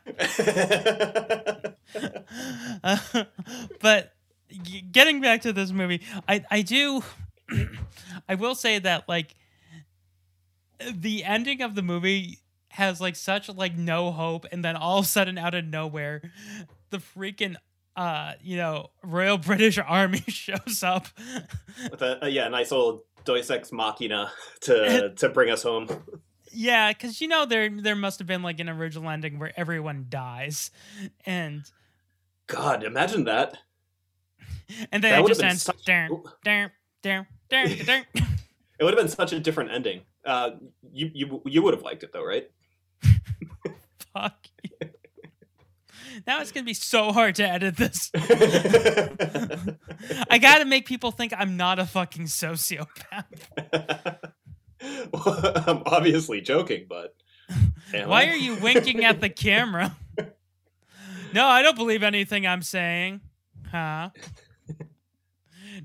Uh, 2.83 2.97
but 3.81 4.13
getting 4.91 5.21
back 5.21 5.41
to 5.41 5.53
this 5.53 5.71
movie, 5.71 6.01
I 6.27 6.43
I 6.49 6.61
do. 6.61 7.03
I 8.29 8.35
will 8.35 8.55
say 8.55 8.79
that 8.79 9.07
like 9.07 9.35
the 10.91 11.23
ending 11.23 11.61
of 11.61 11.75
the 11.75 11.81
movie 11.81 12.39
has 12.69 12.99
like 12.99 13.15
such 13.15 13.49
like 13.49 13.77
no 13.77 14.11
hope, 14.11 14.45
and 14.51 14.63
then 14.63 14.75
all 14.75 14.99
of 14.99 15.05
a 15.05 15.07
sudden, 15.07 15.37
out 15.37 15.53
of 15.53 15.65
nowhere, 15.65 16.21
the 16.89 16.97
freaking 16.97 17.55
uh 17.95 18.33
you 18.41 18.57
know 18.57 18.89
Royal 19.03 19.37
British 19.37 19.77
Army 19.77 20.23
shows 20.27 20.83
up. 20.83 21.07
With 21.91 22.01
a, 22.01 22.25
a 22.25 22.29
yeah, 22.29 22.47
nice 22.47 22.71
little 22.71 23.05
Deus 23.25 23.49
Ex 23.49 23.71
Machina 23.71 24.31
to 24.61 25.13
to 25.15 25.29
bring 25.29 25.49
us 25.49 25.63
home. 25.63 25.87
Yeah, 26.51 26.93
because 26.93 27.19
you 27.21 27.27
know 27.27 27.45
there 27.45 27.69
there 27.69 27.95
must 27.95 28.19
have 28.19 28.27
been 28.27 28.43
like 28.43 28.59
an 28.59 28.69
original 28.69 29.09
ending 29.09 29.39
where 29.39 29.51
everyone 29.59 30.05
dies, 30.09 30.69
and 31.25 31.63
God, 32.47 32.83
imagine 32.83 33.23
that. 33.25 33.57
and 34.91 35.01
That 35.03 35.09
then 35.09 35.19
it 35.19 35.21
would've 35.23 35.37
just 35.37 35.43
ends. 35.43 35.63
such- 35.63 35.83
Down, 35.85 36.23
down, 36.43 36.71
down, 37.01 37.27
down, 37.49 37.67
down. 37.85 38.05
It 38.79 38.83
would 38.83 38.93
have 38.93 38.99
been 39.03 39.07
such 39.09 39.33
a 39.33 39.39
different 39.39 39.71
ending. 39.71 40.01
Uh, 40.25 40.51
you 40.91 41.09
you 41.13 41.41
you 41.45 41.61
would 41.63 41.73
have 41.73 41.83
liked 41.83 42.03
it 42.03 42.11
though, 42.13 42.23
right? 42.25 42.49
Fuck. 44.13 44.47
Now 46.27 46.41
it's 46.41 46.51
gonna 46.51 46.65
be 46.65 46.73
so 46.73 47.11
hard 47.11 47.35
to 47.35 47.47
edit 47.47 47.77
this. 47.77 48.11
I 50.29 50.37
gotta 50.39 50.65
make 50.65 50.85
people 50.85 51.11
think 51.11 51.33
I'm 51.37 51.57
not 51.57 51.79
a 51.79 51.85
fucking 51.85 52.25
sociopath. 52.25 53.25
I'm 55.67 55.83
obviously 55.85 56.41
joking, 56.41 56.85
but 56.89 57.15
Why 57.93 58.23
I? 58.23 58.27
are 58.29 58.35
you 58.35 58.55
winking 58.55 59.05
at 59.05 59.21
the 59.21 59.29
camera? 59.29 59.95
No, 61.33 61.47
I 61.47 61.63
don't 61.63 61.75
believe 61.75 62.03
anything 62.03 62.45
I'm 62.45 62.61
saying. 62.61 63.19
Huh? 63.71 64.11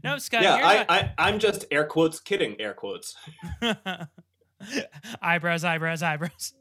No, 0.05 0.19
Scott. 0.19 0.43
yeah, 0.43 0.57
you're 0.59 0.67
I, 0.67 0.75
not- 0.77 0.91
I 0.91 1.15
I'm 1.17 1.39
just 1.39 1.65
air 1.71 1.87
quotes 1.87 2.21
kidding 2.21 2.61
air 2.61 2.75
quotes. 2.75 3.17
eyebrows, 5.23 5.65
eyebrows, 5.65 6.03
eyebrows. 6.03 6.53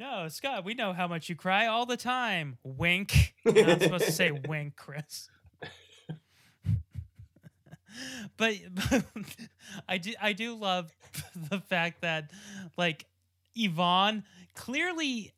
No, 0.00 0.28
Scott, 0.28 0.64
we 0.64 0.74
know 0.74 0.92
how 0.92 1.08
much 1.08 1.28
you 1.28 1.34
cry 1.34 1.66
all 1.66 1.84
the 1.84 1.96
time. 1.96 2.58
Wink. 2.62 3.34
You're 3.44 3.66
not 3.66 3.82
supposed 3.82 4.04
to 4.04 4.12
say 4.12 4.30
wink, 4.30 4.76
Chris. 4.76 5.28
but, 8.36 8.54
but 8.74 9.04
I 9.88 9.98
do 9.98 10.12
I 10.20 10.32
do 10.34 10.54
love 10.54 10.94
the 11.50 11.58
fact 11.58 12.02
that 12.02 12.30
like 12.76 13.06
Yvonne 13.56 14.22
clearly 14.54 15.34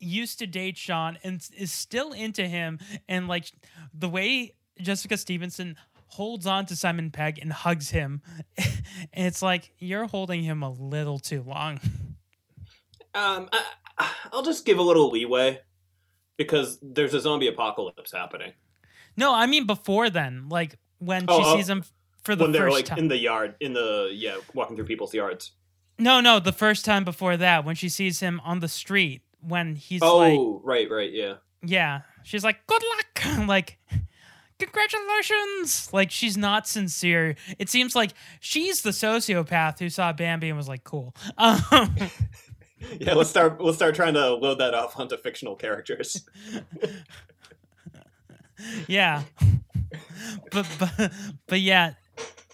used 0.00 0.38
to 0.38 0.46
date 0.46 0.78
Shaun 0.78 1.18
and 1.22 1.46
is 1.56 1.70
still 1.70 2.12
into 2.12 2.46
him 2.46 2.78
and 3.08 3.28
like 3.28 3.52
the 3.92 4.08
way 4.08 4.54
Jessica 4.80 5.18
Stevenson 5.18 5.76
holds 6.06 6.46
on 6.46 6.64
to 6.66 6.76
Simon 6.76 7.10
Pegg 7.10 7.38
and 7.40 7.52
hugs 7.52 7.90
him 7.90 8.22
and 8.56 9.26
it's 9.26 9.42
like 9.42 9.72
you're 9.78 10.06
holding 10.06 10.42
him 10.42 10.62
a 10.62 10.70
little 10.70 11.18
too 11.18 11.42
long. 11.42 11.80
Um, 13.14 13.48
I, 13.52 13.62
I'll 14.32 14.42
just 14.42 14.64
give 14.64 14.78
a 14.78 14.82
little 14.82 15.10
leeway 15.10 15.60
because 16.36 16.78
there's 16.82 17.14
a 17.14 17.20
zombie 17.20 17.48
apocalypse 17.48 18.12
happening. 18.12 18.52
No, 19.16 19.34
I 19.34 19.46
mean 19.46 19.66
before 19.66 20.10
then, 20.10 20.48
like 20.48 20.76
when 20.98 21.24
Oh, 21.28 21.40
she 21.42 21.44
oh, 21.46 21.56
sees 21.56 21.68
him 21.68 21.82
for 22.24 22.36
the 22.36 22.44
when 22.44 22.52
they're 22.52 22.62
first 22.66 22.74
like 22.74 22.84
time. 22.86 22.98
in 22.98 23.08
the 23.08 23.18
yard, 23.18 23.54
in 23.60 23.72
the 23.72 24.10
yeah, 24.12 24.36
walking 24.54 24.76
through 24.76 24.86
people's 24.86 25.14
yards. 25.14 25.52
No, 25.98 26.20
no, 26.20 26.38
the 26.38 26.52
first 26.52 26.84
time 26.84 27.04
before 27.04 27.36
that, 27.36 27.64
when 27.64 27.74
she 27.74 27.88
sees 27.88 28.20
him 28.20 28.40
on 28.44 28.60
the 28.60 28.68
street, 28.68 29.22
when 29.40 29.74
he's 29.74 30.00
like, 30.00 30.38
oh, 30.38 30.60
right, 30.62 30.88
right, 30.88 31.12
yeah. 31.12 31.34
yeah, 31.60 32.02
she's 32.22 32.44
like, 32.44 32.64
good 32.68 32.82
luck, 32.96 33.46
like, 33.48 33.78
congratulations. 34.60 35.92
Like, 35.92 36.10
she's 36.12 36.36
not 36.36 36.68
sincere. 36.68 37.34
It 37.58 37.68
seems 37.68 37.96
like 37.96 38.12
she's 38.40 38.82
the 38.82 38.90
sociopath 38.90 39.78
who 39.80 39.88
saw 39.90 40.12
Bambi 40.12 40.48
and 40.48 40.56
was 40.56 40.68
like, 40.68 40.84
cool. 40.84 41.14
Um, 41.38 41.96
Yeah, 43.00 43.14
let's 43.14 43.30
start. 43.30 43.58
We'll 43.60 43.72
start 43.72 43.94
trying 43.94 44.14
to 44.14 44.34
load 44.34 44.58
that 44.58 44.74
off 44.74 44.98
onto 44.98 45.16
fictional 45.16 45.56
characters. 45.56 46.24
yeah, 48.86 49.22
but 50.50 50.66
but 50.78 51.12
but 51.46 51.60
yeah, 51.60 51.94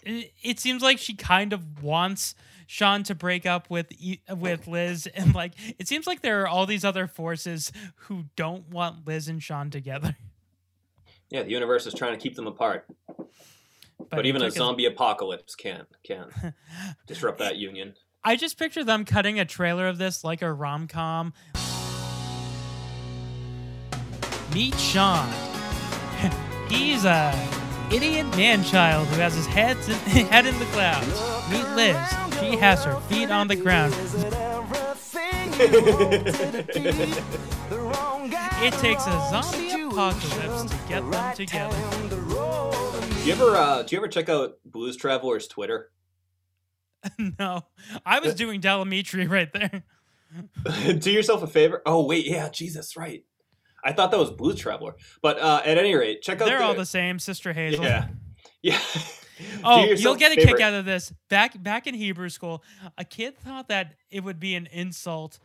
it, 0.03 0.33
it 0.43 0.61
seems 0.61 0.83
like 0.83 0.99
she 0.99 1.15
kind 1.15 1.53
of 1.53 1.83
wants. 1.83 2.35
Shaun 2.67 3.03
to 3.05 3.15
break 3.15 3.45
up 3.45 3.69
with 3.69 3.93
with 4.31 4.67
Liz 4.67 5.07
and 5.15 5.35
like 5.35 5.53
it 5.79 5.87
seems 5.87 6.07
like 6.07 6.23
there 6.23 6.41
are 6.43 6.49
all 6.49 6.65
these 6.65 6.83
other 6.83 7.07
forces 7.07 7.71
who 7.95 8.25
don't 8.37 8.71
want 8.71 9.07
Liz 9.07 9.29
and 9.29 9.43
Shaun 9.43 9.69
together. 9.69 10.17
Yeah, 11.29 11.43
the 11.43 11.51
universe 11.51 11.87
is 11.87 11.93
trying 11.93 12.13
to 12.15 12.19
keep 12.19 12.37
them 12.37 12.47
apart, 12.47 12.87
but, 14.11 14.25
he 14.25 14.31
even 14.31 14.41
a 14.41 14.51
zombie 14.51 14.87
apocalypse 14.87 15.55
can't 15.55 15.87
can 16.05 16.55
disrupt 17.07 17.39
that 17.39 17.57
union. 17.57 17.95
I 18.27 18.37
just 18.37 18.59
picture 18.59 18.83
them 18.83 19.05
cutting 19.05 19.39
a 19.39 19.45
trailer 19.45 19.87
of 19.87 19.99
this 19.99 20.25
like 20.25 20.41
a 20.41 20.51
rom 20.51 20.89
com. 20.89 21.35
Meet 24.55 24.79
Shaun. 24.79 25.29
He's 26.71 27.05
a 27.05 27.35
idiot 27.93 28.27
man 28.37 28.65
child 28.65 29.07
who 29.09 29.21
has 29.21 29.35
his 29.35 29.47
head 29.47 29.77
in, 29.77 30.27
head 30.27 30.47
in 30.47 30.59
the 30.59 30.65
clouds. 30.67 31.07
Meet 31.51 31.69
Liz. 31.77 31.97
She 32.41 32.57
has 32.57 32.83
her 32.85 32.99
feet 33.03 33.31
on 33.31 33.49
the 33.49 33.57
ground. 33.57 33.95
It 38.57 38.73
takes 38.75 39.07
a 39.07 39.11
zombie 39.29 39.73
apocalypse 39.73 40.63
to 40.71 40.77
get 40.89 41.11
them 41.11 41.35
together. 41.35 41.77
Do 42.09 42.17
you 43.27 43.33
ever 43.33 43.57
uh, 43.57 43.83
do 43.83 43.95
you 43.95 44.01
ever 44.01 44.09
check 44.09 44.31
out 44.31 44.55
Blues 44.65 44.97
Traveler's 44.97 45.47
Twitter? 45.47 45.91
no, 47.39 47.63
I 48.05 48.21
was 48.21 48.35
doing 48.35 48.61
Del 48.61 48.85
Amitri 48.85 49.29
right 49.31 49.53
there. 49.53 49.83
do 50.99 51.11
yourself 51.11 51.43
a 51.43 51.47
favor. 51.47 51.83
Oh 51.87 52.05
wait, 52.05 52.27
yeah, 52.27 52.49
Jesus, 52.49 52.97
right. 52.97 53.25
I 53.85 53.93
thought 53.93 54.11
that 54.13 54.19
was 54.19 54.31
Blues 54.31 54.59
Traveler, 54.59 54.95
but 55.21 55.39
uh, 55.39 55.61
at 55.65 55.77
any 55.77 55.95
rate, 55.95 56.23
check 56.23 56.41
out. 56.41 56.47
They're 56.47 56.63
all 56.63 56.75
the 56.75 56.87
same, 56.87 57.19
Sister 57.19 57.53
Hazel. 57.53 57.85
Yeah, 57.85 58.09
yeah. 58.63 58.81
Oh, 59.63 59.85
you'll 59.85 60.15
get 60.15 60.33
a 60.33 60.37
kick 60.37 60.61
out 60.61 60.75
of 60.75 60.85
this. 60.85 61.13
Back 61.29 61.61
back 61.63 61.87
in 61.87 61.95
Hebrew 61.95 62.29
school, 62.29 62.63
a 62.97 63.05
kid 63.05 63.37
thought 63.37 63.69
that 63.69 63.95
it 64.11 64.25
would 64.25 64.41
be 64.41 64.55
an 64.55 64.67
insult 64.73 65.39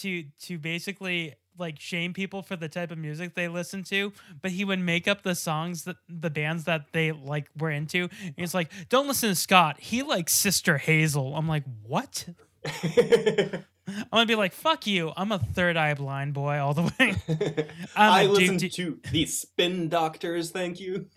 to 0.00 0.24
to 0.42 0.58
basically 0.58 1.34
like 1.58 1.80
shame 1.80 2.12
people 2.12 2.42
for 2.42 2.56
the 2.56 2.68
type 2.68 2.90
of 2.90 2.98
music 2.98 3.34
they 3.34 3.48
listen 3.48 3.82
to, 3.84 4.12
but 4.42 4.50
he 4.50 4.64
would 4.64 4.78
make 4.80 5.06
up 5.08 5.22
the 5.22 5.34
songs 5.34 5.84
that 5.84 5.96
the 6.08 6.30
bands 6.30 6.64
that 6.64 6.86
they 6.92 7.12
like 7.12 7.48
were 7.58 7.70
into. 7.70 8.08
And 8.22 8.34
he's 8.36 8.54
like, 8.54 8.70
"Don't 8.88 9.06
listen 9.06 9.28
to 9.30 9.34
Scott. 9.34 9.78
He 9.80 10.02
likes 10.02 10.32
Sister 10.34 10.78
Hazel." 10.78 11.36
I'm 11.36 11.48
like, 11.48 11.64
"What?" 11.86 12.26
I'm 12.64 14.06
gonna 14.12 14.26
be 14.26 14.34
like, 14.34 14.52
"Fuck 14.52 14.86
you! 14.86 15.12
I'm 15.16 15.30
a 15.32 15.38
third 15.38 15.76
eye 15.76 15.94
blind 15.94 16.32
boy 16.34 16.58
all 16.58 16.74
the 16.74 16.82
way." 16.98 17.14
I'm 17.96 18.12
I 18.12 18.22
a 18.22 18.26
dude- 18.28 18.36
listen 18.52 18.70
to 18.70 18.98
the 19.12 19.26
Spin 19.26 19.88
Doctors. 19.88 20.50
Thank 20.50 20.80
you. 20.80 21.06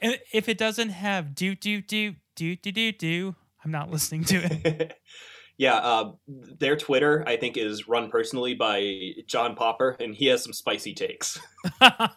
If 0.00 0.48
it 0.48 0.58
doesn't 0.58 0.90
have 0.90 1.34
do 1.34 1.54
do 1.56 1.80
do 1.80 2.14
do 2.36 2.54
do 2.56 2.70
do 2.72 2.92
do, 2.92 3.34
I'm 3.64 3.70
not 3.72 3.90
listening 3.90 4.22
to 4.24 4.36
it. 4.36 4.96
Yeah, 5.56 5.74
uh, 5.76 6.12
their 6.26 6.76
Twitter 6.76 7.22
I 7.26 7.36
think 7.36 7.56
is 7.56 7.86
run 7.86 8.10
personally 8.10 8.54
by 8.54 9.12
John 9.26 9.54
Popper, 9.54 9.96
and 10.00 10.14
he 10.14 10.26
has 10.26 10.42
some 10.42 10.52
spicy 10.52 10.94
takes. 10.94 11.38
I 11.80 12.08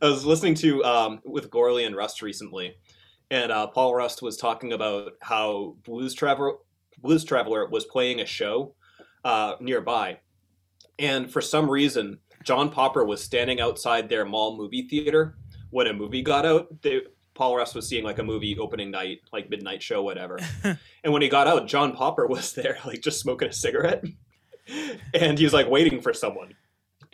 was 0.00 0.24
listening 0.24 0.54
to 0.56 0.84
um, 0.84 1.20
with 1.24 1.50
Gourley 1.50 1.84
and 1.84 1.96
Rust 1.96 2.22
recently, 2.22 2.76
and 3.30 3.50
uh, 3.50 3.66
Paul 3.66 3.94
Rust 3.94 4.22
was 4.22 4.36
talking 4.36 4.72
about 4.72 5.12
how 5.20 5.76
Blues 5.84 6.14
Traveler 6.14 6.54
Blues 6.98 7.24
Traveler 7.24 7.68
was 7.68 7.84
playing 7.84 8.20
a 8.20 8.26
show 8.26 8.74
uh, 9.24 9.54
nearby, 9.60 10.18
and 10.98 11.30
for 11.30 11.40
some 11.40 11.68
reason, 11.68 12.18
John 12.44 12.70
Popper 12.70 13.04
was 13.04 13.22
standing 13.22 13.60
outside 13.60 14.08
their 14.08 14.24
mall 14.24 14.56
movie 14.56 14.86
theater 14.88 15.36
when 15.70 15.88
a 15.88 15.92
movie 15.92 16.22
got 16.22 16.46
out. 16.46 16.82
They, 16.82 17.02
Paul 17.38 17.56
Rust 17.56 17.76
was 17.76 17.88
seeing 17.88 18.02
like 18.02 18.18
a 18.18 18.24
movie 18.24 18.58
opening 18.58 18.90
night, 18.90 19.20
like 19.32 19.48
midnight 19.48 19.80
show, 19.80 20.02
whatever. 20.02 20.40
and 20.64 21.12
when 21.12 21.22
he 21.22 21.28
got 21.28 21.46
out, 21.46 21.68
John 21.68 21.92
Popper 21.92 22.26
was 22.26 22.52
there, 22.52 22.78
like 22.84 23.00
just 23.00 23.20
smoking 23.20 23.48
a 23.48 23.52
cigarette, 23.52 24.04
and 25.14 25.38
he 25.38 25.44
was 25.44 25.52
like 25.52 25.70
waiting 25.70 26.00
for 26.02 26.12
someone. 26.12 26.54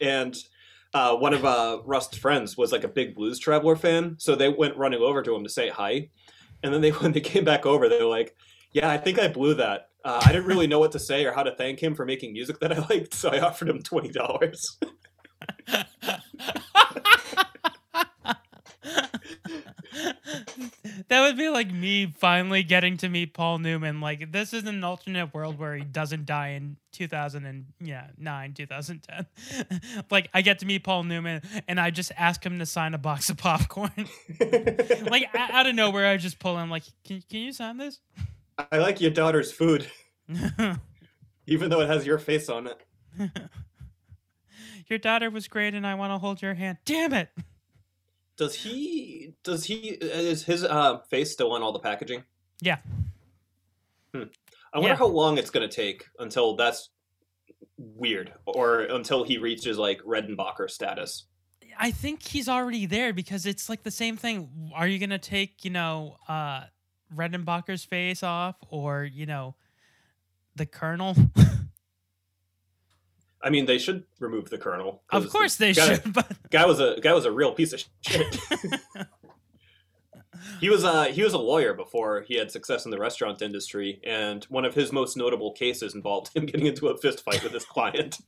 And 0.00 0.34
uh, 0.94 1.14
one 1.16 1.34
of 1.34 1.44
uh, 1.44 1.80
Rust's 1.84 2.16
friends 2.16 2.56
was 2.56 2.72
like 2.72 2.84
a 2.84 2.88
big 2.88 3.14
Blues 3.14 3.38
Traveler 3.38 3.76
fan, 3.76 4.16
so 4.18 4.34
they 4.34 4.48
went 4.48 4.78
running 4.78 5.02
over 5.02 5.22
to 5.22 5.34
him 5.34 5.44
to 5.44 5.50
say 5.50 5.68
hi. 5.68 6.08
And 6.62 6.72
then 6.72 6.80
they 6.80 6.90
when 6.90 7.12
they 7.12 7.20
came 7.20 7.44
back 7.44 7.66
over, 7.66 7.90
they 7.90 8.02
were 8.02 8.08
like, 8.08 8.34
"Yeah, 8.72 8.88
I 8.88 8.96
think 8.96 9.18
I 9.18 9.28
blew 9.28 9.52
that. 9.54 9.90
Uh, 10.06 10.22
I 10.24 10.32
didn't 10.32 10.46
really 10.46 10.66
know 10.66 10.78
what 10.78 10.92
to 10.92 10.98
say 10.98 11.26
or 11.26 11.32
how 11.32 11.42
to 11.42 11.54
thank 11.54 11.82
him 11.82 11.94
for 11.94 12.06
making 12.06 12.32
music 12.32 12.60
that 12.60 12.72
I 12.72 12.78
liked, 12.88 13.12
so 13.12 13.28
I 13.28 13.40
offered 13.40 13.68
him 13.68 13.82
twenty 13.82 14.08
dollars." 14.10 14.78
that 21.08 21.20
would 21.20 21.36
be 21.36 21.48
like 21.48 21.72
me 21.72 22.12
finally 22.18 22.62
getting 22.62 22.96
to 22.98 23.08
meet 23.08 23.34
Paul 23.34 23.58
Newman. 23.58 24.00
Like 24.00 24.32
this 24.32 24.52
is 24.52 24.64
an 24.64 24.82
alternate 24.82 25.34
world 25.34 25.58
where 25.58 25.76
he 25.76 25.84
doesn't 25.84 26.26
die 26.26 26.50
in 26.50 26.76
2000 26.92 27.44
and 27.44 27.66
yeah, 27.80 28.06
9, 28.18 28.54
2010. 28.54 29.26
like 30.10 30.28
I 30.32 30.42
get 30.42 30.60
to 30.60 30.66
meet 30.66 30.84
Paul 30.84 31.04
Newman 31.04 31.42
and 31.68 31.78
I 31.78 31.90
just 31.90 32.12
ask 32.16 32.44
him 32.44 32.58
to 32.58 32.66
sign 32.66 32.94
a 32.94 32.98
box 32.98 33.28
of 33.28 33.36
popcorn. 33.36 34.08
like 35.10 35.28
out 35.34 35.66
of 35.66 35.74
nowhere 35.74 36.08
I 36.08 36.16
just 36.16 36.38
pull 36.38 36.58
him 36.58 36.70
like, 36.70 36.84
"Can 37.04 37.22
can 37.28 37.40
you 37.40 37.52
sign 37.52 37.76
this?" 37.76 38.00
I 38.70 38.78
like 38.78 39.00
your 39.00 39.10
daughter's 39.10 39.50
food, 39.50 39.90
even 41.46 41.70
though 41.70 41.80
it 41.80 41.88
has 41.88 42.06
your 42.06 42.18
face 42.18 42.48
on 42.48 42.68
it. 42.68 43.30
Your 44.88 44.98
daughter 44.98 45.30
was 45.30 45.48
great 45.48 45.74
and 45.74 45.86
I 45.86 45.94
want 45.94 46.12
to 46.12 46.18
hold 46.18 46.42
your 46.42 46.54
hand. 46.54 46.78
Damn 46.84 47.12
it. 47.14 47.30
Does 48.36 48.54
he? 48.54 49.34
Does 49.44 49.64
he? 49.64 49.76
Is 50.00 50.44
his 50.44 50.64
uh, 50.64 50.98
face 51.10 51.30
still 51.32 51.52
on 51.52 51.62
all 51.62 51.72
the 51.72 51.78
packaging? 51.78 52.24
Yeah. 52.60 52.78
I 54.14 54.18
wonder 54.78 54.88
Yeah. 54.90 54.96
how 54.96 55.06
long 55.06 55.38
it's 55.38 55.50
going 55.50 55.68
to 55.68 55.74
take 55.74 56.04
until 56.18 56.56
that's 56.56 56.90
weird, 57.76 58.32
or 58.46 58.80
until 58.80 59.24
he 59.24 59.38
reaches 59.38 59.78
like 59.78 60.00
Redenbacher 60.02 60.70
status. 60.70 61.26
I 61.78 61.90
think 61.90 62.22
he's 62.22 62.48
already 62.48 62.86
there 62.86 63.12
because 63.12 63.46
it's 63.46 63.68
like 63.68 63.82
the 63.82 63.90
same 63.90 64.16
thing. 64.16 64.70
Are 64.74 64.86
you 64.86 65.00
gonna 65.00 65.18
take, 65.18 65.64
you 65.64 65.70
know, 65.70 66.16
uh 66.28 66.64
Redenbacher's 67.12 67.84
face 67.84 68.22
off 68.22 68.54
or, 68.68 69.02
you 69.04 69.26
know, 69.26 69.56
the 70.54 70.66
Colonel? 70.66 71.16
I 73.44 73.50
mean, 73.50 73.66
they 73.66 73.76
should 73.76 74.04
remove 74.20 74.48
the 74.48 74.56
colonel. 74.56 75.02
of 75.10 75.28
course 75.28 75.56
they 75.56 75.74
guy, 75.74 75.96
should, 75.96 76.14
but 76.14 76.32
Guy 76.50 76.64
was 76.64 76.80
a 76.80 76.98
guy 77.00 77.12
was 77.12 77.26
a 77.26 77.30
real 77.30 77.52
piece 77.52 77.74
of 77.74 77.84
shit. 78.00 78.38
he 80.60 80.70
was 80.70 80.82
a 80.82 81.06
he 81.06 81.22
was 81.22 81.34
a 81.34 81.38
lawyer 81.38 81.74
before 81.74 82.22
he 82.22 82.36
had 82.36 82.50
success 82.50 82.86
in 82.86 82.90
the 82.90 82.98
restaurant 82.98 83.42
industry, 83.42 84.00
and 84.02 84.44
one 84.44 84.64
of 84.64 84.74
his 84.74 84.92
most 84.92 85.18
notable 85.18 85.52
cases 85.52 85.94
involved 85.94 86.34
him 86.34 86.46
getting 86.46 86.66
into 86.66 86.88
a 86.88 86.96
fist 86.96 87.22
fight 87.22 87.44
with 87.44 87.52
his 87.52 87.66
client. 87.66 88.18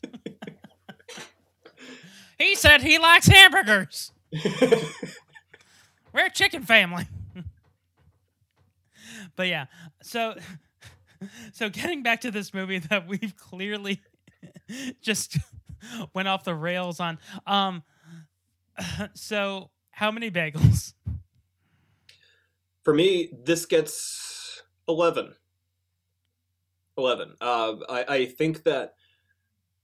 he 2.38 2.54
said 2.54 2.82
he 2.82 2.98
likes 2.98 3.26
hamburgers. 3.26 4.12
We're 6.12 6.26
a 6.26 6.30
chicken 6.30 6.62
family. 6.62 7.08
but 9.34 9.48
yeah, 9.48 9.64
so 10.02 10.34
so 11.54 11.70
getting 11.70 12.02
back 12.02 12.20
to 12.20 12.30
this 12.30 12.52
movie 12.52 12.80
that 12.80 13.08
we've 13.08 13.34
clearly 13.36 14.02
just 15.00 15.38
went 16.14 16.28
off 16.28 16.44
the 16.44 16.54
rails 16.54 17.00
on. 17.00 17.18
Um, 17.46 17.82
so 19.14 19.70
how 19.90 20.10
many 20.10 20.30
bagels? 20.30 20.94
For 22.84 22.94
me, 22.94 23.30
this 23.44 23.66
gets 23.66 24.62
11. 24.88 25.34
11. 26.96 27.34
Uh, 27.40 27.74
I, 27.88 28.04
I 28.08 28.26
think 28.26 28.62
that 28.62 28.94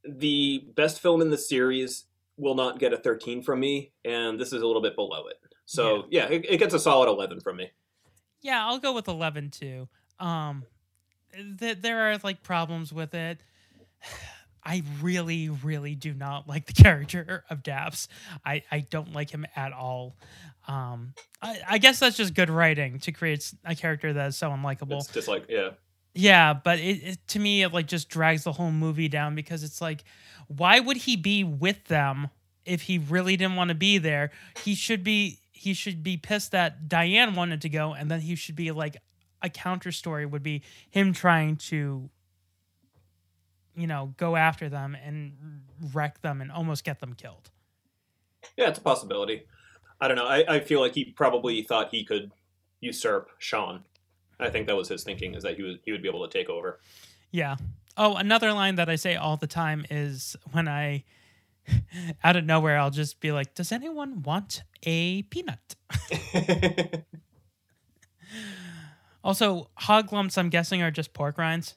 the 0.04 0.68
best 0.76 1.00
film 1.00 1.20
in 1.20 1.30
the 1.30 1.38
series 1.38 2.04
will 2.36 2.54
not 2.54 2.78
get 2.78 2.92
a 2.92 2.96
13 2.96 3.42
from 3.42 3.60
me, 3.60 3.92
and 4.04 4.38
this 4.38 4.52
is 4.52 4.62
a 4.62 4.66
little 4.66 4.82
bit 4.82 4.94
below 4.94 5.26
it. 5.26 5.36
So, 5.64 6.06
yeah, 6.10 6.26
it, 6.26 6.44
it 6.48 6.58
gets 6.58 6.74
a 6.74 6.78
solid 6.78 7.08
11 7.08 7.40
from 7.40 7.56
me. 7.56 7.70
Yeah, 8.40 8.66
I'll 8.66 8.78
go 8.78 8.92
with 8.92 9.08
11 9.08 9.50
too. 9.50 9.88
Um, 10.18 10.64
th- 11.58 11.78
there 11.80 12.10
are 12.10 12.18
like 12.22 12.42
problems 12.42 12.92
with 12.92 13.14
it. 13.14 13.40
I 14.64 14.82
really, 15.00 15.48
really 15.48 15.94
do 15.94 16.14
not 16.14 16.48
like 16.48 16.66
the 16.66 16.72
character 16.82 17.44
of 17.50 17.62
Daps. 17.62 18.08
I, 18.44 18.62
I 18.70 18.80
don't 18.80 19.12
like 19.12 19.30
him 19.30 19.46
at 19.56 19.72
all. 19.72 20.16
Um, 20.68 21.14
I, 21.40 21.60
I 21.70 21.78
guess 21.78 21.98
that's 21.98 22.16
just 22.16 22.34
good 22.34 22.50
writing 22.50 23.00
to 23.00 23.12
create 23.12 23.52
a 23.64 23.74
character 23.74 24.12
that 24.12 24.28
is 24.28 24.36
so 24.36 24.50
unlikable. 24.50 25.00
It's 25.00 25.08
just 25.08 25.28
like, 25.28 25.46
yeah. 25.48 25.70
Yeah, 26.14 26.52
but 26.52 26.78
it, 26.78 27.02
it 27.02 27.18
to 27.28 27.38
me 27.38 27.62
it 27.62 27.72
like 27.72 27.86
just 27.86 28.08
drags 28.08 28.44
the 28.44 28.52
whole 28.52 28.70
movie 28.70 29.08
down 29.08 29.34
because 29.34 29.64
it's 29.64 29.80
like, 29.80 30.04
why 30.46 30.78
would 30.78 30.98
he 30.98 31.16
be 31.16 31.42
with 31.42 31.84
them 31.86 32.28
if 32.66 32.82
he 32.82 32.98
really 32.98 33.36
didn't 33.36 33.56
want 33.56 33.68
to 33.68 33.74
be 33.74 33.96
there? 33.96 34.30
He 34.62 34.74
should 34.74 35.02
be 35.02 35.38
he 35.52 35.72
should 35.72 36.02
be 36.02 36.16
pissed 36.18 36.52
that 36.52 36.88
Diane 36.88 37.34
wanted 37.34 37.62
to 37.62 37.68
go, 37.68 37.94
and 37.94 38.10
then 38.10 38.20
he 38.20 38.34
should 38.34 38.56
be 38.56 38.72
like 38.72 38.96
a 39.42 39.48
counter 39.48 39.92
story 39.92 40.26
would 40.26 40.42
be 40.42 40.62
him 40.90 41.12
trying 41.12 41.56
to, 41.56 42.08
you 43.74 43.86
know, 43.86 44.14
go 44.16 44.36
after 44.36 44.68
them 44.68 44.96
and 45.04 45.62
wreck 45.92 46.20
them 46.22 46.40
and 46.40 46.50
almost 46.50 46.84
get 46.84 47.00
them 47.00 47.14
killed. 47.14 47.50
Yeah, 48.56 48.68
it's 48.68 48.78
a 48.78 48.82
possibility. 48.82 49.46
I 50.00 50.08
don't 50.08 50.16
know. 50.16 50.26
I, 50.26 50.56
I 50.56 50.60
feel 50.60 50.80
like 50.80 50.94
he 50.94 51.04
probably 51.04 51.62
thought 51.62 51.90
he 51.90 52.04
could 52.04 52.32
usurp 52.80 53.30
Shaun. 53.38 53.84
I 54.40 54.50
think 54.50 54.66
that 54.66 54.76
was 54.76 54.88
his 54.88 55.04
thinking, 55.04 55.34
is 55.34 55.44
that 55.44 55.56
he, 55.56 55.62
was, 55.62 55.76
he 55.84 55.92
would 55.92 56.02
be 56.02 56.08
able 56.08 56.26
to 56.26 56.38
take 56.38 56.50
over. 56.50 56.80
Yeah. 57.30 57.56
Oh, 57.96 58.16
another 58.16 58.52
line 58.52 58.74
that 58.76 58.88
I 58.88 58.96
say 58.96 59.16
all 59.16 59.36
the 59.36 59.46
time 59.46 59.86
is 59.90 60.34
when 60.50 60.66
I, 60.66 61.04
out 62.24 62.36
of 62.36 62.44
nowhere, 62.44 62.78
I'll 62.78 62.90
just 62.90 63.20
be 63.20 63.30
like, 63.30 63.54
"Does 63.54 63.70
anyone 63.70 64.22
want 64.22 64.64
a 64.82 65.22
peanut?" 65.22 65.76
also, 69.24 69.70
hog 69.76 70.12
lumps, 70.12 70.36
I'm 70.36 70.48
guessing, 70.48 70.82
are 70.82 70.90
just 70.90 71.12
pork 71.12 71.38
rinds. 71.38 71.76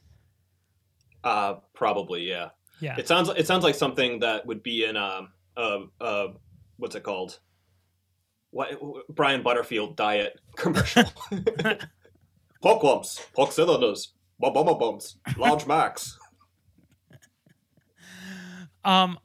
Uh, 1.25 1.55
probably, 1.73 2.21
yeah. 2.21 2.49
Yeah. 2.79 2.95
It 2.97 3.07
sounds 3.07 3.29
it 3.29 3.47
sounds 3.47 3.63
like 3.63 3.75
something 3.75 4.19
that 4.19 4.45
would 4.45 4.61
be 4.61 4.85
in 4.85 4.95
um 4.95 5.29
uh 5.57 5.79
uh 5.99 6.27
what's 6.77 6.95
it 6.95 7.03
called? 7.03 7.39
What 8.51 8.77
Brian 9.09 9.41
Butterfield 9.41 9.95
diet 9.97 10.39
commercial. 10.55 11.05
pork 12.61 12.83
lumps, 12.83 13.25
pork 13.33 13.51
cylinders, 13.51 14.13
bum 14.39 14.53
bum 14.53 14.77
bums, 14.77 15.17
large 15.37 15.65
max. 15.65 16.17
Um, 18.83 19.17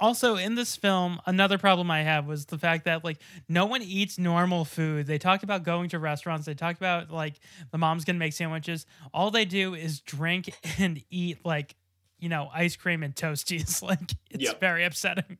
also 0.00 0.36
in 0.36 0.54
this 0.54 0.76
film, 0.76 1.20
another 1.26 1.58
problem 1.58 1.90
I 1.90 2.02
have 2.02 2.26
was 2.26 2.46
the 2.46 2.58
fact 2.58 2.84
that 2.84 3.04
like 3.04 3.18
no 3.48 3.66
one 3.66 3.82
eats 3.82 4.18
normal 4.18 4.64
food. 4.64 5.06
They 5.06 5.18
talk 5.18 5.42
about 5.42 5.62
going 5.64 5.88
to 5.90 5.98
restaurants. 5.98 6.46
They 6.46 6.54
talk 6.54 6.76
about 6.76 7.10
like 7.10 7.34
the 7.70 7.78
mom's 7.78 8.04
gonna 8.04 8.18
make 8.18 8.32
sandwiches. 8.32 8.86
All 9.12 9.30
they 9.30 9.44
do 9.44 9.74
is 9.74 10.00
drink 10.00 10.50
and 10.78 11.02
eat 11.10 11.38
like 11.44 11.74
you 12.18 12.28
know 12.28 12.48
ice 12.52 12.76
cream 12.76 13.02
and 13.02 13.14
toasties. 13.14 13.82
Like 13.88 14.12
it's 14.30 14.44
Yep. 14.44 14.60
very 14.60 14.84
upsetting. 14.84 15.38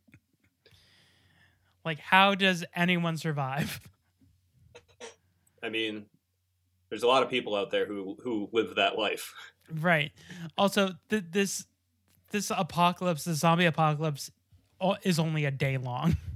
like 1.84 1.98
how 1.98 2.34
does 2.34 2.64
anyone 2.74 3.16
survive? 3.16 3.80
I 5.62 5.68
mean, 5.70 6.06
there's 6.88 7.02
a 7.02 7.06
lot 7.08 7.22
of 7.22 7.30
people 7.30 7.54
out 7.56 7.70
there 7.70 7.86
who 7.86 8.16
who 8.22 8.48
live 8.52 8.76
that 8.76 8.96
life. 8.98 9.34
Right. 9.70 10.12
Also, 10.56 10.92
th- 11.10 11.24
this 11.30 11.66
this 12.30 12.50
apocalypse, 12.56 13.24
the 13.24 13.34
zombie 13.34 13.64
apocalypse, 13.64 14.30
is 15.02 15.18
only 15.18 15.44
a 15.44 15.50
day 15.50 15.76
long. 15.76 16.16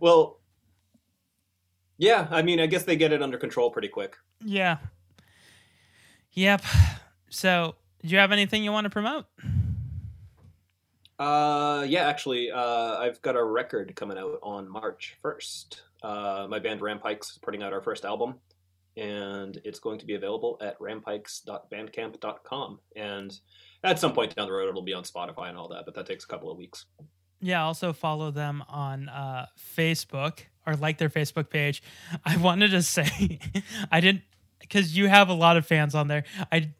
Well, 0.00 0.40
yeah, 1.98 2.26
I 2.30 2.42
mean, 2.42 2.60
I 2.60 2.66
guess 2.66 2.84
they 2.84 2.96
get 2.96 3.12
it 3.12 3.22
under 3.22 3.38
control 3.38 3.70
pretty 3.70 3.88
quick. 3.88 4.16
Yeah. 4.44 4.78
Yep. 6.32 6.62
So, 7.28 7.74
do 8.02 8.08
you 8.08 8.18
have 8.18 8.32
anything 8.32 8.64
you 8.64 8.72
want 8.72 8.84
to 8.84 8.90
promote? 8.90 9.26
Uh, 11.18 11.84
yeah, 11.86 12.08
actually, 12.08 12.50
uh, 12.50 12.96
I've 12.98 13.20
got 13.22 13.36
a 13.36 13.44
record 13.44 13.94
coming 13.94 14.18
out 14.18 14.38
on 14.42 14.68
March 14.68 15.16
1st. 15.22 15.80
Uh, 16.02 16.46
my 16.48 16.58
band 16.58 16.80
Rampikes 16.80 17.32
is 17.32 17.38
putting 17.40 17.62
out 17.62 17.72
our 17.72 17.80
first 17.80 18.04
album, 18.04 18.34
and 18.96 19.60
it's 19.64 19.78
going 19.78 19.98
to 19.98 20.06
be 20.06 20.14
available 20.14 20.58
at 20.60 20.78
rampikes.bandcamp.com. 20.78 22.80
And 22.96 23.38
at 23.84 23.98
some 23.98 24.12
point 24.12 24.34
down 24.34 24.46
the 24.46 24.52
road, 24.52 24.68
it'll 24.68 24.82
be 24.82 24.94
on 24.94 25.04
Spotify 25.04 25.48
and 25.48 25.58
all 25.58 25.68
that, 25.68 25.84
but 25.84 25.94
that 25.94 26.06
takes 26.06 26.24
a 26.24 26.28
couple 26.28 26.50
of 26.50 26.58
weeks. 26.58 26.86
Yeah, 27.40 27.64
also 27.64 27.92
follow 27.92 28.30
them 28.30 28.62
on 28.68 29.08
uh, 29.08 29.46
Facebook 29.76 30.40
or 30.66 30.76
like 30.76 30.98
their 30.98 31.10
Facebook 31.10 31.50
page. 31.50 31.82
I 32.24 32.36
wanted 32.36 32.70
to 32.70 32.82
say, 32.82 33.40
I 33.90 34.00
didn't, 34.00 34.22
because 34.60 34.96
you 34.96 35.08
have 35.08 35.28
a 35.28 35.34
lot 35.34 35.56
of 35.56 35.66
fans 35.66 35.94
on 35.94 36.08
there. 36.08 36.24
I 36.50 36.70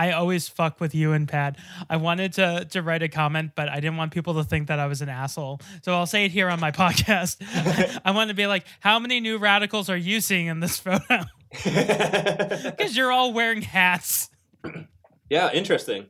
I 0.00 0.12
always 0.12 0.48
fuck 0.48 0.80
with 0.80 0.94
you 0.94 1.12
and 1.12 1.28
Pat. 1.28 1.58
I 1.90 1.98
wanted 1.98 2.32
to 2.34 2.66
to 2.70 2.80
write 2.80 3.02
a 3.02 3.08
comment, 3.08 3.52
but 3.54 3.68
I 3.68 3.80
didn't 3.80 3.98
want 3.98 4.12
people 4.12 4.32
to 4.36 4.44
think 4.44 4.68
that 4.68 4.78
I 4.78 4.86
was 4.86 5.02
an 5.02 5.10
asshole. 5.10 5.60
So 5.82 5.92
I'll 5.92 6.06
say 6.06 6.24
it 6.24 6.30
here 6.30 6.48
on 6.48 6.58
my 6.58 6.70
podcast. 6.70 7.36
I 8.04 8.10
wanted 8.12 8.28
to 8.28 8.34
be 8.34 8.46
like, 8.46 8.64
how 8.80 8.98
many 8.98 9.20
new 9.20 9.36
radicals 9.36 9.90
are 9.90 9.98
you 9.98 10.22
seeing 10.22 10.46
in 10.46 10.60
this 10.60 10.78
photo? 10.80 11.26
Because 11.50 12.96
you're 12.96 13.12
all 13.12 13.34
wearing 13.34 13.60
hats. 13.60 14.30
Yeah, 15.28 15.52
interesting. 15.52 16.06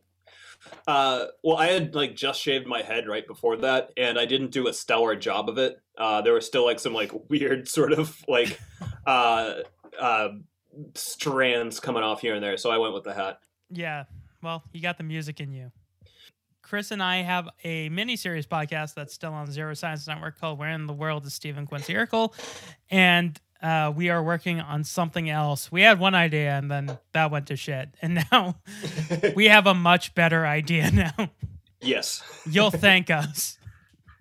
Uh, 0.87 1.25
well, 1.43 1.57
I 1.57 1.67
had 1.69 1.97
like 1.97 2.15
just 2.15 2.41
shaved 2.41 2.69
my 2.69 2.83
head 2.83 3.09
right 3.09 3.27
before 3.27 3.57
that, 3.57 3.91
and 3.97 4.21
I 4.21 4.25
didn't 4.25 4.53
do 4.53 4.69
a 4.69 4.73
stellar 4.73 5.17
job 5.17 5.49
of 5.49 5.59
it. 5.59 5.81
Uh, 5.99 6.23
there 6.23 6.35
was 6.35 6.47
still 6.47 6.65
like 6.65 6.79
some 6.79 6.95
like 6.95 7.11
weird 7.29 7.67
sort 7.67 7.93
of 7.93 8.17
like 8.29 8.61
uh, 9.05 9.55
uh, 9.99 10.29
strands 10.95 11.81
coming 11.81 12.05
off 12.05 12.21
here 12.21 12.37
and 12.37 12.45
there, 12.45 12.57
so 12.57 12.71
I 12.71 12.79
went 12.79 12.95
with 12.95 13.03
the 13.03 13.15
hat. 13.15 13.41
Yeah. 13.70 14.05
Well, 14.42 14.62
you 14.72 14.80
got 14.80 14.98
the 14.98 15.05
music 15.05 15.40
in 15.40 15.52
you. 15.52 15.70
Chris 16.62 16.90
and 16.90 17.02
I 17.02 17.22
have 17.22 17.48
a 17.64 17.88
mini 17.88 18.16
series 18.16 18.47
podcast 18.47 18.94
that's 18.94 19.12
still 19.12 19.32
on 19.32 19.51
Zero 19.51 19.74
Science 19.74 20.06
Network 20.06 20.38
called 20.40 20.59
Where 20.59 20.70
in 20.70 20.86
the 20.86 20.92
World 20.92 21.26
is 21.26 21.34
Stephen 21.34 21.66
Quincy 21.66 21.94
Urkel? 21.94 22.32
And 22.90 23.38
uh, 23.62 23.92
we 23.94 24.09
are 24.09 24.22
working 24.22 24.60
on 24.60 24.84
something 24.84 25.28
else. 25.28 25.70
We 25.72 25.82
had 25.82 25.98
one 25.98 26.14
idea 26.14 26.52
and 26.52 26.70
then 26.70 26.97
that 27.12 27.30
went 27.30 27.48
to 27.48 27.56
shit. 27.56 27.88
And 28.02 28.24
now 28.30 28.56
we 29.34 29.47
have 29.47 29.66
a 29.66 29.74
much 29.74 30.14
better 30.14 30.47
idea 30.47 30.90
now. 30.92 31.30
Yes. 31.80 32.22
You'll 32.48 32.70
thank 32.70 33.10
us. 33.10 33.59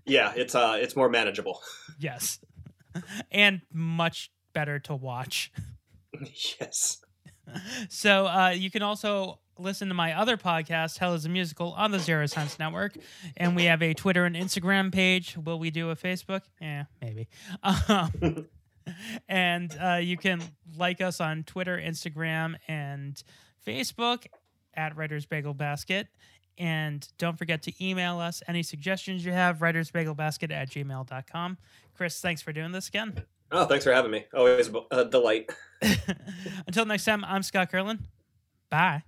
Yeah, 0.05 0.33
it's 0.35 0.55
uh, 0.55 0.77
it's 0.79 0.95
more 0.95 1.09
manageable. 1.09 1.61
Yes. 1.99 2.39
And 3.31 3.61
much 3.71 4.31
better 4.53 4.79
to 4.79 4.95
watch. 4.95 5.51
yes. 6.59 7.01
So 7.89 8.27
uh, 8.27 8.49
you 8.49 8.69
can 8.69 8.81
also 8.81 9.39
listen 9.57 9.89
to 9.89 9.93
my 9.93 10.13
other 10.13 10.37
podcast, 10.37 10.97
Hell 10.97 11.13
is 11.13 11.25
a 11.25 11.29
Musical, 11.29 11.73
on 11.73 11.91
the 11.91 11.99
Zero 11.99 12.25
Science 12.25 12.57
Network. 12.59 12.95
And 13.37 13.55
we 13.55 13.65
have 13.65 13.81
a 13.81 13.93
Twitter 13.93 14.25
and 14.25 14.35
Instagram 14.35 14.91
page. 14.91 15.37
Will 15.37 15.59
we 15.59 15.69
do 15.69 15.89
a 15.89 15.95
Facebook? 15.95 16.41
Yeah, 16.61 16.85
maybe. 17.01 17.27
Um, 17.63 18.47
and 19.29 19.75
uh, 19.81 19.95
you 19.95 20.17
can 20.17 20.41
like 20.77 21.01
us 21.01 21.19
on 21.19 21.43
Twitter, 21.43 21.77
Instagram, 21.77 22.55
and 22.67 23.21
Facebook 23.65 24.25
at 24.73 24.95
Writers 24.95 25.25
Bagel 25.25 25.53
Basket. 25.53 26.07
And 26.57 27.07
don't 27.17 27.37
forget 27.37 27.63
to 27.63 27.85
email 27.85 28.19
us 28.19 28.43
any 28.47 28.63
suggestions 28.63 29.23
you 29.23 29.31
have, 29.31 29.59
writersbagelbasket 29.59 30.51
at 30.51 30.69
gmail.com. 30.69 31.57
Chris, 31.95 32.19
thanks 32.19 32.41
for 32.41 32.51
doing 32.51 32.73
this 32.73 32.89
again. 32.89 33.23
Oh, 33.51 33.65
thanks 33.65 33.83
for 33.83 33.91
having 33.91 34.11
me. 34.11 34.25
Always 34.33 34.69
a 34.91 35.05
delight. 35.05 35.51
Until 36.67 36.85
next 36.85 37.05
time, 37.05 37.23
I'm 37.25 37.43
Scott 37.43 37.71
Kerlin. 37.71 37.99
Bye. 38.69 39.03